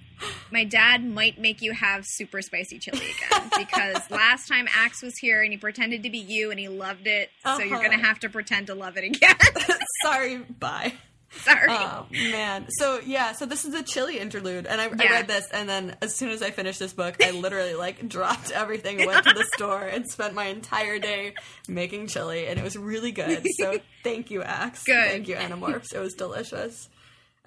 my 0.51 0.63
dad 0.63 1.03
might 1.05 1.39
make 1.39 1.61
you 1.61 1.73
have 1.73 2.03
super 2.05 2.41
spicy 2.41 2.79
chili 2.79 2.99
again 2.99 3.49
because 3.57 4.09
last 4.09 4.47
time 4.47 4.67
Axe 4.75 5.01
was 5.01 5.13
here 5.17 5.41
and 5.41 5.51
he 5.51 5.57
pretended 5.57 6.03
to 6.03 6.09
be 6.09 6.19
you 6.19 6.51
and 6.51 6.59
he 6.59 6.67
loved 6.67 7.07
it, 7.07 7.29
so 7.45 7.59
you're 7.59 7.75
Uh-huh. 7.77 7.83
gonna 7.89 8.05
have 8.05 8.19
to 8.19 8.29
pretend 8.29 8.67
to 8.67 8.75
love 8.75 8.97
it 8.97 9.03
again. 9.03 9.35
Sorry, 10.03 10.37
bye. 10.37 10.93
Sorry. 11.31 11.67
Oh 11.69 12.07
man. 12.11 12.65
So 12.79 12.99
yeah, 13.05 13.33
so 13.33 13.45
this 13.45 13.63
is 13.63 13.75
a 13.75 13.83
chili 13.83 14.17
interlude, 14.17 14.65
and 14.65 14.81
I, 14.81 14.85
I 14.85 15.11
read 15.11 15.27
this, 15.27 15.47
and 15.53 15.69
then 15.69 15.95
as 16.01 16.15
soon 16.15 16.29
as 16.31 16.41
I 16.41 16.49
finished 16.49 16.79
this 16.79 16.91
book, 16.91 17.23
I 17.23 17.29
literally 17.31 17.75
like 17.75 18.07
dropped 18.09 18.49
everything, 18.49 19.05
went 19.05 19.25
to 19.25 19.33
the 19.33 19.45
store, 19.55 19.83
and 19.83 20.09
spent 20.09 20.33
my 20.33 20.45
entire 20.45 20.97
day 20.97 21.35
making 21.67 22.07
chili, 22.07 22.47
and 22.47 22.57
it 22.59 22.63
was 22.63 22.75
really 22.75 23.11
good. 23.11 23.45
So 23.59 23.79
thank 24.03 24.31
you, 24.31 24.41
Axe. 24.41 24.83
Good. 24.85 24.95
Thank 25.11 25.27
you, 25.27 25.35
Animorphs. 25.35 25.93
It 25.93 25.99
was 25.99 26.15
delicious. 26.15 26.89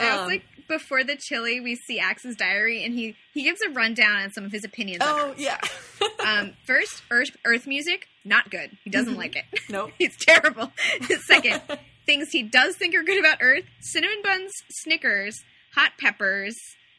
I 0.03 0.13
was 0.17 0.21
Um, 0.23 0.29
like 0.29 0.43
before 0.69 1.05
the 1.05 1.17
chili, 1.17 1.61
we 1.61 1.75
see 1.77 1.99
Axe's 1.99 2.37
diary 2.37 2.85
and 2.85 2.95
he 2.95 3.17
he 3.35 3.43
gives 3.43 3.61
a 3.63 3.71
rundown 3.71 4.23
on 4.23 4.31
some 4.33 4.45
of 4.45 4.53
his 4.53 4.65
opinions. 4.65 5.03
on 5.03 5.09
oh 5.09 5.35
yeah. 5.37 5.59
Um, 6.25 6.53
first, 6.67 7.03
Earth, 7.11 7.37
Earth 7.45 7.67
music, 7.67 8.07
not 8.25 8.49
good. 8.51 8.71
He 8.85 8.91
doesn't 8.91 9.17
like 9.17 9.35
it. 9.37 9.45
nope. 9.69 9.91
He's 9.99 10.17
terrible. 10.17 10.73
Second, 11.27 11.61
things 12.07 12.29
he 12.31 12.43
does 12.45 12.77
think 12.77 12.95
are 12.95 13.03
good 13.03 13.19
about 13.19 13.39
Earth: 13.41 13.65
cinnamon 13.81 14.19
buns, 14.23 14.53
Snickers, 14.71 15.43
hot 15.75 15.93
peppers, 15.99 16.57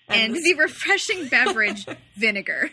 and, 0.09 0.35
And 0.35 0.43
the 0.43 0.55
refreshing 0.55 1.27
beverage 1.29 1.85
vinegar. 2.15 2.71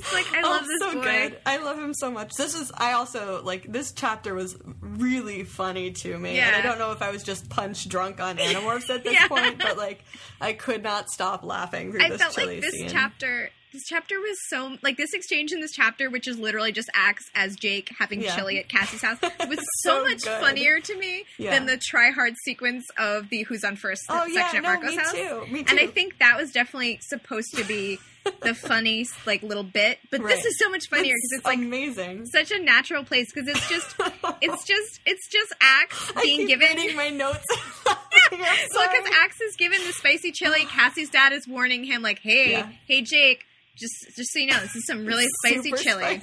Just 0.00 0.12
like 0.12 0.26
I 0.32 0.40
oh, 0.42 0.50
love 0.50 0.62
oh, 0.64 0.66
this 0.68 0.80
so 0.80 0.94
boy. 0.94 1.02
good. 1.04 1.38
I 1.46 1.56
love 1.58 1.78
him 1.78 1.94
so 1.94 2.10
much. 2.10 2.32
This 2.34 2.54
is 2.54 2.70
I 2.76 2.92
also 2.92 3.42
like 3.42 3.70
this 3.70 3.92
chapter 3.92 4.34
was 4.34 4.56
really 4.80 5.44
funny 5.44 5.90
to 5.92 6.18
me. 6.18 6.36
Yeah. 6.36 6.48
And 6.48 6.56
I 6.56 6.60
don't 6.62 6.78
know 6.78 6.92
if 6.92 7.02
I 7.02 7.10
was 7.10 7.22
just 7.22 7.48
punch 7.48 7.88
drunk 7.88 8.20
on 8.20 8.36
Animorphs 8.38 8.90
at 8.94 9.04
this 9.04 9.14
Yeah. 9.14 9.28
point, 9.28 9.58
but 9.58 9.76
like 9.76 10.04
I 10.40 10.52
could 10.52 10.82
not 10.82 11.08
stop 11.10 11.44
laughing 11.44 11.92
through 11.92 12.02
I 12.04 12.08
this 12.10 12.20
felt 12.20 12.34
chili 12.34 12.54
like 12.54 12.62
this 12.62 12.72
scene. 12.74 12.88
chapter. 12.88 13.50
This 13.72 13.82
chapter 13.88 14.18
was 14.18 14.36
so 14.48 14.76
like 14.82 14.96
this 14.96 15.12
exchange 15.12 15.52
in 15.52 15.60
this 15.60 15.72
chapter, 15.72 16.08
which 16.08 16.26
is 16.28 16.38
literally 16.38 16.72
just 16.72 16.88
acts 16.94 17.24
as 17.34 17.56
Jake 17.56 17.90
having 17.98 18.22
Yeah. 18.22 18.34
chili 18.34 18.58
at 18.58 18.68
Cassie's 18.70 19.02
house, 19.02 19.18
was 19.48 19.58
so, 19.82 19.98
So 19.98 20.04
much 20.04 20.22
good. 20.22 20.40
funnier 20.40 20.80
to 20.80 20.96
me 20.98 21.24
Yeah. 21.36 21.50
than 21.50 21.66
the 21.66 21.76
try 21.76 22.10
hard 22.10 22.34
sequence 22.44 22.86
of 22.96 23.28
the 23.28 23.42
Who's 23.42 23.64
on 23.64 23.76
First 23.76 24.02
Oh 24.08 24.24
yeah, 24.26 24.42
section 24.42 24.62
no, 24.62 24.68
at 24.70 24.74
Marco's 24.80 24.96
me 24.96 24.96
house. 24.96 25.12
too. 25.12 25.46
Me 25.52 25.62
too. 25.62 25.70
And 25.70 25.80
I 25.80 25.88
think 25.88 26.18
that 26.20 26.38
was 26.38 26.52
definitely 26.52 27.00
supposed 27.02 27.48
to 27.56 27.64
be 27.64 27.98
the 28.42 28.54
funny 28.54 29.06
like 29.26 29.42
little 29.42 29.62
bit, 29.62 29.98
but 30.10 30.20
Right. 30.20 30.34
this 30.36 30.44
is 30.44 30.58
so 30.58 30.68
much 30.70 30.88
funnier 30.88 31.12
because 31.14 31.32
it's 31.38 31.44
like 31.44 31.58
amazing. 31.58 32.26
such 32.26 32.50
a 32.50 32.58
natural 32.58 33.04
place 33.04 33.32
because 33.32 33.48
it's 33.54 33.68
just 33.68 33.94
it's 34.42 34.64
just 34.64 35.00
it's 35.06 35.28
just 35.28 35.52
Axe 35.60 36.12
being 36.22 36.46
given. 36.46 36.96
my 36.96 37.10
notes. 37.10 37.44
I'm 38.32 38.38
because 38.38 39.10
Axe 39.22 39.40
is 39.40 39.56
given 39.56 39.78
the 39.86 39.92
spicy 39.92 40.32
chili, 40.32 40.64
Cassie's 40.68 41.10
dad 41.10 41.32
is 41.32 41.46
warning 41.46 41.84
him 41.84 42.02
like, 42.02 42.18
"Hey, 42.20 42.52
Yeah. 42.52 42.68
hey, 42.86 43.02
Jake, 43.02 43.44
just 43.76 43.94
just 44.16 44.32
so 44.32 44.38
you 44.38 44.46
know, 44.48 44.58
this 44.60 44.74
is 44.74 44.86
some 44.86 45.04
really 45.06 45.26
spicy 45.44 45.72
chili, 45.72 46.02
spicy. 46.02 46.22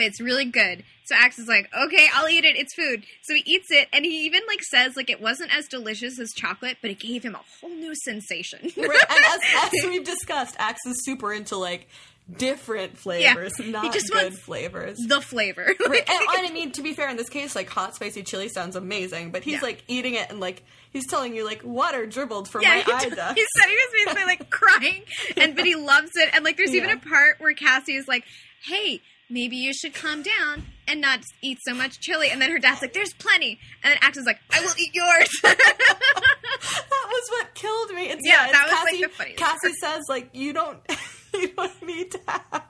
But 0.00 0.06
it's 0.06 0.20
really 0.20 0.46
good." 0.46 0.84
So 1.04 1.14
Axe 1.18 1.38
is 1.38 1.48
like, 1.48 1.68
"Okay, 1.76 2.06
I'll 2.14 2.28
eat 2.28 2.44
it. 2.44 2.56
It's 2.56 2.72
food." 2.74 3.04
So 3.22 3.34
he 3.34 3.42
eats 3.44 3.70
it, 3.70 3.88
and 3.92 4.04
he 4.04 4.24
even 4.26 4.42
like 4.48 4.62
says 4.62 4.96
like 4.96 5.10
it 5.10 5.20
wasn't 5.20 5.54
as 5.56 5.66
delicious 5.68 6.18
as 6.20 6.32
chocolate, 6.34 6.78
but 6.80 6.90
it 6.90 6.98
gave 7.00 7.22
him 7.22 7.34
a 7.34 7.40
whole 7.60 7.70
new 7.70 7.94
sensation. 7.94 8.60
Right, 8.76 9.04
and 9.10 9.24
as, 9.24 9.40
as 9.64 9.70
we've 9.88 10.04
discussed, 10.04 10.54
Axe 10.58 10.86
is 10.86 11.04
super 11.04 11.32
into 11.32 11.56
like 11.56 11.88
different 12.36 12.96
flavors, 12.96 13.52
not 13.58 13.92
just 13.92 14.10
good 14.12 14.22
wants- 14.24 14.38
flavors. 14.40 14.98
the 15.08 15.20
flavor. 15.20 15.64
Right, 15.88 16.08
and, 16.08 16.20
and 16.38 16.46
I 16.46 16.50
mean, 16.52 16.70
to 16.72 16.82
be 16.82 16.92
fair, 16.94 17.08
in 17.10 17.16
this 17.16 17.28
case, 17.28 17.56
like 17.56 17.68
hot 17.68 17.94
spicy 17.96 18.22
chili 18.22 18.48
sounds 18.48 18.76
amazing, 18.76 19.30
but 19.32 19.42
he's 19.42 19.54
Yeah. 19.54 19.60
like 19.62 19.82
eating 19.88 20.14
it 20.14 20.30
and 20.30 20.38
like 20.38 20.62
he's 20.92 21.08
telling 21.08 21.34
you 21.34 21.44
like 21.44 21.62
water 21.64 22.06
dribbled 22.06 22.48
from 22.48 22.62
Yeah, 22.62 22.76
my 22.76 22.82
he, 22.82 22.92
eye 22.92 23.04
t- 23.04 23.10
duct. 23.16 23.36
he 23.38 23.44
said 23.58 23.68
he 23.68 23.74
was 23.74 24.04
basically 24.04 24.24
like 24.26 24.48
crying, 24.50 25.02
and 25.36 25.56
but 25.56 25.64
he 25.64 25.74
loves 25.74 26.10
it. 26.14 26.30
And 26.32 26.44
like, 26.44 26.56
there's 26.56 26.74
even 26.74 26.90
a 26.90 26.98
part 26.98 27.40
where 27.40 27.52
Cassie 27.54 27.96
is 27.96 28.06
like, 28.06 28.22
"Hey, 28.64 29.00
maybe 29.30 29.56
you 29.56 29.72
should 29.72 29.94
calm 29.94 30.22
down 30.22 30.64
and 30.88 31.00
not 31.00 31.20
eat 31.42 31.58
so 31.66 31.74
much 31.74 32.00
chili." 32.00 32.28
And 32.30 32.40
then 32.42 32.50
her 32.50 32.58
dad's 32.58 32.82
like, 32.82 32.92
"There's 32.92 33.12
plenty," 33.14 33.58
and 33.82 33.98
then 34.00 34.10
is 34.10 34.26
like, 34.26 34.40
"I 34.52 34.60
will 34.60 34.74
eat 34.78 34.94
yours." 34.94 35.28
that 35.42 37.06
was 37.08 37.28
what 37.30 37.54
killed 37.54 37.90
me. 37.94 38.08
It's, 38.10 38.22
Yeah, 38.26 38.44
it's 38.48 38.52
that 38.52 38.64
was, 38.64 38.72
like, 38.72 38.82
Cassie, 38.90 39.02
the 39.02 39.08
funniest 39.08 39.38
Cassie 39.38 39.74
says 39.80 40.04
like 40.08 40.30
you 40.34 40.52
don't 40.52 40.78
you 41.34 41.48
don't 41.48 41.82
need 41.86 42.10
to 42.12 42.20
have 42.26 42.62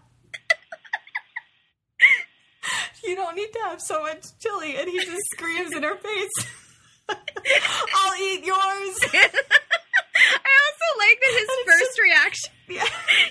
you 3.05 3.17
don't 3.17 3.35
need 3.35 3.51
to 3.53 3.59
have 3.61 3.81
so 3.81 4.03
much 4.03 4.25
chili, 4.41 4.77
and 4.77 4.89
he 4.89 4.99
just 4.99 5.23
screams 5.33 5.73
in 5.75 5.83
her 5.83 5.97
face. 5.97 6.47
I'll 7.09 8.17
eat 8.23 8.45
yours. 8.45 8.99
I 9.13 10.53
also 10.67 10.89
like 10.99 11.19
that 11.21 11.35
his 11.39 11.49
first 11.67 11.85
just- 11.97 12.01
reaction, 12.01 12.53
Yeah. 12.69 12.85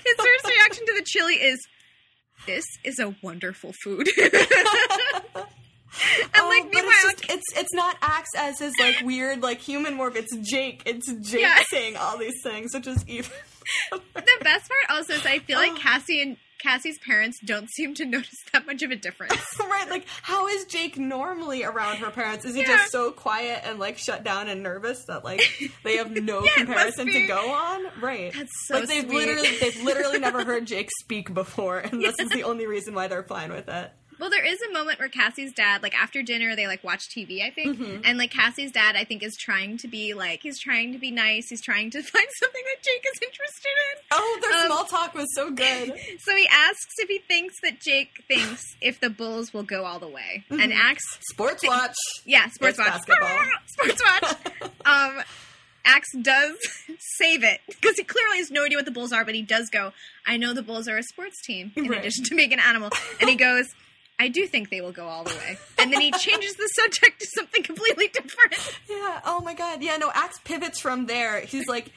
his 0.04 0.14
first 0.16 0.44
reaction 0.48 0.86
to 0.86 0.92
the 0.98 1.04
chili 1.06 1.34
is, 1.36 1.58
"This 2.46 2.64
is 2.84 2.98
a 2.98 3.14
wonderful 3.22 3.72
food." 3.72 4.08
And 6.34 6.46
like 6.46 6.62
Oh, 6.64 6.64
but 6.64 6.74
meanwhile, 6.74 6.92
it's, 7.04 7.20
just, 7.22 7.32
it's 7.32 7.58
it's 7.58 7.74
not 7.74 7.96
Axe 8.02 8.28
as 8.36 8.58
his 8.58 8.72
like 8.78 9.00
weird 9.02 9.42
like 9.42 9.60
human 9.60 9.96
morph. 9.96 10.16
It's 10.16 10.34
Jake. 10.48 10.82
It's 10.86 11.10
Jake 11.12 11.40
Yeah. 11.42 11.58
saying 11.70 11.96
all 11.96 12.16
these 12.18 12.40
things, 12.42 12.72
which 12.74 12.86
is 12.86 13.04
even. 13.08 13.30
the 13.92 14.00
best 14.42 14.68
part 14.70 14.90
also 14.98 15.14
is 15.14 15.26
I 15.26 15.38
feel 15.40 15.58
like 15.58 15.72
Oh. 15.72 15.78
Cassie 15.78 16.22
and 16.22 16.36
Cassie's 16.62 16.98
parents 17.06 17.38
don't 17.44 17.70
seem 17.70 17.94
to 17.94 18.04
notice 18.16 18.34
that 18.52 18.66
much 18.66 18.82
of 18.82 18.90
a 18.90 18.96
difference. 18.96 19.34
right, 19.58 19.88
like 19.88 20.04
how 20.22 20.46
is 20.46 20.64
Jake 20.66 20.98
normally 20.98 21.64
around 21.64 21.96
her 21.98 22.10
parents? 22.10 22.44
Is 22.44 22.54
he 22.54 22.60
Yeah. 22.60 22.76
just 22.76 22.92
so 22.92 23.10
quiet 23.10 23.62
and 23.64 23.78
like 23.78 23.96
shut 23.98 24.22
down 24.24 24.48
and 24.48 24.62
nervous 24.62 25.04
that 25.06 25.24
like 25.24 25.42
they 25.84 25.96
have 25.96 26.10
no 26.10 26.44
Yeah, 26.44 26.50
comparison 26.54 27.06
to 27.06 27.26
go 27.26 27.50
on? 27.50 27.86
Right. 28.00 28.32
That's 28.32 28.52
so 28.66 28.74
like 28.78 28.88
they've 28.88 29.04
sweet. 29.04 29.14
literally 29.26 29.56
they've 29.58 29.82
literally 29.82 30.18
never 30.18 30.44
heard 30.44 30.66
Jake 30.66 30.88
speak 31.00 31.32
before, 31.34 31.78
and 31.78 32.00
this 32.02 32.14
is 32.20 32.28
the 32.30 32.44
only 32.44 32.66
reason 32.66 32.94
why 32.94 33.08
they're 33.08 33.22
fine 33.24 33.50
with 33.52 33.68
it. 33.68 33.90
Well, 34.20 34.30
there 34.30 34.44
is 34.44 34.60
a 34.62 34.70
moment 34.72 34.98
where 34.98 35.08
Cassie's 35.08 35.52
dad, 35.52 35.82
like 35.82 35.94
after 36.00 36.22
dinner, 36.22 36.54
they 36.54 36.66
like 36.66 36.84
watch 36.84 37.08
TV, 37.08 37.42
I 37.42 37.50
think, 37.50 37.78
Mm-hmm. 37.78 38.02
and 38.04 38.18
like 38.18 38.30
Cassie's 38.30 38.70
dad, 38.70 38.94
I 38.96 39.04
think, 39.04 39.22
is 39.22 39.34
trying 39.36 39.78
to 39.78 39.88
be 39.88 40.12
like 40.14 40.42
he's 40.42 40.58
trying 40.60 40.92
to 40.92 40.98
be 40.98 41.10
nice. 41.10 41.48
He's 41.48 41.62
trying 41.62 41.90
to 41.92 42.02
find 42.02 42.26
something 42.38 42.62
that 42.66 42.82
Jake 42.82 43.04
is 43.12 43.20
interested 43.22 43.68
in. 43.68 44.02
Oh, 44.12 44.38
their 44.42 44.60
Um, 44.60 44.66
small 44.66 44.84
talk 44.84 45.14
was 45.14 45.26
so 45.34 45.50
good. 45.50 45.92
So 46.20 46.36
he 46.36 46.46
asks 46.52 46.94
if 46.98 47.08
he 47.08 47.18
thinks 47.18 47.54
that 47.62 47.80
Jake 47.80 48.22
thinks 48.28 48.62
if 48.82 49.00
the 49.00 49.08
Bulls 49.10 49.54
will 49.54 49.62
go 49.62 49.84
all 49.84 49.98
the 49.98 50.08
way, 50.08 50.44
and 50.50 50.72
Axe, 50.72 51.02
Sports 51.32 51.66
watch. 51.66 51.94
yeah, 52.26 52.48
sports 52.50 52.78
Mm-hmm. 52.78 52.96
It's 52.96 53.08
watch, 53.08 53.18
basketball. 53.18 53.48
sports 53.66 54.02
watch. 54.04 54.70
um, 55.18 55.22
Axe 55.84 56.08
does 56.20 56.56
save 57.16 57.42
it 57.42 57.60
because 57.68 57.96
he 57.96 58.04
clearly 58.04 58.36
has 58.36 58.50
no 58.50 58.64
idea 58.66 58.76
what 58.76 58.84
the 58.84 58.90
Bulls 58.90 59.12
are, 59.12 59.24
but 59.24 59.34
he 59.34 59.40
does 59.42 59.70
go. 59.70 59.92
I 60.26 60.36
know 60.36 60.52
the 60.52 60.62
Bulls 60.62 60.88
are 60.88 60.98
a 60.98 61.02
sports 61.02 61.40
team 61.42 61.72
in 61.74 61.86
Right. 61.88 62.00
addition 62.00 62.24
to 62.24 62.34
being 62.36 62.52
an 62.52 62.60
animal, 62.60 62.90
and 63.20 63.30
he 63.30 63.36
goes. 63.36 63.66
I 64.20 64.28
do 64.28 64.46
think 64.46 64.70
they 64.70 64.80
will 64.82 64.92
go 64.92 65.06
all 65.06 65.24
the 65.24 65.30
way. 65.34 65.58
And 65.78 65.92
then 65.92 66.00
he 66.00 66.10
changes 66.18 66.54
the 66.56 66.68
subject 66.74 67.20
to 67.20 67.26
something 67.34 67.62
completely 67.62 68.08
different. 68.08 68.78
Yeah. 68.88 69.20
Oh 69.24 69.40
my 69.40 69.54
god. 69.54 69.82
Yeah. 69.82 69.96
No. 69.96 70.10
Axe 70.14 70.38
pivots 70.44 70.78
from 70.78 71.06
there. 71.06 71.40
He's 71.40 71.66
like, 71.66 71.90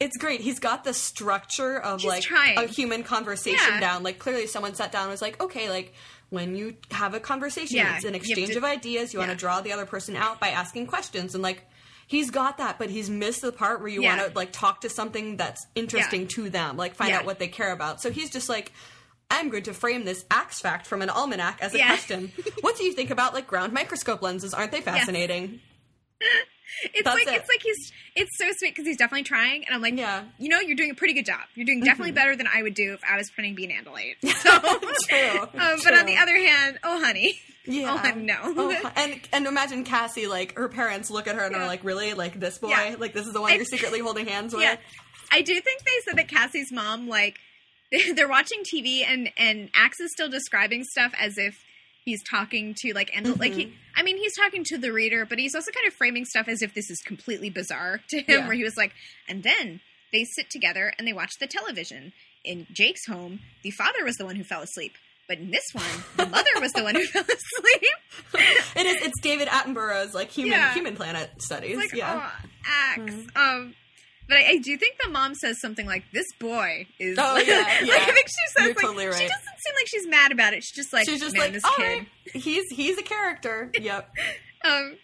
it's 0.00 0.16
great. 0.16 0.40
He's 0.40 0.58
got 0.60 0.84
the 0.84 0.94
structure 0.94 1.78
of 1.78 2.00
He's 2.00 2.08
like 2.08 2.22
trying. 2.22 2.58
a 2.58 2.66
human 2.66 3.02
conversation 3.02 3.58
Yeah. 3.74 3.80
down. 3.80 4.02
Like 4.02 4.18
clearly, 4.18 4.46
someone 4.46 4.74
sat 4.74 4.92
down 4.92 5.02
and 5.02 5.10
was 5.10 5.20
like, 5.22 5.42
okay, 5.42 5.68
like 5.68 5.92
when 6.30 6.54
you 6.56 6.76
have 6.90 7.14
a 7.14 7.20
conversation, 7.20 7.76
Yeah, 7.76 7.96
it's 7.96 8.04
an 8.04 8.14
exchange 8.14 8.50
to- 8.52 8.58
of 8.58 8.64
ideas. 8.64 9.12
You 9.12 9.18
want 9.18 9.30
to 9.32 9.36
draw 9.36 9.60
the 9.60 9.72
other 9.72 9.86
person 9.86 10.16
out 10.16 10.40
by 10.40 10.48
asking 10.50 10.86
questions, 10.86 11.34
and 11.34 11.42
like. 11.42 11.64
He's 12.06 12.30
got 12.30 12.58
that, 12.58 12.78
but 12.78 12.90
he's 12.90 13.08
missed 13.08 13.40
the 13.40 13.50
part 13.50 13.80
where 13.80 13.88
you 13.88 14.02
Yeah. 14.02 14.18
want 14.18 14.28
to 14.30 14.36
like 14.36 14.52
talk 14.52 14.82
to 14.82 14.90
something 14.90 15.38
that's 15.38 15.66
interesting 15.74 16.20
Yeah. 16.22 16.28
to 16.36 16.50
them, 16.50 16.76
like 16.76 16.94
find 16.96 17.08
Yeah. 17.10 17.20
out 17.20 17.24
what 17.24 17.38
they 17.38 17.48
care 17.48 17.72
about. 17.72 18.02
So 18.02 18.10
he's 18.10 18.28
just 18.28 18.46
like, 18.50 18.72
I'm 19.30 19.48
going 19.50 19.64
to 19.64 19.74
frame 19.74 20.04
this 20.04 20.24
axe 20.30 20.60
fact 20.60 20.86
from 20.86 21.02
an 21.02 21.10
almanac 21.10 21.58
as 21.60 21.74
a 21.74 21.78
Yeah. 21.78 21.88
question. 21.88 22.32
what 22.60 22.76
do 22.76 22.84
you 22.84 22.92
think 22.92 23.10
about 23.10 23.34
like 23.34 23.46
ground 23.46 23.72
microscope 23.72 24.22
lenses? 24.22 24.54
Aren't 24.54 24.72
they 24.72 24.80
fascinating? 24.80 25.60
It's 26.92 27.04
That's 27.04 27.14
like 27.24 27.28
it. 27.28 27.34
it's 27.40 27.48
like 27.48 27.62
he's 27.62 27.92
it's 28.16 28.36
so 28.36 28.46
sweet 28.56 28.70
because 28.74 28.84
he's 28.86 28.96
definitely 28.96 29.22
trying, 29.22 29.64
and 29.64 29.74
I'm 29.76 29.80
like, 29.82 29.94
Yeah. 29.96 30.20
Mm-hmm. 30.22 30.42
you 30.42 30.48
know, 30.48 30.58
you're 30.58 30.74
doing 30.76 30.90
a 30.90 30.94
pretty 30.94 31.14
good 31.14 31.24
job. 31.26 31.40
You're 31.54 31.66
doing 31.66 31.80
definitely 31.84 32.10
better 32.12 32.34
than 32.34 32.48
I 32.52 32.62
would 32.64 32.74
do 32.74 32.94
if 32.94 33.00
I 33.08 33.16
was 33.16 33.30
printing 33.30 33.52
to 33.54 33.56
be 33.56 33.64
an 33.66 33.84
andalite. 33.84 34.16
So, 34.38 34.50
True. 35.08 35.40
um, 35.60 35.78
but 35.84 35.94
on 35.96 36.04
the 36.06 36.16
other 36.16 36.34
hand, 36.36 36.80
oh 36.82 37.00
honey, 37.04 37.38
Yeah. 37.64 38.02
oh 38.14 38.18
no, 38.18 38.36
Oh, 38.42 38.90
and 38.96 39.20
and 39.32 39.46
imagine 39.46 39.84
Cassie 39.84 40.26
like 40.26 40.56
her 40.56 40.68
parents 40.68 41.10
look 41.10 41.28
at 41.28 41.36
her 41.36 41.42
and 41.42 41.54
Yeah. 41.54 41.62
are 41.62 41.66
like, 41.68 41.84
"Really? 41.84 42.12
Like 42.14 42.40
this 42.40 42.58
boy? 42.58 42.70
Yeah. 42.70 42.96
Like 42.98 43.12
this 43.12 43.26
is 43.26 43.32
the 43.32 43.40
one 43.40 43.52
I- 43.52 43.54
you're 43.56 43.64
secretly 43.66 44.00
holding 44.00 44.26
hands 44.26 44.52
with?" 44.52 44.62
yeah. 44.64 44.76
I 45.30 45.42
do 45.42 45.54
think 45.60 45.82
they 45.84 46.00
said 46.04 46.18
that 46.18 46.26
Cassie's 46.28 46.72
mom 46.72 47.08
like 47.08 47.38
they're 48.14 48.28
watching 48.28 48.62
TV 48.64 49.04
and 49.06 49.30
and 49.36 49.70
Axe 49.74 50.00
is 50.00 50.10
still 50.12 50.28
describing 50.28 50.84
stuff 50.84 51.12
as 51.18 51.38
if 51.38 51.54
he's 52.04 52.22
talking 52.28 52.74
to 52.78 52.92
like 52.92 53.10
and 53.14 53.38
like 53.38 53.52
Mm-hmm. 53.52 53.60
he 53.60 53.74
I 53.96 54.02
mean 54.02 54.16
he's 54.16 54.36
talking 54.36 54.64
to 54.64 54.78
the 54.78 54.92
reader, 54.92 55.24
but 55.24 55.38
he's 55.38 55.54
also 55.54 55.70
kind 55.70 55.86
of 55.86 55.94
framing 55.94 56.24
stuff 56.24 56.48
as 56.48 56.62
if 56.62 56.74
this 56.74 56.90
is 56.90 57.00
completely 57.06 57.50
bizarre 57.50 58.00
to 58.10 58.18
him. 58.18 58.24
Yeah. 58.28 58.46
Where 58.46 58.56
he 58.56 58.64
was 58.64 58.76
like, 58.76 58.92
and 59.28 59.42
then 59.42 59.80
they 60.12 60.24
sit 60.24 60.50
together 60.50 60.92
and 60.98 61.06
they 61.08 61.12
watch 61.12 61.32
the 61.40 61.46
television. 61.46 62.12
In 62.44 62.66
Jake's 62.72 63.06
home, 63.06 63.40
the 63.62 63.70
father 63.70 64.04
was 64.04 64.16
the 64.16 64.26
one 64.26 64.36
who 64.36 64.44
fell 64.44 64.60
asleep. 64.60 64.92
But 65.26 65.38
in 65.38 65.50
this 65.50 65.64
one, 65.72 66.04
the 66.18 66.26
mother 66.26 66.50
was 66.60 66.72
the 66.72 66.82
one 66.82 66.94
who 66.94 67.04
fell 67.06 67.22
asleep. 67.22 67.90
It 68.76 68.84
is. 68.84 69.06
It's 69.06 69.18
David 69.22 69.48
Attenborough's 69.48 70.12
like 70.14 70.30
human 70.30 70.52
Yeah. 70.52 70.74
human 70.74 70.94
planet 70.94 71.30
studies. 71.40 71.78
Like, 71.78 71.94
yeah. 71.94 72.30
oh, 72.44 72.48
Axe. 72.66 73.14
Um, 73.34 73.74
but 74.28 74.36
I, 74.38 74.44
I 74.52 74.56
do 74.58 74.76
think 74.76 74.96
the 75.02 75.10
mom 75.10 75.34
says 75.34 75.60
something 75.60 75.86
like, 75.86 76.04
"This 76.12 76.26
boy 76.38 76.86
is." 76.98 77.18
Oh, 77.18 77.22
like, 77.34 77.46
yeah, 77.46 77.56
like. 77.82 77.90
I 77.90 78.04
think 78.12 78.26
she 78.28 78.34
says 78.56 78.64
You're 78.64 78.68
like 78.68 78.76
totally 78.78 79.04
she 79.04 79.10
doesn't 79.10 79.28
seem 79.28 79.74
like 79.76 79.86
she's 79.86 80.06
mad 80.06 80.32
about 80.32 80.54
it. 80.54 80.62
She's 80.64 80.74
just 80.76 80.92
like, 80.92 81.06
She's 81.08 81.20
just 81.20 81.36
"Man, 81.36 81.42
like, 81.44 81.52
this 81.52 81.64
right, 81.78 82.06
he's 82.32 82.68
he's 82.70 82.98
a 82.98 83.02
character." 83.02 83.70
Yep. 83.80 84.10
Um, 84.64 84.96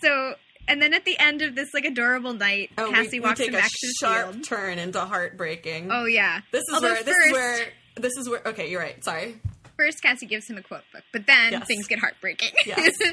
so 0.00 0.34
and 0.68 0.80
then 0.80 0.94
at 0.94 1.04
the 1.04 1.18
end 1.18 1.42
of 1.42 1.54
this 1.54 1.74
like 1.74 1.84
adorable 1.84 2.32
night, 2.34 2.70
Oh, 2.78 2.90
Cassie 2.90 3.18
we, 3.18 3.26
walks 3.26 3.38
take 3.40 3.48
him 3.48 3.54
a 3.56 3.58
back 3.58 3.68
to 3.70 3.86
the 3.86 3.94
sharp 4.00 4.32
field. 4.32 4.44
turn 4.44 4.78
into 4.78 5.00
heartbreaking. 5.00 5.90
Oh 5.90 6.04
yeah. 6.06 6.40
this 6.52 6.62
is 6.62 6.74
Although 6.74 6.92
where 6.92 7.02
this 7.02 7.16
is 7.26 7.32
where 7.32 7.66
this 7.96 8.12
is 8.16 8.28
where. 8.28 8.42
Okay, 8.46 8.70
you're 8.70 8.80
right. 8.80 9.02
Sorry. 9.04 9.36
first 9.76 10.00
Cassie 10.02 10.26
gives 10.26 10.48
him 10.48 10.56
a 10.56 10.62
quote 10.62 10.82
book, 10.92 11.02
but 11.12 11.26
then 11.26 11.52
Yes. 11.52 11.66
things 11.66 11.86
get 11.88 11.98
heartbreaking. 11.98 12.50
Yes. 12.64 12.96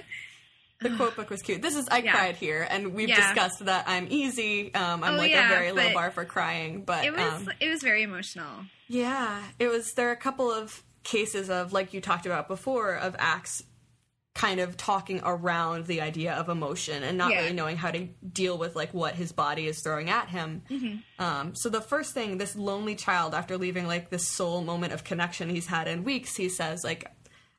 The 0.81 0.91
quote 0.91 1.15
book 1.15 1.29
was 1.29 1.41
cute. 1.41 1.61
This 1.61 1.75
is 1.75 1.87
I 1.89 1.97
Yeah. 1.97 2.11
cried 2.13 2.35
here, 2.37 2.65
and 2.69 2.93
we've 2.93 3.09
Yeah. 3.09 3.15
discussed 3.33 3.65
that 3.65 3.85
I'm 3.87 4.07
easy. 4.09 4.73
Um, 4.73 5.03
I'm 5.03 5.15
Oh, 5.15 5.17
like 5.17 5.31
yeah, 5.31 5.45
a 5.45 5.49
very 5.49 5.71
low 5.73 5.93
bar 5.93 6.09
for 6.11 6.23
crying, 6.25 6.83
but 6.85 7.03
it 7.03 7.11
was 7.11 7.21
um, 7.47 7.51
it 7.59 7.67
was 7.69 7.81
very 7.81 8.03
emotional. 8.03 8.65
Yeah, 8.87 9.41
it 9.59 9.67
was. 9.67 9.91
There 9.93 10.07
are 10.09 10.13
a 10.13 10.17
couple 10.17 10.49
of 10.51 10.81
cases 11.03 11.49
of, 11.49 11.73
like 11.73 11.93
you 11.93 12.01
talked 12.01 12.25
about 12.25 12.47
before, 12.47 12.95
of 12.95 13.15
acts 13.19 13.63
kind 14.35 14.59
of 14.61 14.77
talking 14.77 15.19
around 15.25 15.85
the 15.87 15.99
idea 15.99 16.33
of 16.33 16.47
emotion 16.47 17.03
and 17.03 17.17
not 17.17 17.29
really 17.29 17.51
knowing 17.51 17.75
how 17.75 17.91
to 17.91 18.07
deal 18.31 18.57
with 18.57 18.73
like 18.75 18.93
what 18.93 19.15
his 19.15 19.33
body 19.33 19.67
is 19.67 19.81
throwing 19.81 20.09
at 20.09 20.29
him. 20.29 20.61
Mm-hmm. 20.69 21.21
Um, 21.21 21.55
so 21.55 21.67
the 21.67 21.81
first 21.81 22.13
thing, 22.13 22.37
this 22.37 22.55
lonely 22.55 22.95
child, 22.95 23.33
after 23.33 23.57
leaving 23.57 23.85
like 23.85 24.11
this 24.11 24.27
sole 24.27 24.61
moment 24.61 24.93
of 24.93 25.03
connection 25.03 25.49
he's 25.49 25.67
had 25.67 25.89
in 25.89 26.05
weeks, 26.05 26.37
he 26.37 26.47
says 26.47 26.83
like. 26.85 27.05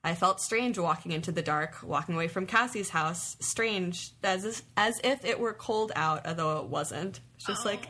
I 0.03 0.15
felt 0.15 0.41
strange 0.41 0.79
walking 0.79 1.13
into 1.13 1.31
the 1.31 1.43
dark, 1.43 1.77
walking 1.83 2.15
away 2.15 2.29
from 2.29 2.47
Cassie's 2.47 2.89
house. 2.89 3.37
Strange, 3.41 4.11
as 4.25 4.45
if, 4.47 4.63
as 4.77 4.99
if 5.05 5.25
it 5.27 5.39
were 5.39 5.53
cold 5.53 5.93
out, 5.95 6.27
although 6.27 6.59
it 6.61 6.67
wasn't. 6.67 7.21
It's 7.37 7.47
just 7.47 7.67
like 7.67 7.87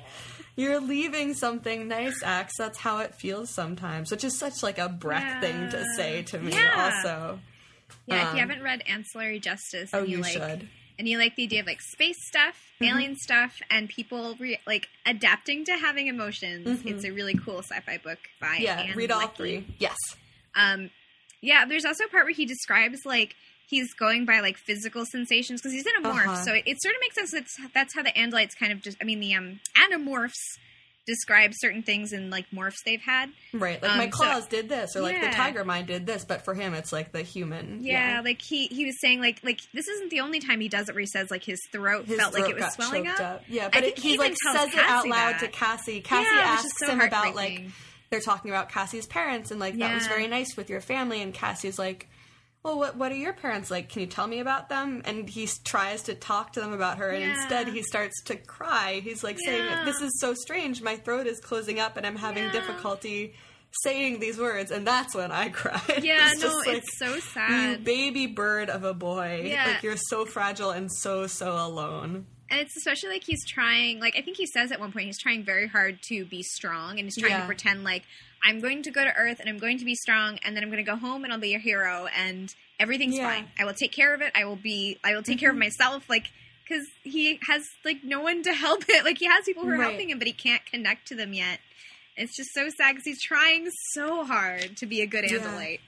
you're 0.56 0.80
leaving 0.80 1.34
something 1.34 1.86
nice, 1.86 2.20
Axe. 2.24 2.54
That's 2.58 2.78
how 2.78 2.98
it 2.98 3.14
feels 3.14 3.50
sometimes, 3.54 4.10
which 4.10 4.24
is 4.24 4.36
such 4.36 4.62
like 4.62 4.78
a 4.78 4.88
Breq 4.88 5.40
thing 5.40 5.70
to 5.70 5.84
say 5.96 6.22
to 6.24 6.38
me. 6.40 6.52
Yeah. 6.52 6.92
Also, 6.96 7.38
Yeah, 8.06 8.22
if 8.22 8.28
Um, 8.30 8.34
you 8.34 8.40
haven't 8.40 8.62
read 8.62 8.82
Ancillary 8.88 9.38
Justice, 9.38 9.90
oh, 9.92 10.00
and 10.00 10.08
you, 10.08 10.16
you 10.16 10.22
like, 10.22 10.32
should. 10.32 10.68
and 10.98 11.08
you 11.08 11.16
like 11.18 11.36
the 11.36 11.44
idea 11.44 11.60
of 11.60 11.66
like 11.66 11.80
space 11.80 12.18
stuff, 12.26 12.56
Mm-hmm. 12.80 12.84
alien 12.96 13.16
stuff, 13.16 13.60
and 13.70 13.88
people 13.88 14.34
re- 14.40 14.58
like 14.66 14.88
adapting 15.06 15.64
to 15.66 15.76
having 15.76 16.08
emotions, 16.08 16.66
Mm-hmm. 16.66 16.88
it's 16.88 17.04
a 17.04 17.10
really 17.12 17.34
cool 17.34 17.58
sci-fi 17.62 17.98
book 17.98 18.18
by 18.40 18.56
Yeah, 18.60 18.80
Ann 18.80 18.96
read 18.96 19.10
all 19.12 19.20
Leckie. 19.20 19.36
three. 19.36 19.74
Yes. 19.78 19.96
Um, 20.56 20.90
yeah, 21.42 21.64
there's 21.64 21.84
also 21.84 22.04
a 22.04 22.08
part 22.08 22.24
where 22.24 22.34
he 22.34 22.46
describes 22.46 22.98
like 23.04 23.34
he's 23.68 23.92
going 23.94 24.24
by 24.26 24.40
like 24.40 24.56
physical 24.56 25.04
sensations 25.06 25.60
because 25.60 25.72
he's 25.72 25.86
in 25.86 26.04
a 26.04 26.08
morph, 26.08 26.26
Uh-huh. 26.26 26.44
so 26.44 26.52
it, 26.54 26.64
it 26.66 26.76
sort 26.82 26.94
of 26.94 27.00
makes 27.00 27.14
sense. 27.14 27.30
That's 27.32 27.56
that's 27.74 27.94
how 27.94 28.02
the 28.02 28.10
Andalites 28.12 28.56
kind 28.58 28.72
of 28.72 28.82
just, 28.82 28.96
I 29.00 29.04
mean, 29.04 29.20
the 29.20 29.34
um 29.34 29.60
Animorphs 29.76 30.32
describe 31.06 31.50
certain 31.56 31.82
things 31.82 32.12
in 32.12 32.30
like 32.30 32.48
morphs 32.50 32.76
they've 32.84 33.00
had. 33.00 33.30
Right. 33.52 33.82
Like 33.82 33.90
Um, 33.92 33.98
my 33.98 34.04
so- 34.10 34.16
claws 34.16 34.46
did 34.46 34.68
this, 34.68 34.94
or 34.94 35.00
like 35.00 35.20
the 35.20 35.28
tiger 35.30 35.64
mind 35.64 35.86
did 35.88 36.06
this, 36.06 36.24
but 36.24 36.44
for 36.44 36.54
him, 36.54 36.74
it's 36.74 36.92
like 36.92 37.10
the 37.12 37.22
human. 37.22 37.78
Yeah, 37.82 38.20
like 38.24 38.40
he 38.42 38.66
he 38.66 38.84
was 38.84 39.00
saying 39.00 39.20
like 39.20 39.40
like 39.42 39.60
this 39.72 39.88
isn't 39.88 40.10
the 40.10 40.20
only 40.20 40.40
time 40.40 40.60
he 40.60 40.68
does 40.68 40.88
it 40.88 40.94
where 40.94 41.00
he 41.00 41.06
says 41.06 41.30
like 41.30 41.42
his 41.42 41.58
throat 41.72 42.04
His 42.06 42.18
felt 42.18 42.34
like 42.34 42.48
it 42.50 42.56
was 42.56 42.72
swelling 42.74 43.06
choked 43.06 43.20
up. 43.20 43.42
Yeah, 43.48 43.68
but 43.72 43.82
it, 43.84 43.98
he 43.98 44.10
he 44.12 44.18
like 44.18 44.34
says 44.52 44.68
it 44.74 44.78
out 44.78 45.08
loud 45.08 45.34
that. 45.34 45.40
to 45.40 45.48
Cassie. 45.48 46.00
Cassie 46.00 46.28
Yeah, 46.36 46.42
asks 46.42 46.68
so 46.78 46.90
him 46.92 47.00
about 47.00 47.34
like. 47.34 47.62
They're 48.10 48.20
talking 48.20 48.50
about 48.50 48.68
Cassie's 48.70 49.06
parents 49.06 49.50
and 49.50 49.60
like 49.60 49.78
that 49.78 49.94
was 49.94 50.06
very 50.06 50.26
nice 50.26 50.56
with 50.56 50.68
your 50.68 50.80
family, 50.80 51.22
and 51.22 51.32
Cassie's 51.32 51.78
like. 51.78 52.08
Well, 52.62 52.78
what 52.78 52.94
what 52.94 53.10
are 53.10 53.16
your 53.16 53.32
parents 53.32 53.70
like? 53.70 53.88
Can 53.88 54.02
you 54.02 54.06
tell 54.06 54.26
me 54.26 54.38
about 54.38 54.68
them? 54.68 55.00
And 55.06 55.26
he 55.30 55.48
tries 55.64 56.02
to 56.02 56.14
talk 56.14 56.52
to 56.52 56.60
them 56.60 56.74
about 56.74 56.98
her, 56.98 57.08
and 57.08 57.22
Yeah. 57.24 57.32
instead 57.40 57.68
he 57.68 57.82
starts 57.82 58.22
to 58.24 58.36
cry. 58.36 59.00
He's 59.02 59.24
like 59.24 59.38
saying, 59.42 59.86
"This 59.86 60.02
is 60.02 60.20
so 60.20 60.34
strange. 60.34 60.82
My 60.82 60.96
throat 60.96 61.26
is 61.26 61.40
closing 61.40 61.80
up, 61.80 61.96
and 61.96 62.06
I'm 62.06 62.16
having 62.16 62.44
Yeah. 62.44 62.52
difficulty 62.52 63.34
saying 63.82 64.20
these 64.20 64.36
words." 64.36 64.70
And 64.70 64.86
that's 64.86 65.14
when 65.14 65.32
I 65.32 65.48
cried. 65.60 66.04
Yeah, 66.04 66.32
It's 66.32 66.42
no, 66.42 66.48
just 66.50 66.66
like, 66.66 66.76
it's 66.76 66.98
so 66.98 67.14
you 67.14 67.20
sad. 67.22 67.82
baby 67.82 68.26
bird 68.26 68.68
of 68.68 68.84
a 68.84 68.92
boy. 68.92 69.44
Yeah. 69.46 69.66
Like 69.68 69.82
you're 69.82 69.96
so 69.96 70.26
fragile 70.26 70.70
and 70.70 70.92
so 70.92 71.26
so 71.26 71.52
alone. 71.56 72.26
And 72.50 72.58
it's 72.60 72.76
especially 72.76 73.10
like 73.10 73.24
he's 73.24 73.46
trying, 73.46 74.00
like 74.00 74.16
I 74.16 74.22
think 74.22 74.36
he 74.36 74.46
says 74.46 74.72
at 74.72 74.80
one 74.80 74.90
point, 74.92 75.06
he's 75.06 75.18
trying 75.20 75.44
very 75.44 75.68
hard 75.68 76.00
to 76.08 76.24
be 76.24 76.42
strong 76.42 76.98
and 76.98 77.06
he's 77.06 77.16
trying 77.16 77.32
Yeah. 77.32 77.40
to 77.42 77.46
pretend 77.46 77.84
like 77.84 78.02
I'm 78.42 78.60
going 78.60 78.82
to 78.82 78.90
go 78.90 79.04
to 79.04 79.14
Earth 79.14 79.38
and 79.40 79.48
I'm 79.48 79.58
going 79.58 79.78
to 79.78 79.84
be 79.84 79.94
strong 79.94 80.38
and 80.44 80.56
then 80.56 80.62
I'm 80.64 80.70
going 80.70 80.84
to 80.84 80.90
go 80.90 80.96
home 80.96 81.24
and 81.24 81.32
I'll 81.32 81.38
be 81.38 81.54
a 81.54 81.58
hero 81.58 82.06
and 82.16 82.52
everything's 82.80 83.16
Yeah. 83.16 83.28
fine. 83.28 83.48
I 83.58 83.64
will 83.64 83.74
take 83.74 83.92
care 83.92 84.14
of 84.14 84.20
it. 84.22 84.32
I 84.34 84.44
will 84.44 84.56
be. 84.56 84.98
I 85.04 85.14
will 85.14 85.22
take 85.22 85.38
care 85.38 85.50
of 85.50 85.54
mm-hmm. 85.54 85.60
myself. 85.60 86.08
Like 86.08 86.26
because 86.66 86.86
he 87.02 87.38
has 87.48 87.62
like 87.84 88.02
no 88.04 88.20
one 88.20 88.42
to 88.44 88.52
help 88.52 88.84
it. 88.88 89.04
Like 89.04 89.18
he 89.18 89.26
has 89.26 89.44
people 89.44 89.62
who 89.64 89.70
are 89.70 89.78
Right. 89.78 89.88
helping 89.90 90.10
him, 90.10 90.18
but 90.18 90.26
he 90.26 90.32
can't 90.32 90.64
connect 90.66 91.08
to 91.08 91.14
them 91.14 91.32
yet. 91.32 91.60
It's 92.16 92.36
just 92.36 92.50
so 92.52 92.68
sad 92.68 92.92
because 92.92 93.04
he's 93.04 93.22
trying 93.22 93.68
so 93.94 94.24
hard 94.24 94.76
to 94.78 94.86
be 94.86 95.00
a 95.02 95.06
good 95.06 95.24
Yeah. 95.30 95.38
Andalite. 95.38 95.80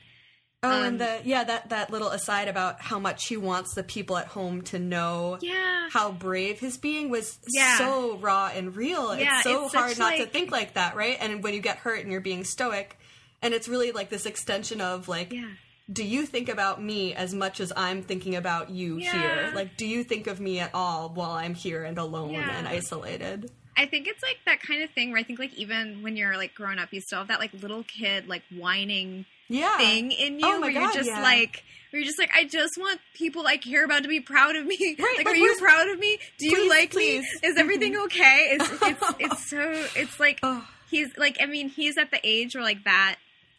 Oh, 0.65 0.71
Um, 0.71 0.83
and 0.85 1.01
the 1.01 1.21
yeah 1.25 1.43
that 1.43 1.71
that 1.71 1.91
little 1.91 2.09
aside 2.11 2.47
about 2.47 2.81
how 2.81 2.99
much 3.01 3.27
he 3.27 3.37
wants 3.37 3.75
the 3.75 3.83
people 3.83 4.17
at 4.17 4.29
home 4.29 4.63
to 4.63 4.79
know 4.79 5.39
Yeah. 5.41 5.89
how 5.91 6.13
brave 6.13 6.61
his 6.61 6.77
being 6.79 7.11
was 7.11 7.39
Yeah. 7.53 7.79
so 7.79 8.17
raw 8.19 8.51
and 8.55 8.77
real. 8.77 9.17
Yeah, 9.19 9.35
it's 9.41 9.43
so 9.43 9.65
it's 9.67 9.75
hard 9.75 9.99
not 9.99 10.17
to 10.17 10.27
think 10.27 10.53
like 10.53 10.75
that, 10.75 10.95
right? 10.95 11.17
And 11.21 11.43
when 11.43 11.53
you 11.55 11.61
get 11.61 11.79
hurt 11.79 12.01
and 12.01 12.13
you're 12.13 12.21
being 12.21 12.45
stoic, 12.45 12.97
and 13.43 13.53
it's 13.55 13.67
really 13.67 13.91
like 13.91 14.09
this 14.09 14.25
extension 14.25 14.81
of 14.81 15.09
like, 15.09 15.33
Yeah. 15.33 15.49
do 15.93 16.05
you 16.05 16.27
think 16.27 16.49
about 16.49 16.81
me 16.81 17.13
as 17.13 17.35
much 17.35 17.59
as 17.59 17.73
I'm 17.77 18.03
thinking 18.03 18.37
about 18.37 18.71
you 18.71 18.99
here? 18.99 19.51
Like, 19.53 19.77
do 19.77 19.85
you 19.85 20.05
think 20.05 20.29
of 20.29 20.39
me 20.39 20.61
at 20.61 20.71
all 20.75 21.09
while 21.09 21.33
I'm 21.33 21.55
here 21.55 21.83
and 21.83 21.99
alone 21.99 22.37
and 22.37 22.69
isolated? 22.69 23.51
I 23.77 23.87
think 23.87 24.07
it's 24.07 24.23
like 24.23 24.37
that 24.47 24.61
kind 24.63 24.83
of 24.85 24.91
thing 24.91 25.11
where 25.11 25.19
I 25.19 25.25
think 25.25 25.41
like 25.41 25.55
even 25.55 26.03
when 26.03 26.17
you're 26.17 26.37
like 26.37 26.55
grown 26.55 26.79
up, 26.79 26.93
you 26.93 27.01
still 27.01 27.19
have 27.19 27.29
that 27.29 27.41
like 27.41 27.53
little 27.55 27.83
kid 27.83 28.29
like 28.29 28.43
whining 28.55 29.25
Yeah. 29.53 29.77
thing 29.77 30.13
in 30.13 30.41
you 30.41 30.47
Oh 30.47 30.61
where 30.61 30.71
you're 30.71 30.93
just 30.93 31.09
yeah. 31.09 31.23
like 31.23 31.65
where 31.91 32.01
you're 32.01 32.07
just 32.07 32.19
like 32.19 32.31
I 32.35 32.45
just 32.45 32.73
want 32.79 33.01
people 33.15 33.47
I 33.47 33.57
care 33.59 33.85
about 33.85 34.03
to 34.03 34.09
be 34.09 34.21
proud 34.21 34.57
of 34.57 34.67
me. 34.67 34.97
Right, 34.99 34.99
like, 35.17 35.27
like, 35.27 35.35
are 35.35 35.37
you 35.37 35.57
proud 35.59 35.89
of 35.89 35.99
me? 35.99 36.19
Do 36.39 36.47
you 36.47 36.69
like 36.69 36.91
please. 36.91 37.27
me? 37.43 37.49
Is 37.49 37.57
everything 37.57 37.95
mm-hmm. 37.95 38.05
okay? 38.05 38.57
It's 38.59 38.71
it's 38.83 39.15
it's 39.19 39.51
so 39.51 39.87
it's 39.97 40.19
like 40.19 40.41
Ugh. 40.43 40.63
he's 40.91 41.17
like 41.17 41.39
I 41.41 41.47
mean 41.47 41.69
he's 41.69 41.99
at 41.99 42.11
the 42.11 42.21
age 42.25 42.55
where 42.55 42.65
like 42.65 42.85
that 42.85 43.17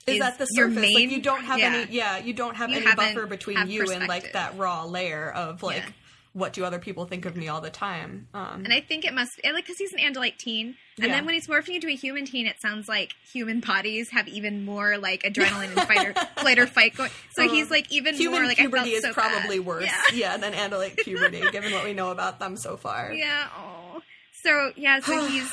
is 0.07 0.21
at 0.21 0.37
the 0.37 0.45
surface. 0.45 0.75
main 0.75 0.93
like 0.93 1.11
you 1.11 1.21
don't 1.21 1.43
have 1.43 1.59
yeah. 1.59 1.65
any 1.67 1.91
yeah, 1.91 2.17
you 2.17 2.33
don't 2.33 2.55
have 2.55 2.69
You 2.69 2.77
any 2.77 2.95
buffer 2.95 3.25
between 3.25 3.57
have 3.57 3.69
you 3.69 3.89
and 3.91 4.07
like 4.07 4.33
that 4.33 4.57
raw 4.57 4.83
layer 4.85 5.31
of 5.31 5.63
like 5.63 5.77
Yeah. 5.77 5.89
What 6.33 6.51
do 6.53 6.65
other 6.65 6.79
people 6.79 7.05
think 7.05 7.25
of 7.25 7.35
me 7.37 7.47
all 7.47 7.61
the 7.61 7.69
time. 7.69 8.27
Um 8.33 8.63
And 8.65 8.73
I 8.73 8.81
think 8.81 9.05
it 9.05 9.13
must 9.13 9.39
and 9.43 9.53
like 9.53 9.65
because 9.65 9.77
he's 9.77 9.93
an 9.93 9.99
andalite 9.99 10.37
teen, 10.37 10.75
and 10.97 11.07
Yeah. 11.07 11.13
then 11.13 11.25
when 11.25 11.35
he's 11.35 11.47
morphing 11.47 11.75
into 11.75 11.87
a 11.87 11.95
human 11.95 12.25
teen, 12.25 12.47
it 12.47 12.59
sounds 12.61 12.87
like 12.87 13.13
human 13.31 13.59
bodies 13.59 14.09
have 14.11 14.27
even 14.27 14.65
more 14.65 14.97
like 14.97 15.23
adrenaline 15.23 15.77
and 15.77 15.81
fight 15.87 16.07
or 16.07 16.13
flight 16.41 16.59
or 16.59 16.67
fight 16.67 16.95
going. 16.95 17.11
So 17.35 17.45
Uh-huh. 17.45 17.53
he's 17.53 17.69
like 17.69 17.91
even 17.91 18.15
human 18.15 18.39
more 18.41 18.47
like 18.47 18.57
puberty 18.57 18.91
is 18.91 19.03
so 19.03 19.13
probably 19.13 19.59
bad. 19.59 19.67
worse 19.67 19.85
Yeah. 19.85 20.01
yeah. 20.13 20.37
than 20.37 20.53
andalite 20.53 20.97
puberty 20.97 21.41
given 21.51 21.71
what 21.71 21.83
we 21.83 21.93
know 21.93 22.09
about 22.11 22.39
them 22.39 22.57
so 22.57 22.77
far. 22.77 23.13
Yeah. 23.13 23.47
Oh. 23.57 24.01
So 24.43 24.71
yeah. 24.75 24.99
So 25.01 25.25
he's 25.27 25.51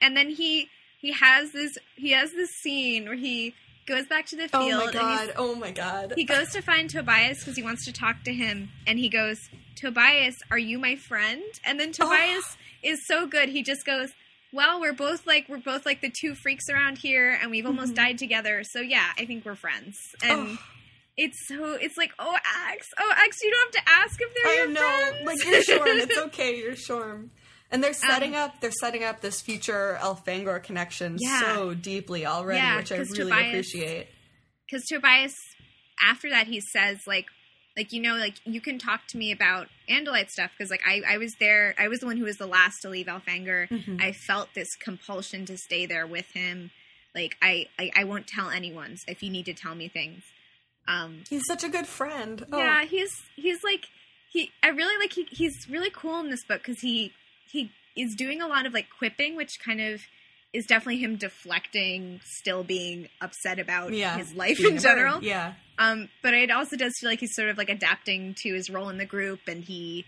and 0.00 0.16
then 0.16 0.30
he 0.30 0.68
he 1.00 1.12
has 1.12 1.52
this 1.52 1.78
he 1.96 2.10
has 2.10 2.32
this 2.32 2.50
scene 2.50 3.04
where 3.06 3.14
he 3.16 3.54
goes 3.86 4.06
back 4.06 4.26
to 4.26 4.36
the 4.36 4.48
field 4.48 4.72
Oh 4.74 4.84
my 4.86 4.92
god. 4.92 5.32
Oh 5.36 5.54
my 5.54 5.70
god. 5.70 6.12
he 6.16 6.24
goes 6.24 6.50
to 6.52 6.60
find 6.60 6.90
Tobias 6.90 7.38
because 7.38 7.56
he 7.56 7.62
wants 7.62 7.86
to 7.86 7.92
talk 7.92 8.22
to 8.24 8.34
him, 8.34 8.68
and 8.86 8.98
he 8.98 9.08
goes, 9.08 9.38
"Tobias, 9.80 10.36
are 10.50 10.58
you 10.58 10.78
my 10.78 10.96
friend?" 10.96 11.42
And 11.64 11.78
then 11.78 11.92
Tobias 11.92 12.56
is 12.82 13.00
so 13.06 13.26
good. 13.26 13.48
He 13.48 13.62
just 13.62 13.84
goes, 13.86 14.10
"Well, 14.52 14.80
we're 14.80 14.92
both 14.92 15.26
like 15.26 15.48
we're 15.48 15.58
both 15.58 15.84
like 15.86 16.00
the 16.00 16.10
two 16.10 16.34
freaks 16.34 16.68
around 16.68 16.98
here, 16.98 17.38
and 17.40 17.50
we've 17.50 17.66
almost 17.66 17.94
died 17.94 18.18
together. 18.18 18.62
So 18.64 18.80
yeah, 18.80 19.10
I 19.18 19.24
think 19.24 19.44
we're 19.44 19.54
friends." 19.54 19.96
And 20.22 20.40
Mm-hmm. 20.40 20.54
Oh. 20.58 20.64
it's 21.16 21.48
so 21.48 21.72
it's 21.74 21.96
like, 21.96 22.12
"Oh, 22.18 22.36
Axe, 22.68 22.88
oh 22.98 23.12
Axe, 23.16 23.38
you 23.42 23.50
don't 23.50 23.74
have 23.74 23.84
to 23.84 23.90
ask 23.90 24.20
if 24.20 24.34
they're 24.34 24.52
I 24.52 24.56
your 24.56 24.68
know. 24.68 24.80
friends." 24.80 25.26
Like 25.26 25.44
you're 25.44 25.62
Shorm. 25.78 26.02
It's 26.02 26.18
okay, 26.26 26.58
you're 26.58 26.72
Shorm. 26.76 27.30
And 27.70 27.84
they're 27.84 27.92
setting 27.92 28.34
Um, 28.34 28.44
up 28.44 28.60
they're 28.60 28.70
setting 28.72 29.04
up 29.04 29.20
this 29.20 29.40
future 29.42 29.98
Elfangor 30.00 30.62
connection 30.62 31.16
Yeah. 31.20 31.40
so 31.54 31.74
deeply 31.74 32.24
already, 32.24 32.58
Yeah, 32.60 32.76
which 32.78 32.92
I 32.92 32.96
really 32.96 33.14
Tobias- 33.16 33.48
appreciate. 33.48 34.06
because 34.64 34.84
Tobias, 34.86 35.34
after 36.00 36.30
that, 36.30 36.46
he 36.46 36.60
says 36.72 37.00
like, 37.06 37.26
like 37.78 37.92
you 37.92 38.02
know, 38.02 38.16
like 38.16 38.34
you 38.44 38.60
can 38.60 38.78
talk 38.78 39.06
to 39.08 39.16
me 39.16 39.30
about 39.30 39.68
Andalite 39.88 40.30
stuff 40.30 40.50
because 40.56 40.68
like 40.70 40.82
I, 40.86 41.00
I 41.14 41.16
was 41.18 41.32
there, 41.38 41.74
I 41.78 41.86
was 41.86 42.00
the 42.00 42.06
one 42.06 42.16
who 42.16 42.24
was 42.24 42.36
the 42.36 42.46
last 42.46 42.82
to 42.82 42.88
leave 42.88 43.06
Elfangor. 43.06 43.68
Mhm. 43.68 44.02
I 44.02 44.10
felt 44.12 44.48
this 44.54 44.74
compulsion 44.76 45.46
to 45.46 45.56
stay 45.56 45.86
there 45.86 46.06
with 46.06 46.26
him. 46.32 46.72
Like 47.14 47.36
I, 47.40 47.66
I, 47.78 47.90
I 47.96 48.04
won't 48.04 48.26
tell 48.26 48.50
anyone 48.50 48.96
if 49.06 49.22
you 49.22 49.30
need 49.30 49.46
to 49.46 49.54
tell 49.54 49.74
me 49.76 49.86
things. 49.88 50.24
Um, 50.88 51.22
He's 51.30 51.46
such 51.46 51.62
a 51.62 51.68
good 51.68 51.86
friend. 51.86 52.44
Oh. 52.52 52.58
yeah, 52.58 52.84
he's 52.84 53.22
he's 53.36 53.62
like 53.62 53.84
he. 54.30 54.50
I 54.62 54.68
really 54.68 54.98
like 54.98 55.12
he, 55.12 55.26
he's 55.30 55.68
really 55.70 55.90
cool 55.90 56.18
in 56.18 56.30
this 56.30 56.44
book 56.44 56.58
because 56.64 56.80
he 56.80 57.12
he 57.46 57.70
is 57.96 58.14
doing 58.16 58.42
a 58.42 58.48
lot 58.48 58.66
of 58.66 58.74
like 58.74 58.86
quipping, 58.98 59.36
which 59.36 59.60
kind 59.64 59.80
of 59.80 60.00
is 60.52 60.66
definitely 60.66 60.98
him 60.98 61.16
deflecting, 61.16 62.20
still 62.24 62.64
being 62.64 63.08
upset 63.20 63.58
about 63.58 63.92
yeah. 63.92 64.16
his 64.16 64.34
life 64.34 64.58
Being 64.58 64.76
in 64.76 64.80
general. 64.80 65.16
bird. 65.16 65.24
Yeah. 65.24 65.52
Um, 65.78 66.08
but 66.22 66.34
it 66.34 66.50
also 66.50 66.76
does 66.76 66.98
feel 66.98 67.10
like 67.10 67.20
he's 67.20 67.34
sort 67.34 67.50
of 67.50 67.58
like 67.58 67.68
adapting 67.68 68.34
to 68.42 68.54
his 68.54 68.70
role 68.70 68.88
in 68.88 68.98
the 68.98 69.04
group, 69.06 69.40
and 69.46 69.62
he, 69.62 70.04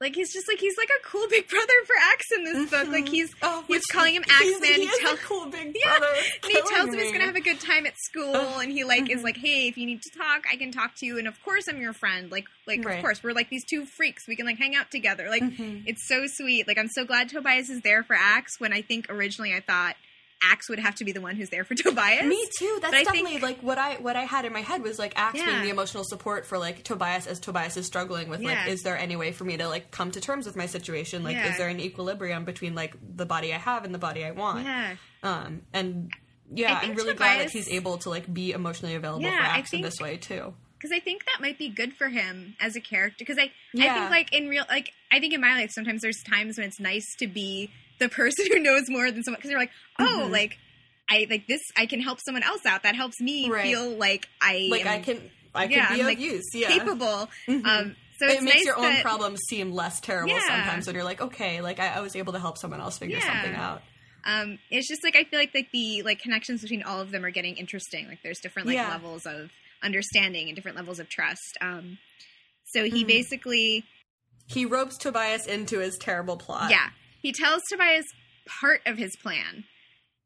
like, 0.00 0.14
he's 0.14 0.32
just 0.32 0.46
like 0.48 0.58
he's 0.58 0.76
like 0.76 0.90
a 0.90 1.06
cool 1.06 1.26
big 1.28 1.48
brother 1.48 1.72
for 1.86 1.94
Axe 2.00 2.26
in 2.36 2.44
this 2.44 2.70
book. 2.70 2.88
Like 2.88 3.08
he's 3.08 3.34
Oh, 3.42 3.64
he's 3.66 3.84
calling 3.86 4.14
him 4.14 4.24
he's- 4.24 4.40
Axeman. 4.54 4.74
He 4.74 4.80
He 4.82 4.86
is 4.86 4.98
tell- 4.98 5.14
a 5.14 5.16
cool 5.16 5.46
big 5.46 5.74
brother. 5.82 6.06
And 6.44 6.52
he 6.52 6.60
tells 6.68 6.88
him 6.90 6.98
he's 6.98 7.12
gonna 7.12 7.24
have 7.24 7.36
a 7.36 7.40
good 7.40 7.60
time 7.60 7.86
at 7.86 7.94
school, 7.98 8.34
and 8.58 8.70
he 8.70 8.84
like 8.84 9.04
Mhm. 9.04 9.16
is 9.16 9.22
like, 9.22 9.36
hey, 9.38 9.68
if 9.68 9.78
you 9.78 9.86
need 9.86 10.02
to 10.02 10.10
talk, 10.18 10.44
I 10.52 10.56
can 10.56 10.70
talk 10.70 10.94
to 10.96 11.06
you, 11.06 11.18
and 11.18 11.26
of 11.26 11.42
course 11.42 11.64
I'm 11.68 11.80
your 11.80 11.92
friend. 11.94 12.30
Like, 12.30 12.44
like 12.66 12.84
Right. 12.84 12.96
of 12.96 13.02
course 13.02 13.22
we're 13.22 13.32
like 13.32 13.48
these 13.48 13.64
two 13.64 13.86
freaks. 13.86 14.28
We 14.28 14.36
can 14.36 14.44
like 14.46 14.58
hang 14.58 14.74
out 14.76 14.90
together. 14.90 15.28
Like 15.30 15.42
Mhm. 15.42 15.84
it's 15.86 16.06
so 16.06 16.26
sweet. 16.26 16.68
Like 16.68 16.78
I'm 16.78 16.88
so 16.88 17.04
glad 17.04 17.28
Tobias 17.30 17.70
is 17.70 17.80
there 17.82 18.02
for 18.02 18.14
Axe. 18.14 18.60
When 18.60 18.72
I 18.72 18.82
think 18.82 19.06
originally 19.08 19.54
I 19.54 19.60
thought 19.60 19.96
Axe 20.42 20.68
would 20.68 20.78
have 20.78 20.94
to 20.96 21.04
be 21.04 21.12
the 21.12 21.20
one 21.20 21.34
who's 21.36 21.48
there 21.50 21.64
for 21.64 21.74
Tobias. 21.82 22.24
Me 22.24 22.46
too. 22.58 22.78
That's 22.82 22.92
But 22.94 23.04
definitely 23.04 23.32
think- 23.32 23.42
like 23.42 23.62
what 23.62 23.78
I 23.78 23.94
what 23.96 24.16
I 24.16 24.22
had 24.24 24.44
in 24.44 24.52
my 24.52 24.60
head 24.62 24.82
was 24.82 24.98
like 24.98 25.12
Axe 25.16 25.42
being 25.42 25.62
the 25.62 25.70
emotional 25.70 26.04
support 26.04 26.46
for 26.46 26.58
like 26.58 26.82
Tobias 26.84 27.26
as 27.26 27.40
Tobias 27.40 27.76
is 27.76 27.86
struggling 27.86 28.28
with 28.28 28.40
like 28.40 28.54
Yeah. 28.54 28.66
is 28.68 28.82
there 28.82 28.96
any 28.98 29.16
way 29.16 29.32
for 29.32 29.44
me 29.44 29.56
to 29.56 29.68
like 29.68 29.90
come 29.90 30.10
to 30.12 30.20
terms 30.20 30.46
with 30.46 30.56
my 30.56 30.66
situation? 30.66 31.22
Like 31.24 31.36
Yeah. 31.36 31.50
is 31.50 31.56
there 31.58 31.68
an 31.68 31.80
equilibrium 31.80 32.44
between 32.44 32.74
like 32.74 32.94
the 33.16 33.26
body 33.26 33.52
I 33.54 33.58
have 33.58 33.84
and 33.84 33.94
the 33.94 33.98
body 33.98 34.24
I 34.24 34.30
want? 34.32 34.64
Yeah. 34.64 34.96
Um 35.22 35.62
and 35.72 36.12
yeah, 36.52 36.78
think 36.78 36.92
I'm 36.92 36.96
really 36.96 37.14
glad 37.14 37.40
that 37.40 37.50
he's 37.50 37.68
able 37.68 37.98
to 37.98 38.10
like 38.10 38.32
be 38.32 38.52
emotionally 38.52 38.94
available 38.94 39.22
Yeah, 39.22 39.38
for 39.38 39.58
Axe 39.58 39.72
in 39.72 39.80
this 39.80 39.98
way 40.00 40.16
too. 40.16 40.54
because 40.78 40.92
I 40.92 41.00
think 41.00 41.24
that 41.24 41.40
might 41.40 41.58
be 41.58 41.68
good 41.68 41.94
for 41.94 42.08
him 42.08 42.54
as 42.60 42.76
a 42.76 42.80
character. 42.80 43.16
Because 43.18 43.38
I, 43.38 43.50
I 43.76 43.94
think 43.94 44.10
like 44.10 44.32
in 44.32 44.48
real, 44.48 44.64
like 44.68 44.92
I 45.10 45.18
think 45.18 45.34
in 45.34 45.40
my 45.40 45.54
life, 45.54 45.70
sometimes 45.72 46.02
there's 46.02 46.22
times 46.22 46.56
when 46.58 46.66
it's 46.68 46.78
nice 46.78 47.16
to 47.18 47.26
be 47.26 47.70
the 47.98 48.08
person 48.08 48.46
who 48.52 48.58
knows 48.60 48.84
more 48.88 49.10
than 49.10 49.22
someone. 49.22 49.38
Because 49.38 49.50
you're 49.50 49.60
like, 49.60 49.70
oh, 49.98 50.24
Mhm. 50.26 50.30
like 50.30 50.58
I 51.08 51.26
like 51.30 51.46
this, 51.46 51.60
I 51.76 51.86
can 51.86 52.00
help 52.00 52.18
someone 52.24 52.42
else 52.42 52.66
out. 52.66 52.82
That 52.82 52.96
helps 52.96 53.20
me 53.20 53.48
Right. 53.48 53.62
feel 53.62 53.90
like 53.96 54.28
I 54.40 54.66
Like 54.70 54.82
am 54.82 54.88
I 54.88 54.98
can 55.00 55.30
I 55.54 55.62
can 55.68 55.70
yeah, 55.72 55.88
be 55.88 55.94
I'm, 55.94 56.00
of 56.00 56.06
like, 56.06 56.18
use. 56.20 56.44
Yeah. 56.52 56.68
capable. 56.68 57.30
Mhm. 57.48 57.64
Um, 57.66 57.96
so 58.18 58.26
it 58.26 58.42
makes 58.42 58.56
nice 58.56 58.64
your 58.64 58.76
own 58.76 58.82
that, 58.84 59.02
problems 59.02 59.40
seem 59.48 59.72
less 59.72 60.00
terrible 60.00 60.34
Yeah. 60.34 60.40
sometimes 60.46 60.86
when 60.86 60.94
you're 60.96 61.04
like, 61.04 61.20
okay, 61.20 61.60
like 61.60 61.78
I, 61.78 61.88
I 61.94 62.00
was 62.00 62.16
able 62.16 62.32
to 62.32 62.38
help 62.40 62.58
someone 62.58 62.80
else 62.80 62.98
figure 62.98 63.18
Yeah. 63.18 63.26
something 63.32 63.54
out. 63.54 63.82
Um, 64.24 64.58
it's 64.70 64.88
just 64.88 65.04
like 65.04 65.14
I 65.16 65.22
feel 65.24 65.38
like 65.38 65.54
like 65.54 65.70
the 65.70 66.02
like 66.02 66.18
connections 66.20 66.60
between 66.62 66.82
all 66.82 67.00
of 67.00 67.10
them 67.12 67.24
are 67.24 67.30
getting 67.30 67.56
interesting. 67.56 68.08
Like 68.08 68.18
there's 68.24 68.40
different 68.40 68.66
like 68.68 68.76
levels 68.76 69.24
of 69.26 69.50
understanding 69.82 70.48
and 70.48 70.56
different 70.56 70.76
levels 70.76 70.98
of 70.98 71.08
trust. 71.08 71.56
Um, 71.60 71.98
so 72.64 72.84
he 72.84 73.04
Mhm. 73.04 73.06
basically 73.06 73.84
He 74.48 74.64
ropes 74.66 74.96
Tobias 74.98 75.46
into 75.46 75.78
his 75.78 75.96
terrible 75.98 76.36
plot. 76.36 76.70
Yeah, 76.70 76.90
he 77.26 77.32
tells 77.32 77.60
Tobias 77.68 78.06
part 78.60 78.80
of 78.86 78.96
his 78.96 79.16
plan, 79.16 79.64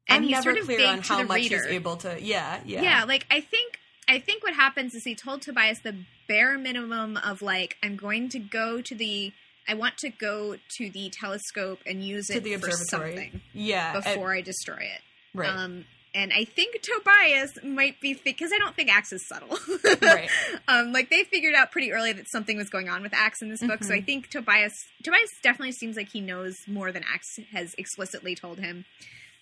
and 0.07 0.17
I'm 0.17 0.23
he's 0.23 0.43
sort 0.43 0.57
of 0.57 0.65
clear 0.65 0.87
on 0.87 0.99
how 1.01 1.17
the 1.17 1.23
much 1.25 1.37
reader. 1.37 1.57
he's 1.63 1.65
able 1.73 1.95
to. 1.97 2.21
Yeah, 2.21 2.59
yeah, 2.63 2.81
yeah. 2.83 3.03
like 3.05 3.25
I 3.31 3.41
think 3.41 3.79
I 4.07 4.19
think 4.19 4.43
what 4.43 4.53
happens 4.53 4.93
is 4.93 5.03
he 5.03 5.15
told 5.15 5.41
Tobias 5.41 5.79
the 5.83 5.95
bare 6.27 6.57
minimum 6.59 7.17
of 7.17 7.41
like 7.41 7.75
I'm 7.83 7.95
going 7.95 8.29
to 8.29 8.39
go 8.39 8.81
to 8.81 8.93
the 8.95 9.31
I 9.67 9.73
want 9.73 9.97
to 9.99 10.09
go 10.09 10.57
to 10.77 10.89
the 10.91 11.09
telescope 11.09 11.79
and 11.87 12.03
use 12.03 12.27
To 12.27 12.37
it 12.37 12.43
the 12.43 12.57
for 12.57 12.71
something 12.71 13.41
yeah. 13.53 13.93
before 13.93 14.33
I 14.33 14.41
destroy 14.41 14.77
it. 14.95 15.01
right, 15.33 15.49
Um, 15.49 15.85
and 16.13 16.31
I 16.33 16.43
think 16.45 16.81
Tobias 16.81 17.51
might 17.63 17.99
be 18.01 18.19
because 18.23 18.51
I 18.53 18.57
don't 18.57 18.75
think 18.75 18.89
Axe 18.89 19.13
is 19.13 19.25
subtle. 19.27 19.57
right. 20.01 20.29
um, 20.67 20.91
like 20.91 21.09
they 21.09 21.23
figured 21.23 21.55
out 21.55 21.71
pretty 21.71 21.91
early 21.91 22.11
that 22.13 22.25
something 22.31 22.57
was 22.57 22.69
going 22.69 22.89
on 22.89 23.01
with 23.01 23.13
Axe 23.13 23.41
in 23.41 23.49
this 23.49 23.61
book. 23.61 23.83
So 23.83 23.93
I 23.93 23.99
Mhm. 24.01 24.05
think 24.05 24.29
Tobias 24.29 24.73
Tobias 25.03 25.29
definitely 25.43 25.71
seems 25.73 25.95
like 25.97 26.09
he 26.11 26.21
knows 26.21 26.55
more 26.67 26.91
than 26.91 27.03
Axe 27.03 27.37
has 27.53 27.73
explicitly 27.77 28.35
told 28.35 28.59
him. 28.59 28.85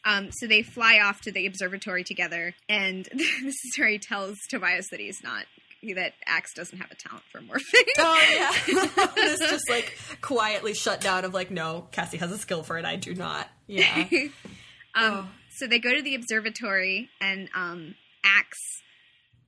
Um, 0.05 0.29
so 0.31 0.47
they 0.47 0.61
fly 0.61 0.99
off 1.03 1.19
to 1.21 1.31
the 1.31 1.45
observatory 1.45 2.03
together, 2.05 2.55
and 2.69 3.05
this 3.13 3.41
is 3.41 3.75
where 3.77 3.89
he 3.89 3.97
tells 3.99 4.37
Tobias 4.49 4.87
that 4.91 4.99
he's 4.99 5.21
not 5.23 5.45
that 5.95 6.13
Axe 6.25 6.53
doesn't 6.53 6.77
have 6.77 6.91
a 6.91 6.95
talent 6.95 7.23
for 7.31 7.39
morphing. 7.39 7.87
Oh 7.97 8.21
yeah, 8.31 9.05
this 9.15 9.39
just 9.39 9.69
like 9.69 9.97
quietly 10.21 10.73
shut 10.73 11.01
down 11.01 11.25
of 11.25 11.33
like, 11.33 11.51
no, 11.51 11.87
Cassie 11.91 12.17
has 12.17 12.31
a 12.31 12.37
skill 12.37 12.63
for 12.63 12.77
it. 12.77 12.85
I 12.85 12.95
do 12.95 13.13
not. 13.15 13.47
Yeah. 13.67 14.07
um, 14.13 14.31
Oh. 14.95 15.27
So 15.59 15.67
they 15.67 15.79
go 15.79 15.93
to 15.95 16.01
the 16.01 16.15
observatory, 16.15 17.09
and 17.21 17.49
um, 17.55 17.95
Axe 18.23 18.57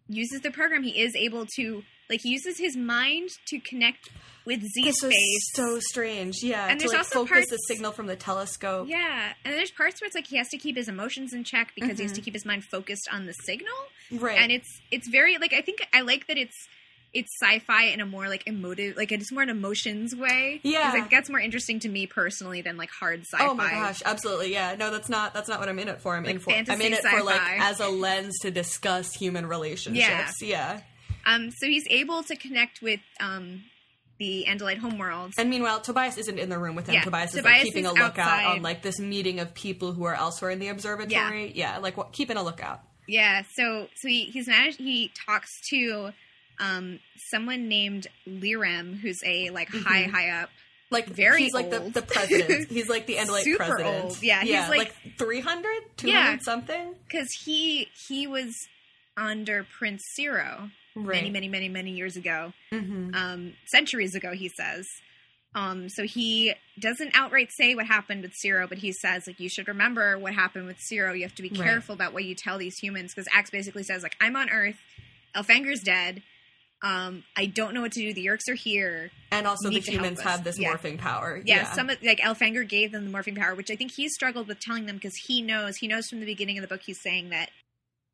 uses 0.07 0.41
the 0.41 0.51
program. 0.51 0.83
He 0.83 1.01
is 1.01 1.15
able 1.15 1.45
to 1.55 1.83
like 2.09 2.19
he 2.23 2.29
uses 2.31 2.57
his 2.57 2.75
mind 2.75 3.29
to 3.47 3.59
connect 3.59 4.09
with 4.45 4.59
Z 4.61 4.83
This 4.83 4.97
space. 4.97 5.51
so 5.53 5.79
strange. 5.79 6.35
Yeah, 6.43 6.67
And 6.67 6.79
to 6.79 6.83
there's 6.87 6.91
like 6.93 6.99
also 7.15 7.25
focus 7.25 7.49
the 7.49 7.57
signal 7.57 7.91
from 7.93 8.07
the 8.07 8.15
telescope. 8.17 8.87
Yeah, 8.89 9.31
and 9.45 9.53
there's 9.53 9.71
parts 9.71 10.01
where 10.01 10.07
it's 10.07 10.15
like 10.15 10.27
he 10.27 10.37
has 10.37 10.49
to 10.49 10.57
keep 10.57 10.75
his 10.75 10.89
emotions 10.89 11.31
in 11.33 11.43
check 11.45 11.71
because 11.75 11.97
he 11.97 12.03
has 12.03 12.11
to 12.13 12.21
keep 12.21 12.33
his 12.33 12.45
mind 12.45 12.65
focused 12.65 13.07
on 13.11 13.27
the 13.27 13.33
signal, 13.33 13.73
Right. 14.11 14.37
and 14.37 14.51
it's 14.51 14.67
it's 14.91 15.07
very 15.09 15.37
like 15.37 15.53
I 15.53 15.61
think 15.61 15.79
I 15.93 16.01
like 16.01 16.27
that 16.27 16.37
it's 16.37 16.55
it's 17.13 17.29
sci-fi 17.41 17.85
in 17.85 17.99
a 17.99 18.05
more 18.05 18.29
like 18.29 18.47
emotive 18.47 18.95
like 18.95 19.11
it's 19.11 19.31
more 19.31 19.43
an 19.43 19.49
emotions 19.49 20.15
way. 20.15 20.61
Yeah. 20.63 20.91
like, 20.93 21.09
that's 21.09 21.29
more 21.29 21.39
interesting 21.39 21.79
to 21.81 21.89
me 21.89 22.07
personally 22.07 22.61
than 22.61 22.77
like 22.77 22.89
hard 22.89 23.21
sci-fi. 23.21 23.47
Oh 23.47 23.53
my 23.53 23.69
gosh, 23.69 24.01
absolutely. 24.05 24.53
Yeah. 24.53 24.75
No, 24.77 24.91
that's 24.91 25.09
not 25.09 25.33
that's 25.33 25.49
not 25.49 25.59
what 25.59 25.69
I'm 25.69 25.79
in 25.79 25.89
it 25.89 26.01
for. 26.01 26.15
I'm 26.15 26.23
Like 26.23 26.35
in 26.35 26.39
for 26.39 26.51
I'm 26.51 26.81
in 26.81 26.93
it 26.93 27.03
for 27.03 27.23
like 27.23 27.41
as 27.59 27.79
a 27.79 27.89
lens 27.89 28.39
to 28.39 28.51
discuss 28.51 29.13
human 29.13 29.45
relationships. 29.45 30.41
Yeah. 30.41 30.47
yeah. 30.47 30.81
Um, 31.25 31.51
so 31.51 31.67
he's 31.67 31.85
able 31.89 32.23
to 32.23 32.35
connect 32.35 32.81
with 32.81 32.99
um, 33.19 33.63
the 34.17 34.45
Andalite 34.47 34.79
homeworlds. 34.79 35.33
And 35.37 35.49
meanwhile, 35.49 35.81
Tobias 35.81 36.17
isn't 36.17 36.39
in 36.39 36.49
the 36.49 36.57
room 36.57 36.75
with 36.75 36.87
him. 36.87 36.95
Yeah, 36.95 37.03
Tobias 37.03 37.35
is 37.35 37.43
like 37.43 37.63
keeping 37.63 37.85
is 37.85 37.91
a 37.91 37.93
lookout 37.93 38.19
outside. 38.19 38.45
on 38.45 38.61
like 38.61 38.81
this 38.81 38.99
meeting 38.99 39.39
of 39.39 39.53
people 39.53 39.93
who 39.93 40.03
are 40.05 40.15
elsewhere 40.15 40.51
in 40.51 40.59
the 40.59 40.69
observatory. 40.69 41.51
Yeah, 41.53 41.77
like 41.79 41.97
what, 41.97 42.13
keeping 42.13 42.37
a 42.37 42.43
lookout. 42.43 42.81
Yeah, 43.07 43.43
so 43.53 43.87
so 43.95 44.07
he, 44.07 44.25
he's 44.25 44.47
managed. 44.47 44.77
He 44.79 45.11
talks 45.27 45.49
to 45.71 46.11
um, 46.61 46.99
someone 47.29 47.67
named 47.67 48.07
Lirem, 48.27 48.97
who's 48.99 49.19
a 49.25 49.49
like 49.49 49.67
high 49.69 50.03
high 50.03 50.29
up. 50.41 50.49
Like 50.89 51.07
Very 51.07 51.43
he's 51.43 51.53
like 51.53 51.69
the, 51.69 51.81
old. 51.81 51.93
the 51.93 52.01
president. 52.01 52.69
He's 52.69 52.89
like 52.89 53.05
the 53.07 53.15
Andalite 53.15 53.43
Super 53.43 53.63
president. 53.63 54.03
old. 54.05 54.21
Yeah, 54.21 54.41
he's 54.41 54.49
yeah, 54.49 54.67
like- 54.67 54.93
300, 55.17 55.65
200 55.95 56.05
Yeah. 56.05 56.37
something. 56.41 56.95
because 57.07 57.29
he 57.45 57.87
he 58.09 58.27
was 58.27 58.53
under 59.15 59.65
Prince 59.79 60.03
Seerow 60.19 60.71
Right. 60.93 61.15
many 61.23 61.29
many 61.29 61.47
many 61.47 61.69
many 61.69 61.91
years 61.91 62.17
ago, 62.17 62.51
Mhm. 62.73 63.15
um, 63.15 63.53
centuries 63.67 64.15
ago. 64.15 64.33
He 64.33 64.49
says. 64.49 64.85
Um, 65.55 65.87
so 65.89 66.03
he 66.05 66.53
doesn't 66.79 67.11
outright 67.13 67.49
say 67.57 67.75
what 67.75 67.85
happened 67.85 68.21
with 68.21 68.31
Seerow, 68.41 68.67
but 68.69 68.77
he 68.79 68.91
says 68.93 69.23
like 69.27 69.39
you 69.39 69.47
should 69.49 69.67
remember 69.69 70.17
what 70.17 70.33
happened 70.33 70.65
with 70.67 70.77
Seerow. 70.79 71.15
You 71.15 71.23
have 71.23 71.35
to 71.35 71.41
be 71.41 71.49
Right. 71.49 71.61
careful 71.61 71.93
about 71.95 72.11
what 72.13 72.23
you 72.25 72.35
tell 72.35 72.57
these 72.57 72.77
humans 72.77 73.13
because 73.13 73.27
Axe 73.33 73.49
basically 73.49 73.83
says 73.83 74.03
like 74.03 74.15
I'm 74.19 74.35
on 74.35 74.49
Earth, 74.49 74.77
Elfangor's 75.35 75.81
dead. 75.81 76.21
Um, 76.83 77.23
I 77.37 77.45
don't 77.45 77.73
know 77.75 77.81
what 77.81 77.91
to 77.91 77.99
do. 77.99 78.11
The 78.13 78.25
Yeerks 78.25 78.49
are 78.49 78.55
here. 78.55 79.11
And 79.31 79.45
also, 79.45 79.69
the 79.69 79.75
need 79.75 79.83
to 79.85 79.91
help 79.91 80.01
humans 80.03 80.21
have 80.21 80.43
this 80.43 80.57
Yeah. 80.59 80.73
morphing 80.73 80.97
power. 80.97 81.41
yeah, 81.45 81.71
some 81.73 81.89
of 81.91 82.01
like 82.01 82.19
Elfangor 82.19 82.67
gave 82.67 82.91
them 82.91 83.11
the 83.11 83.15
morphing 83.17 83.37
power, 83.37 83.53
which 83.53 83.69
I 83.69 83.75
think 83.75 83.91
he 83.91 84.09
struggled 84.09 84.47
with 84.47 84.59
telling 84.59 84.87
them 84.87 84.95
because 84.95 85.15
he 85.27 85.41
knows 85.43 85.77
he 85.77 85.87
knows 85.87 86.07
from 86.09 86.19
the 86.21 86.25
beginning 86.25 86.57
of 86.57 86.63
the 86.63 86.67
book 86.67 86.81
he's 86.85 86.99
saying 87.01 87.29
that 87.29 87.49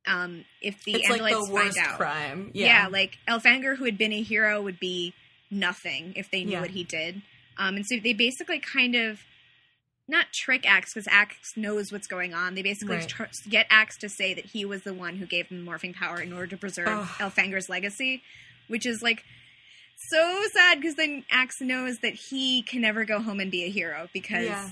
um, 0.06 0.44
if 0.62 0.84
the 0.86 0.94
it's 0.96 1.10
like 1.10 1.34
the 1.34 1.50
worst 1.52 1.78
find 1.78 1.88
out, 1.88 1.98
crime. 1.98 2.52
yeah. 2.54 2.84
Yeah. 2.84 2.88
like 2.88 3.18
Elfangor, 3.28 3.78
who 3.78 3.86
had 3.86 3.98
been 3.98 4.14
a 4.14 4.22
hero, 4.22 4.62
would 4.62 4.80
be 4.80 5.14
nothing 5.50 6.14
if 6.16 6.30
they 6.32 6.44
knew 6.44 6.54
Yeah. 6.54 6.62
what 6.62 6.72
he 6.72 6.84
did. 6.84 7.22
Um, 7.58 7.76
and 7.78 7.86
so 7.86 7.98
they 8.00 8.14
basically 8.14 8.60
kind 8.60 8.96
of 8.96 9.22
not 10.10 10.28
trick 10.34 10.66
Axe 10.66 10.94
because 10.94 11.08
Axe 11.12 11.54
knows 11.58 11.92
what's 11.92 12.08
going 12.08 12.34
on. 12.34 12.56
They 12.56 12.62
basically 12.62 12.98
Right. 12.98 13.08
tr- 13.10 13.24
get 13.50 13.68
Axe 13.70 13.98
to 14.00 14.08
say 14.10 14.34
that 14.34 14.46
he 14.46 14.64
was 14.64 14.84
the 14.84 14.94
one 14.94 15.18
who 15.18 15.26
gave 15.26 15.50
them 15.50 15.66
morphing 15.66 15.94
power 15.94 16.22
in 16.22 16.32
order 16.32 16.48
to 16.48 16.58
preserve 16.58 16.88
Ugh. 16.88 17.08
Elfangor's 17.20 17.68
legacy, 17.68 18.24
which 18.68 18.86
is 18.86 19.02
like 19.02 19.24
so 20.10 20.44
sad 20.54 20.80
because 20.80 20.96
then 20.96 21.24
Axe 21.32 21.60
knows 21.62 21.98
that 22.02 22.14
he 22.14 22.62
can 22.62 22.82
never 22.82 23.06
go 23.06 23.20
home 23.20 23.40
and 23.40 23.52
be 23.52 23.64
a 23.64 23.70
hero 23.70 24.08
because. 24.14 24.46
Yeah. 24.46 24.70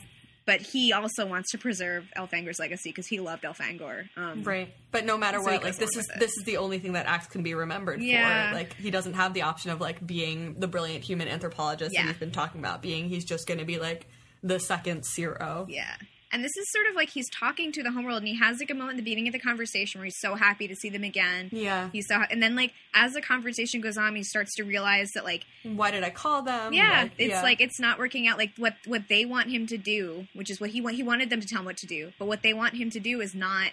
But 0.48 0.62
he 0.62 0.94
also 0.94 1.26
wants 1.26 1.50
to 1.54 1.58
preserve 1.58 2.06
Elfangor's 2.16 2.60
legacy 2.60 2.90
because 2.92 3.08
he 3.08 3.20
loved 3.20 3.42
Elfangor. 3.46 4.08
Um, 4.16 4.44
Right, 4.44 4.72
but 4.92 5.04
no 5.04 5.18
matter 5.18 5.40
So 5.40 5.46
what, 5.46 5.64
like 5.64 5.76
this 5.78 5.98
is 5.98 6.08
this 6.20 6.38
is 6.38 6.44
the 6.46 6.58
only 6.58 6.78
thing 6.78 6.94
that 6.94 7.08
Axe 7.08 7.26
can 7.26 7.42
be 7.42 7.56
remembered 7.56 8.00
Yeah. 8.00 8.52
for. 8.52 8.56
Like 8.58 8.76
he 8.76 8.92
doesn't 8.92 9.16
have 9.16 9.34
the 9.34 9.42
option 9.42 9.72
of 9.72 9.82
like 9.82 10.06
being 10.06 10.60
the 10.60 10.68
brilliant 10.68 11.04
human 11.04 11.28
anthropologist 11.30 11.96
Yeah. 11.96 12.04
that 12.04 12.10
he's 12.10 12.20
been 12.20 12.30
talking 12.30 12.60
about 12.62 12.84
being. 12.84 13.10
He's 13.10 13.26
just 13.26 13.48
going 13.48 13.58
to 13.60 13.66
be 13.66 13.80
like 13.80 14.06
the 14.44 14.60
second 14.60 15.02
Seerow. 15.02 15.66
Yeah. 15.68 15.96
And 16.32 16.44
this 16.44 16.58
is 16.58 16.70
sort 16.72 16.88
of 16.88 16.96
like 16.96 17.10
he's 17.12 17.30
talking 17.30 17.72
to 17.72 17.84
the 17.84 17.92
homeworld, 17.92 18.18
and 18.20 18.28
he 18.28 18.36
has 18.38 18.60
like 18.60 18.70
a 18.70 18.74
moment 18.74 18.92
at 18.92 18.98
the 18.98 19.04
beginning 19.04 19.28
of 19.28 19.34
the 19.34 19.40
conversation 19.40 20.00
where 20.02 20.06
he's 20.06 20.20
so 20.20 20.36
happy 20.36 20.68
to 20.68 20.76
see 20.76 20.90
them 20.90 21.04
again. 21.04 21.50
Yeah. 21.52 21.90
He's 21.94 22.08
so, 22.08 22.20
and 22.30 22.42
then 22.44 22.56
like 22.56 22.74
as 22.94 23.14
the 23.14 23.22
conversation 23.22 23.80
goes 23.80 23.98
on, 23.98 24.16
he 24.16 24.24
starts 24.24 24.56
to 24.56 24.64
realize 24.64 25.12
that 25.14 25.24
like 25.24 25.46
Why 25.64 25.92
did 25.92 26.04
I 26.04 26.10
call 26.10 26.42
them? 26.42 26.74
yeah, 26.74 27.04
Like, 27.04 27.12
it's 27.18 27.30
yeah. 27.30 27.42
like 27.44 27.62
it's 27.62 27.80
not 27.80 28.00
working 28.00 28.28
out. 28.28 28.38
Like 28.38 28.52
what 28.58 28.74
what 28.86 29.04
they 29.08 29.24
want 29.26 29.50
him 29.50 29.66
to 29.68 29.78
do, 29.78 30.28
which 30.34 30.50
is 30.50 30.60
what 30.60 30.72
he 30.72 30.82
want. 30.82 30.96
He 30.98 31.04
wanted 31.04 31.30
them 31.30 31.40
to 31.42 31.48
tell 31.48 31.60
him 31.60 31.66
what 31.66 31.78
to 31.78 31.88
do, 31.88 32.12
but 32.20 32.28
what 32.28 32.42
they 32.42 32.54
want 32.54 32.74
him 32.76 32.90
to 32.90 33.00
do 33.00 33.22
is 33.22 33.34
not 33.34 33.72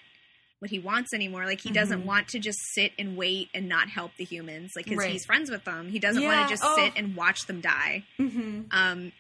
what 0.60 0.70
he 0.70 0.78
wants 0.78 1.12
anymore. 1.12 1.44
Like 1.46 1.60
he 1.60 1.70
doesn't 1.70 2.02
Mhm. 2.02 2.06
want 2.06 2.28
to 2.28 2.38
just 2.38 2.60
sit 2.74 2.92
and 2.96 3.16
wait 3.16 3.48
and 3.52 3.68
not 3.68 3.88
help 3.88 4.12
the 4.16 4.24
humans. 4.24 4.72
Like 4.76 4.84
because 4.84 4.98
Right. 4.98 5.10
he's 5.10 5.24
friends 5.24 5.50
with 5.50 5.64
them, 5.64 5.88
he 5.90 5.98
doesn't 5.98 6.22
Yeah, 6.22 6.28
want 6.36 6.48
to 6.48 6.52
just 6.52 6.62
oh. 6.64 6.76
sit 6.76 6.92
and 6.94 7.16
watch 7.16 7.46
them 7.46 7.60
die. 7.60 8.04
Mhm. 8.20 8.66
Um, 8.70 9.12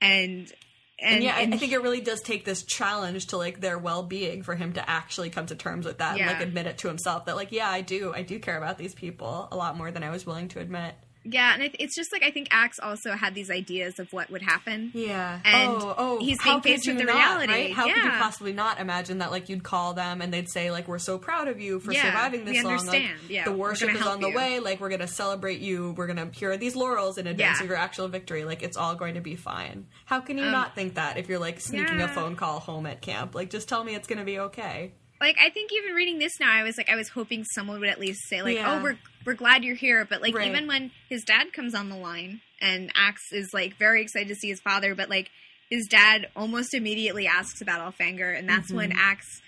and 0.00 0.52
and, 0.98 1.16
And, 1.16 1.24
yeah, 1.24 1.34
I- 1.36 1.40
and 1.40 1.54
I 1.54 1.56
think 1.56 1.72
it 1.72 1.82
really 1.82 2.00
does 2.00 2.20
take 2.22 2.44
this 2.44 2.62
challenge 2.62 3.26
to 3.28 3.36
like 3.36 3.60
their 3.60 3.78
well 3.78 4.02
being 4.02 4.42
for 4.42 4.54
him 4.54 4.74
to 4.74 4.88
actually 4.90 5.30
come 5.30 5.46
to 5.46 5.54
terms 5.54 5.86
with 5.86 5.98
that 5.98 6.16
and 6.32 6.38
like 6.38 6.46
admit 6.48 6.66
it 6.66 6.78
to 6.78 6.88
himself 6.88 7.24
that 7.26 7.36
like 7.36 7.50
yeah 7.52 7.68
I 7.68 7.80
do 7.80 8.12
I 8.14 8.22
do 8.22 8.38
care 8.38 8.56
about 8.56 8.78
these 8.78 8.94
people 8.94 9.48
a 9.50 9.56
lot 9.56 9.76
more 9.76 9.90
than 9.90 10.02
I 10.02 10.10
was 10.10 10.24
willing 10.24 10.48
to 10.48 10.60
admit. 10.60 10.94
Yeah, 11.24 11.54
and 11.54 11.62
it, 11.62 11.76
it's 11.78 11.96
just 11.96 12.12
like 12.12 12.22
I 12.22 12.30
think 12.30 12.48
Axe 12.50 12.78
also 12.78 13.12
had 13.12 13.34
these 13.34 13.50
ideas 13.50 13.98
of 13.98 14.12
what 14.12 14.30
would 14.30 14.42
happen. 14.42 14.90
Yeah. 14.94 15.40
And 15.44 15.70
oh, 15.70 15.94
oh, 15.96 16.18
he's 16.20 16.42
being 16.42 16.60
faced 16.60 16.86
with 16.86 16.98
the 16.98 17.04
not, 17.04 17.14
reality. 17.16 17.52
Right? 17.52 17.72
How 17.72 17.84
could 17.86 17.96
you 17.96 18.10
possibly 18.10 18.52
not 18.52 18.78
imagine 18.78 19.18
that 19.18 19.30
like 19.30 19.48
you'd 19.48 19.62
call 19.62 19.94
them 19.94 20.20
and 20.20 20.32
they'd 20.32 20.48
say 20.50 20.70
like 20.70 20.86
we're 20.86 20.98
so 20.98 21.16
proud 21.18 21.48
of 21.48 21.60
you 21.60 21.80
for 21.80 21.92
Yeah, 21.92 22.02
surviving 22.02 22.44
this 22.44 22.58
we 22.58 22.62
long. 22.62 22.72
understand. 22.74 23.18
Like, 23.22 23.30
Yeah, 23.30 23.44
the 23.44 23.52
worship 23.52 23.94
is 23.94 24.02
on 24.02 24.20
the 24.20 24.28
you. 24.28 24.36
way. 24.36 24.60
Like 24.60 24.80
we're 24.80 24.90
gonna 24.90 25.06
celebrate 25.08 25.60
you. 25.60 25.92
We're 25.96 26.06
gonna 26.08 26.28
here 26.32 26.50
are 26.52 26.56
these 26.58 26.76
laurels 26.76 27.16
in 27.18 27.26
advance 27.26 27.58
Yeah. 27.58 27.64
of 27.64 27.68
your 27.70 27.78
actual 27.78 28.08
victory. 28.08 28.44
Like 28.44 28.62
it's 28.62 28.76
all 28.76 28.94
going 28.94 29.14
to 29.14 29.20
be 29.22 29.34
fine. 29.36 29.86
How 30.04 30.20
can 30.20 30.36
you 30.36 30.44
Um, 30.44 30.52
not 30.52 30.74
think 30.74 30.94
that 30.96 31.16
if 31.16 31.28
you're 31.28 31.38
like 31.38 31.58
sneaking 31.60 32.00
yeah. 32.00 32.04
a 32.04 32.08
phone 32.08 32.36
call 32.36 32.60
home 32.60 32.84
at 32.86 33.00
camp? 33.00 33.34
Like 33.34 33.48
just 33.50 33.68
tell 33.68 33.82
me 33.82 33.94
it's 33.94 34.06
gonna 34.06 34.24
be 34.24 34.38
okay. 34.40 34.92
Like 35.24 35.36
I 35.40 35.48
think 35.48 35.70
even 35.72 35.94
reading 35.94 36.18
this 36.18 36.38
now, 36.38 36.52
I 36.52 36.62
was 36.64 36.76
like, 36.76 36.90
I 36.90 36.96
was 36.96 37.08
hoping 37.08 37.44
someone 37.44 37.80
would 37.80 37.88
at 37.88 37.98
least 37.98 38.28
say 38.28 38.42
like, 38.42 38.56
Yeah. 38.56 38.78
"Oh, 38.78 38.82
we're 38.82 38.98
we're 39.24 39.34
glad 39.34 39.64
you're 39.64 39.74
here." 39.74 40.04
But 40.04 40.20
like 40.20 40.34
Right. 40.34 40.48
even 40.48 40.66
when 40.66 40.90
his 41.08 41.24
dad 41.24 41.52
comes 41.54 41.74
on 41.74 41.88
the 41.88 41.96
line 41.96 42.42
and 42.60 42.92
Axe 42.94 43.32
is 43.32 43.54
like 43.54 43.76
very 43.78 44.02
excited 44.02 44.28
to 44.28 44.34
see 44.34 44.48
his 44.48 44.60
father, 44.60 44.94
but 44.94 45.08
like 45.08 45.30
his 45.70 45.86
dad 45.86 46.26
almost 46.36 46.74
immediately 46.74 47.26
asks 47.26 47.62
about 47.62 47.80
Elfangor, 47.80 48.38
and 48.38 48.46
that's 48.48 48.70
when 48.70 48.90
Mhm. 48.92 48.98
Axe, 48.98 49.40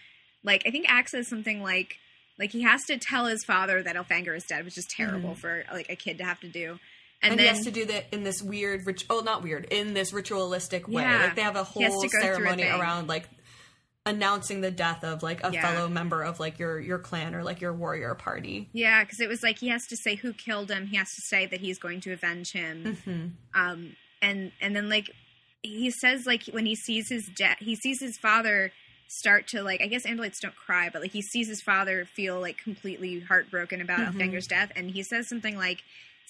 like 0.42 0.62
I 0.66 0.70
think 0.70 0.86
Axe 0.88 1.10
says 1.12 1.28
something 1.28 1.62
like. 1.62 1.98
Like 2.38 2.52
he 2.52 2.60
has 2.64 2.84
to 2.88 2.98
tell 2.98 3.24
his 3.24 3.42
father 3.46 3.82
that 3.82 3.96
Elfangor 3.96 4.36
is 4.36 4.44
dead, 4.44 4.66
which 4.66 4.76
is 4.76 4.86
terrible 4.94 5.34
for 5.34 5.64
like 5.72 5.88
a 5.88 5.96
kid 5.96 6.18
to 6.18 6.24
have 6.24 6.38
to 6.40 6.48
do. 6.48 6.78
And, 7.22 7.32
And, 7.32 7.40
he 7.40 7.46
has 7.46 7.64
to 7.64 7.70
do 7.70 7.86
that 7.86 8.08
in 8.12 8.24
this 8.24 8.42
weird, 8.42 8.86
rit- 8.86 9.04
oh, 9.08 9.20
not 9.20 9.42
weird, 9.42 9.64
in 9.70 9.94
this 9.94 10.12
ritualistic 10.12 10.86
way. 10.86 11.00
Yeah. 11.02 11.22
Like 11.24 11.34
they 11.34 11.40
have 11.40 11.56
a 11.56 11.64
whole 11.64 12.06
ceremony 12.10 12.64
around 12.64 13.08
like 13.08 13.26
announcing 14.06 14.60
the 14.62 14.70
death 14.70 15.04
of 15.04 15.22
like 15.22 15.44
a 15.44 15.50
Yeah. 15.52 15.60
fellow 15.60 15.88
member 15.88 16.22
of 16.22 16.40
like 16.40 16.58
your 16.58 16.80
your 16.80 16.98
clan 16.98 17.34
or 17.34 17.42
like 17.44 17.60
your 17.60 17.72
warrior 17.74 18.14
party. 18.14 18.68
Yeah, 18.72 19.02
because 19.04 19.20
it 19.20 19.28
was 19.28 19.42
like 19.42 19.58
he 19.58 19.68
has 19.68 19.84
to 19.88 19.96
say 19.96 20.14
who 20.14 20.32
killed 20.32 20.70
him. 20.70 20.86
He 20.86 20.96
has 20.96 21.08
to 21.14 21.20
say 21.28 21.46
that 21.46 21.60
he's 21.60 21.78
going 21.78 22.00
to 22.02 22.12
avenge 22.12 22.52
him. 22.52 22.96
Mm-hmm. 23.04 23.60
Um, 23.60 23.96
and 24.22 24.52
and 24.60 24.74
then 24.74 24.88
like 24.88 25.10
he 25.62 25.90
says 25.90 26.24
like 26.24 26.44
when 26.52 26.64
he 26.64 26.74
sees 26.76 27.08
his 27.10 27.28
death, 27.36 27.58
he 27.60 27.74
sees 27.76 28.00
his 28.00 28.16
father 28.16 28.72
start 29.08 29.46
to 29.48 29.62
like 29.62 29.80
I 29.82 29.86
guess 29.88 30.06
Andalites 30.06 30.40
don't 30.40 30.56
cry, 30.56 30.88
but 30.92 31.02
like 31.02 31.12
he 31.12 31.22
sees 31.22 31.48
his 31.48 31.60
father 31.62 32.04
feel 32.04 32.40
like 32.40 32.56
completely 32.58 33.20
heartbroken 33.20 33.80
about 33.80 33.98
Mhm. 34.00 34.14
Elfangor's 34.14 34.46
death, 34.46 34.70
and 34.76 34.90
he 34.92 35.02
says 35.02 35.28
something 35.28 35.56
like. 35.58 35.82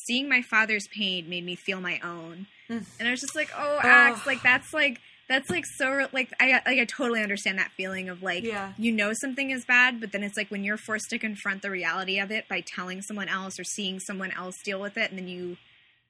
Seeing 0.08 0.28
my 0.28 0.42
father's 0.42 0.86
pain 0.94 1.26
made 1.30 1.42
me 1.42 1.56
feel 1.56 1.80
my 1.80 1.98
own, 2.00 2.46
Mm. 2.68 2.84
and 2.98 3.08
I 3.08 3.12
was 3.12 3.20
just 3.22 3.34
like, 3.34 3.48
"Oh, 3.56 3.76
Ugh. 3.78 3.84
Axe, 3.86 4.26
like 4.26 4.42
that's 4.42 4.74
like 4.74 5.00
that's 5.28 5.50
like 5.50 5.64
so 5.66 6.06
like 6.12 6.30
I 6.40 6.52
like 6.66 6.78
I 6.78 6.84
totally 6.84 7.22
understand 7.22 7.58
that 7.58 7.70
feeling 7.76 8.08
of 8.08 8.22
like 8.22 8.44
Yeah. 8.44 8.72
you 8.78 8.92
know 8.92 9.12
something 9.12 9.50
is 9.50 9.64
bad, 9.64 10.00
but 10.00 10.12
then 10.12 10.22
it's 10.22 10.36
like 10.36 10.50
when 10.50 10.62
you're 10.64 10.76
forced 10.76 11.10
to 11.10 11.18
confront 11.18 11.62
the 11.62 11.70
reality 11.70 12.18
of 12.18 12.30
it 12.30 12.48
by 12.48 12.60
telling 12.60 13.02
someone 13.02 13.28
else 13.28 13.58
or 13.58 13.64
seeing 13.64 13.98
someone 14.00 14.30
else 14.32 14.54
deal 14.64 14.80
with 14.80 14.96
it, 14.96 15.10
and 15.10 15.18
then 15.18 15.28
you, 15.28 15.56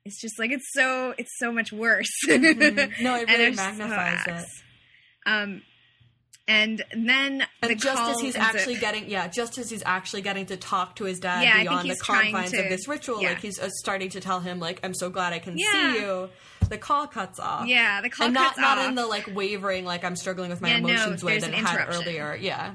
it's 0.05 0.21
just 0.21 0.39
like 0.39 0.51
it's 0.51 0.71
so 0.73 1.15
it's 1.19 1.33
so 1.39 1.51
much 1.51 1.73
worse. 1.73 2.11
Mhm. 2.29 3.01
No, 3.01 3.17
it 3.17 3.27
really 3.29 3.37
there's 3.39 3.57
so 3.57 3.63
magnifies 3.63 4.27
it. 4.27 4.49
Um, 5.27 5.63
and 6.49 6.83
then 6.93 7.45
And 7.63 7.71
the 7.71 7.75
just 7.75 7.97
call 7.97 8.11
as 8.11 8.21
he's 8.21 8.37
actually 8.37 8.75
a- 8.77 8.81
getting, 8.81 9.11
yeah, 9.11 9.27
just 9.29 9.59
as 9.59 9.69
he's 9.71 9.83
actually 9.85 10.23
getting 10.23 10.47
to 10.47 10.57
talk 10.57 10.97
to 10.97 11.05
his 11.05 11.19
dad 11.21 11.43
Yeah, 11.43 11.51
I 11.51 11.57
think 11.59 11.69
beyond 11.71 11.91
the 11.91 11.97
confines 11.97 12.51
to- 12.53 12.63
of 12.63 12.69
this 12.69 12.87
ritual, 12.89 13.21
yeah. 13.23 13.31
like 13.31 13.41
he's 13.41 13.59
uh, 13.59 13.69
starting 13.81 14.11
to 14.11 14.21
tell 14.21 14.41
him, 14.41 14.61
like, 14.61 14.81
"I'm 14.85 14.95
so 14.95 15.11
glad 15.11 15.33
I 15.33 15.39
can 15.41 15.59
Yeah. 15.59 15.93
see 15.95 16.01
you." 16.01 16.31
The 16.69 16.79
call 16.79 17.07
cuts 17.07 17.39
off. 17.39 17.67
yeah, 17.67 18.01
the 18.01 18.11
call 18.11 18.27
and 18.27 18.35
not 18.35 18.49
cuts 18.49 18.59
not 18.59 18.79
off. 18.79 18.89
in 18.89 18.95
the 18.97 19.07
like 19.07 19.29
wavering, 19.35 19.85
like 19.85 20.05
I'm 20.05 20.17
struggling 20.17 20.51
with 20.51 20.61
my 20.61 20.71
Yeah, 20.71 20.81
no, 20.81 20.89
emotions 20.89 21.23
way 21.25 21.39
that 21.39 21.51
it 21.51 21.55
had 21.55 21.89
earlier. 21.89 22.35
Yeah, 22.41 22.73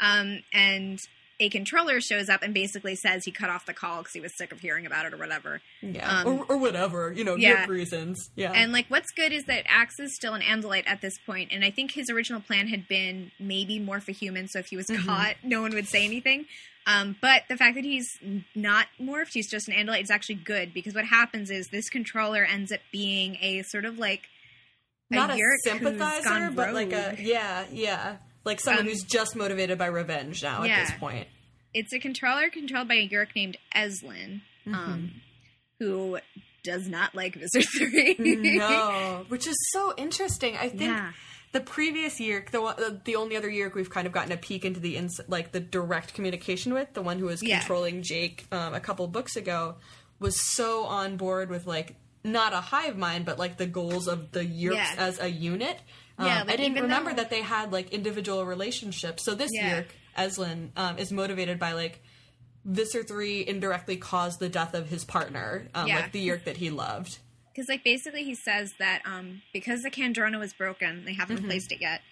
um, 0.00 0.40
and 0.52 0.98
a 1.40 1.48
controller 1.48 2.00
shows 2.00 2.28
up 2.28 2.42
and 2.42 2.54
basically 2.54 2.94
says 2.94 3.24
he 3.24 3.32
cut 3.32 3.50
off 3.50 3.66
the 3.66 3.72
call 3.74 3.98
because 3.98 4.12
he 4.12 4.20
was 4.20 4.36
sick 4.36 4.52
of 4.52 4.60
hearing 4.60 4.86
about 4.86 5.06
it 5.06 5.12
or 5.14 5.16
whatever. 5.16 5.60
yeah, 5.80 6.20
Um, 6.20 6.26
or, 6.40 6.44
or 6.50 6.56
whatever, 6.56 7.12
you 7.12 7.24
know, 7.24 7.34
yeah. 7.36 7.66
reasons. 7.66 8.30
Yeah, 8.36 8.52
And 8.52 8.72
like, 8.72 8.86
what's 8.88 9.10
good 9.12 9.32
is 9.32 9.44
that 9.46 9.64
Axe 9.68 9.98
is 9.98 10.14
still 10.14 10.34
an 10.34 10.42
Andalite 10.42 10.84
at 10.86 11.00
this 11.00 11.18
point, 11.26 11.50
and 11.52 11.64
I 11.64 11.70
think 11.70 11.92
his 11.92 12.08
original 12.10 12.40
plan 12.40 12.68
had 12.68 12.86
been 12.86 13.32
maybe 13.40 13.80
morph 13.80 14.08
a 14.08 14.12
human, 14.12 14.46
so 14.48 14.58
if 14.60 14.66
he 14.66 14.76
was 14.76 14.86
Mhm. 14.86 15.04
caught, 15.04 15.36
no 15.42 15.60
one 15.62 15.72
would 15.74 15.88
say 15.88 16.04
anything. 16.04 16.46
Um, 16.86 17.16
but 17.20 17.44
the 17.48 17.56
fact 17.56 17.76
that 17.76 17.84
he's 17.84 18.18
not 18.56 18.86
morphed, 19.00 19.34
he's 19.34 19.48
just 19.48 19.68
an 19.68 19.74
Andalite, 19.74 20.02
is 20.02 20.10
actually 20.10 20.34
good 20.36 20.74
because 20.74 20.94
what 20.94 21.04
happens 21.06 21.48
is 21.50 21.68
this 21.68 21.88
controller 21.88 22.44
ends 22.44 22.72
up 22.72 22.80
being 22.90 23.36
a 23.40 23.62
sort 23.62 23.84
of 23.84 23.98
like 23.98 24.22
not 25.08 25.30
a, 25.30 25.34
Yeerk 25.34 25.58
sympathizer, 25.64 26.24
gone 26.28 26.54
but 26.54 26.74
like 26.74 26.92
a 26.92 27.16
yeah, 27.20 27.64
yeah, 27.70 28.16
like 28.44 28.60
someone 28.60 28.82
Um, 28.84 28.88
who's 28.88 29.02
just 29.04 29.36
motivated 29.36 29.78
by 29.78 29.86
revenge 29.86 30.42
now 30.42 30.64
yeah. 30.64 30.78
at 30.78 30.86
this 30.88 30.98
point. 30.98 31.28
It's 31.74 31.92
a 31.92 31.98
controller 31.98 32.50
controlled 32.50 32.88
by 32.88 32.94
a 32.94 33.08
Yeerk 33.08 33.28
named 33.36 33.56
Eslin, 33.74 34.42
Mm-hmm. 34.66 34.74
um, 34.74 35.10
who 35.78 36.18
does 36.62 36.86
not 36.88 37.14
like 37.14 37.34
Visser 37.34 37.62
Three. 37.62 38.14
no, 38.18 39.24
which 39.28 39.46
is 39.48 39.56
so 39.72 39.92
interesting. 39.96 40.56
I 40.56 40.68
think 40.68 40.82
yeah, 40.82 41.12
the 41.52 41.60
previous 41.60 42.20
year, 42.20 42.44
the 42.52 42.60
the, 42.60 43.00
the 43.04 43.16
only 43.16 43.36
other 43.36 43.50
year 43.50 43.72
we've 43.74 43.90
kind 43.90 44.06
of 44.06 44.12
gotten 44.12 44.30
a 44.32 44.36
peek 44.36 44.64
into 44.64 44.78
the 44.80 44.96
ins- 44.96 45.20
like 45.28 45.50
the 45.52 45.58
direct 45.60 46.14
communication 46.14 46.72
with 46.74 46.92
the 46.94 47.02
one 47.02 47.18
who 47.18 47.26
was 47.26 47.42
Yeah. 47.42 47.58
controlling 47.58 48.02
Jake 48.02 48.46
um, 48.52 48.74
a 48.74 48.80
couple 48.80 49.06
books 49.08 49.34
ago 49.36 49.76
was 50.20 50.40
so 50.40 50.84
on 50.84 51.16
board 51.16 51.50
with 51.50 51.66
like 51.66 51.96
not 52.22 52.52
a 52.52 52.60
hive 52.60 52.96
mind, 52.96 53.24
but 53.24 53.38
like 53.40 53.56
the 53.56 53.66
goals 53.66 54.06
of 54.06 54.30
the 54.30 54.44
Yeerks 54.44 54.74
Yeah. 54.74 54.94
as 54.98 55.18
a 55.18 55.28
unit. 55.28 55.80
Um, 56.22 56.28
Yeah, 56.28 56.44
I 56.46 56.56
didn't 56.56 56.80
remember 56.82 57.10
though- 57.10 57.16
that 57.16 57.30
they 57.30 57.42
had 57.42 57.72
like 57.72 57.90
individual 57.92 58.44
relationships. 58.46 59.24
So 59.24 59.34
this 59.34 59.50
Yeah. 59.52 59.82
Yeerk, 59.82 59.86
Eslin, 60.16 60.70
um, 60.76 60.98
is 60.98 61.10
motivated 61.12 61.58
by 61.58 61.72
like 61.72 62.00
Visser 62.64 63.02
three 63.02 63.44
indirectly 63.46 63.96
caused 63.96 64.38
the 64.38 64.48
death 64.48 64.72
of 64.74 64.88
his 64.88 65.04
partner, 65.04 65.68
um, 65.74 65.88
Yeah. 65.88 65.96
like 65.96 66.12
the 66.12 66.26
Yeerk 66.28 66.44
that 66.44 66.58
he 66.58 66.70
loved. 66.70 67.18
Because 67.52 67.68
like 67.68 67.82
basically 67.84 68.22
he 68.24 68.34
says 68.36 68.72
that 68.78 69.02
um, 69.04 69.42
because 69.52 69.82
the 69.82 69.90
Kandrona 69.90 70.38
was 70.38 70.52
broken, 70.52 71.04
they 71.04 71.14
haven't 71.14 71.36
replaced 71.38 71.72
it 71.72 71.80
yet. 71.80 72.02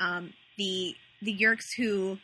Um, 0.00 0.32
the 0.56 0.96
the 1.20 1.36
Yeerks 1.36 1.74
who 1.76 2.18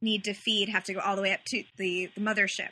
need 0.00 0.24
to 0.24 0.34
feed 0.34 0.68
have 0.70 0.82
to 0.84 0.94
go 0.94 1.00
all 1.00 1.14
the 1.16 1.22
way 1.22 1.32
up 1.32 1.44
to 1.46 1.62
the, 1.76 2.10
the 2.14 2.20
mothership, 2.20 2.70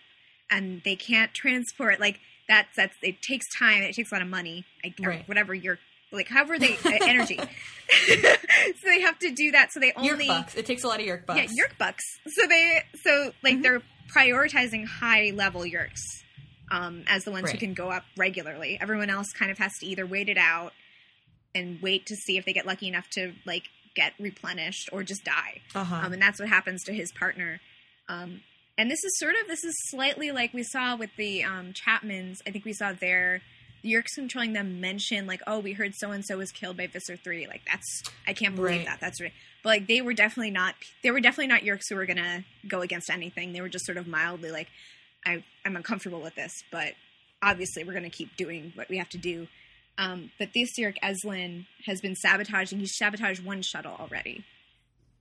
and 0.50 0.82
they 0.84 0.96
can't 0.96 1.32
transport 1.32 2.00
like 2.00 2.18
that's 2.48 2.74
that's 2.74 2.96
it 3.02 3.22
takes 3.22 3.46
time. 3.54 3.82
It 3.82 3.94
takes 3.94 4.10
a 4.10 4.14
lot 4.16 4.22
of 4.22 4.28
money, 4.28 4.64
like, 4.82 4.94
Right. 5.00 5.28
whatever 5.28 5.54
Yeerk 5.56 5.78
like 6.12 6.28
however 6.28 6.58
they 6.58 6.76
uh, 6.84 6.90
energy. 7.02 7.36
so 8.06 8.84
they 8.84 9.00
have 9.00 9.18
to 9.20 9.32
do 9.32 9.52
that. 9.52 9.72
So 9.72 9.80
they 9.80 9.92
only 9.96 10.26
bucks. 10.26 10.54
It 10.54 10.66
takes 10.66 10.84
a 10.84 10.88
lot 10.88 11.00
of 11.00 11.06
Yeerk 11.06 11.26
bucks. 11.26 11.38
yeah 11.38 11.46
Yeerk 11.46 11.78
bucks. 11.78 12.04
So 12.26 12.46
they 12.46 12.82
so 13.02 13.32
like 13.42 13.62
they're 13.62 13.82
prioritizing 14.14 14.86
high 14.86 15.32
level 15.34 15.62
Yeerks 15.62 16.00
um, 16.70 17.04
as 17.06 17.24
the 17.24 17.30
ones 17.30 17.50
who 17.50 17.58
can 17.58 17.74
go 17.74 17.90
up 17.90 18.04
regularly. 18.16 18.78
Everyone 18.80 19.10
else 19.10 19.32
kind 19.32 19.50
of 19.50 19.58
has 19.58 19.72
to 19.80 19.86
either 19.86 20.06
wait 20.06 20.28
it 20.28 20.38
out 20.38 20.72
and 21.54 21.80
wait 21.82 22.06
to 22.06 22.16
see 22.16 22.36
if 22.36 22.44
they 22.44 22.52
get 22.52 22.66
lucky 22.66 22.88
enough 22.88 23.08
to 23.10 23.32
like 23.44 23.64
get 23.96 24.12
replenished 24.18 24.88
or 24.92 25.02
just 25.02 25.24
die. 25.24 25.60
Uh-huh. 25.74 25.94
Um, 26.06 26.12
and 26.12 26.22
that's 26.22 26.38
what 26.38 26.48
happens 26.48 26.84
to 26.84 26.92
his 26.92 27.12
partner. 27.12 27.60
Um, 28.08 28.42
and 28.78 28.90
this 28.90 29.02
is 29.04 29.18
sort 29.18 29.34
of 29.40 29.46
this 29.48 29.64
is 29.64 29.74
slightly 29.90 30.30
like 30.30 30.54
we 30.54 30.62
saw 30.62 30.96
with 30.96 31.10
the 31.16 31.44
um, 31.44 31.72
Chapmans. 31.72 32.36
I 32.46 32.50
think 32.50 32.64
we 32.64 32.72
saw 32.72 32.92
their 32.92 33.42
Yeerks 33.84 34.14
controlling 34.14 34.52
them 34.52 34.80
mention 34.80 35.26
like, 35.26 35.40
oh, 35.46 35.58
we 35.60 35.72
heard 35.72 35.94
so 35.94 36.10
and 36.10 36.24
so 36.24 36.38
was 36.38 36.52
killed 36.52 36.76
by 36.76 36.86
Visser 36.86 37.16
three. 37.16 37.46
Like 37.46 37.62
that's 37.70 38.02
I 38.26 38.32
can't 38.32 38.54
believe 38.56 38.78
Right. 38.78 38.86
that. 38.86 39.00
That's 39.00 39.20
right. 39.20 39.32
But 39.62 39.68
like 39.70 39.86
they 39.88 40.00
were 40.00 40.14
definitely 40.14 40.50
not 40.50 40.74
they 41.02 41.10
were 41.10 41.20
definitely 41.20 41.48
not 41.48 41.62
Yeerks 41.62 41.88
who 41.88 41.96
were 41.96 42.06
gonna 42.06 42.44
go 42.68 42.80
against 42.82 43.10
anything. 43.10 43.52
They 43.52 43.60
were 43.60 43.68
just 43.68 43.86
sort 43.86 43.98
of 43.98 44.06
mildly 44.06 44.50
like, 44.50 44.68
I 45.24 45.44
I'm 45.64 45.76
uncomfortable 45.76 46.20
with 46.20 46.34
this, 46.34 46.52
but 46.70 46.94
obviously 47.42 47.84
we're 47.84 47.94
gonna 47.94 48.10
keep 48.10 48.36
doing 48.36 48.72
what 48.74 48.88
we 48.88 48.98
have 48.98 49.08
to 49.10 49.18
do. 49.18 49.48
Um, 49.98 50.30
but 50.38 50.50
this 50.54 50.78
Yeerk 50.78 50.96
Eslin 51.02 51.66
has 51.84 52.00
been 52.00 52.16
sabotaging. 52.16 52.78
He's 52.78 52.96
sabotaged 52.96 53.44
one 53.44 53.60
shuttle 53.62 53.96
already. 53.98 54.44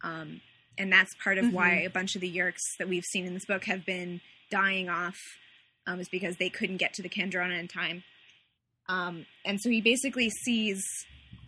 Um, 0.01 0.39
and 0.77 0.91
that's 0.93 1.13
part 1.21 1.37
of 1.37 1.51
why 1.53 1.81
a 1.81 1.89
bunch 1.89 2.15
of 2.15 2.21
the 2.21 2.33
Yeerks 2.33 2.61
that 2.77 2.87
we've 2.87 3.03
seen 3.03 3.25
in 3.25 3.33
this 3.33 3.43
book 3.45 3.65
have 3.65 3.85
been 3.85 4.21
dying 4.49 4.87
off, 4.87 5.17
um, 5.85 5.99
is 5.99 6.07
because 6.07 6.37
they 6.37 6.49
couldn't 6.49 6.77
get 6.77 6.93
to 6.93 7.01
the 7.01 7.09
Kandrona 7.09 7.59
in 7.59 7.67
time. 7.67 8.03
Um, 8.89 9.25
and 9.45 9.61
so 9.61 9.69
he 9.69 9.79
basically 9.81 10.29
sees 10.29 10.83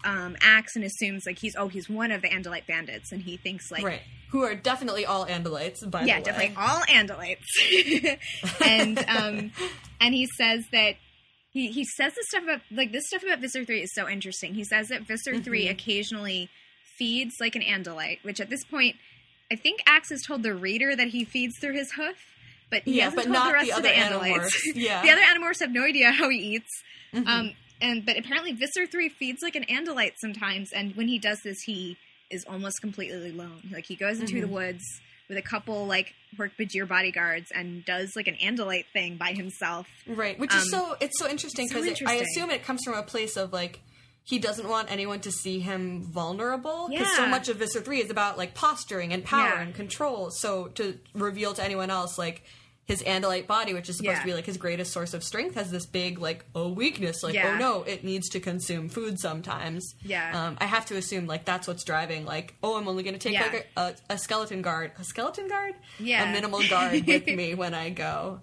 um, 0.05 0.37
Axe 0.41 0.75
and 0.75 0.85
assumes 0.85 1.23
like 1.25 1.39
he's 1.39 1.55
oh 1.57 1.67
he's 1.67 1.89
one 1.89 2.11
of 2.11 2.21
the 2.21 2.29
Andalite 2.29 2.67
bandits, 2.67 3.11
and 3.11 3.21
he 3.21 3.35
thinks 3.37 3.71
like 3.71 3.83
right. 3.83 4.01
Who 4.29 4.43
are 4.43 4.55
definitely 4.55 5.05
all 5.05 5.25
Andalites, 5.25 5.89
by 5.91 6.03
yeah, 6.05 6.21
the 6.21 6.31
way. 6.31 6.53
definitely 6.53 6.55
all 6.57 6.81
Andalites. 6.83 8.17
and 8.65 8.97
um, 9.09 9.51
and 9.99 10.13
he 10.13 10.25
says 10.37 10.63
that 10.71 10.95
he 11.51 11.67
he 11.71 11.83
says 11.83 12.13
this 12.15 12.27
stuff 12.29 12.43
about 12.43 12.61
like 12.71 12.91
this 12.93 13.03
stuff 13.07 13.23
about 13.23 13.39
Visser 13.39 13.65
three 13.65 13.81
is 13.81 13.93
so 13.93 14.07
interesting. 14.07 14.53
He 14.53 14.63
says 14.63 14.87
that 14.87 15.01
Visser 15.01 15.37
three 15.41 15.63
Mm-hmm. 15.65 15.71
occasionally 15.71 16.49
feeds 16.97 17.35
like 17.41 17.55
an 17.55 17.61
Andalite, 17.61 18.19
which 18.23 18.39
at 18.39 18.49
this 18.49 18.63
point, 18.63 18.95
I 19.51 19.55
think 19.55 19.81
Axe 19.85 20.09
has 20.11 20.21
told 20.21 20.43
the 20.43 20.53
reader 20.53 20.95
that 20.95 21.09
he 21.09 21.25
feeds 21.25 21.57
through 21.59 21.73
his 21.73 21.91
hoof. 21.93 22.15
But 22.71 22.83
he 22.83 22.93
Yeah, 22.97 23.03
hasn't 23.11 23.17
but 23.17 23.23
told 23.25 23.33
not 23.33 23.47
the 23.47 23.53
rest 23.53 23.67
the 23.67 23.75
of 23.77 23.83
the. 23.83 23.89
Animorphs. 23.89 24.49
Yeah. 24.75 25.01
the 25.03 25.11
other 25.11 25.21
Animorphs 25.21 25.59
have 25.59 25.71
no 25.71 25.83
idea 25.83 26.11
how 26.11 26.29
he 26.29 26.37
eats. 26.55 26.69
Mhm. 27.13 27.27
Um, 27.27 27.51
and 27.81 28.05
but 28.05 28.17
apparently 28.17 28.53
Visser 28.53 28.87
three 28.87 29.09
feeds 29.09 29.39
like 29.43 29.55
an 29.55 29.65
Andalite 29.65 30.13
sometimes, 30.21 30.71
and 30.71 30.95
when 30.95 31.07
he 31.07 31.19
does 31.19 31.39
this, 31.43 31.61
he 31.65 31.97
is 32.31 32.43
almost 32.45 32.79
completely 32.81 33.29
alone. 33.31 33.61
Like 33.71 33.85
he 33.85 33.95
goes 33.95 34.19
into 34.19 34.35
the 34.35 34.41
Mm-hmm. 34.47 34.53
woods 34.53 34.83
with 35.27 35.37
a 35.37 35.41
couple 35.41 35.85
like 35.85 36.13
Hork 36.37 36.51
Bajir 36.59 36.87
bodyguards 36.87 37.51
and 37.53 37.83
does 37.85 38.11
like 38.15 38.27
an 38.27 38.35
Andalite 38.35 38.85
thing 38.93 39.17
by 39.17 39.33
himself. 39.33 39.85
Right, 40.07 40.39
which 40.39 40.51
Um, 40.53 40.59
is 40.59 40.71
so 40.71 40.95
it's 41.01 41.19
so 41.19 41.27
interesting 41.29 41.67
so 41.67 41.81
because 41.83 42.01
I 42.07 42.15
assume 42.15 42.49
it 42.49 42.63
comes 42.63 42.81
from 42.85 42.93
a 42.93 43.03
place 43.03 43.35
of 43.35 43.51
like 43.51 43.81
he 44.23 44.37
doesn't 44.39 44.67
want 44.69 44.91
anyone 44.91 45.19
to 45.21 45.31
see 45.31 45.59
him 45.59 46.03
vulnerable 46.03 46.87
because 46.89 47.13
so 47.15 47.25
much 47.27 47.49
of 47.49 47.57
Visser 47.57 47.81
Three 47.81 47.99
is 48.01 48.09
about 48.11 48.37
like 48.37 48.53
posturing 48.53 49.11
and 49.13 49.25
power 49.25 49.47
Yeah. 49.55 49.61
and 49.61 49.73
control. 49.75 50.29
So 50.31 50.67
to 50.75 50.99
reveal 51.13 51.53
to 51.55 51.63
anyone 51.63 51.89
else 51.89 52.17
like 52.17 52.43
his 52.91 53.01
Andalite 53.03 53.47
body, 53.47 53.73
which 53.73 53.89
is 53.89 53.97
supposed 53.97 54.17
Yeah. 54.17 54.19
to 54.19 54.25
be 54.25 54.33
like 54.33 54.45
his 54.45 54.57
greatest 54.57 54.91
source 54.91 55.13
of 55.13 55.23
strength, 55.23 55.55
has 55.55 55.71
this 55.71 55.85
big 55.85 56.19
like 56.19 56.45
oh 56.53 56.69
weakness. 56.69 57.23
Like 57.23 57.33
Yeah. 57.33 57.53
oh 57.55 57.57
no, 57.57 57.83
it 57.83 58.03
needs 58.03 58.29
to 58.29 58.39
consume 58.39 58.89
food 58.89 59.19
sometimes. 59.19 59.95
Yeah. 60.03 60.31
um, 60.47 60.57
I 60.59 60.65
have 60.65 60.85
to 60.87 60.97
assume 60.97 61.25
like 61.27 61.45
that's 61.45 61.67
what's 61.67 61.83
driving. 61.83 62.25
Like 62.25 62.55
oh, 62.61 62.77
I'm 62.77 62.87
only 62.87 63.03
going 63.03 63.13
to 63.13 63.19
take 63.19 63.33
Yeah. 63.33 63.43
like 63.51 63.71
a, 63.77 63.95
a, 64.09 64.17
skeleton 64.17 64.61
guard, 64.61 64.91
a 64.99 65.03
skeleton 65.03 65.47
guard, 65.47 65.73
Yeah. 65.99 66.29
a 66.29 66.31
minimal 66.31 66.61
guard 66.69 67.05
with 67.07 67.25
me 67.27 67.55
when 67.55 67.73
I 67.73 67.89
go. 67.89 68.41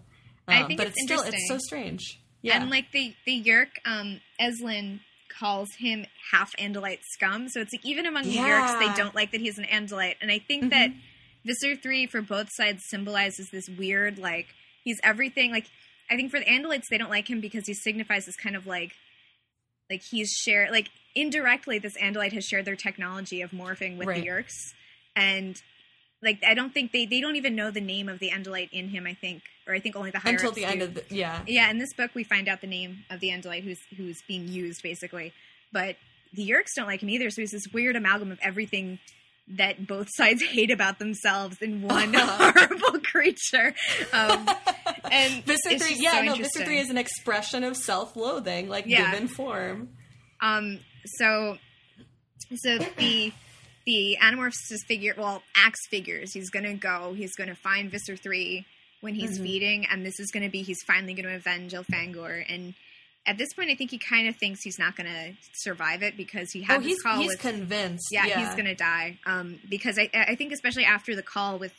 I 0.48 0.62
Um, 0.62 0.66
think 0.68 0.78
but 0.78 0.86
it's 0.88 0.96
it's 0.96 1.04
still 1.12 1.22
it's 1.22 1.48
so 1.48 1.58
strange. 1.58 2.20
Yeah. 2.42 2.60
And 2.60 2.70
like 2.70 2.90
the 2.92 3.14
the 3.26 3.42
Yeerk, 3.44 3.68
um, 3.84 4.20
Eslin 4.40 5.00
calls 5.38 5.68
him 5.78 6.06
half 6.32 6.50
Andalite 6.56 7.00
scum. 7.12 7.48
So 7.48 7.60
it's 7.60 7.72
like 7.72 7.84
even 7.84 8.06
among 8.06 8.24
the 8.24 8.36
Yeerks, 8.36 8.68
Mm-hmm. 8.68 8.80
they 8.80 8.96
don't 8.96 9.14
like 9.14 9.30
that 9.32 9.40
he's 9.40 9.58
an 9.58 9.64
Andalite. 9.64 10.14
And 10.22 10.30
I 10.32 10.38
think 10.38 10.70
that 10.70 10.90
Visser 11.44 11.76
three 11.76 12.06
for 12.06 12.20
both 12.22 12.48
sides 12.52 12.82
symbolizes 12.88 13.48
this 13.50 13.68
weird 13.68 14.18
like 14.18 14.46
he's 14.84 14.98
everything. 15.02 15.50
Like 15.50 15.66
I 16.10 16.16
think 16.16 16.30
for 16.30 16.38
the 16.38 16.46
Andalites, 16.46 16.84
they 16.90 16.98
don't 16.98 17.10
like 17.10 17.28
him 17.28 17.40
because 17.40 17.66
he 17.66 17.74
signifies 17.74 18.26
this 18.26 18.36
kind 18.36 18.56
of 18.56 18.66
like 18.66 18.92
like 19.90 20.02
he's 20.02 20.30
shared 20.30 20.70
like 20.70 20.88
indirectly 21.14 21.78
this 21.78 21.96
Andalite 21.96 22.32
has 22.32 22.44
shared 22.44 22.64
their 22.64 22.76
technology 22.76 23.40
of 23.42 23.50
morphing 23.52 23.96
with 23.96 24.08
Right. 24.08 24.22
the 24.22 24.28
Yeerks, 24.28 24.74
and 25.16 25.60
like 26.22 26.42
I 26.46 26.54
don't 26.54 26.74
think 26.74 26.92
they 26.92 27.06
they 27.06 27.20
don't 27.20 27.36
even 27.36 27.54
know 27.54 27.70
the 27.70 27.80
name 27.80 28.08
of 28.08 28.18
the 28.18 28.30
Andalite 28.30 28.70
in 28.72 28.88
him. 28.88 29.06
I 29.06 29.14
think, 29.14 29.42
or 29.66 29.74
I 29.74 29.80
think 29.80 29.96
only 29.96 30.10
the 30.10 30.20
until 30.24 30.52
the 30.52 30.64
end 30.64 30.82
of 30.82 30.94
the 30.94 31.04
yeah 31.08 31.40
yeah, 31.46 31.70
in 31.70 31.78
this 31.78 31.92
book 31.94 32.10
we 32.14 32.24
find 32.24 32.48
out 32.48 32.60
the 32.60 32.66
name 32.66 33.04
of 33.10 33.20
the 33.20 33.28
Andalite 33.30 33.62
who's 33.62 33.80
who's 33.96 34.22
being 34.28 34.48
used 34.48 34.82
basically. 34.82 35.32
But 35.72 35.96
the 36.34 36.46
Yeerks 36.48 36.74
don't 36.76 36.86
like 36.86 37.02
him 37.02 37.10
either, 37.10 37.30
so 37.30 37.40
he's 37.42 37.52
this 37.52 37.68
weird 37.72 37.96
amalgam 37.96 38.30
of 38.32 38.38
everything 38.42 38.98
that 39.56 39.86
both 39.86 40.08
sides 40.14 40.42
hate 40.50 40.70
about 40.70 40.98
themselves 40.98 41.56
in 41.62 41.82
one 41.82 42.12
horrible 42.16 43.00
creature. 43.00 43.74
Um, 44.12 44.48
and 45.10 45.44
three 45.44 45.96
yeah 45.98 46.12
so 46.12 46.22
no 46.22 46.34
is 46.78 46.90
an 46.90 46.98
expression 46.98 47.64
of 47.64 47.76
self 47.76 48.16
loathing 48.16 48.68
like 48.68 48.84
Yeah. 48.86 49.10
given 49.10 49.28
form 49.28 49.88
Um, 50.40 50.80
so, 51.04 51.58
so 52.56 52.78
the 52.98 53.32
the 53.86 54.18
Animorphs 54.22 54.52
figure. 54.86 55.14
Well, 55.16 55.42
Axe 55.54 55.86
figures 55.88 56.32
he's 56.34 56.50
gonna 56.50 56.74
go. 56.74 57.14
He's 57.16 57.34
gonna 57.34 57.54
find 57.54 57.90
Visser 57.90 58.16
three 58.16 58.66
when 59.00 59.14
he's 59.14 59.34
Mm-hmm. 59.36 59.42
feeding, 59.44 59.86
and 59.90 60.04
this 60.04 60.20
is 60.20 60.30
gonna 60.30 60.50
be 60.50 60.62
he's 60.62 60.82
finally 60.86 61.14
gonna 61.14 61.34
avenge 61.36 61.72
Elfangor. 61.72 62.44
And 62.48 62.74
at 63.26 63.36
this 63.36 63.52
point, 63.54 63.70
I 63.70 63.74
think 63.74 63.90
he 63.90 63.98
kind 63.98 64.26
of 64.28 64.36
thinks 64.36 64.62
he's 64.62 64.78
not 64.78 64.96
gonna 64.96 65.32
survive 65.54 66.02
it 66.02 66.16
because 66.16 66.50
he 66.50 66.62
had 66.62 66.78
oh 66.78 66.80
this 66.80 66.88
he's 66.92 67.02
call 67.02 67.18
he's 67.18 67.28
with. 67.32 67.40
convinced 67.40 68.06
yeah, 68.10 68.24
he's 68.24 68.54
gonna 68.54 68.74
die. 68.74 69.18
Um, 69.26 69.58
because 69.68 69.98
I 69.98 70.08
I 70.14 70.34
think 70.34 70.52
especially 70.52 70.84
after 70.84 71.14
the 71.14 71.22
call 71.22 71.58
with 71.58 71.72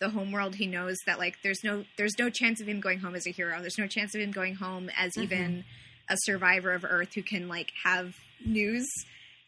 the 0.00 0.10
homeworld, 0.10 0.56
he 0.56 0.66
knows 0.66 0.96
that 1.06 1.18
like 1.18 1.36
there's 1.42 1.62
no 1.64 1.84
there's 1.96 2.18
no 2.18 2.28
chance 2.30 2.60
of 2.60 2.68
him 2.68 2.80
going 2.80 2.98
home 2.98 3.14
as 3.14 3.26
a 3.26 3.30
hero. 3.30 3.60
There's 3.60 3.78
no 3.78 3.86
chance 3.86 4.14
of 4.14 4.20
him 4.20 4.30
going 4.32 4.56
home 4.56 4.90
as 4.98 5.12
Mm-hmm. 5.12 5.22
even 5.22 5.64
a 6.08 6.16
survivor 6.18 6.72
of 6.72 6.84
Earth 6.84 7.14
who 7.14 7.22
can 7.22 7.48
like 7.48 7.70
have 7.84 8.14
news. 8.44 8.86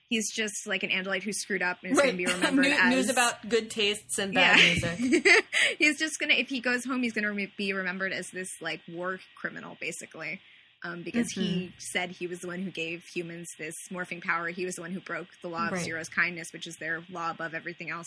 He's 0.09 0.33
just 0.35 0.67
like 0.67 0.83
an 0.83 0.89
Andalite 0.91 1.23
who 1.23 1.33
screwed 1.35 1.61
up 1.63 1.79
and 1.83 1.93
is 1.93 1.99
right 1.99 2.05
going 2.07 2.17
to 2.17 2.25
be 2.25 2.33
remembered 2.33 2.65
New- 2.65 2.73
as 2.73 2.95
news 2.95 3.09
about 3.11 3.47
good 3.49 3.71
tastes 3.71 4.19
and 4.19 4.33
bad 4.33 4.57
music 4.57 5.45
he's 5.79 5.99
just 5.99 6.19
gonna 6.19 6.33
if 6.33 6.49
he 6.49 6.61
goes 6.61 6.85
home, 6.87 7.03
he's 7.03 7.13
gonna 7.13 7.31
re- 7.33 7.53
be 7.59 7.73
remembered 7.75 8.13
as 8.15 8.31
this 8.31 8.49
like 8.63 8.81
war 8.89 9.21
criminal, 9.37 9.77
basically. 9.81 10.41
Um, 10.85 11.03
because 11.03 11.27
Mm-hmm. 11.33 11.43
he 11.43 11.73
said 11.79 12.11
he 12.11 12.27
was 12.29 12.39
the 12.41 12.47
one 12.47 12.63
who 12.63 12.71
gave 12.71 13.03
humans 13.13 13.49
this 13.59 13.75
morphing 13.91 14.23
power. 14.23 14.49
He 14.49 14.65
was 14.65 14.77
the 14.77 14.83
one 14.83 14.93
who 14.93 15.01
broke 15.01 15.27
the 15.43 15.49
law 15.49 15.67
of 15.67 15.73
Right. 15.73 15.85
Seerow's 15.85 16.09
kindness, 16.09 16.53
which 16.53 16.69
is 16.69 16.77
their 16.79 17.03
law 17.11 17.31
above 17.33 17.53
everything 17.53 17.91
else. 17.91 18.07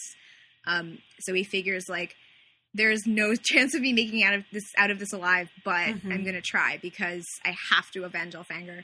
Um, 0.65 0.99
so 1.19 1.34
he 1.34 1.43
figures 1.43 1.89
like 1.89 2.15
there's 2.73 3.06
no 3.06 3.35
chance 3.43 3.76
of 3.76 3.81
me 3.81 3.91
making 3.91 4.23
out 4.23 4.34
of 4.35 4.45
this 4.53 4.64
out 4.77 4.89
of 4.89 4.99
this 4.99 5.11
alive, 5.11 5.49
but 5.65 5.88
Mm-hmm. 5.88 6.11
I'm 6.11 6.23
gonna 6.23 6.39
try 6.41 6.80
because 6.81 7.26
I 7.43 7.53
have 7.72 7.91
to 7.91 8.06
avenge 8.06 8.35
Elfangor. 8.35 8.84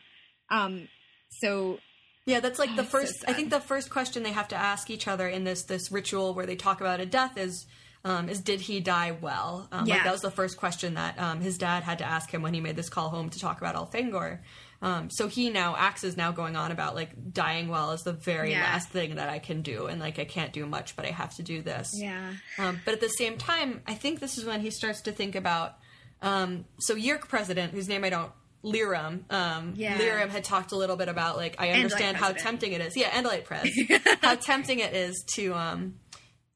Um, 0.51 0.89
so 1.29 1.79
yeah 2.25 2.41
that's 2.41 2.59
like 2.59 2.75
the 2.75 2.81
it's 2.83 2.91
so 2.91 2.99
first 2.99 3.25
i 3.27 3.31
think 3.33 3.49
the 3.49 3.59
first 3.61 3.89
question 3.89 4.23
they 4.23 4.31
have 4.33 4.47
to 4.49 4.55
ask 4.55 4.89
each 4.89 5.07
other 5.07 5.27
in 5.29 5.43
this 5.45 5.63
this 5.63 5.91
ritual 5.91 6.33
where 6.33 6.45
they 6.45 6.55
talk 6.57 6.81
about 6.81 6.99
a 6.99 7.05
death 7.05 7.37
is 7.37 7.65
um, 8.09 8.29
is 8.29 8.39
did 8.41 8.61
he 8.61 8.79
die 8.79 9.11
well? 9.19 9.67
Um, 9.71 9.85
Yeah. 9.85 9.95
Like 9.95 10.03
that 10.05 10.11
was 10.13 10.21
the 10.21 10.31
first 10.31 10.57
question 10.57 10.93
that 10.95 11.19
um, 11.19 11.41
his 11.41 11.57
dad 11.57 11.83
had 11.83 11.97
to 11.99 12.05
ask 12.05 12.31
him 12.33 12.41
when 12.41 12.53
he 12.53 12.61
made 12.61 12.75
this 12.75 12.89
call 12.89 13.09
home 13.09 13.29
to 13.29 13.39
talk 13.39 13.57
about 13.59 13.75
Elfangor. 13.75 14.39
Um, 14.81 15.09
so 15.09 15.27
he 15.27 15.49
now 15.49 15.75
Axe 15.75 16.03
is 16.03 16.15
now 16.15 16.31
going 16.31 16.55
on 16.55 16.71
about 16.71 16.93
like 16.95 17.09
dying 17.33 17.67
well 17.67 17.91
is 17.91 18.03
the 18.03 18.13
very 18.13 18.51
Yeah. 18.51 18.61
last 18.63 18.89
thing 18.89 19.15
that 19.15 19.27
I 19.29 19.39
can 19.39 19.61
do, 19.63 19.87
and 19.87 19.99
like 19.99 20.19
I 20.19 20.25
can't 20.25 20.53
do 20.53 20.65
much, 20.67 20.95
but 20.95 21.03
I 21.05 21.11
have 21.11 21.33
to 21.37 21.43
do 21.43 21.61
this. 21.61 21.91
Yeah. 21.95 22.33
Um, 22.59 22.79
but 22.85 22.93
at 22.93 23.01
the 23.01 23.09
same 23.09 23.37
time, 23.37 23.81
I 23.87 23.95
think 23.95 24.19
this 24.19 24.37
is 24.37 24.45
when 24.45 24.61
he 24.61 24.69
starts 24.69 25.01
to 25.01 25.11
think 25.11 25.35
about. 25.35 25.75
Um, 26.21 26.65
so 26.79 26.95
Yeerk 26.95 27.27
president, 27.27 27.73
whose 27.73 27.87
name 27.87 28.03
I 28.03 28.09
don't, 28.09 28.31
Liram. 28.63 29.31
Um, 29.31 29.73
Yeah. 29.75 29.97
Liram 29.97 30.29
had 30.29 30.43
talked 30.43 30.71
a 30.71 30.75
little 30.75 30.95
bit 30.95 31.09
about 31.09 31.37
like 31.37 31.55
I 31.59 31.71
understand 31.71 32.17
how 32.17 32.31
tempting 32.33 32.71
it 32.73 32.81
is. 32.81 32.95
Yeah, 32.95 33.09
Andalite 33.09 33.45
press, 33.45 33.67
how 34.21 34.35
tempting 34.35 34.79
it 34.79 34.93
is 34.95 35.23
to 35.35 35.53
um, 35.55 35.95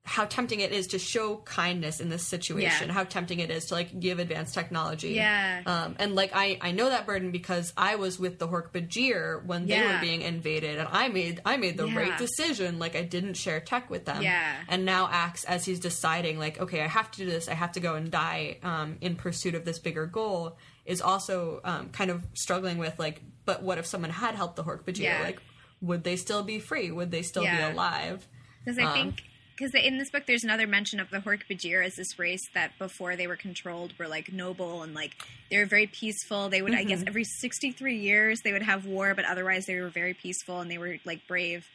how 0.04 0.26
tempting 0.26 0.60
it 0.62 0.72
is 0.72 0.88
to 0.88 1.00
show 1.00 1.38
kindness 1.46 2.00
in 2.00 2.10
this 2.10 2.28
situation. 2.28 2.88
Yeah. 2.88 2.94
How 2.94 3.04
tempting 3.04 3.40
it 3.40 3.52
is 3.52 3.66
to 3.68 3.76
like 3.76 4.00
give 4.00 4.18
advanced 4.18 4.54
technology. 4.56 5.10
Yeah. 5.10 5.62
Um, 5.66 5.96
and 6.00 6.16
like 6.16 6.32
I 6.34 6.58
I 6.60 6.72
know 6.72 6.90
that 6.90 7.06
burden 7.06 7.30
because 7.32 7.72
I 7.78 7.96
was 7.96 8.20
with 8.20 8.40
the 8.40 8.48
Hork 8.48 8.72
Bajir 8.72 9.46
when 9.46 9.68
they 9.68 9.80
were 9.80 10.00
being 10.02 10.22
invaded, 10.24 10.80
and 10.80 10.88
I 10.92 11.08
made 11.10 11.42
I 11.46 11.58
made 11.58 11.78
the 11.78 11.86
right 11.86 12.18
decision. 12.18 12.80
Like 12.80 12.96
I 12.96 13.04
didn't 13.04 13.36
share 13.36 13.60
tech 13.60 13.90
with 13.92 14.06
them. 14.06 14.24
Yeah. 14.24 14.56
And 14.68 14.86
now 14.86 15.08
acts 15.12 15.44
as 15.44 15.66
he's 15.66 15.80
deciding, 15.80 16.40
like, 16.40 16.60
okay, 16.60 16.82
I 16.82 16.88
have 16.88 17.12
to 17.12 17.18
do 17.20 17.26
this. 17.28 17.48
I 17.48 17.54
have 17.54 17.74
to 17.74 17.80
go 17.80 17.94
and 17.96 18.10
die 18.10 18.58
um, 18.64 18.98
in 19.02 19.16
pursuit 19.16 19.54
of 19.54 19.66
this 19.66 19.78
bigger 19.80 20.08
goal. 20.08 20.58
Is 20.84 21.00
also 21.00 21.62
um, 21.64 21.90
kind 21.90 22.10
of 22.10 22.26
struggling 22.34 22.80
with 22.80 22.98
like, 22.98 23.22
but 23.46 23.62
what 23.62 23.78
if 23.78 23.86
someone 23.86 24.10
had 24.10 24.34
helped 24.34 24.56
the 24.56 24.64
Hork 24.64 24.84
Bajir? 24.84 25.02
Yeah. 25.04 25.22
Like, 25.22 25.40
would 25.80 26.04
they 26.04 26.16
still 26.16 26.42
be 26.42 26.58
free? 26.60 26.90
Would 26.90 27.12
they 27.12 27.22
still 27.22 27.44
Yeah. 27.44 27.68
be 27.70 27.74
alive? 27.74 28.28
Because 28.66 28.80
I 28.80 28.84
Um, 28.86 28.94
think 28.94 29.24
because 29.62 29.86
in 29.86 29.98
this 29.98 30.10
book 30.10 30.24
there's 30.26 30.44
another 30.44 30.66
mention 30.68 31.00
of 31.00 31.10
the 31.10 31.18
Hork 31.20 31.42
Bajir 31.50 31.86
as 31.86 31.96
this 31.96 32.18
race 32.18 32.42
that 32.54 32.78
before 32.80 33.16
they 33.16 33.28
were 33.28 33.36
controlled 33.36 33.94
were 34.00 34.08
like 34.08 34.32
noble 34.34 34.82
and 34.84 34.94
like 34.94 35.12
they 35.50 35.58
were 35.58 35.66
very 35.66 35.88
peaceful. 35.88 36.50
They 36.50 36.62
would 36.62 36.74
I 36.74 36.80
Mm-hmm. 36.80 36.88
guess 36.90 37.04
every 37.06 37.24
63 37.24 37.98
years 37.98 38.40
they 38.44 38.52
would 38.52 38.64
have 38.64 38.86
war, 38.86 39.14
but 39.16 39.26
otherwise 39.26 39.66
they 39.66 39.80
were 39.80 39.90
very 39.90 40.14
peaceful 40.14 40.60
and 40.62 40.72
they 40.72 40.78
were 40.78 40.98
like 41.06 41.28
brave. 41.28 41.66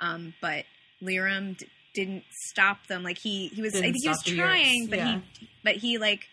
Um, 0.00 0.34
but 0.40 0.64
Liram 1.02 1.56
d- 1.56 1.66
didn't 1.94 2.24
stop 2.50 2.86
them. 2.88 3.02
Like 3.04 3.18
he 3.18 3.48
he 3.48 3.62
was 3.62 3.74
I 3.76 3.80
think 3.82 3.96
he 4.02 4.08
was 4.08 4.22
trying, 4.24 4.86
but 4.88 4.98
yeah. 4.98 5.20
he 5.38 5.48
but 5.64 5.76
he 5.76 5.98
like 5.98 6.26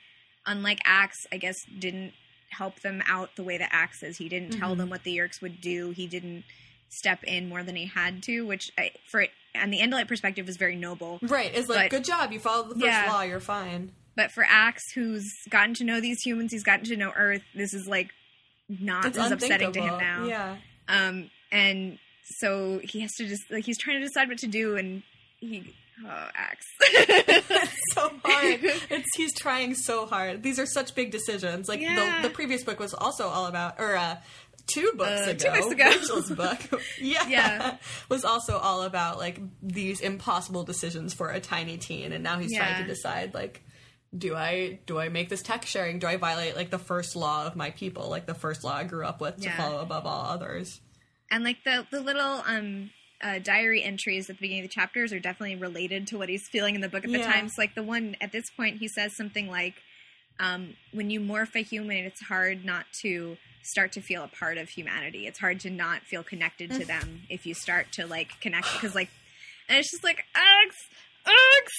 unlike 0.48 0.80
Axe, 0.86 1.18
I 1.32 1.38
guess 1.38 1.56
didn't 1.80 2.14
help 2.50 2.80
them 2.82 3.04
out 3.08 3.36
the 3.36 3.44
way 3.44 3.58
that 3.58 3.70
Axe 3.72 4.02
is. 4.04 4.18
He 4.18 4.30
didn't 4.30 4.52
Mm-hmm. 4.52 4.60
tell 4.60 4.76
them 4.76 4.90
what 4.90 5.04
the 5.04 5.18
Yeerks 5.18 5.42
would 5.42 5.60
do. 5.62 5.92
He 5.92 6.08
didn't 6.08 6.44
step 6.90 7.24
in 7.24 7.50
more 7.50 7.64
than 7.64 7.76
he 7.76 7.86
had 7.86 8.24
to, 8.24 8.42
which 8.46 8.72
I, 8.78 8.92
for 9.12 9.26
and 9.56 9.72
the 9.74 9.80
Andalite 9.80 10.08
perspective 10.08 10.48
is 10.50 10.58
very 10.58 10.76
noble. 10.76 11.20
Right. 11.22 11.52
It's 11.54 11.68
like, 11.70 11.90
But- 11.92 11.98
good 11.98 12.06
job. 12.06 12.32
You 12.32 12.40
followed 12.40 12.70
the 12.70 12.76
first 12.76 12.86
Yeah. 12.86 13.12
law. 13.12 13.22
You're 13.22 13.40
fine. 13.40 13.92
But 14.16 14.32
for 14.32 14.46
Axe, 14.48 14.84
who's 14.94 15.30
gotten 15.50 15.74
to 15.76 15.84
know 15.84 16.00
these 16.00 16.22
humans, 16.22 16.52
he's 16.54 16.64
gotten 16.64 16.86
to 16.86 16.96
know 16.98 17.12
Earth. 17.16 17.42
This 17.54 17.74
is 17.74 17.86
like 17.88 18.12
not 18.70 19.06
It's 19.06 19.18
as 19.18 19.32
upsetting 19.32 19.72
to 19.74 19.82
him 19.82 19.98
now. 19.98 20.26
Yeah. 20.26 20.56
Um, 20.88 21.30
and 21.52 21.98
so 22.40 22.80
he 22.84 23.02
has 23.02 23.12
to 23.16 23.28
just 23.28 23.44
like 23.52 23.66
he's 23.66 23.78
trying 23.78 24.00
to 24.00 24.06
decide 24.06 24.30
what 24.30 24.38
to 24.40 24.48
do, 24.48 24.78
and 24.78 25.04
he 25.40 25.76
oh 26.06 26.28
Axe. 26.34 26.66
So 27.94 28.12
hard. 28.24 28.60
It's 28.90 29.16
he's 29.16 29.34
trying 29.34 29.74
so 29.76 30.06
hard. 30.06 30.44
These 30.44 30.60
are 30.60 30.66
such 30.66 30.96
big 30.96 31.12
decisions. 31.12 31.68
Like 31.70 31.80
Yeah. 31.82 32.22
the 32.22 32.28
the 32.30 32.34
previous 32.34 32.64
book 32.64 32.80
was 32.80 32.94
also 32.94 33.28
all 33.28 33.46
about 33.48 33.80
or 33.80 33.96
uh 33.96 34.18
two 34.68 34.92
books 34.96 35.28
Uh, 35.28 35.32
ago. 35.32 35.34
two 35.34 35.52
books 35.62 35.72
ago. 35.72 35.84
Rachel's 35.90 36.32
book. 36.32 36.82
yeah. 37.00 37.28
Yeah. 37.28 37.78
Was 38.10 38.26
also 38.26 38.58
all 38.58 38.84
about 38.84 39.18
like 39.18 39.40
these 39.62 40.02
impossible 40.02 40.64
decisions 40.64 41.14
for 41.14 41.30
a 41.30 41.40
tiny 41.40 41.78
teen 41.78 42.12
and 42.12 42.24
now 42.24 42.40
he's 42.40 42.56
trying 42.56 42.82
to 42.82 42.88
decide 42.88 43.34
like 43.34 43.62
do 44.18 44.34
I 44.36 44.80
do 44.86 44.98
I 44.98 45.10
make 45.10 45.28
this 45.30 45.42
tech 45.42 45.66
sharing? 45.66 46.00
Do 46.00 46.08
I 46.08 46.16
violate 46.18 46.56
like 46.56 46.70
the 46.70 46.80
first 46.80 47.16
law 47.18 47.46
of 47.46 47.56
my 47.58 47.72
people, 47.72 48.10
like 48.10 48.26
the 48.26 48.34
first 48.34 48.64
law 48.64 48.74
I 48.76 48.84
grew 48.86 49.06
up 49.06 49.20
with 49.20 49.38
to 49.38 49.44
Yeah. 49.44 49.58
follow 49.58 49.80
above 49.82 50.06
all 50.06 50.26
others? 50.28 50.82
and 51.32 51.44
like 51.44 51.64
the 51.66 51.86
the 51.92 52.00
little 52.02 52.44
um 52.46 52.92
uh, 53.22 53.40
diary 53.40 53.82
entries 53.84 54.30
at 54.30 54.36
the 54.38 54.42
beginning 54.42 54.64
of 54.64 54.70
the 54.70 54.74
chapters 54.74 55.12
are 55.12 55.20
definitely 55.20 55.56
related 55.56 56.06
to 56.08 56.18
what 56.18 56.30
he's 56.30 56.48
feeling 56.50 56.76
in 56.76 56.82
the 56.82 56.90
book 56.90 57.04
at 57.04 57.12
the 57.12 57.18
Yeah. 57.18 57.32
time. 57.32 57.48
So 57.50 57.56
like 57.62 57.74
the 57.76 57.82
one 57.84 58.16
at 58.22 58.32
this 58.32 58.50
point, 58.56 58.78
he 58.78 58.88
says 58.88 59.16
something 59.16 59.48
like, 59.50 59.74
um, 60.40 60.76
"When 60.92 61.10
you 61.10 61.20
morph 61.22 61.56
a 61.56 61.64
human, 61.64 62.06
it's 62.06 62.22
hard 62.24 62.64
not 62.66 62.86
to." 63.02 63.38
Start 63.66 63.92
to 63.94 64.02
feel 64.02 64.24
a 64.24 64.28
part 64.28 64.58
of 64.58 64.70
humanity 64.70 65.28
it's 65.28 65.40
hard 65.40 65.60
to 65.60 65.70
not 65.70 66.02
feel 66.04 66.24
connected 66.24 66.70
Mm. 66.72 66.80
to 66.80 66.86
them 66.86 67.22
if 67.30 67.46
you 67.46 67.54
start 67.54 67.92
to 67.94 68.06
like 68.08 68.40
connect 68.42 68.72
because 68.74 68.96
like 68.96 69.10
and 69.68 69.78
it's 69.80 69.92
just 69.92 70.04
like 70.04 70.24
Axe. 70.36 70.78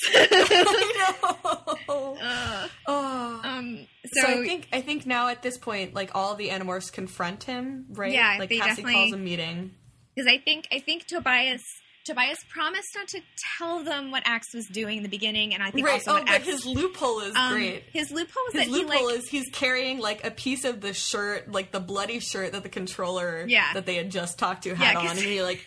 I 0.09 1.75
know. 1.89 2.17
Uh, 2.21 2.69
oh. 2.87 3.41
um 3.45 3.87
So, 4.13 4.23
so, 4.23 4.29
I 4.29 4.45
think 4.45 4.69
I 4.73 4.81
think 4.81 5.07
now 5.07 5.29
at 5.29 5.43
this 5.43 5.59
point, 5.59 5.95
like 5.95 6.11
all 6.15 6.35
the 6.35 6.49
Animorphs 6.49 6.93
confront 6.93 7.45
him, 7.45 7.87
right? 7.91 8.13
Yeah, 8.13 8.37
like 8.39 8.49
they 8.49 8.59
Cassie 8.59 8.83
definitely- 8.83 8.95
calls 8.95 9.13
a 9.13 9.17
meeting. 9.19 9.73
because 10.15 10.31
I 10.33 10.39
think 10.39 10.69
I 10.73 10.79
think 10.81 11.07
Tobias 11.07 11.63
Tobias 12.07 12.39
promised 12.49 12.89
not 12.95 13.09
to 13.09 13.21
tell 13.59 13.83
them 13.83 14.11
what 14.11 14.23
Axe 14.25 14.55
was 14.55 14.67
doing 14.67 14.99
in 14.99 15.03
the 15.03 15.09
beginning, 15.09 15.53
and 15.55 15.63
I 15.63 15.71
think 15.71 15.87
Right. 15.87 15.95
also 16.07 16.13
Oh, 16.17 16.21
but 16.25 16.29
Axe, 16.29 16.45
his 16.47 16.67
loophole 16.67 17.21
is 17.21 17.35
um, 17.37 17.53
great. 17.53 17.83
His 17.93 18.11
loophole 18.11 18.43
was 18.47 18.55
His 18.55 18.67
that 18.71 18.77
he 18.77 18.85
like 18.85 19.15
is 19.19 19.29
he's 19.29 19.49
carrying 19.51 19.99
like 19.99 20.25
a 20.25 20.31
piece 20.31 20.65
of 20.65 20.81
the 20.81 20.95
shirt, 20.95 21.51
like 21.51 21.73
the 21.73 21.81
bloody 21.81 22.21
shirt 22.21 22.53
that 22.53 22.63
the 22.63 22.69
controller 22.69 23.45
Yeah. 23.49 23.73
that 23.75 23.87
they 23.87 23.97
had 23.97 24.11
just 24.11 24.39
talked 24.39 24.63
to 24.65 24.71
Yeah, 24.79 24.99
on, 24.99 25.07
and 25.09 25.19
he 25.19 25.43
like 25.43 25.67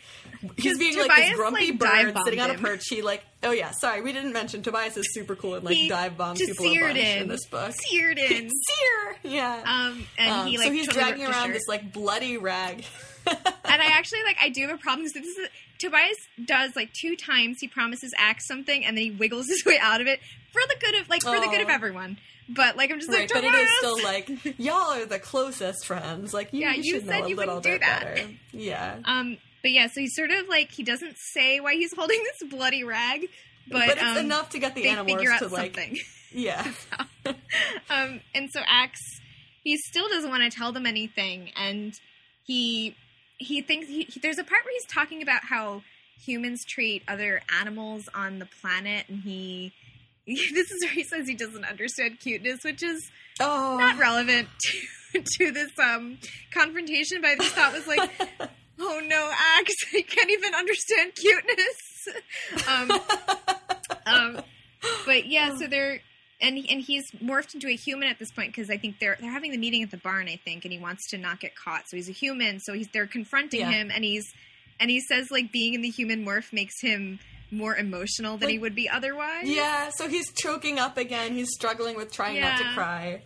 he's 0.55 0.77
being 0.77 0.95
like 0.97 1.07
Tobias, 1.09 1.29
this 1.29 1.35
grumpy 1.37 1.71
like, 1.71 1.79
bird 1.79 2.17
sitting 2.23 2.39
on 2.39 2.51
a 2.51 2.55
perch. 2.57 2.83
He 2.89 3.01
like 3.01 3.23
oh 3.43 3.51
yeah, 3.51 3.71
sorry, 3.71 4.01
we 4.01 4.13
didn't 4.13 4.33
mention 4.33 4.61
Tobias 4.61 4.95
is 4.97 5.13
super 5.13 5.35
cool 5.35 5.55
and 5.55 5.63
like 5.65 5.75
he 5.75 5.89
dive 5.89 6.17
bombs 6.17 6.39
people 6.39 6.65
a 6.65 6.69
seared 6.69 6.93
bunch 6.95 7.05
in, 7.05 7.21
in 7.23 7.27
this 7.27 7.45
book. 7.47 7.73
seared 7.89 8.17
in. 8.17 8.49
Sear, 8.67 9.15
yeah. 9.23 9.61
Um, 9.65 10.05
and 10.17 10.31
Um, 10.31 10.47
he 10.47 10.57
like 10.57 10.67
so 10.67 10.73
he's 10.73 10.87
totally 10.87 11.03
dragging 11.03 11.25
around 11.27 11.51
this 11.51 11.67
like 11.67 11.91
bloody 11.91 12.37
rag. 12.37 12.83
and 13.27 13.37
I 13.81 13.85
actually 13.91 14.23
like 14.23 14.37
I 14.41 14.49
do 14.49 14.61
have 14.67 14.71
a 14.71 14.77
problem 14.77 15.05
because 15.07 15.21
this 15.23 15.37
is 15.37 15.49
Tobias 15.79 16.17
does 16.45 16.75
like 16.75 16.91
two 16.93 17.15
times 17.15 17.57
he 17.61 17.67
promises 17.67 18.13
Axe 18.17 18.45
something 18.47 18.85
and 18.85 18.97
then 18.97 19.03
he 19.03 19.11
wiggles 19.11 19.47
his 19.47 19.63
way 19.65 19.77
out 19.81 20.01
of 20.01 20.07
it 20.07 20.19
for 20.51 20.61
the 20.67 20.75
good 20.79 20.95
of 21.01 21.09
like 21.09 21.21
for 21.23 21.39
the 21.39 21.47
good 21.47 21.61
of 21.61 21.69
everyone. 21.69 22.17
But 22.49 22.75
like 22.77 22.91
I'm 22.91 22.99
just 22.99 23.11
Right, 23.11 23.21
like 23.21 23.29
but 23.33 23.43
it 23.43 23.47
Tobias! 23.51 23.69
still 23.77 24.03
like 24.03 24.59
y'all 24.59 24.91
are 24.93 25.05
the 25.05 25.19
closest 25.19 25.85
friends. 25.85 26.33
Like 26.33 26.51
you, 26.51 26.61
Yeah, 26.61 26.73
you 26.73 26.83
you 26.83 26.93
should 26.95 27.05
said 27.07 27.19
know 27.19 27.25
a 27.25 27.29
you 27.29 27.35
little 27.35 27.55
wouldn't 27.57 27.73
do 27.81 27.85
that. 27.85 28.03
better. 28.15 28.27
Yeah, 28.51 28.97
Um, 29.05 29.37
but 29.61 29.71
yeah, 29.71 29.87
so 29.87 30.01
he's 30.01 30.15
sort 30.15 30.31
of 30.31 30.47
like 30.47 30.71
he 30.71 30.83
doesn't 30.83 31.15
say 31.33 31.59
why 31.59 31.75
he's 31.75 31.93
holding 31.97 32.21
this 32.23 32.49
bloody 32.49 32.83
rag, 32.83 33.27
but, 33.69 33.87
but, 33.87 33.97
it's 33.97 34.01
um, 34.01 34.17
enough 34.17 34.49
to 34.51 34.59
get 34.59 34.73
the 34.73 34.87
animals 34.87 35.17
figure 35.17 35.31
out 35.31 35.39
to 35.39 35.47
like 35.49 35.75
something. 35.75 35.97
yeah. 36.31 36.71
um, 37.89 38.21
and 38.33 38.49
so 38.51 38.61
Axe, 38.67 38.99
he 39.63 39.77
still 39.77 40.07
doesn't 40.09 40.29
want 40.29 40.41
to 40.51 40.57
tell 40.57 40.71
them 40.71 40.85
anything, 40.85 41.51
and 41.55 41.93
he 42.45 42.95
he 43.39 43.61
thinks 43.61 43.87
he, 43.87 44.03
he- 44.03 44.19
there's 44.19 44.37
a 44.37 44.43
part 44.43 44.63
where 44.63 44.73
he's 44.73 44.85
talking 44.85 45.21
about 45.23 45.43
how 45.45 45.81
humans 46.23 46.63
treat 46.65 47.01
other 47.07 47.41
animals 47.59 48.07
on 48.13 48.39
the 48.39 48.45
planet, 48.61 49.05
and 49.09 49.21
he 49.23 49.73
this 50.27 50.69
is 50.71 50.83
where 50.83 50.93
he 50.93 51.03
says 51.03 51.27
he 51.27 51.33
doesn't 51.33 51.65
understand 51.65 52.19
cuteness, 52.19 52.59
which 52.63 52.83
is 52.83 53.09
Oh, 53.41 53.77
not 53.79 53.97
relevant 53.97 54.47
to, 55.13 55.21
to 55.37 55.51
this 55.51 55.71
um 55.79 56.17
confrontation. 56.53 57.21
But 57.21 57.31
I 57.31 57.35
just 57.37 57.55
thought 57.55 57.73
was 57.73 57.87
like, 57.87 58.09
oh 58.79 59.01
no, 59.03 59.31
Axe, 59.57 59.73
I 59.95 60.01
can't 60.01 60.29
even 60.29 60.53
understand 60.53 61.13
cuteness. 61.15 62.67
um, 62.67 62.91
um, 64.05 64.43
but 65.05 65.25
yeah, 65.27 65.55
so 65.57 65.67
they're 65.67 66.01
and 66.41 66.57
and 66.69 66.81
he's 66.81 67.09
morphed 67.11 67.53
into 67.53 67.67
a 67.67 67.75
human 67.75 68.07
at 68.07 68.19
this 68.19 68.31
point 68.31 68.49
because 68.55 68.69
I 68.69 68.77
think 68.77 68.99
they're 68.99 69.17
they're 69.19 69.31
having 69.31 69.51
the 69.51 69.57
meeting 69.57 69.83
at 69.83 69.91
the 69.91 69.97
barn, 69.97 70.27
I 70.27 70.37
think, 70.43 70.63
and 70.65 70.71
he 70.71 70.79
wants 70.79 71.09
to 71.09 71.17
not 71.17 71.39
get 71.39 71.55
caught. 71.55 71.83
So 71.89 71.97
he's 71.97 72.09
a 72.09 72.13
human. 72.13 72.59
So 72.59 72.73
he's 72.73 72.87
they're 72.93 73.07
confronting 73.07 73.61
Yeah. 73.61 73.71
him, 73.71 73.91
and 73.93 74.03
he's 74.03 74.31
and 74.79 74.89
he 74.89 74.99
says 75.01 75.27
like 75.31 75.51
being 75.51 75.73
in 75.73 75.81
the 75.81 75.89
human 75.89 76.25
morph 76.25 76.53
makes 76.53 76.79
him 76.81 77.19
more 77.51 77.75
emotional 77.75 78.37
than 78.37 78.47
he 78.49 78.59
would 78.59 78.75
be 78.75 78.87
otherwise. 78.87 79.49
yeah. 79.49 79.89
So 79.95 80.07
he's 80.07 80.31
choking 80.33 80.77
up 80.77 80.97
again. 80.97 81.33
He's 81.33 81.49
struggling 81.51 81.95
with 81.97 82.11
trying 82.11 82.39
not 82.41 82.57
to 82.59 82.63
cry. 82.75 83.23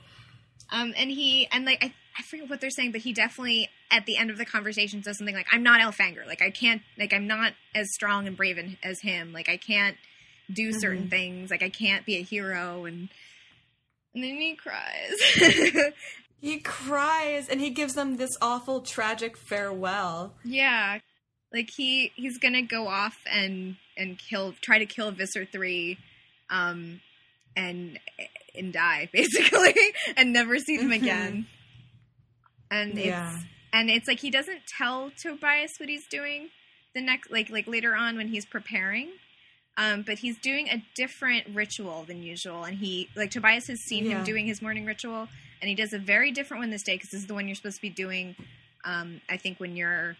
Um, 0.71 0.93
and 0.97 1.11
he 1.11 1.47
and 1.51 1.65
like 1.65 1.83
I, 1.83 1.93
I 2.17 2.23
forget 2.23 2.49
what 2.49 2.61
they're 2.61 2.69
saying, 2.69 2.93
but 2.93 3.01
he 3.01 3.13
definitely 3.13 3.69
at 3.91 4.05
the 4.07 4.17
end 4.17 4.31
of 4.31 4.37
the 4.39 4.45
conversation 4.45 5.03
says 5.03 5.17
something 5.19 5.35
like, 5.35 5.45
"I'm 5.51 5.61
not 5.61 5.81
Elfangor. 5.81 6.25
Like 6.25 6.41
I 6.41 6.49
can't. 6.49 6.81
Like 6.97 7.13
I'm 7.13 7.27
not 7.27 7.53
as 7.75 7.87
strong 7.93 8.25
and 8.27 8.35
brave 8.35 8.57
in, 8.57 8.77
as 8.81 9.01
him. 9.01 9.33
Like 9.33 9.49
I 9.49 9.57
can't 9.57 9.97
do 10.51 10.69
Mm-hmm. 10.69 10.79
certain 10.79 11.09
things. 11.09 11.51
Like 11.51 11.63
I 11.63 11.69
can't 11.69 12.05
be 12.05 12.17
a 12.17 12.23
hero." 12.23 12.85
And 12.85 13.09
and 14.13 14.23
then 14.23 14.35
he 14.39 14.55
cries. 14.55 15.93
He 16.41 16.59
cries 16.59 17.47
and 17.47 17.61
he 17.61 17.69
gives 17.69 17.93
them 17.93 18.17
this 18.17 18.31
awful, 18.41 18.81
tragic 18.81 19.37
farewell. 19.37 20.33
yeah, 20.43 20.99
like 21.53 21.69
he 21.73 22.11
he's 22.17 22.37
gonna 22.37 22.61
go 22.63 22.89
off 22.89 23.17
and 23.31 23.77
and 23.95 24.17
kill, 24.19 24.53
try 24.59 24.77
to 24.77 24.85
kill 24.85 25.11
Visser 25.11 25.45
three, 25.45 25.97
um, 26.49 26.99
and 27.55 27.97
and 28.53 28.73
die 28.73 29.07
basically, 29.13 29.73
and 30.17 30.33
never 30.33 30.59
see 30.59 30.75
them 30.75 30.89
Mhm. 30.89 30.95
again. 31.01 31.47
And 32.69 32.97
Yeah. 32.97 33.29
it's 33.29 33.45
and 33.71 33.89
it's 33.89 34.07
like 34.09 34.19
he 34.19 34.29
doesn't 34.29 34.67
tell 34.67 35.11
Tobias 35.17 35.71
what 35.79 35.87
he's 35.87 36.07
doing 36.07 36.49
the 36.93 36.99
next 37.01 37.31
like 37.31 37.49
like 37.49 37.67
later 37.67 37.95
on 37.95 38.17
when 38.17 38.27
he's 38.27 38.45
preparing. 38.45 39.11
Um, 39.75 40.03
but 40.03 40.19
he's 40.19 40.37
doing 40.37 40.67
a 40.69 40.83
different 40.95 41.47
ritual 41.53 42.03
than 42.03 42.21
usual, 42.21 42.63
and 42.63 42.77
he 42.77 43.09
like 43.15 43.31
Tobias 43.31 43.67
has 43.67 43.79
seen 43.81 44.05
Yeah. 44.05 44.19
him 44.19 44.23
doing 44.23 44.45
his 44.45 44.61
morning 44.61 44.85
ritual, 44.85 45.27
and 45.61 45.69
he 45.69 45.73
does 45.75 45.93
a 45.93 45.97
very 45.99 46.31
different 46.31 46.61
one 46.61 46.69
this 46.69 46.83
day 46.83 46.95
because 46.95 47.09
this 47.09 47.21
is 47.21 47.27
the 47.27 47.33
one 47.33 47.47
you're 47.47 47.55
supposed 47.55 47.77
to 47.77 47.81
be 47.81 47.89
doing 47.89 48.35
Um, 48.85 49.21
I 49.29 49.37
think 49.37 49.59
when 49.59 49.75
you're 49.77 50.17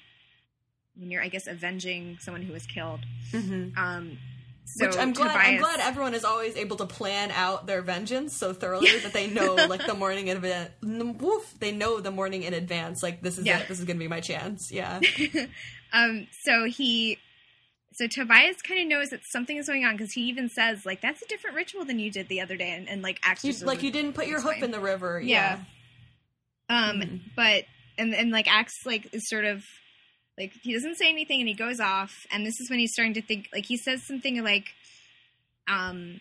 when 0.97 1.11
you're, 1.11 1.21
I 1.21 1.27
guess, 1.27 1.47
avenging 1.47 2.17
someone 2.21 2.43
who 2.43 2.53
was 2.53 2.65
killed. 2.65 3.01
Mm-hmm. 3.31 3.77
Um, 3.77 4.17
so 4.65 4.85
Which 4.87 4.97
I'm 4.97 5.11
glad. 5.11 5.29
Tobias, 5.33 5.47
I'm 5.47 5.57
glad 5.59 5.79
everyone 5.81 6.13
is 6.13 6.23
always 6.23 6.55
able 6.55 6.77
to 6.77 6.85
plan 6.85 7.29
out 7.31 7.67
their 7.67 7.81
vengeance 7.81 8.31
so 8.33 8.53
thoroughly 8.53 8.97
that 8.99 9.11
they 9.11 9.27
know, 9.27 9.55
like 9.69 9.85
the 9.85 9.95
morning 9.95 10.27
in 10.29 10.37
advance. 10.37 10.69
Woof, 10.81 11.55
they 11.59 11.71
know 11.73 11.99
the 11.99 12.11
morning 12.11 12.43
in 12.43 12.53
advance. 12.53 13.03
Like 13.03 13.21
this 13.21 13.37
is 13.37 13.45
Yeah. 13.45 13.59
it. 13.59 13.67
This 13.67 13.79
is 13.79 13.85
going 13.85 13.97
to 13.97 14.03
be 14.03 14.07
my 14.07 14.21
chance. 14.21 14.71
Yeah. 14.71 15.01
um, 15.93 16.27
so 16.43 16.65
he, 16.65 17.17
so 17.95 18.07
Tobias 18.07 18.61
kind 18.61 18.81
of 18.81 18.87
knows 18.87 19.09
that 19.09 19.21
something 19.31 19.57
is 19.57 19.67
going 19.67 19.85
on 19.85 19.95
because 19.95 20.11
he 20.13 20.21
even 20.23 20.49
says 20.49 20.85
like 20.85 21.01
that's 21.01 21.21
a 21.21 21.27
different 21.27 21.55
ritual 21.55 21.85
than 21.85 21.99
you 21.99 22.09
did 22.11 22.27
the 22.27 22.41
other 22.41 22.55
day, 22.57 22.71
and, 22.71 22.87
and 22.89 23.01
like 23.01 23.19
You, 23.23 23.31
actually 23.31 23.53
like 23.65 23.83
you 23.83 23.91
didn't 23.91 24.13
put 24.13 24.27
your 24.27 24.39
hoof 24.41 24.51
explain. 24.51 24.63
in 24.65 24.71
the 24.71 24.79
river. 24.79 25.19
Yeah. 25.21 25.59
Yeah. 26.69 26.89
Um, 26.89 27.01
Mhm. 27.01 27.19
but 27.35 27.65
and 27.97 28.13
and 28.15 28.31
like 28.31 28.47
acts 28.51 28.73
like 28.85 29.13
is 29.13 29.27
sort 29.29 29.45
of 29.45 29.63
like 30.37 30.51
he 30.63 30.73
doesn't 30.73 30.95
say 30.97 31.09
anything 31.09 31.39
and 31.41 31.47
he 31.47 31.53
goes 31.53 31.79
off 31.79 32.25
and 32.31 32.45
this 32.45 32.59
is 32.59 32.69
when 32.69 32.79
he's 32.79 32.91
starting 32.93 33.13
to 33.13 33.21
think 33.21 33.49
like 33.53 33.65
he 33.65 33.77
says 33.77 34.01
something 34.07 34.43
like 34.43 34.73
um 35.67 36.19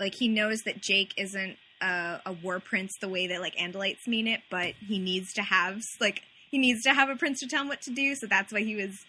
like 0.00 0.14
he 0.14 0.28
knows 0.28 0.62
that 0.62 0.80
Jake 0.82 1.14
isn't 1.16 1.56
a, 1.80 2.20
a 2.26 2.32
war 2.32 2.58
prince 2.60 2.92
the 3.00 3.08
way 3.08 3.26
that 3.28 3.40
like 3.40 3.54
Andalites 3.56 4.06
mean 4.06 4.26
it, 4.26 4.40
but 4.50 4.74
he 4.86 4.98
needs 4.98 5.32
to 5.34 5.42
have 5.42 5.80
like 6.00 6.22
he 6.50 6.58
needs 6.58 6.82
to 6.82 6.94
have 6.94 7.08
a 7.08 7.16
prince 7.16 7.40
to 7.40 7.46
tell 7.46 7.62
him 7.62 7.68
what 7.68 7.82
to 7.82 7.90
do. 7.90 8.14
So 8.14 8.26
that's 8.26 8.52
why 8.52 8.60
he 8.62 8.76
was 8.76 9.04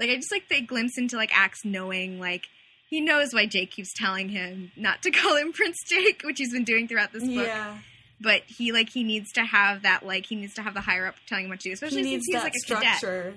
like 0.00 0.10
I 0.10 0.16
just 0.16 0.32
like 0.32 0.48
the 0.48 0.60
glimpse 0.60 0.96
into 0.98 1.16
like 1.16 1.30
Axe 1.36 1.64
knowing 1.64 2.18
like 2.20 2.46
he 2.88 3.00
knows 3.00 3.32
why 3.34 3.46
Jake 3.46 3.70
keeps 3.70 3.92
telling 3.94 4.28
him 4.30 4.72
not 4.76 5.02
to 5.02 5.10
call 5.12 5.36
him 5.36 5.52
Prince 5.52 5.76
Jake, 5.86 6.22
which 6.24 6.38
he's 6.38 6.52
been 6.52 6.64
doing 6.64 6.88
throughout 6.88 7.12
this 7.12 7.22
book 7.24 7.46
Yeah. 7.48 7.78
but 8.20 8.42
he 8.46 8.72
like 8.72 8.88
he 8.90 9.02
needs 9.04 9.30
to 9.32 9.42
have 9.44 9.82
that 9.82 10.04
like 10.06 10.26
he 10.26 10.34
needs 10.36 10.54
to 10.54 10.62
have 10.62 10.74
the 10.74 10.80
higher 10.80 11.06
up 11.06 11.14
telling 11.26 11.44
him 11.44 11.50
what 11.50 11.60
to 11.60 11.68
do, 11.68 11.72
especially 11.72 12.02
He 12.04 12.12
since 12.14 12.24
he's 12.26 12.42
like 12.42 12.54
a 12.54 12.66
cadet. 12.66 12.96
structure. 12.96 13.34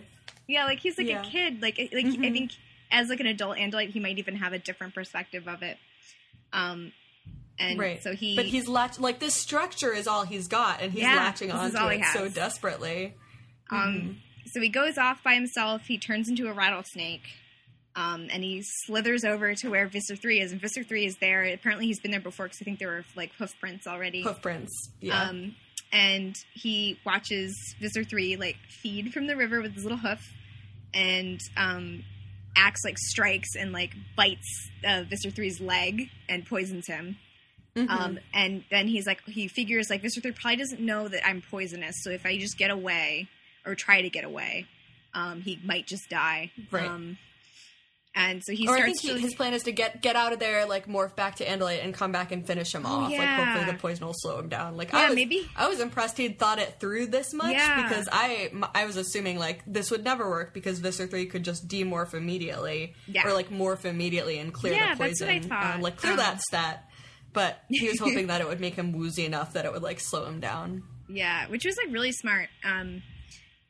Yeah, 0.47 0.65
like 0.65 0.79
he's 0.79 0.97
like 0.97 1.07
Yeah. 1.09 1.21
a 1.21 1.23
kid. 1.23 1.61
Like 1.61 1.77
like 1.77 2.05
I 2.05 2.09
Mhm. 2.09 2.33
think 2.33 2.51
as 2.91 3.07
like 3.09 3.19
an 3.21 3.27
adult 3.27 3.57
Andalite, 3.57 3.89
he 3.91 3.99
might 3.99 4.17
even 4.17 4.35
have 4.35 4.53
a 4.53 4.59
different 4.59 4.93
perspective 4.93 5.47
of 5.47 5.61
it. 5.63 5.77
Um, 6.53 6.91
and 7.59 7.79
right. 7.79 8.01
so 8.03 8.13
he, 8.13 8.35
But 8.35 8.45
he's 8.45 8.67
latch 8.67 8.99
like 8.99 9.19
this 9.19 9.33
structure 9.35 9.93
is 9.93 10.07
all 10.07 10.23
he's 10.23 10.47
got, 10.49 10.81
and 10.81 10.91
he's 10.91 11.03
Yeah, 11.03 11.15
latching 11.15 11.51
onto 11.51 11.77
it 11.87 12.03
so 12.11 12.27
desperately. 12.27 13.13
um, 13.69 13.77
Mhm. 13.77 14.15
So 14.45 14.61
he 14.61 14.69
goes 14.69 14.97
off 14.97 15.23
by 15.23 15.33
himself. 15.35 15.83
He 15.85 15.97
turns 15.97 16.29
into 16.29 16.47
a 16.47 16.53
rattlesnake. 16.53 17.27
Um, 17.93 18.29
and 18.31 18.41
he 18.41 18.63
slithers 18.85 19.25
over 19.25 19.53
to 19.53 19.69
where 19.69 19.85
Visser 19.85 20.15
Three 20.15 20.39
is, 20.39 20.53
and 20.53 20.61
Visser 20.61 20.81
Three 20.81 21.05
is 21.05 21.17
there. 21.19 21.43
Apparently, 21.43 21.87
he's 21.87 21.99
been 21.99 22.11
there 22.11 22.21
before 22.21 22.45
because 22.45 22.59
I 22.61 22.63
think 22.63 22.79
there 22.79 22.87
were 22.87 23.03
like 23.17 23.33
hoof 23.33 23.51
prints 23.59 23.85
already. 23.85 24.21
Hoof 24.21 24.41
prints. 24.41 24.71
Yeah. 25.01 25.21
Um, 25.21 25.55
and 25.91 26.35
he 26.53 26.99
watches 27.05 27.53
Visser 27.79 28.03
3 28.03 28.37
like 28.37 28.57
feed 28.69 29.13
from 29.13 29.27
the 29.27 29.35
river 29.35 29.61
with 29.61 29.73
his 29.73 29.83
little 29.83 29.97
hoof 29.97 30.21
and 30.93 31.39
um, 31.57 32.03
Axe 32.55 32.79
like 32.85 32.97
strikes 32.97 33.55
and 33.59 33.71
like 33.71 33.91
bites 34.15 34.69
uh, 34.87 35.03
Visser 35.09 35.29
3's 35.29 35.59
leg 35.59 36.09
and 36.29 36.45
poisons 36.45 36.87
him. 36.87 37.17
Mhm. 37.75 37.89
Um, 37.89 38.19
and 38.33 38.63
then 38.69 38.87
he's 38.87 39.07
like, 39.07 39.21
he 39.25 39.47
figures 39.47 39.89
like 39.89 40.01
Visser 40.01 40.21
3 40.21 40.31
probably 40.31 40.57
doesn't 40.57 40.81
know 40.81 41.07
that 41.07 41.25
I'm 41.25 41.41
poisonous, 41.41 41.95
so 42.03 42.09
if 42.09 42.25
I 42.25 42.37
just 42.37 42.57
get 42.57 42.69
away 42.69 43.29
or 43.65 43.75
try 43.75 44.01
to 44.01 44.09
get 44.09 44.23
away, 44.23 44.65
um, 45.13 45.41
he 45.41 45.59
might 45.63 45.87
just 45.87 46.09
die. 46.09 46.51
Right. 46.71 46.87
Um, 46.87 47.17
and 48.13 48.43
so 48.43 48.51
he 48.51 48.67
or 48.67 48.73
I 48.73 48.77
starts 48.79 49.01
think 49.01 49.13
he, 49.13 49.19
to 49.21 49.25
his 49.25 49.35
plan 49.35 49.53
is 49.53 49.63
to 49.63 49.71
get 49.71 50.01
get 50.01 50.17
out 50.17 50.33
of 50.33 50.39
there, 50.39 50.65
like 50.65 50.85
morph 50.85 51.15
back 51.15 51.37
to 51.37 51.45
Andalite 51.45 51.81
and 51.81 51.93
come 51.93 52.11
back 52.11 52.33
and 52.33 52.45
finish 52.45 52.75
him 52.75 52.85
off. 52.85 53.09
Like 53.09 53.19
Oh, 53.19 53.23
yeah. 53.23 53.45
hopefully 53.53 53.71
the 53.71 53.79
poison 53.79 54.05
will 54.05 54.13
slow 54.13 54.37
him 54.37 54.49
down. 54.49 54.75
Like 54.75 54.91
Yeah, 54.91 54.97
I 54.99 55.05
was, 55.07 55.15
maybe. 55.15 55.49
I 55.55 55.69
was 55.69 55.79
impressed 55.79 56.17
he'd 56.17 56.37
thought 56.37 56.59
it 56.59 56.77
through 56.81 57.07
this 57.07 57.33
much 57.33 57.53
Yeah. 57.53 57.83
because 57.87 58.09
I 58.11 58.49
was 58.85 58.97
assuming 58.97 59.39
like 59.39 59.63
this 59.65 59.91
would 59.91 60.03
never 60.03 60.29
work 60.29 60.53
because 60.53 60.79
Visser 60.79 61.07
three 61.07 61.25
could 61.25 61.43
just 61.43 61.69
demorph 61.69 62.13
immediately 62.13 62.95
Yeah. 63.07 63.25
or 63.25 63.33
like 63.33 63.49
morph 63.49 63.85
immediately 63.85 64.39
and 64.39 64.53
clear 64.53 64.73
Yeah, 64.73 64.93
the 64.95 64.99
that's 65.05 65.21
poison. 65.21 65.27
what 65.27 65.45
I 65.45 65.47
thought. 65.63 65.75
Um, 65.75 65.81
like 65.81 65.95
clear 65.95 66.11
Um, 66.11 66.17
that 66.17 66.41
stat. 66.41 66.89
But 67.31 67.63
he 67.69 67.87
was 67.87 67.97
hoping 67.97 68.27
that 68.27 68.41
it 68.41 68.47
would 68.49 68.59
make 68.59 68.75
him 68.75 68.91
woozy 68.91 69.23
enough 69.25 69.53
that 69.53 69.63
it 69.63 69.71
would 69.71 69.83
like 69.83 70.01
slow 70.01 70.25
him 70.25 70.41
down. 70.41 70.83
yeah, 71.07 71.47
which 71.47 71.63
was 71.63 71.77
like 71.77 71.93
really 71.93 72.11
smart. 72.11 72.49
Um, 72.65 73.03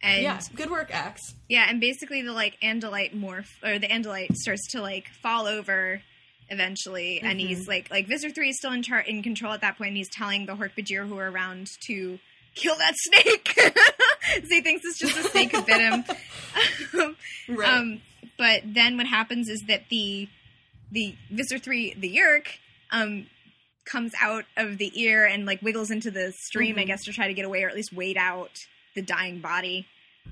and 0.04 0.24
yeah, 0.24 0.40
good 0.56 0.70
work, 0.72 0.90
Axe. 0.94 1.36
Yeah, 1.50 1.66
and 1.70 1.80
basically 1.80 2.22
the 2.22 2.34
like 2.34 2.58
Andalite 2.62 3.14
morph 3.16 3.48
or 3.64 3.80
the 3.80 3.88
Andalite 3.88 4.36
starts 4.36 4.68
to 4.72 4.82
like 4.82 5.08
fall 5.22 5.46
over 5.48 6.02
eventually, 6.50 7.22
and 7.22 7.40
Mhm. 7.40 7.48
he's 7.48 7.68
like 7.68 7.90
like 7.92 8.08
Visser 8.08 8.30
Three 8.30 8.50
is 8.50 8.58
still 8.58 8.72
in 8.74 8.84
char- 8.84 9.00
in 9.02 9.24
control 9.24 9.54
at 9.54 9.62
that 9.62 9.78
point. 9.78 9.90
And 9.90 9.98
he's 9.98 10.10
telling 10.10 10.46
the 10.46 10.56
Hork-Bajir 10.56 11.08
who 11.08 11.18
are 11.18 11.30
around 11.32 11.68
to 11.88 12.20
kill 12.56 12.76
that 12.76 12.94
snake. 12.98 13.54
so 13.58 14.42
he 14.50 14.62
thinks 14.62 14.82
it's 14.86 15.00
just 15.00 15.18
a 15.18 15.24
snake 15.24 15.52
who 15.56 15.62
bit 15.62 15.80
him. 15.82 16.04
Right. 17.48 17.70
um, 17.70 18.02
but 18.38 18.62
then 18.66 18.98
what 18.98 19.06
happens 19.08 19.50
is 19.50 19.62
that 19.68 19.84
the 19.90 20.28
the 20.92 21.16
Visser 21.30 21.58
Three 21.60 21.94
the 21.94 22.10
Yeerk 22.16 22.48
um 22.92 23.28
comes 23.86 24.12
out 24.22 24.46
of 24.58 24.78
the 24.78 24.92
ear 25.02 25.26
and 25.26 25.46
like 25.46 25.62
wiggles 25.62 25.90
into 25.90 26.12
the 26.12 26.32
stream, 26.38 26.78
I 26.78 26.84
Mhm. 26.84 26.88
guess, 26.88 27.04
to 27.06 27.14
try 27.14 27.28
to 27.28 27.34
get 27.34 27.46
away 27.46 27.64
or 27.64 27.70
at 27.70 27.76
least 27.76 27.92
wait 27.94 28.16
out 28.18 28.52
the 28.96 29.02
dying 29.02 29.40
body. 29.40 29.88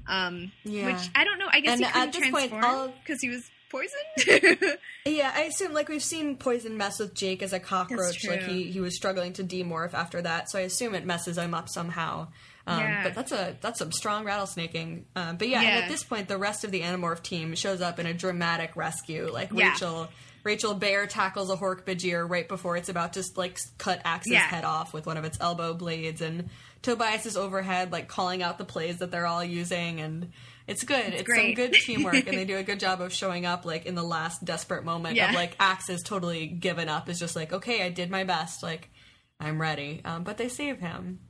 Um, 0.08 0.52
yeah. 0.64 0.88
which 0.88 1.10
I 1.16 1.24
don't 1.24 1.38
know. 1.40 1.48
I 1.52 1.60
guess 1.60 1.74
And 1.74 1.82
he 1.82 1.86
at 1.86 1.94
couldn't 1.94 2.22
this 2.22 2.32
point, 2.32 2.50
transform 2.52 2.92
because 3.04 3.22
he 3.22 3.30
was 3.30 3.50
poisoned. 3.70 4.78
Yeah, 5.06 5.32
I 5.34 5.44
assume 5.44 5.74
like 5.74 5.90
we've 5.90 6.04
seen 6.04 6.36
poison 6.36 6.78
mess 6.78 7.00
with 7.00 7.14
Jake 7.16 7.42
as 7.42 7.54
a 7.54 7.60
cockroach. 7.60 8.26
Like 8.28 8.44
he 8.44 8.64
he 8.72 8.80
was 8.80 8.96
struggling 8.96 9.34
to 9.34 9.44
demorph 9.44 9.94
after 9.94 10.22
that, 10.22 10.50
so 10.50 10.60
I 10.60 10.64
assume 10.64 10.94
it 10.96 11.06
messes 11.06 11.38
him 11.38 11.54
up 11.54 11.70
somehow. 11.70 12.28
Um, 12.68 12.80
Yeah. 12.80 13.04
But 13.04 13.16
that's 13.16 13.32
a 13.32 13.56
that's 13.62 13.80
some 13.80 13.92
strong 13.92 14.26
rattlesnaking. 14.26 15.04
Um, 15.16 15.38
but 15.38 15.48
yeah, 15.48 15.60
and 15.62 15.68
Yeah. 15.68 15.76
at 15.84 15.90
this 15.90 16.04
point, 16.04 16.28
the 16.28 16.38
rest 16.38 16.64
of 16.64 16.72
the 16.72 16.82
Animorph 16.82 17.24
team 17.24 17.56
shows 17.56 17.82
up 17.82 17.98
in 18.00 18.06
a 18.06 18.14
dramatic 18.14 18.76
rescue. 18.76 19.30
Like 19.32 19.52
Yeah. 19.54 19.72
Rachel 19.72 20.10
Rachel 20.44 20.74
Bear 20.74 21.06
tackles 21.08 21.50
a 21.50 21.56
Hork 21.58 21.84
Bajir 21.86 22.30
right 22.30 22.48
before 22.48 22.78
it's 22.78 22.90
about 22.90 23.14
to 23.14 23.24
like 23.36 23.58
cut 23.78 24.02
Axe's 24.06 24.32
Yeah. 24.34 24.40
head 24.42 24.64
off 24.66 24.94
with 24.94 25.06
one 25.06 25.18
of 25.18 25.24
its 25.26 25.38
elbow 25.42 25.74
blades, 25.74 26.22
and 26.22 26.50
Tobias 26.82 27.26
is 27.26 27.36
overhead 27.38 27.92
like 27.92 28.08
calling 28.08 28.42
out 28.44 28.58
the 28.58 28.66
plays 28.66 29.00
that 29.00 29.12
they're 29.12 29.28
all 29.28 29.44
using 29.44 30.00
and. 30.00 30.32
It's 30.68 30.84
good. 30.84 31.04
It's, 31.04 31.18
some 31.18 31.24
great. 31.26 31.56
good 31.56 31.74
teamwork, 31.74 32.14
and 32.28 32.38
they 32.38 32.46
do 32.46 32.56
a 32.56 32.62
good 32.62 32.80
job 32.86 33.02
of 33.02 33.12
showing 33.12 33.44
up, 33.44 33.66
like 33.66 33.88
in 33.88 33.96
the 33.96 34.04
last 34.04 34.46
desperate 34.46 34.84
moment 34.86 35.16
Yeah. 35.16 35.30
of 35.30 35.34
like 35.34 35.56
Axe 35.60 35.90
is 35.90 36.04
totally 36.04 36.46
given 36.46 36.88
up. 36.88 37.10
Is 37.10 37.18
just 37.18 37.36
like, 37.36 37.52
okay, 37.52 37.82
I 37.84 37.90
did 37.90 38.12
my 38.12 38.24
best. 38.24 38.62
Like, 38.62 38.92
I'm 39.40 39.60
ready. 39.60 40.00
Um, 40.06 40.24
but 40.24 40.38
they 40.38 40.48
save 40.48 40.78
him. 40.80 41.22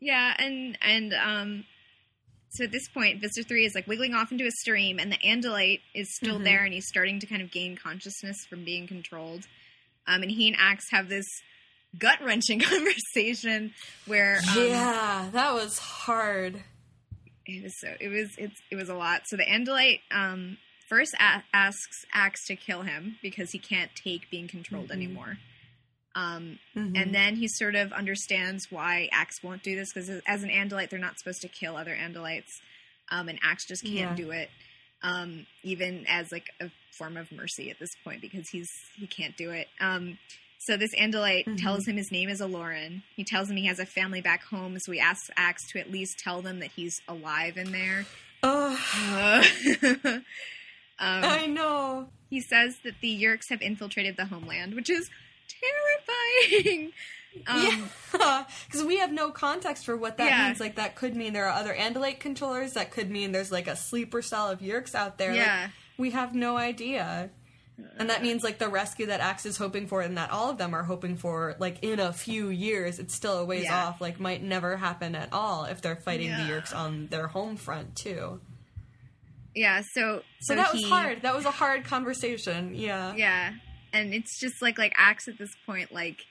yeah, 0.00 0.34
and 0.36 0.76
and 0.82 1.14
um, 1.14 1.64
so 2.48 2.64
at 2.64 2.72
this 2.72 2.88
point, 2.88 3.20
Visor 3.20 3.44
Three 3.44 3.64
is 3.66 3.76
like 3.76 3.86
wiggling 3.86 4.14
off 4.14 4.32
into 4.32 4.46
a 4.46 4.50
stream, 4.50 4.98
and 4.98 5.12
the 5.12 5.18
Andalite 5.18 5.78
is 5.94 6.12
still 6.16 6.40
Mhm. 6.40 6.44
there, 6.44 6.64
and 6.64 6.74
he's 6.74 6.88
starting 6.88 7.20
to 7.20 7.26
kind 7.26 7.40
of 7.40 7.52
gain 7.52 7.76
consciousness 7.76 8.38
from 8.50 8.64
being 8.64 8.88
controlled. 8.88 9.44
Um, 10.08 10.22
and 10.22 10.30
he 10.32 10.48
and 10.48 10.56
Axe 10.58 10.86
have 10.90 11.08
this 11.08 11.26
gut 11.98 12.18
wrenching 12.24 12.60
conversation 13.12 13.72
where 14.06 14.36
um, 14.36 14.64
yeah, 14.68 15.28
that 15.32 15.54
was 15.54 15.78
hard. 15.78 16.62
it 17.46 17.62
was 17.62 17.78
so 17.80 17.94
it 18.00 18.08
was 18.08 18.30
it's 18.38 18.60
it 18.70 18.76
was 18.76 18.88
a 18.88 18.94
lot. 18.94 19.22
So 19.26 19.36
the 19.36 19.44
Andalite 19.46 20.00
um 20.10 20.58
first 20.88 21.14
a- 21.20 21.42
asks 21.54 22.04
Axe 22.12 22.46
to 22.46 22.56
kill 22.56 22.82
him 22.82 23.16
because 23.22 23.50
he 23.52 23.58
can't 23.58 23.90
take 23.94 24.30
being 24.30 24.48
controlled 24.48 24.88
Mhm. 24.88 24.92
anymore. 24.92 25.38
Um, 26.14 26.58
Mhm. 26.74 27.00
and 27.00 27.14
then 27.14 27.36
he 27.36 27.46
sort 27.46 27.74
of 27.76 27.92
understands 27.92 28.70
why 28.70 29.08
Axe 29.12 29.42
won't 29.42 29.62
do 29.62 29.76
this 29.76 29.92
because 29.92 30.08
as 30.26 30.42
an 30.42 30.48
Andalite, 30.50 30.88
they're 30.90 30.98
not 30.98 31.18
supposed 31.18 31.42
to 31.42 31.48
kill 31.48 31.76
other 31.76 31.94
Andalites, 31.94 32.60
um, 33.10 33.28
and 33.28 33.38
Axe 33.42 33.66
just 33.66 33.82
can't 33.84 33.94
Yeah. 33.94 34.14
do 34.14 34.30
it, 34.32 34.50
um, 35.02 35.46
even 35.62 36.06
as 36.08 36.32
like 36.32 36.48
a 36.60 36.70
form 36.96 37.16
of 37.16 37.30
mercy 37.30 37.70
at 37.70 37.78
this 37.78 37.90
point 38.02 38.20
because 38.20 38.48
he's 38.48 38.70
he 38.96 39.06
can't 39.06 39.36
do 39.36 39.50
it. 39.50 39.68
So 40.58 40.76
this 40.76 40.94
Andalite 40.94 41.46
Mhm. 41.46 41.60
tells 41.62 41.86
him 41.86 41.96
his 41.96 42.10
name 42.10 42.28
is 42.28 42.40
Alloran. 42.40 43.02
He 43.16 43.24
tells 43.24 43.48
him 43.50 43.56
he 43.56 43.66
has 43.66 43.78
a 43.78 43.86
family 43.86 44.20
back 44.20 44.44
home, 44.44 44.78
so 44.80 44.92
he 44.92 45.00
asks 45.00 45.30
Axe 45.36 45.66
to 45.70 45.78
at 45.78 45.90
least 45.90 46.18
tell 46.18 46.42
them 46.42 46.58
that 46.60 46.72
he's 46.72 47.00
alive 47.08 47.56
in 47.56 47.72
there. 47.72 48.06
Oh. 48.42 48.76
Uh, 49.14 49.42
um, 50.04 50.24
I 50.98 51.46
know. 51.46 52.08
he 52.28 52.40
says 52.40 52.78
that 52.84 53.00
the 53.00 53.22
Yeerks 53.22 53.48
have 53.50 53.62
infiltrated 53.62 54.16
the 54.16 54.26
homeland, 54.26 54.74
which 54.74 54.90
is 54.90 55.10
terrifying. 55.48 56.92
Um, 57.46 57.62
yeah, 58.10 58.44
because 58.66 58.82
we 58.84 58.96
have 58.98 59.12
no 59.12 59.30
context 59.30 59.84
for 59.84 59.96
what 59.96 60.16
that 60.16 60.26
Yeah. 60.30 60.46
means. 60.48 60.58
Like, 60.60 60.74
that 60.76 60.96
could 60.96 61.14
mean 61.14 61.34
there 61.34 61.44
are 61.44 61.52
other 61.52 61.74
Andalite 61.74 62.18
controllers. 62.18 62.72
That 62.72 62.90
could 62.90 63.10
mean 63.10 63.30
there's 63.32 63.52
like 63.52 63.68
a 63.68 63.76
sleeper 63.76 64.22
cell 64.22 64.48
of 64.50 64.60
Yeerks 64.60 64.94
out 64.94 65.18
there. 65.18 65.28
Like, 65.30 65.36
Yeah. 65.46 65.68
we 65.98 66.10
have 66.12 66.34
no 66.34 66.56
idea. 66.56 67.30
And 67.96 68.10
that 68.10 68.22
means 68.22 68.42
like 68.42 68.58
the 68.58 68.68
rescue 68.68 69.06
that 69.06 69.20
Axe 69.20 69.46
is 69.46 69.56
hoping 69.56 69.86
for 69.86 70.00
and 70.02 70.16
that 70.18 70.30
all 70.30 70.50
of 70.50 70.58
them 70.58 70.74
are 70.74 70.82
hoping 70.82 71.16
for, 71.16 71.54
like 71.58 71.78
in 71.82 72.00
a 72.00 72.12
few 72.12 72.48
years, 72.48 72.98
it's 72.98 73.14
still 73.14 73.38
a 73.38 73.44
ways 73.44 73.64
Yeah. 73.64 73.86
off, 73.86 74.00
like 74.00 74.18
might 74.18 74.42
never 74.42 74.76
happen 74.76 75.14
at 75.14 75.32
all 75.32 75.64
if 75.64 75.80
they're 75.80 75.96
fighting 75.96 76.28
Yeah. 76.28 76.44
the 76.46 76.52
Yeerks 76.52 76.74
on 76.74 77.06
their 77.08 77.28
home 77.28 77.56
front 77.56 77.94
too. 77.96 78.40
Yeah, 79.54 79.82
so 79.92 80.22
So, 80.40 80.54
so, 80.54 80.54
that 80.56 80.70
he, 80.72 80.82
was 80.82 80.90
hard. 80.90 81.22
That 81.22 81.34
was 81.34 81.44
a 81.44 81.50
hard 81.50 81.84
conversation. 81.84 82.74
Yeah. 82.74 83.14
Yeah, 83.16 83.52
and 83.92 84.12
it's 84.14 84.38
just 84.40 84.60
like 84.62 84.78
like 84.78 84.92
Axe 84.96 85.28
at 85.28 85.38
this 85.38 85.50
point, 85.66 85.92
like 85.92 86.26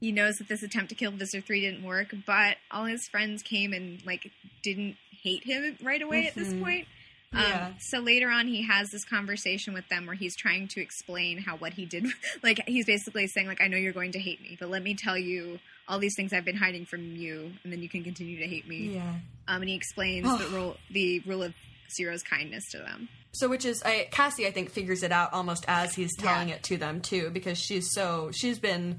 he 0.00 0.12
knows 0.12 0.36
that 0.36 0.48
this 0.48 0.62
attempt 0.62 0.90
to 0.90 0.94
kill 0.94 1.10
Visser 1.12 1.40
Three 1.40 1.62
didn't 1.62 1.84
work, 1.84 2.14
but 2.26 2.56
all 2.70 2.84
his 2.84 3.06
friends 3.10 3.42
came 3.42 3.72
and 3.72 4.04
like 4.06 4.30
didn't 4.62 4.96
hate 5.22 5.44
him 5.44 5.76
right 5.82 6.00
away 6.02 6.26
at 6.26 6.34
this 6.34 6.48
Mhm. 6.52 6.62
point. 6.62 6.88
Um, 7.36 7.42
Yeah. 7.42 7.72
So 7.78 7.98
later 7.98 8.28
on, 8.28 8.46
he 8.46 8.62
has 8.66 8.90
this 8.90 9.04
conversation 9.04 9.74
with 9.74 9.88
them 9.88 10.06
where 10.06 10.14
he's 10.16 10.34
trying 10.36 10.68
to 10.68 10.80
explain 10.80 11.38
how 11.38 11.56
what 11.56 11.72
he 11.74 11.84
did, 11.86 12.06
like 12.42 12.60
he's 12.66 12.86
basically 12.86 13.26
saying, 13.26 13.46
like, 13.46 13.60
I 13.60 13.68
know 13.68 13.76
you're 13.76 13.92
going 13.92 14.12
to 14.12 14.18
hate 14.20 14.40
me, 14.40 14.56
but 14.58 14.68
let 14.70 14.82
me 14.82 14.94
tell 14.94 15.16
you 15.18 15.58
all 15.88 15.98
these 15.98 16.14
things 16.16 16.32
I've 16.32 16.44
been 16.44 16.56
hiding 16.56 16.84
from 16.86 17.14
you, 17.16 17.52
and 17.62 17.72
then 17.72 17.80
you 17.80 17.88
can 17.88 18.02
continue 18.02 18.38
to 18.38 18.46
hate 18.46 18.66
me. 18.66 18.94
Yeah. 18.94 19.14
Um, 19.48 19.62
and 19.62 19.68
he 19.68 19.74
explains 19.76 20.26
the 20.38 20.46
rule, 20.48 20.76
the 20.90 21.20
rule 21.20 21.42
of 21.44 21.54
Seerow's 21.88 22.22
kindness 22.24 22.68
to 22.72 22.78
them. 22.78 23.08
So, 23.32 23.48
which 23.48 23.64
is 23.64 23.82
I, 23.84 24.08
Cassie, 24.10 24.46
I 24.46 24.50
think, 24.50 24.70
figures 24.70 25.02
it 25.04 25.12
out 25.12 25.32
almost 25.32 25.64
as 25.68 25.94
he's 25.94 26.16
telling 26.16 26.48
Yeah. 26.48 26.56
it 26.56 26.62
to 26.64 26.76
them 26.78 27.00
too, 27.02 27.30
because 27.30 27.58
she's 27.58 27.92
so 27.92 28.30
she's 28.32 28.58
been 28.58 28.98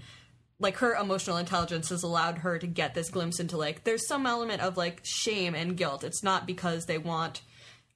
like 0.59 0.77
her 0.77 0.93
emotional 0.95 1.37
intelligence 1.37 1.89
has 1.89 2.01
allowed 2.03 2.37
her 2.39 2.57
to 2.57 2.65
get 2.67 2.93
this 2.95 3.09
glimpse 3.09 3.39
into 3.39 3.57
like 3.57 3.83
there's 3.83 4.07
some 4.07 4.25
element 4.25 4.61
of 4.61 4.77
like 4.77 5.01
shame 5.03 5.53
and 5.55 5.75
guilt. 5.75 6.03
It's 6.03 6.23
not 6.23 6.45
because 6.47 6.85
they 6.85 6.97
want 6.97 7.41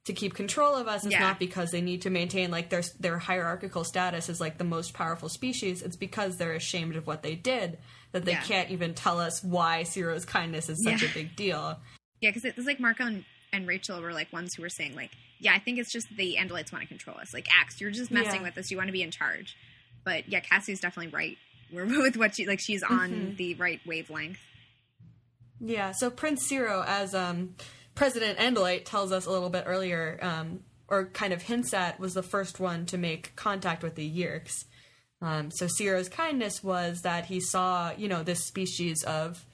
to 0.04 0.12
keep 0.12 0.34
control 0.34 0.74
of 0.74 0.88
us. 0.88 1.04
It's 1.04 1.12
Yeah. 1.12 1.20
not 1.20 1.38
because 1.38 1.70
they 1.70 1.80
need 1.80 2.02
to 2.02 2.10
maintain 2.10 2.50
like 2.50 2.70
their 2.70 2.82
their 2.98 3.18
hierarchical 3.18 3.84
status 3.84 4.28
as 4.28 4.40
like 4.40 4.58
the 4.58 4.64
most 4.64 4.94
powerful 4.94 5.28
species. 5.28 5.80
It's 5.82 5.96
because 5.96 6.36
they're 6.38 6.54
ashamed 6.54 6.96
of 6.96 7.06
what 7.06 7.22
they 7.22 7.34
did 7.36 7.78
that 8.12 8.24
they 8.24 8.32
Yeah. 8.32 8.42
can't 8.42 8.70
even 8.70 8.94
tell 8.94 9.20
us 9.20 9.42
why 9.44 9.82
Seerow's 9.84 10.24
kindness 10.24 10.68
is 10.68 10.82
such 10.84 11.02
Yeah. 11.02 11.08
a 11.10 11.14
big 11.14 11.36
deal. 11.36 11.80
Yeah, 12.20 12.30
because 12.30 12.44
it's 12.44 12.66
like 12.66 12.80
Marco 12.80 13.04
and, 13.06 13.24
and 13.52 13.66
Rachel 13.66 14.00
were 14.00 14.12
like 14.12 14.32
ones 14.32 14.54
who 14.54 14.62
were 14.62 14.68
saying 14.68 14.94
like, 14.96 15.10
yeah, 15.38 15.54
I 15.54 15.58
think 15.60 15.78
it's 15.78 15.92
just 15.92 16.08
the 16.16 16.36
Andalites 16.38 16.72
want 16.72 16.82
to 16.82 16.88
control 16.88 17.16
us. 17.18 17.32
Like, 17.34 17.48
Axe, 17.52 17.80
you're 17.80 17.90
just 17.90 18.10
messing 18.10 18.42
with 18.42 18.56
us. 18.58 18.70
You 18.70 18.76
want 18.76 18.88
to 18.88 18.92
be 18.92 19.02
in 19.02 19.10
charge. 19.10 19.56
But 20.04 20.28
yeah, 20.28 20.40
Cassie's 20.40 20.80
definitely 20.80 21.12
right. 21.12 21.36
We're 21.72 21.86
with 22.02 22.16
what 22.16 22.34
she 22.36 22.46
like. 22.46 22.60
She's 22.60 22.82
on 22.82 23.10
Mm-hmm. 23.10 23.36
the 23.36 23.54
right 23.54 23.80
wavelength. 23.86 24.38
Yeah, 25.60 25.92
so 25.92 26.10
Prince 26.10 26.48
Seerow, 26.50 26.84
as 26.86 27.14
um, 27.14 27.54
President 27.94 28.38
Andalite 28.38 28.84
tells 28.84 29.12
us 29.12 29.26
a 29.26 29.30
little 29.30 29.50
bit 29.50 29.64
earlier, 29.66 30.18
um, 30.22 30.60
or 30.88 31.06
kind 31.06 31.32
of 31.32 31.42
hints 31.42 31.72
at, 31.74 31.98
was 32.00 32.14
the 32.14 32.22
first 32.22 32.60
one 32.60 32.86
to 32.86 32.98
make 32.98 33.34
contact 33.36 33.82
with 33.82 33.94
the 33.94 34.08
Yeerks. 34.10 34.64
Um, 35.20 35.50
so 35.50 35.66
Seerow's 35.66 36.08
kindness 36.08 36.62
was 36.64 37.00
that 37.02 37.26
he 37.26 37.40
saw, 37.40 37.92
you 37.96 38.08
know, 38.08 38.22
this 38.22 38.44
species 38.44 39.04
of 39.04 39.44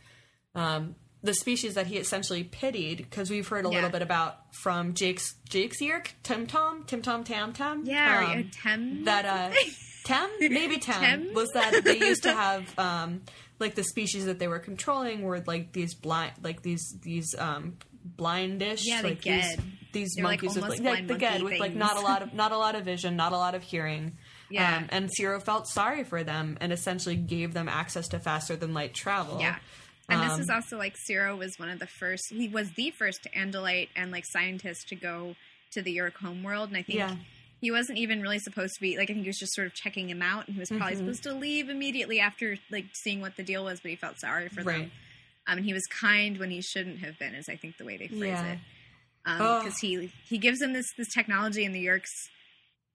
um, 0.54 0.94
the 1.22 1.34
species 1.34 1.74
that 1.74 1.86
he 1.88 1.96
essentially 1.98 2.42
pitied, 2.44 2.98
because 2.98 3.28
we've 3.30 3.46
heard 3.46 3.66
a 3.66 3.68
Yeah. 3.68 3.74
little 3.76 3.90
bit 3.90 4.02
about 4.02 4.54
from 4.54 4.94
Jake's 4.94 5.34
Jake's 5.48 5.80
Yeerk, 5.82 6.12
Tim 6.22 6.46
Tom, 6.46 6.84
Tim 6.86 7.02
Tom 7.02 7.22
Tam 7.24 7.52
Tam. 7.52 7.82
Yeah, 7.84 8.34
um, 8.36 8.50
Tem. 8.50 9.04
that 9.04 9.24
uh 9.26 9.54
Tem 10.04 10.30
maybe 10.40 10.78
Tem, 10.78 11.00
Tem? 11.00 11.34
was 11.34 11.50
that 11.50 11.82
they 11.84 11.98
used 11.98 12.22
to 12.22 12.32
have 12.32 12.76
um 12.78 13.22
like 13.58 13.74
the 13.74 13.84
species 13.84 14.24
that 14.24 14.38
they 14.38 14.48
were 14.48 14.58
controlling 14.60 15.22
were 15.22 15.40
like 15.46 15.72
these 15.72 15.94
blind 15.94 16.32
like 16.42 16.62
these 16.62 16.96
these 17.02 17.34
um 17.38 17.76
blindish 18.16 18.84
Yeah, 18.84 19.02
the 19.02 19.08
like 19.08 19.22
these, 19.22 19.42
Gedd. 19.56 19.62
these 19.92 20.12
They're 20.16 20.24
like 20.24 20.42
monkeys 20.42 20.56
with 20.60 20.68
like, 20.70 20.80
like 20.80 21.06
the 21.06 21.16
Gedd 21.16 21.42
monkey 21.42 21.44
with 21.44 21.60
like 21.60 21.74
not 21.74 21.96
a 21.96 22.00
lot 22.00 22.22
of 22.22 22.34
not 22.34 22.52
a 22.52 22.58
lot 22.58 22.74
of 22.74 22.84
vision 22.84 23.16
not 23.16 23.32
a 23.32 23.36
lot 23.36 23.54
of 23.54 23.62
hearing 23.62 24.16
Yeah. 24.50 24.76
um, 24.78 24.86
and 24.90 25.10
Seerow 25.18 25.42
felt 25.42 25.66
sorry 25.68 26.04
for 26.04 26.22
them 26.24 26.56
and 26.60 26.72
essentially 26.72 27.16
gave 27.16 27.54
them 27.54 27.68
access 27.68 28.08
to 28.08 28.18
faster 28.18 28.56
than 28.56 28.74
light 28.74 28.94
travel 28.94 29.38
Yeah. 29.40 29.56
And 30.10 30.22
this 30.22 30.32
Um, 30.32 30.40
is 30.40 30.48
also 30.50 30.78
like 30.78 30.96
Seerow 30.96 31.36
was 31.36 31.58
one 31.58 31.68
of 31.68 31.78
the 31.80 31.86
first. 31.86 32.30
He 32.30 32.48
was 32.48 32.70
the 32.72 32.90
first 32.92 33.26
Andalite 33.36 33.88
and 33.94 34.10
like 34.10 34.24
scientist 34.26 34.88
to 34.88 34.96
go 34.96 35.36
to 35.72 35.82
the 35.82 35.94
Yeerk 35.98 36.14
homeworld, 36.14 36.68
and 36.70 36.78
I 36.78 36.82
think 36.82 36.98
Yeah. 36.98 37.14
he 37.60 37.70
wasn't 37.70 37.98
even 37.98 38.22
really 38.22 38.38
supposed 38.38 38.74
to 38.76 38.80
be. 38.80 38.96
Like 38.96 39.10
I 39.10 39.12
think 39.12 39.24
he 39.24 39.28
was 39.28 39.38
just 39.38 39.52
sort 39.54 39.66
of 39.66 39.74
checking 39.74 40.08
him 40.08 40.22
out, 40.22 40.46
and 40.46 40.54
he 40.54 40.60
was 40.60 40.70
probably 40.70 40.94
Mhm. 40.94 41.00
supposed 41.00 41.22
to 41.24 41.34
leave 41.34 41.68
immediately 41.68 42.20
after 42.20 42.56
like 42.70 42.86
seeing 42.94 43.20
what 43.20 43.36
the 43.36 43.42
deal 43.42 43.64
was, 43.64 43.80
but 43.80 43.90
he 43.90 43.96
felt 43.96 44.18
sorry 44.18 44.48
for 44.48 44.62
Right. 44.62 44.78
them. 44.84 44.92
Um, 45.48 45.56
and 45.58 45.64
he 45.66 45.72
was 45.72 45.84
kind 45.86 46.38
when 46.38 46.50
he 46.50 46.60
shouldn't 46.60 46.98
have 46.98 47.18
been, 47.18 47.34
is 47.34 47.48
I 47.48 47.56
think 47.56 47.78
the 47.78 47.84
way 47.84 47.96
they 47.96 48.06
phrase 48.08 48.20
Yeah. 48.22 48.52
it. 48.52 48.58
Um, 49.26 49.40
Oh. 49.40 49.62
because 49.64 49.78
he 49.80 50.12
he 50.28 50.38
gives 50.38 50.58
them 50.60 50.72
this 50.74 50.86
this 50.96 51.08
technology, 51.12 51.64
and 51.64 51.74
the 51.74 51.84
Yeerks 51.84 52.28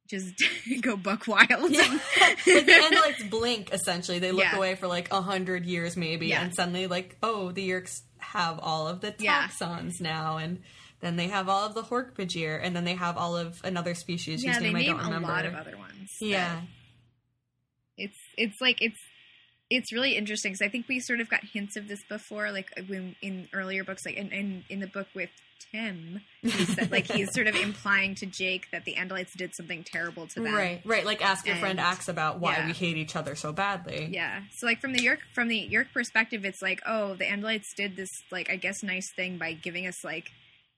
just 0.09 0.34
go 0.81 0.95
buck 0.95 1.27
wild. 1.27 1.49
Yeah. 1.71 1.81
like 2.21 2.43
the 2.45 2.51
Andalites 2.61 3.30
blink 3.30 3.71
essentially. 3.73 4.19
They 4.19 4.31
look 4.31 4.43
Yeah. 4.45 4.55
away 4.55 4.75
for 4.75 4.88
like 4.88 5.11
a 5.11 5.21
hundred 5.21 5.65
years 5.65 5.97
maybe, 5.97 6.27
Yeah. 6.27 6.43
and 6.43 6.55
suddenly 6.55 6.88
like, 6.88 7.17
oh, 7.23 7.51
the 7.51 7.67
Yeerks 7.69 8.01
have 8.19 8.59
all 8.59 8.88
of 8.88 9.01
the 9.01 9.11
Taxxons 9.11 9.99
now, 9.99 10.38
and 10.38 10.61
then 11.01 11.15
they 11.17 11.27
have 11.27 11.49
all 11.49 11.65
of 11.65 11.73
the 11.73 11.84
Hork-Bajir, 11.84 12.59
and 12.63 12.73
then 12.75 12.85
they 12.85 12.95
have 12.95 13.17
all 13.17 13.35
of 13.35 13.59
another 13.65 13.93
species 13.95 14.43
yeah, 14.43 14.53
whose 14.53 14.61
they 14.61 14.71
name 14.71 14.75
I 14.77 14.84
don't 14.85 14.99
a 14.99 15.03
remember. 15.03 15.27
lot 15.27 15.45
of 15.45 15.53
other 15.55 15.77
ones. 15.77 16.09
yeah, 16.21 16.61
it's 17.97 18.17
it's 18.38 18.59
like 18.61 18.81
it's 18.81 18.99
it's 19.76 19.91
really 19.91 20.16
interesting 20.16 20.52
because 20.54 20.66
I 20.66 20.70
think 20.70 20.88
we 20.88 21.00
sort 21.00 21.20
of 21.20 21.30
got 21.30 21.41
hints 21.44 21.76
of 21.76 21.88
this 21.88 22.04
before, 22.08 22.52
like 22.52 22.70
uh, 22.78 22.82
when 22.88 23.16
in 23.22 23.48
earlier 23.54 23.84
books, 23.84 24.06
like 24.06 24.16
in 24.16 24.32
in, 24.32 24.64
in 24.70 24.80
the 24.80 24.88
book 24.88 25.08
with 25.16 25.30
Tim, 25.72 26.22
he 26.41 26.50
said 26.66 26.91
like 26.91 27.10
he's 27.12 27.34
sort 27.34 27.48
of 27.48 27.56
implying 27.56 28.16
to 28.16 28.26
Jake 28.26 28.68
that 28.72 28.86
the 28.86 28.95
Andalites 28.95 29.34
did 29.36 29.56
something 29.56 29.84
terrible 29.84 30.28
to 30.28 30.41
them. 30.41 30.54
right, 30.54 30.82
right. 30.86 31.06
Like 31.06 31.24
ask 31.26 31.45
your 31.48 31.56
friend 31.56 31.80
And- 31.80 31.88
Axe 31.88 32.08
about 32.10 32.40
why 32.40 32.58
yeah. 32.58 32.68
we 32.68 32.74
hate 32.74 32.98
each 32.98 33.16
other 33.16 33.36
so 33.36 33.52
badly. 33.54 34.10
Yeah. 34.12 34.41
So 34.58 34.66
like 34.68 34.80
from 34.82 34.94
the 34.94 35.00
Yeerk 35.00 35.20
from 35.34 35.48
the 35.48 35.70
Yeerk 35.72 35.91
perspective, 35.94 36.45
it's 36.45 36.62
like 36.62 36.82
oh 36.86 37.16
the 37.16 37.26
Andalites 37.26 37.74
did 37.76 37.95
this 37.95 38.10
like 38.32 38.50
I 38.52 38.56
guess 38.58 38.84
nice 38.84 39.12
thing 39.16 39.38
by 39.38 39.54
giving 39.54 39.88
us 39.88 40.04
like 40.04 40.30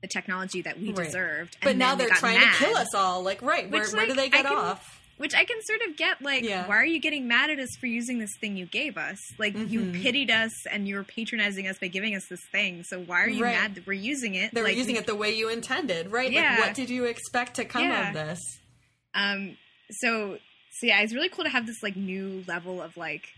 the 0.02 0.08
technology 0.08 0.62
that 0.62 0.80
we 0.80 0.92
Right. 0.94 1.06
deserved, 1.08 1.58
But 1.64 1.78
now 1.78 1.96
they 1.96 2.06
they're 2.06 2.16
trying 2.16 2.40
mad. 2.40 2.54
to 2.54 2.66
kill 2.66 2.78
us 2.78 2.94
all. 2.94 3.24
Like, 3.24 3.42
right? 3.42 3.70
Where, 3.72 3.82
Which, 3.82 3.94
where 3.94 4.06
do 4.06 4.14
they 4.14 4.30
get 4.30 4.46
can- 4.46 4.56
off? 4.56 5.02
Which 5.18 5.34
I 5.34 5.46
can 5.46 5.58
sort 5.64 5.82
of 5.90 5.96
get, 5.96 6.22
like, 6.22 6.44
Yeah. 6.44 6.68
why 6.68 6.76
are 6.76 6.86
you 6.86 7.00
getting 7.00 7.26
mad 7.26 7.50
at 7.50 7.58
us 7.58 7.70
for 7.80 7.86
using 7.88 8.20
this 8.20 8.32
thing 8.42 8.58
you 8.58 8.66
gave 8.66 8.98
us? 8.98 9.18
Like, 9.40 9.54
you 9.54 9.80
Mhm. 9.80 10.02
pitied 10.02 10.30
us 10.30 10.52
and 10.70 10.88
you 10.90 10.96
were 10.96 11.06
patronizing 11.06 11.68
us 11.68 11.78
by 11.80 11.88
giving 11.88 12.16
us 12.16 12.26
this 12.30 12.42
thing. 12.52 12.84
So 12.84 13.00
why 13.00 13.24
are 13.24 13.30
you 13.30 13.44
Right. 13.44 13.56
mad 13.56 13.76
that 13.76 13.88
we're 13.88 13.94
using 13.94 14.36
it? 14.36 14.54
They're 14.54 14.64
like, 14.66 14.76
using 14.76 14.98
it 14.98 15.06
the 15.06 15.16
way 15.16 15.34
you 15.34 15.48
intended, 15.48 16.12
right? 16.12 16.30
Yeah. 16.30 16.52
Like, 16.58 16.60
what 16.60 16.74
did 16.76 16.90
you 16.90 17.06
expect 17.06 17.56
to 17.56 17.66
come 17.66 17.84
Yeah. 17.84 18.10
of 18.10 18.14
this? 18.14 18.42
Um. 19.14 19.58
So, 19.92 20.38
so 20.80 20.88
yeah, 20.88 21.00
it's 21.02 21.14
really 21.14 21.30
cool 21.30 21.46
to 21.46 21.50
have 21.50 21.66
this 21.66 21.82
like 21.82 21.96
new 21.96 22.44
level 22.48 22.82
of 22.82 22.98
like 22.98 23.30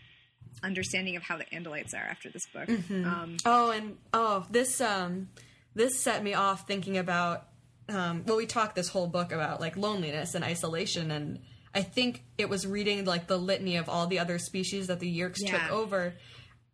understanding 0.63 1.15
of 1.15 1.21
how 1.21 1.37
the 1.37 1.45
Andalites 1.45 1.93
are 1.93 1.97
after 1.97 2.29
this 2.31 2.47
book. 2.47 2.67
Mhm. 2.67 3.05
Um. 3.05 3.37
Oh, 3.45 3.69
and 3.69 3.97
oh, 4.13 4.47
this 4.49 4.81
um, 4.81 5.29
this 5.75 6.01
set 6.01 6.23
me 6.23 6.33
off 6.33 6.65
thinking 6.67 6.97
about. 6.97 7.47
Um, 7.89 8.23
well, 8.25 8.37
we 8.37 8.47
talked 8.47 8.75
this 8.75 8.89
whole 8.89 9.07
book 9.07 9.31
about 9.31 9.61
like 9.61 9.77
loneliness 9.77 10.33
and 10.33 10.43
isolation, 10.43 11.11
and 11.11 11.39
I 11.73 11.81
think 11.81 12.23
it 12.37 12.49
was 12.49 12.65
reading 12.65 13.05
like 13.05 13.27
the 13.27 13.37
litany 13.37 13.77
of 13.77 13.87
all 13.89 14.07
the 14.07 14.19
other 14.19 14.39
species 14.39 14.87
that 14.87 14.99
the 14.99 15.19
Yeerks 15.19 15.37
Yeah. 15.39 15.57
took 15.59 15.71
over. 15.71 16.15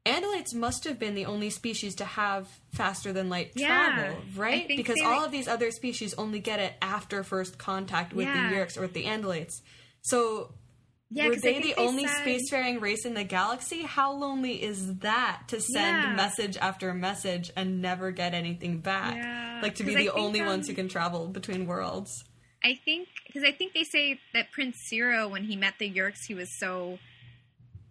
Andalites 0.06 0.54
must 0.54 0.84
have 0.84 1.00
been 1.00 1.16
the 1.16 1.26
only 1.26 1.50
species 1.50 1.96
to 1.96 2.06
have 2.06 2.48
faster 2.74 3.14
than 3.14 3.30
light 3.30 3.52
Yeah, 3.56 3.68
travel, 3.96 4.22
right? 4.36 4.68
Because 4.68 4.96
they- 5.00 5.06
all 5.06 5.24
of 5.24 5.32
these 5.32 5.48
other 5.48 5.72
species 5.72 6.14
only 6.16 6.40
get 6.40 6.60
it 6.60 6.74
after 6.82 7.24
first 7.24 7.58
contact 7.58 8.14
with 8.14 8.26
Yeah. 8.28 8.50
the 8.50 8.56
Yeerks 8.56 8.78
or 8.78 8.82
with 8.82 8.94
the 8.94 9.06
Andalites. 9.06 9.62
So 10.02 10.54
Yeah, 11.10 11.30
were 11.30 11.36
they 11.38 11.62
the 11.62 11.76
only 11.76 12.06
said- 12.08 12.26
spacefaring 12.26 12.82
race 12.82 13.06
in 13.06 13.14
the 13.14 13.24
galaxy? 13.24 13.84
How 13.84 14.12
lonely 14.12 14.62
is 14.62 14.98
that 14.98 15.44
to 15.50 15.62
send 15.62 16.04
Yeah. 16.04 16.14
message 16.16 16.58
after 16.58 16.94
message 16.94 17.52
and 17.56 17.82
never 17.82 18.12
get 18.12 18.34
anything 18.34 18.80
back? 18.80 19.16
Yeah, 19.16 19.60
Like 19.64 19.76
to 19.76 19.84
be 19.86 19.96
the 19.96 20.10
only 20.10 20.42
ones 20.42 20.68
who 20.68 20.74
um, 20.74 20.76
can 20.76 20.90
travel 20.90 21.28
between 21.30 21.66
worlds. 21.66 22.26
I 22.64 22.76
think 22.86 23.08
because 23.28 23.44
I 23.44 23.52
think 23.52 23.74
they 23.74 23.84
say 23.84 24.20
that 24.34 24.52
Prince 24.52 24.78
Seerow, 24.92 25.30
when 25.30 25.44
he 25.44 25.56
met 25.56 25.74
the 25.80 25.92
Yeerks, 25.92 26.20
he 26.28 26.34
was 26.34 26.48
so, 26.60 26.98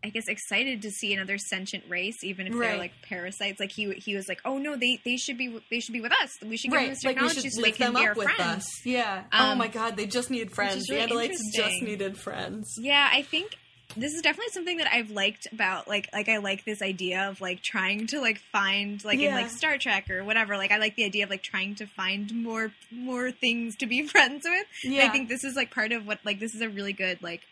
I 0.04 0.08
guess, 0.08 0.24
excited 0.28 0.82
to 0.82 0.90
see 0.90 1.12
another 1.12 1.36
sentient 1.38 1.84
race, 1.88 2.24
even 2.24 2.46
if 2.46 2.54
Right. 2.54 2.70
they're 2.70 2.78
like 2.78 2.92
parasites. 3.02 3.60
Like 3.60 3.70
he 3.72 3.92
he 3.94 4.16
was 4.16 4.28
like, 4.28 4.40
oh 4.44 4.58
no, 4.58 4.76
they 4.76 4.98
they 5.04 5.16
should 5.16 5.36
be 5.38 5.60
they 5.70 5.80
should 5.80 5.92
be 5.92 6.00
with 6.00 6.12
us. 6.12 6.30
We 6.44 6.56
should 6.56 6.70
give 6.70 6.80
them 6.80 6.88
this 6.90 7.00
technology 7.00 7.40
should 7.42 7.52
so 7.52 7.62
they 7.62 7.72
can 7.72 7.92
them 7.92 8.02
be 8.02 8.08
up 8.08 8.08
our 8.08 8.14
with 8.24 8.28
friends. 8.30 8.64
us. 8.64 8.86
Yeah. 8.86 9.24
oh 9.32 9.50
Um, 9.52 9.58
my 9.58 9.68
god, 9.68 9.96
they 9.96 10.06
just 10.06 10.30
needed 10.30 10.52
friends. 10.52 10.84
The 10.86 10.94
really 10.94 11.28
Andalites 11.28 11.38
just 11.54 11.82
needed 11.82 12.16
friends. 12.16 12.66
Yeah, 12.78 13.08
I 13.12 13.22
think 13.22 13.56
this 13.96 14.14
is 14.14 14.22
definitely 14.22 14.50
something 14.52 14.78
that 14.78 14.92
I've 14.92 15.10
liked 15.10 15.46
about 15.52 15.86
like 15.88 16.08
like 16.12 16.28
I 16.28 16.38
like 16.38 16.64
this 16.64 16.80
idea 16.82 17.28
of 17.28 17.40
like 17.40 17.62
trying 17.62 18.06
to 18.08 18.20
like 18.20 18.38
find 18.52 19.04
like 19.04 19.18
in 19.18 19.32
like 19.34 19.50
Star 19.50 19.78
Trek 19.78 20.10
or 20.10 20.24
whatever. 20.24 20.56
Like 20.56 20.70
I 20.72 20.78
like 20.78 20.96
the 20.96 21.04
idea 21.04 21.24
of 21.24 21.30
like 21.30 21.42
trying 21.42 21.74
to 21.76 21.86
find 21.86 22.32
more 22.42 22.72
more 22.90 23.30
things 23.30 23.76
to 23.76 23.86
be 23.86 24.06
friends 24.08 24.44
with. 24.44 24.66
And 24.84 24.94
Yeah. 24.94 25.06
I 25.06 25.08
think 25.10 25.28
this 25.28 25.44
is 25.44 25.56
like 25.56 25.70
part 25.70 25.92
of 25.92 26.06
what 26.06 26.20
like 26.24 26.40
this 26.40 26.54
is 26.54 26.60
a 26.60 26.68
really 26.68 26.92
good 26.92 27.22
like 27.22 27.42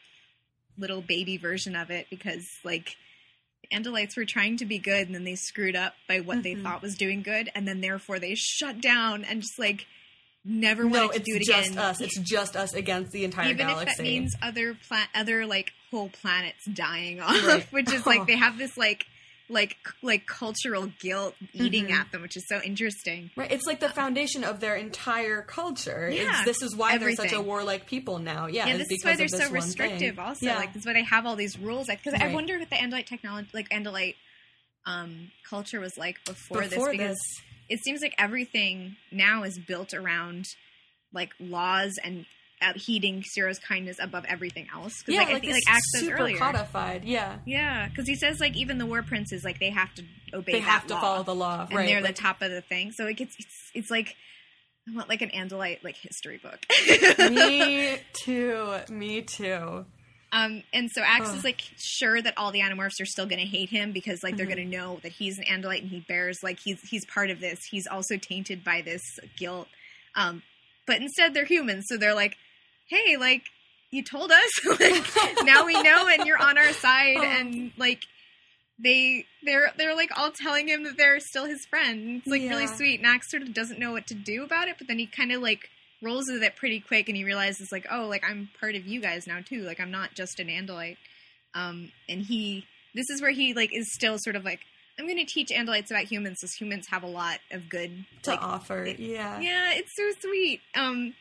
little 0.79 1.03
baby 1.03 1.37
version 1.37 1.77
of 1.77 1.91
it 1.91 2.07
because 2.11 2.49
like 2.65 2.97
Andalites 3.73 4.17
were 4.17 4.25
trying 4.25 4.57
to 4.57 4.65
be 4.65 4.79
good 4.79 5.07
and 5.07 5.15
then 5.15 5.25
they 5.25 5.35
screwed 5.37 5.77
up 5.77 5.95
by 6.09 6.21
what 6.21 6.43
they 6.43 6.55
Mhm. 6.55 6.63
thought 6.63 6.83
was 6.83 6.97
doing 6.97 7.23
good 7.23 7.51
and 7.55 7.69
then 7.69 7.81
therefore 7.81 8.19
they 8.19 8.35
shut 8.35 8.81
down 8.81 9.23
and 9.25 9.43
just 9.43 9.59
like 9.59 9.87
never 10.45 10.85
no, 10.85 11.07
wanted 11.07 11.13
to 11.13 11.17
it's 11.19 11.29
do 11.31 11.37
it 11.37 11.43
again. 11.43 11.59
It's 11.61 11.69
just 11.69 11.79
us. 11.79 12.01
It's 12.01 12.19
just 12.19 12.57
us 12.57 12.75
against 12.75 13.13
the 13.13 13.25
entire 13.25 13.51
Even 13.51 13.67
galaxy. 13.67 13.91
if 13.91 13.97
that 13.97 14.03
means 14.03 14.35
other 14.43 14.77
pla- 14.89 15.07
other 15.15 15.47
like 15.47 15.73
whole 15.91 16.09
planets 16.09 16.65
dying 16.73 17.21
off, 17.21 17.47
Right. 17.47 17.67
which 17.73 17.93
is 17.93 18.07
like 18.07 18.27
they 18.27 18.37
have 18.47 18.57
this 18.59 18.77
like 18.77 19.05
like 19.49 19.77
like 20.01 20.27
cultural 20.27 20.87
guilt 21.01 21.35
eating 21.53 21.87
Mhm. 21.87 21.99
at 22.01 22.13
them, 22.13 22.23
which 22.23 22.37
is 22.37 22.47
so 22.49 22.61
interesting. 22.63 23.31
Right, 23.37 23.51
it's 23.51 23.67
like 23.67 23.81
the 23.81 23.89
foundation 23.89 24.45
of 24.45 24.61
their 24.61 24.77
entire 24.77 25.43
culture. 25.43 26.07
It's- 26.09 26.25
Yeah, 26.25 26.45
this 26.45 26.63
is 26.63 26.77
why 26.77 26.99
they're 26.99 27.17
such 27.17 27.33
a 27.33 27.41
warlike 27.41 27.87
people 27.87 28.21
now. 28.21 28.47
Yeah, 28.47 28.69
Yeah, 28.69 28.77
this 28.77 28.87
is 28.93 29.05
why 29.05 29.17
they're 29.17 29.27
so 29.27 29.51
restrictive. 29.51 30.15
thing. 30.15 30.19
Also, 30.25 30.47
yeah. 30.47 30.57
like 30.57 30.73
this 30.73 30.83
is 30.83 30.87
why 30.87 30.93
they 30.93 31.03
have 31.03 31.27
all 31.27 31.35
these 31.35 31.59
rules. 31.59 31.89
Because 31.89 32.15
I 32.15 32.27
Right. 32.27 32.35
wonder 32.35 32.59
what 32.61 32.71
the 32.71 32.77
Andalite 32.77 33.07
technology, 33.07 33.49
like 33.53 33.69
Andalite 33.71 34.15
um, 34.87 35.33
culture, 35.49 35.81
was 35.81 35.99
like 35.99 36.25
before, 36.25 36.63
before 36.63 36.87
this. 36.87 36.99
Because 36.99 37.17
this, 37.19 37.43
it 37.71 37.79
seems 37.83 38.03
like 38.03 38.15
everything 38.19 38.97
now 39.11 39.43
is 39.45 39.59
built 39.59 39.95
around 39.95 40.45
like 41.15 41.31
laws 41.41 41.99
and 42.05 42.27
uh, 42.63 42.75
heeding 42.75 43.23
Seerow's 43.23 43.59
kindness 43.59 43.97
above 43.99 44.27
everything 44.29 44.67
else. 44.75 45.01
'Cause, 45.03 45.15
Yeah, 45.15 45.21
like, 45.21 45.29
like, 45.29 45.37
I 45.37 45.41
think 45.41 45.57
it's 45.57 45.67
like 45.67 45.79
says 45.95 46.01
super 46.03 46.17
earlier. 46.19 46.37
codified. 46.37 47.05
Yeah, 47.07 47.39
Yeah, 47.47 47.89
because 47.89 48.07
he 48.07 48.15
says 48.17 48.39
like 48.39 48.55
even 48.55 48.77
the 48.77 48.85
war 48.85 49.03
princes 49.03 49.43
like 49.45 49.59
they 49.59 49.71
have 49.71 49.95
to 49.95 50.05
obey. 50.35 50.53
they 50.53 50.61
have 50.61 50.87
to 50.89 50.95
law, 50.95 51.01
follow 51.01 51.23
the 51.23 51.35
law, 51.35 51.63
and 51.69 51.75
right? 51.75 51.87
they're 51.87 52.03
like- 52.03 52.15
the 52.17 52.23
top 52.23 52.43
of 52.43 52.51
the 52.51 52.61
thing. 52.61 52.93
So 52.93 53.07
it 53.07 53.15
gets 53.15 53.35
it's 53.39 53.71
it's 53.75 53.91
like 53.91 54.15
I 54.89 54.95
want 54.95 55.09
like 55.09 55.23
an 55.23 55.31
Andalite 55.31 55.83
like 55.85 55.97
history 55.97 56.39
book. 56.39 56.59
me 57.31 57.97
too. 58.13 58.77
Me 58.91 59.23
too. 59.23 59.87
Um, 60.33 60.63
and 60.73 60.89
so 60.91 61.03
Axe 61.03 61.31
Ugh. 61.31 61.37
is 61.39 61.45
like 61.45 61.61
sure 61.77 62.23
that 62.23 62.35
all 62.37 62.53
the 62.53 62.61
Animorphs 62.61 63.01
are 63.01 63.07
still 63.07 63.27
going 63.27 63.41
to 63.41 63.47
hate 63.47 63.69
him 63.71 63.91
because 63.93 64.23
like 64.23 64.37
they're 64.37 64.47
Mm-hmm. 64.47 64.55
going 64.57 64.71
to 64.71 64.77
know 64.77 65.01
that 65.03 65.13
he's 65.13 65.39
an 65.39 65.45
Andalite 65.45 65.81
and 65.83 65.91
he 65.91 66.01
bears 66.01 66.39
like 66.43 66.61
he's 66.61 66.81
he's 66.89 67.05
part 67.07 67.31
of 67.31 67.41
this. 67.41 67.65
He's 67.65 67.87
also 67.89 68.17
tainted 68.17 68.63
by 68.63 68.81
this 68.83 69.03
guilt. 69.37 69.67
Um, 70.15 70.43
but 70.87 70.99
instead 71.01 71.35
they're 71.35 71.45
humans, 71.45 71.87
so 71.89 71.97
they're 71.97 72.15
like, 72.15 72.37
hey, 72.87 73.17
like 73.17 73.43
you 73.91 74.05
told 74.05 74.31
us, 74.31 74.51
like 74.81 75.05
now 75.45 75.67
we 75.67 75.75
know, 75.83 76.07
and 76.09 76.25
you're 76.27 76.41
on 76.41 76.59
our 76.59 76.73
side, 76.75 77.17
Oh. 77.19 77.25
and 77.25 77.73
like 77.77 78.05
they 78.83 79.27
they're 79.45 79.73
they're 79.77 79.97
like 79.97 80.11
all 80.17 80.31
telling 80.31 80.69
him 80.69 80.85
that 80.85 80.97
they're 80.97 81.19
still 81.21 81.45
his 81.47 81.67
friend. 81.67 82.19
It's 82.19 82.27
like 82.29 82.43
really 82.43 82.67
sweet. 82.69 83.01
And 83.01 83.07
Axe 83.07 83.31
sort 83.31 83.43
of 83.43 83.53
doesn't 83.53 83.79
know 83.81 83.93
what 83.93 84.07
to 84.07 84.15
do 84.15 84.45
about 84.45 84.69
it, 84.69 84.77
but 84.79 84.87
then 84.87 84.99
he 84.99 85.07
kind 85.07 85.33
of 85.33 85.43
like 85.43 85.69
rolls 86.03 86.25
with 86.31 86.43
it 86.43 86.57
pretty 86.57 86.81
quick 86.81 87.09
and 87.09 87.17
he 87.17 87.25
realizes 87.25 87.71
like 87.73 87.87
oh 87.91 88.07
like 88.09 88.23
i'm 88.29 88.49
part 88.59 88.75
of 88.75 88.87
you 88.87 89.01
guys 89.01 89.27
now 89.27 89.39
too 89.45 89.63
like 89.63 89.79
i'm 89.81 89.91
not 89.91 90.15
just 90.15 90.41
an 90.41 90.49
andalite 90.49 90.97
um 91.55 91.91
and 92.09 92.23
he 92.23 92.65
this 92.95 93.09
is 93.11 93.21
where 93.21 93.31
he 93.33 93.53
like 93.55 93.71
is 93.75 93.93
still 93.93 94.17
sort 94.19 94.35
of 94.37 94.45
like 94.45 94.61
i'm 94.99 95.07
going 95.07 95.19
to 95.19 95.25
teach 95.27 95.49
andalites 95.51 95.91
about 95.91 96.05
humans 96.05 96.39
because 96.41 96.55
humans 96.55 96.87
have 96.91 97.03
a 97.03 97.07
lot 97.09 97.39
of 97.51 97.69
good 97.69 98.05
To 98.23 98.31
like 98.31 98.43
offer, 98.43 98.85
it- 98.85 98.99
yeah. 98.99 99.41
yeah 99.41 99.73
it's 99.75 99.95
so 99.97 100.11
sweet 100.21 100.61
um 100.75 101.15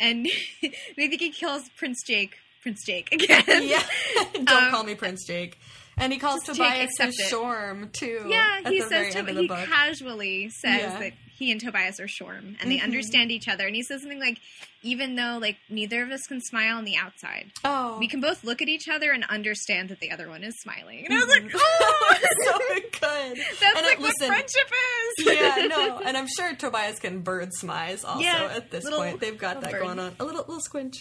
and 0.00 0.26
they 0.62 1.08
think 1.08 1.20
he 1.20 1.30
kills 1.30 1.68
prince 1.76 2.02
jake 2.06 2.36
prince 2.62 2.84
jake 2.84 3.08
again 3.12 3.44
yeah. 3.62 3.82
Don't 4.34 4.48
Um, 4.50 4.70
call 4.70 4.84
me 4.84 4.94
Prince 4.94 5.24
Jake. 5.26 5.58
And 6.00 6.12
he 6.12 6.18
calls 6.20 6.42
Tobias 6.44 6.90
Jake, 6.96 7.06
his. 7.06 7.32
Shorm 7.32 7.90
too. 7.92 8.24
Yeah, 8.28 8.60
he 8.68 8.80
says 8.82 9.12
to 9.14 9.18
end 9.18 9.28
of 9.30 9.34
the 9.34 9.42
he 9.42 9.48
book. 9.48 9.66
casually 9.66 10.48
says 10.50 10.80
Yeah. 10.80 10.98
that 11.00 11.12
he 11.38 11.50
and 11.52 11.60
Tobias 11.60 12.00
are 12.00 12.06
Shorm, 12.08 12.56
and 12.60 12.70
they 12.70 12.78
Mhm. 12.78 12.82
understand 12.84 13.30
each 13.30 13.46
other. 13.48 13.66
And 13.66 13.76
he 13.76 13.82
says 13.82 14.00
something 14.00 14.18
like, 14.20 14.38
"Even 14.82 15.14
though 15.14 15.38
like 15.40 15.56
neither 15.68 16.02
of 16.02 16.10
us 16.10 16.22
can 16.26 16.40
smile 16.40 16.76
on 16.78 16.84
the 16.84 16.96
outside, 16.96 17.52
oh, 17.64 17.96
we 17.98 18.08
can 18.08 18.20
both 18.20 18.42
look 18.44 18.60
at 18.60 18.68
each 18.68 18.88
other 18.88 19.12
and 19.12 19.24
understand 19.24 19.88
that 19.90 20.00
the 20.00 20.10
other 20.10 20.28
one 20.28 20.42
is 20.44 20.58
smiling." 20.60 21.04
And 21.04 21.14
I 21.14 21.18
was 21.18 21.28
like, 21.28 21.50
"Oh, 21.54 22.14
so 22.44 22.58
good. 22.74 23.36
that's 23.60 23.76
And, 23.76 23.86
like 23.86 23.98
uh, 23.98 24.02
what 24.02 24.12
listen, 24.20 24.26
friendship 24.28 24.72
is." 24.72 25.26
yeah, 25.26 25.66
no, 25.68 25.98
and 25.98 26.16
I'm 26.16 26.26
sure 26.36 26.54
Tobias 26.54 26.98
can 26.98 27.20
bird 27.20 27.50
smize 27.60 28.04
also 28.04 28.20
Yeah, 28.22 28.52
at 28.56 28.70
this 28.70 28.84
little- 28.84 28.98
point. 29.00 29.20
They've 29.20 29.38
got 29.38 29.60
that 29.62 29.70
bird. 29.72 29.82
going 29.82 29.98
on. 29.98 30.14
A 30.20 30.24
little 30.24 30.44
little 30.46 30.60
squinch. 30.60 30.94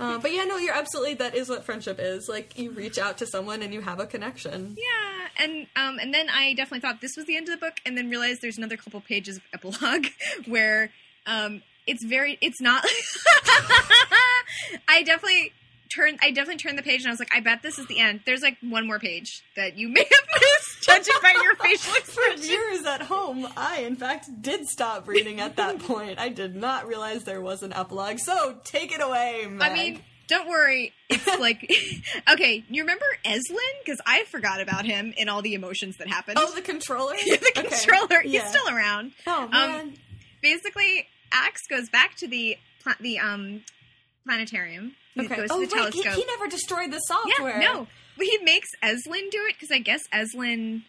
um, 0.00 0.20
but 0.20 0.32
yeah, 0.32 0.44
no, 0.44 0.56
you're 0.58 0.74
absolutely 0.74 1.14
that 1.14 1.34
is 1.34 1.48
what 1.48 1.64
friendship 1.64 1.98
is. 2.00 2.28
Like 2.28 2.58
you 2.58 2.70
reach 2.70 2.98
out 2.98 3.18
to 3.18 3.26
someone 3.26 3.62
and 3.62 3.72
you 3.72 3.80
have 3.80 4.00
a 4.00 4.06
connection. 4.06 4.76
Yeah, 4.78 5.28
and 5.44 5.66
um, 5.76 5.98
and 5.98 6.12
then 6.14 6.28
I 6.28 6.54
definitely 6.54 6.80
thought 6.80 7.00
this 7.00 7.12
was 7.16 7.26
the 7.26 7.36
end 7.36 7.48
of 7.48 7.58
the 7.58 7.64
book, 7.64 7.80
and 7.86 7.96
then 7.96 8.08
realized 8.10 8.40
there's 8.42 8.58
another 8.58 8.76
couple 8.76 9.00
pages 9.00 9.36
of 9.36 9.42
epilogue 9.64 10.06
where 10.46 10.90
um, 11.26 11.62
it's 11.86 12.04
very, 12.04 12.38
it's 12.40 12.60
not. 12.60 12.84
I 14.88 15.02
definitely 15.02 15.52
turned, 15.94 16.18
I 16.22 16.30
definitely 16.30 16.58
turned 16.58 16.78
the 16.78 16.82
page, 16.82 17.00
and 17.02 17.08
I 17.08 17.10
was 17.10 17.18
like, 17.18 17.34
I 17.34 17.40
bet 17.40 17.62
this 17.62 17.78
is 17.78 17.86
the 17.86 17.98
end. 17.98 18.20
There's 18.24 18.42
like 18.42 18.56
one 18.62 18.86
more 18.86 18.98
page 18.98 19.42
that 19.56 19.76
you 19.76 19.88
may 19.88 20.00
have 20.00 20.40
missed, 20.40 20.82
judging 20.82 21.14
by 21.22 21.32
your 21.42 21.54
facial 21.56 21.92
For 21.92 21.98
expression. 21.98 22.42
viewers 22.42 22.86
at 22.86 23.02
home, 23.02 23.46
I 23.56 23.80
in 23.80 23.96
fact 23.96 24.42
did 24.42 24.66
stop 24.68 25.08
reading 25.08 25.40
at 25.40 25.56
that 25.56 25.78
point. 25.80 26.18
I 26.18 26.28
did 26.28 26.56
not 26.56 26.86
realize 26.86 27.24
there 27.24 27.40
was 27.40 27.62
an 27.62 27.72
epilogue. 27.72 28.18
So 28.18 28.56
take 28.64 28.92
it 28.92 29.02
away, 29.02 29.46
Meg. 29.48 29.70
I 29.70 29.74
mean, 29.74 30.00
don't 30.28 30.48
worry. 30.48 30.92
It's 31.08 31.26
like, 31.40 31.70
okay, 32.32 32.64
you 32.68 32.82
remember 32.82 33.04
Eslin? 33.24 33.58
Because 33.84 34.00
I 34.06 34.24
forgot 34.24 34.60
about 34.60 34.84
him 34.84 35.12
in 35.16 35.28
all 35.28 35.42
the 35.42 35.54
emotions 35.54 35.96
that 35.98 36.08
happened. 36.08 36.38
oh, 36.40 36.52
the 36.54 36.62
controller. 36.62 37.14
the 37.24 37.52
Okay. 37.56 37.68
controller. 37.68 38.20
He's 38.22 38.32
Yeah. 38.34 38.48
still 38.48 38.68
around. 38.68 39.12
Oh 39.26 39.48
man. 39.48 39.94
basically 40.42 41.06
Axe 41.32 41.62
goes 41.68 41.88
back 41.88 42.16
to 42.16 42.28
the 42.28 42.56
pla- 42.82 42.94
the 43.00 43.18
um 43.18 43.62
planetarium. 44.26 44.94
He 45.14 45.22
okay. 45.26 45.36
goes 45.36 45.48
to 45.48 45.54
Oh 45.54 45.56
the 45.56 45.66
wait, 45.66 45.70
he, 45.94 46.02
telescope. 46.02 46.14
he 46.14 46.24
never 46.26 46.48
destroyed 46.48 46.90
the 46.90 47.00
yeah, 47.10 47.34
software. 47.36 47.60
no, 47.60 47.86
but 48.16 48.26
he 48.26 48.38
makes 48.38 48.68
Eslin 48.82 49.30
do 49.30 49.42
it 49.48 49.54
because 49.58 49.70
I 49.70 49.78
guess 49.78 50.00
Eslin 50.12 50.82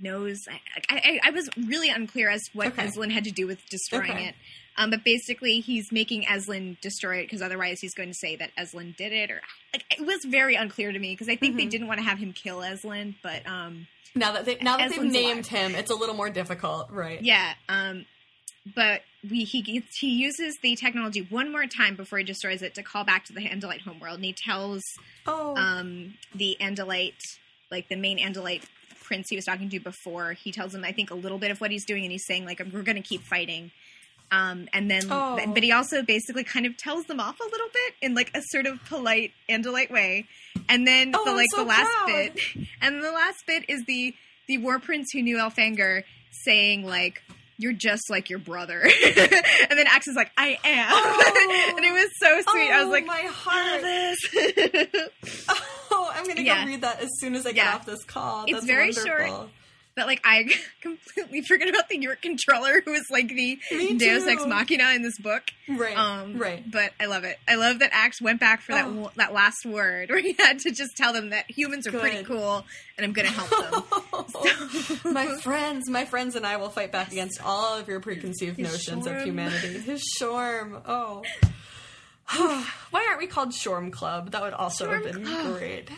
knows. 0.00 0.38
I, 0.48 0.60
I, 0.90 1.20
I 1.24 1.30
was 1.30 1.48
really 1.56 1.88
unclear 1.88 2.28
as 2.30 2.42
to 2.42 2.50
what 2.56 2.68
Okay. 2.68 2.86
Eslin 2.86 3.10
had 3.10 3.24
to 3.24 3.30
do 3.30 3.46
with 3.46 3.58
destroying 3.68 4.10
Okay. 4.10 4.26
it. 4.28 4.34
Um, 4.76 4.90
but 4.90 5.04
basically, 5.04 5.60
he's 5.60 5.92
making 5.92 6.24
Eslin 6.24 6.80
destroy 6.80 7.18
it 7.18 7.24
because 7.26 7.42
otherwise, 7.42 7.80
he's 7.80 7.94
going 7.94 8.08
to 8.08 8.14
say 8.14 8.34
that 8.36 8.50
Eslin 8.58 8.96
did 8.96 9.12
it. 9.12 9.30
Or 9.30 9.40
like, 9.72 9.84
it 9.98 10.04
was 10.04 10.18
very 10.26 10.54
unclear 10.56 10.90
to 10.92 10.98
me 10.98 11.12
because 11.12 11.28
I 11.28 11.36
think 11.36 11.56
they 11.56 11.66
Mhm. 11.66 11.70
didn't 11.70 11.86
want 11.86 11.98
to 12.00 12.04
have 12.04 12.18
him 12.18 12.32
kill 12.32 12.58
Eslin, 12.58 13.14
but 13.22 13.46
um, 13.46 13.86
Now 14.16 14.32
that 14.32 14.44
they 14.44 14.56
now 14.56 14.76
that 14.76 14.90
they've 14.90 15.02
named 15.02 15.46
alive. 15.50 15.72
him, 15.72 15.74
it's 15.76 15.90
a 15.90 15.94
little 15.94 16.14
more 16.16 16.28
difficult, 16.30 16.90
right? 16.90 17.22
Yeah, 17.22 17.54
um, 17.68 18.04
but 18.74 19.02
we 19.30 19.44
he 19.44 19.62
gets, 19.62 19.96
he 19.98 20.08
uses 20.08 20.56
the 20.62 20.74
technology 20.76 21.20
one 21.20 21.52
more 21.52 21.66
time 21.66 21.94
before 21.96 22.18
he 22.18 22.24
destroys 22.24 22.60
it 22.62 22.74
to 22.74 22.82
call 22.82 23.04
back 23.04 23.24
to 23.26 23.32
the 23.32 23.42
Andalite 23.42 23.82
homeworld, 23.82 24.16
and 24.16 24.24
he 24.24 24.32
tells 24.32 24.82
Oh. 25.26 25.54
um, 25.56 26.14
the 26.34 26.56
Andalite, 26.60 27.20
like 27.70 27.88
the 27.88 27.96
main 27.96 28.18
Andalite 28.18 28.62
prince 29.02 29.26
he 29.28 29.36
was 29.36 29.44
talking 29.44 29.68
to 29.68 29.78
before, 29.80 30.32
he 30.32 30.50
tells 30.50 30.74
him 30.74 30.82
I 30.82 30.92
think 30.92 31.10
a 31.10 31.14
little 31.14 31.38
bit 31.38 31.50
of 31.50 31.60
what 31.60 31.70
he's 31.70 31.84
doing, 31.84 32.02
and 32.04 32.10
he's 32.12 32.26
saying 32.26 32.44
like 32.44 32.58
we're 32.72 32.82
going 32.82 32.96
to 33.00 33.06
keep 33.08 33.22
fighting. 33.22 33.70
Um, 34.32 34.68
and 34.72 34.90
then, 34.90 35.02
Oh. 35.10 35.38
but 35.54 35.62
he 35.62 35.70
also 35.70 36.02
basically 36.02 36.42
kind 36.44 36.66
of 36.66 36.76
tells 36.76 37.04
them 37.04 37.20
off 37.20 37.38
a 37.40 37.44
little 37.44 37.68
bit 37.72 37.94
in 38.02 38.14
like 38.14 38.30
a 38.36 38.42
sort 38.50 38.66
of 38.66 38.84
polite 38.86 39.32
Andalite 39.48 39.90
way. 39.90 40.26
And 40.68 40.86
then 40.86 41.12
Oh, 41.14 41.24
the 41.24 41.32
like 41.32 41.46
so 41.50 41.58
the 41.58 41.64
last 41.68 41.90
proud. 42.04 42.06
bit, 42.06 42.40
and 42.80 43.02
the 43.02 43.12
last 43.12 43.44
bit 43.46 43.64
is 43.68 43.84
the 43.86 44.14
the 44.48 44.58
war 44.58 44.78
prince 44.78 45.08
who 45.12 45.22
knew 45.22 45.36
Elfangor 45.36 46.02
saying 46.44 46.84
like 46.84 47.22
you're 47.56 47.72
just 47.72 48.10
like 48.10 48.28
your 48.28 48.40
brother 48.40 48.80
and 49.04 49.78
then 49.78 49.86
axe 49.86 50.08
is 50.08 50.16
like 50.16 50.30
i 50.36 50.58
am 50.64 50.88
Oh. 50.90 51.74
and 51.76 51.84
it 51.84 51.92
was 51.92 52.10
so 52.18 52.40
sweet 52.50 52.68
i 52.70 52.80
was 52.80 52.88
Oh, 52.88 52.90
like 52.90 53.06
my 53.06 53.22
"Oh, 53.24 53.30
heart. 53.30 53.84
Oh, 55.92 56.10
I'm 56.14 56.26
gonna 56.26 56.40
Yeah. 56.42 56.64
go 56.64 56.70
read 56.70 56.80
that 56.82 57.00
as 57.00 57.10
soon 57.20 57.34
as 57.36 57.46
I 57.46 57.52
get 57.52 57.64
Yeah. 57.66 57.74
off 57.76 57.86
this 57.86 58.02
call. 58.04 58.44
It's 58.44 58.52
That's 58.54 58.66
very 58.66 58.86
wonderful. 58.90 59.36
short. 59.38 59.50
But 59.96 60.06
like 60.06 60.20
i 60.24 60.44
completely 60.80 61.42
forget 61.42 61.68
about 61.68 61.88
the 61.88 61.96
yeerk 61.98 62.20
controller 62.20 62.80
who 62.84 62.92
is 62.94 63.04
like 63.10 63.28
the 63.28 63.58
deus 63.70 64.26
ex 64.26 64.44
machina 64.44 64.90
in 64.94 65.02
this 65.02 65.16
book 65.18 65.42
Right. 65.68 65.96
um 65.96 66.36
right. 66.36 66.68
but 66.68 66.92
i 66.98 67.06
love 67.06 67.22
it 67.24 67.38
i 67.48 67.54
love 67.54 67.78
that 67.78 67.90
axe 67.92 68.20
went 68.20 68.40
back 68.40 68.60
for 68.60 68.72
that 68.72 68.86
Oh. 68.86 69.10
that 69.16 69.32
last 69.32 69.64
word 69.64 70.10
where 70.10 70.18
he 70.20 70.32
had 70.32 70.58
to 70.60 70.72
just 70.72 70.96
tell 70.96 71.12
them 71.12 71.30
that 71.30 71.48
humans 71.50 71.86
are 71.86 71.92
pretty 71.92 72.24
cool 72.24 72.64
and 72.98 73.04
i'm 73.06 73.12
gonna 73.12 73.28
help 73.28 73.50
them 73.50 75.12
my 75.12 75.26
friends, 75.42 75.88
my 75.88 76.04
friends 76.04 76.34
and 76.36 76.46
I 76.46 76.56
will 76.56 76.70
fight 76.70 76.90
back 76.92 77.12
against 77.12 77.40
all 77.44 77.76
of 77.78 77.86
your 77.88 78.00
preconceived 78.00 78.56
His 78.58 78.70
notions 78.72 79.06
shorm. 79.06 79.16
of 79.18 79.22
humanity. 79.24 79.78
His 79.78 80.02
shorm. 80.20 80.80
Oh. 80.86 81.22
Why 82.90 83.06
aren't 83.08 83.18
we 83.18 83.26
called 83.26 83.50
Shorm 83.50 83.90
Club? 83.92 84.30
That 84.30 84.42
would 84.42 84.54
also 84.54 84.90
have 84.90 85.02
been 85.04 85.24
Club. 85.24 85.58
great. 85.58 85.90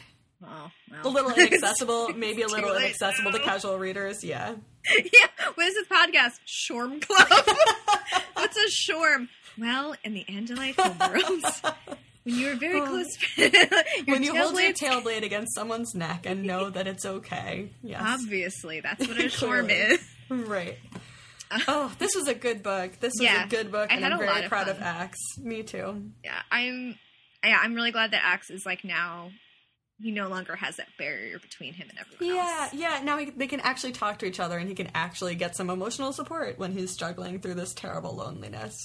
Oh, 0.44 0.70
well. 0.90 1.00
A 1.04 1.08
little 1.08 1.30
inaccessible, 1.36 2.08
maybe 2.10 2.42
a 2.42 2.48
little 2.48 2.74
inaccessible 2.76 3.32
to 3.32 3.38
casual 3.40 3.78
readers. 3.78 4.22
Yeah. 4.24 4.54
yeah, 4.96 5.26
what 5.54 5.66
is 5.66 5.74
this 5.74 5.88
podcast? 5.88 6.38
Shorm 6.46 7.00
Club. 7.00 7.28
What's 8.34 8.56
a 8.56 8.68
shorm? 8.92 9.28
Well, 9.58 9.94
in 10.04 10.14
the 10.14 10.24
Andalite 10.28 10.74
homeworlds, 10.76 11.74
when 12.24 12.38
you're 12.38 12.56
very 12.56 12.80
Oh. 12.80 12.86
close, 12.86 13.16
when 14.06 14.22
you 14.22 14.36
hold 14.36 14.58
your 14.60 14.72
tail 14.72 15.00
blade 15.00 15.24
against 15.24 15.54
someone's 15.54 15.94
neck 15.94 16.26
and 16.26 16.44
know 16.44 16.70
that 16.70 16.86
it's 16.86 17.04
okay. 17.06 17.70
Yes. 17.82 18.02
obviously 18.04 18.80
that's 18.80 19.06
what 19.08 19.16
a 19.18 19.24
shorm 19.30 19.68
is. 19.70 20.00
Right. 20.28 20.78
Uh, 21.50 21.60
oh, 21.68 21.92
this 21.98 22.14
was 22.14 22.28
a 22.28 22.34
good 22.34 22.62
book. 22.62 22.98
This 23.00 23.12
was 23.18 23.22
Yeah. 23.22 23.44
a 23.46 23.48
good 23.48 23.70
book, 23.72 23.90
and 23.90 24.04
I'm 24.04 24.18
very 24.18 24.44
of 24.44 24.48
proud 24.50 24.68
of 24.68 24.78
fun. 24.78 24.86
Axe. 24.86 25.18
Me 25.38 25.62
too. 25.62 26.10
Yeah, 26.24 26.38
I'm. 26.50 26.98
Yeah, 27.44 27.58
I'm 27.62 27.74
really 27.74 27.92
glad 27.92 28.10
that 28.10 28.22
Axe 28.24 28.50
is 28.50 28.66
like 28.66 28.82
now. 28.84 29.30
He 30.00 30.10
no 30.10 30.28
longer 30.28 30.56
has 30.56 30.76
that 30.76 30.88
barrier 30.98 31.38
between 31.38 31.72
him 31.72 31.88
and 31.88 31.98
everyone 31.98 32.36
Yeah, 32.36 32.58
else. 32.64 32.74
yeah. 32.74 33.00
Now 33.02 33.16
he, 33.16 33.30
they 33.30 33.46
can 33.46 33.60
actually 33.60 33.92
talk 33.92 34.18
to 34.18 34.26
each 34.26 34.38
other, 34.40 34.58
and 34.58 34.68
he 34.68 34.74
can 34.74 34.90
actually 34.94 35.34
get 35.36 35.56
some 35.56 35.70
emotional 35.70 36.12
support 36.12 36.58
when 36.58 36.72
he's 36.72 36.90
struggling 36.90 37.40
through 37.40 37.54
this 37.54 37.72
terrible 37.72 38.14
loneliness. 38.14 38.76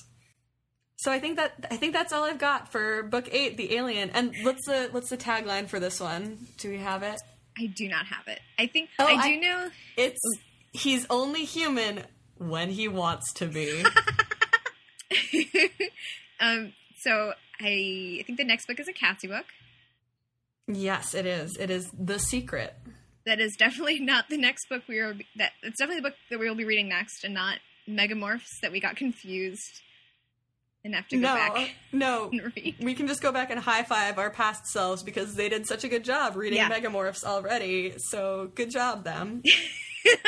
So 0.96 1.12
I 1.12 1.20
think 1.20 1.36
that 1.38 1.66
I 1.70 1.76
think 1.78 1.94
that's 1.94 2.14
all 2.14 2.24
I've 2.24 2.38
got 2.40 2.72
for 2.72 3.04
book 3.04 3.28
eight, 3.34 3.58
The 3.58 3.76
Alien. 3.76 4.10
And 4.12 4.34
what's 4.44 4.66
the 4.68 4.88
what's 4.92 5.10
the 5.10 5.18
tagline 5.18 5.68
for 5.68 5.80
this 5.80 6.00
one? 6.00 6.38
Do 6.58 6.70
we 6.70 6.78
have 6.78 7.04
it? 7.04 7.20
I 7.58 7.66
do 7.66 7.90
not 7.90 8.06
have 8.06 8.28
it. 8.28 8.40
I 8.58 8.68
think 8.68 8.90
Oh, 8.98 9.06
I 9.06 9.14
I- 9.20 9.28
do 9.34 9.42
know. 9.42 9.70
It's 9.98 10.22
he's 10.72 11.06
only 11.10 11.44
human 11.44 12.04
when 12.38 12.70
he 12.70 12.88
wants 12.88 13.34
to 13.34 13.48
be. 13.48 13.84
um. 16.40 16.74
So 17.00 17.34
I, 17.60 18.18
I 18.20 18.24
think 18.26 18.38
the 18.38 18.44
next 18.46 18.68
book 18.68 18.80
is 18.80 18.88
a 18.88 18.94
Cassie 18.94 19.28
book. 19.28 19.46
Yes, 20.74 21.14
it 21.14 21.26
is. 21.26 21.58
It 21.58 21.70
is 21.70 21.90
The 21.98 22.20
Secret 22.20 22.76
that 23.26 23.40
is 23.40 23.56
definitely 23.58 24.00
not 24.00 24.30
the 24.30 24.38
next 24.38 24.68
book 24.70 24.84
we 24.88 25.00
are. 25.00 25.14
That 25.36 25.52
it's 25.64 25.78
definitely 25.80 26.02
the 26.02 26.10
book 26.10 26.18
that 26.30 26.40
we 26.40 26.48
will 26.48 26.56
be 26.56 26.66
reading 26.66 26.90
next, 26.90 27.24
and 27.24 27.34
not 27.34 27.60
Megamorphs. 27.88 28.60
That 28.62 28.72
we 28.72 28.80
got 28.80 28.96
confused 28.96 29.82
and 30.84 30.96
have 30.96 31.08
to 31.10 31.18
go 31.18 31.22
no, 31.22 31.36
back 31.36 31.76
no. 31.92 32.30
and 32.32 32.54
read. 32.56 32.76
We 32.82 32.96
can 32.96 33.08
just 33.08 33.22
go 33.22 33.32
back 33.32 33.52
and 33.52 33.60
high 33.60 33.84
five 33.84 34.18
our 34.18 34.32
past 34.32 34.66
selves 34.68 35.04
because 35.04 35.36
they 35.36 35.50
did 35.50 35.68
such 35.68 35.84
a 35.84 35.88
good 35.88 36.04
job 36.04 36.36
reading 36.36 36.58
Yeah. 36.58 36.70
Megamorphs 36.70 37.24
already. 37.24 37.94
So 37.98 38.52
good 38.56 38.72
job, 38.72 39.04
them. 39.04 39.44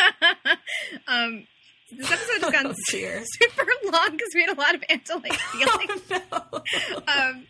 um, 1.08 1.48
this 1.92 2.12
episode 2.12 2.42
has 2.44 2.52
gone 2.64 2.68
Oh, 2.68 2.74
super 3.42 3.66
long 3.92 4.12
because 4.12 4.30
we 4.36 4.42
had 4.44 4.56
a 4.56 4.60
lot 4.60 4.76
of 4.76 4.82
Andalite 4.82 5.34
feelings. 5.34 6.22
oh, 6.32 6.62
no. 6.92 6.98
um, 7.08 7.48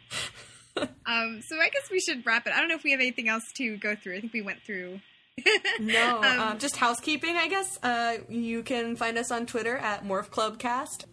um, 1.05 1.41
so 1.47 1.57
I 1.59 1.69
guess 1.69 1.89
we 1.91 1.99
should 1.99 2.25
wrap 2.25 2.47
it. 2.47 2.53
I 2.53 2.59
don't 2.59 2.67
know 2.69 2.75
if 2.75 2.83
we 2.83 2.91
have 2.91 2.99
anything 2.99 3.27
else 3.29 3.43
to 3.57 3.77
go 3.77 3.95
through. 3.95 4.17
I 4.17 4.21
think 4.21 4.33
we 4.33 4.41
went 4.41 4.61
through. 4.65 4.99
No, 5.79 6.21
Um, 6.23 6.39
um, 6.39 6.59
just 6.59 6.75
housekeeping, 6.77 7.35
I 7.35 7.47
guess. 7.47 7.79
Uh, 7.81 8.17
you 8.29 8.61
can 8.61 8.95
find 8.95 9.17
us 9.17 9.31
on 9.31 9.45
Twitter 9.47 9.75
at 9.77 10.03
Morph 10.05 10.29
Club 10.29 10.59
Cast. 10.59 11.05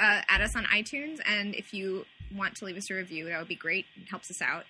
uh, 0.00 0.20
add 0.28 0.40
us 0.40 0.54
on 0.56 0.64
iTunes, 0.66 1.18
and 1.26 1.54
if 1.56 1.74
you 1.74 2.04
want 2.34 2.54
to 2.56 2.64
leave 2.64 2.76
us 2.76 2.88
a 2.90 2.94
review, 2.94 3.24
that 3.28 3.38
would 3.40 3.48
be 3.48 3.56
great. 3.56 3.86
It 3.96 4.08
helps 4.08 4.30
us 4.30 4.40
out. 4.40 4.64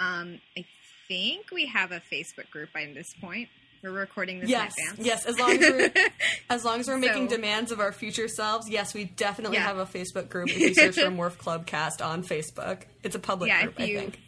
Um, 0.00 0.40
I 0.58 0.64
think 1.06 1.52
we 1.52 1.66
have 1.66 1.92
a 1.92 2.02
Facebook 2.12 2.50
group 2.50 2.72
by 2.74 2.90
this 2.92 3.14
point. 3.20 3.48
We're 3.82 3.90
recording 3.90 4.40
this 4.40 4.48
Yes, 4.48 4.72
in 4.78 4.90
advance. 4.92 5.06
yes. 5.06 5.26
As 5.26 5.38
long 5.38 5.50
as 5.52 5.58
we're 5.60 5.92
as 6.50 6.64
long 6.64 6.80
as 6.80 6.86
we're 6.88 6.98
making 6.98 7.28
So- 7.28 7.36
demands 7.36 7.72
of 7.72 7.80
our 7.80 7.90
future 7.92 8.28
selves, 8.28 8.68
yes, 8.70 8.94
we 8.94 9.04
definitely 9.04 9.56
Yeah. 9.56 9.64
have 9.66 9.78
a 9.78 9.86
Facebook 9.86 10.28
group. 10.28 10.50
If 10.50 10.58
you 10.58 10.74
search 10.74 10.94
for 10.94 11.10
Morph 11.10 11.36
Club 11.38 11.66
Cast 11.66 12.00
on 12.00 12.22
Facebook, 12.22 12.82
it's 13.02 13.16
a 13.16 13.18
public 13.18 13.48
Yeah, 13.48 13.62
group. 13.64 13.80
you- 13.80 13.98
I 13.98 14.00
think. 14.02 14.20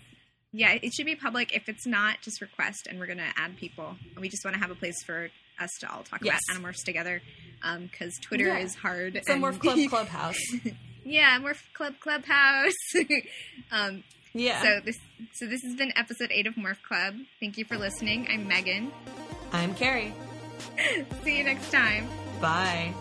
Yeah, 0.53 0.73
it 0.81 0.93
should 0.95 1.07
be 1.07 1.15
public. 1.17 1.55
If 1.55 1.69
it's 1.69 1.87
not, 1.87 2.21
just 2.23 2.41
request, 2.41 2.87
and 2.89 2.99
we're 3.01 3.07
going 3.07 3.19
to 3.19 3.33
add 3.37 3.57
people. 3.57 3.97
We 4.21 4.29
just 4.29 4.45
want 4.45 4.55
to 4.55 4.61
have 4.61 4.71
a 4.71 4.77
place 4.77 4.95
for 5.05 5.29
us 5.59 5.71
to 5.81 5.93
all 5.93 6.03
talk 6.05 6.25
Yes. 6.25 6.41
about 6.51 6.61
Animorphs 6.63 6.85
together, 6.85 7.23
because 7.81 8.13
Twitter 8.23 8.47
Yeah. 8.47 8.59
is 8.59 8.75
hard. 8.77 9.17
It's 9.17 9.29
a 9.29 9.33
and- 9.33 9.43
Morph 9.43 9.59
Club 9.61 9.79
Clubhouse. 9.89 10.39
yeah, 11.05 11.39
Morph 11.41 11.63
Club 11.75 11.95
Clubhouse. 12.01 12.73
um, 13.73 14.05
Yeah. 14.33 14.63
So 14.63 14.81
this, 14.85 14.97
so 15.35 15.47
this 15.47 15.61
has 15.63 15.75
been 15.77 15.93
episode 15.97 16.31
eight 16.33 16.47
of 16.49 16.55
Morph 16.55 16.83
Club. 16.83 17.15
Thank 17.41 17.57
you 17.59 17.65
for 17.65 17.77
listening. 17.77 18.27
I'm 18.29 18.47
Megan. 18.49 18.93
I'm 19.55 19.73
Carrie. 19.73 20.13
See 21.23 21.39
you 21.39 21.45
next 21.45 21.71
time. 21.71 22.09
Bye. 22.41 22.93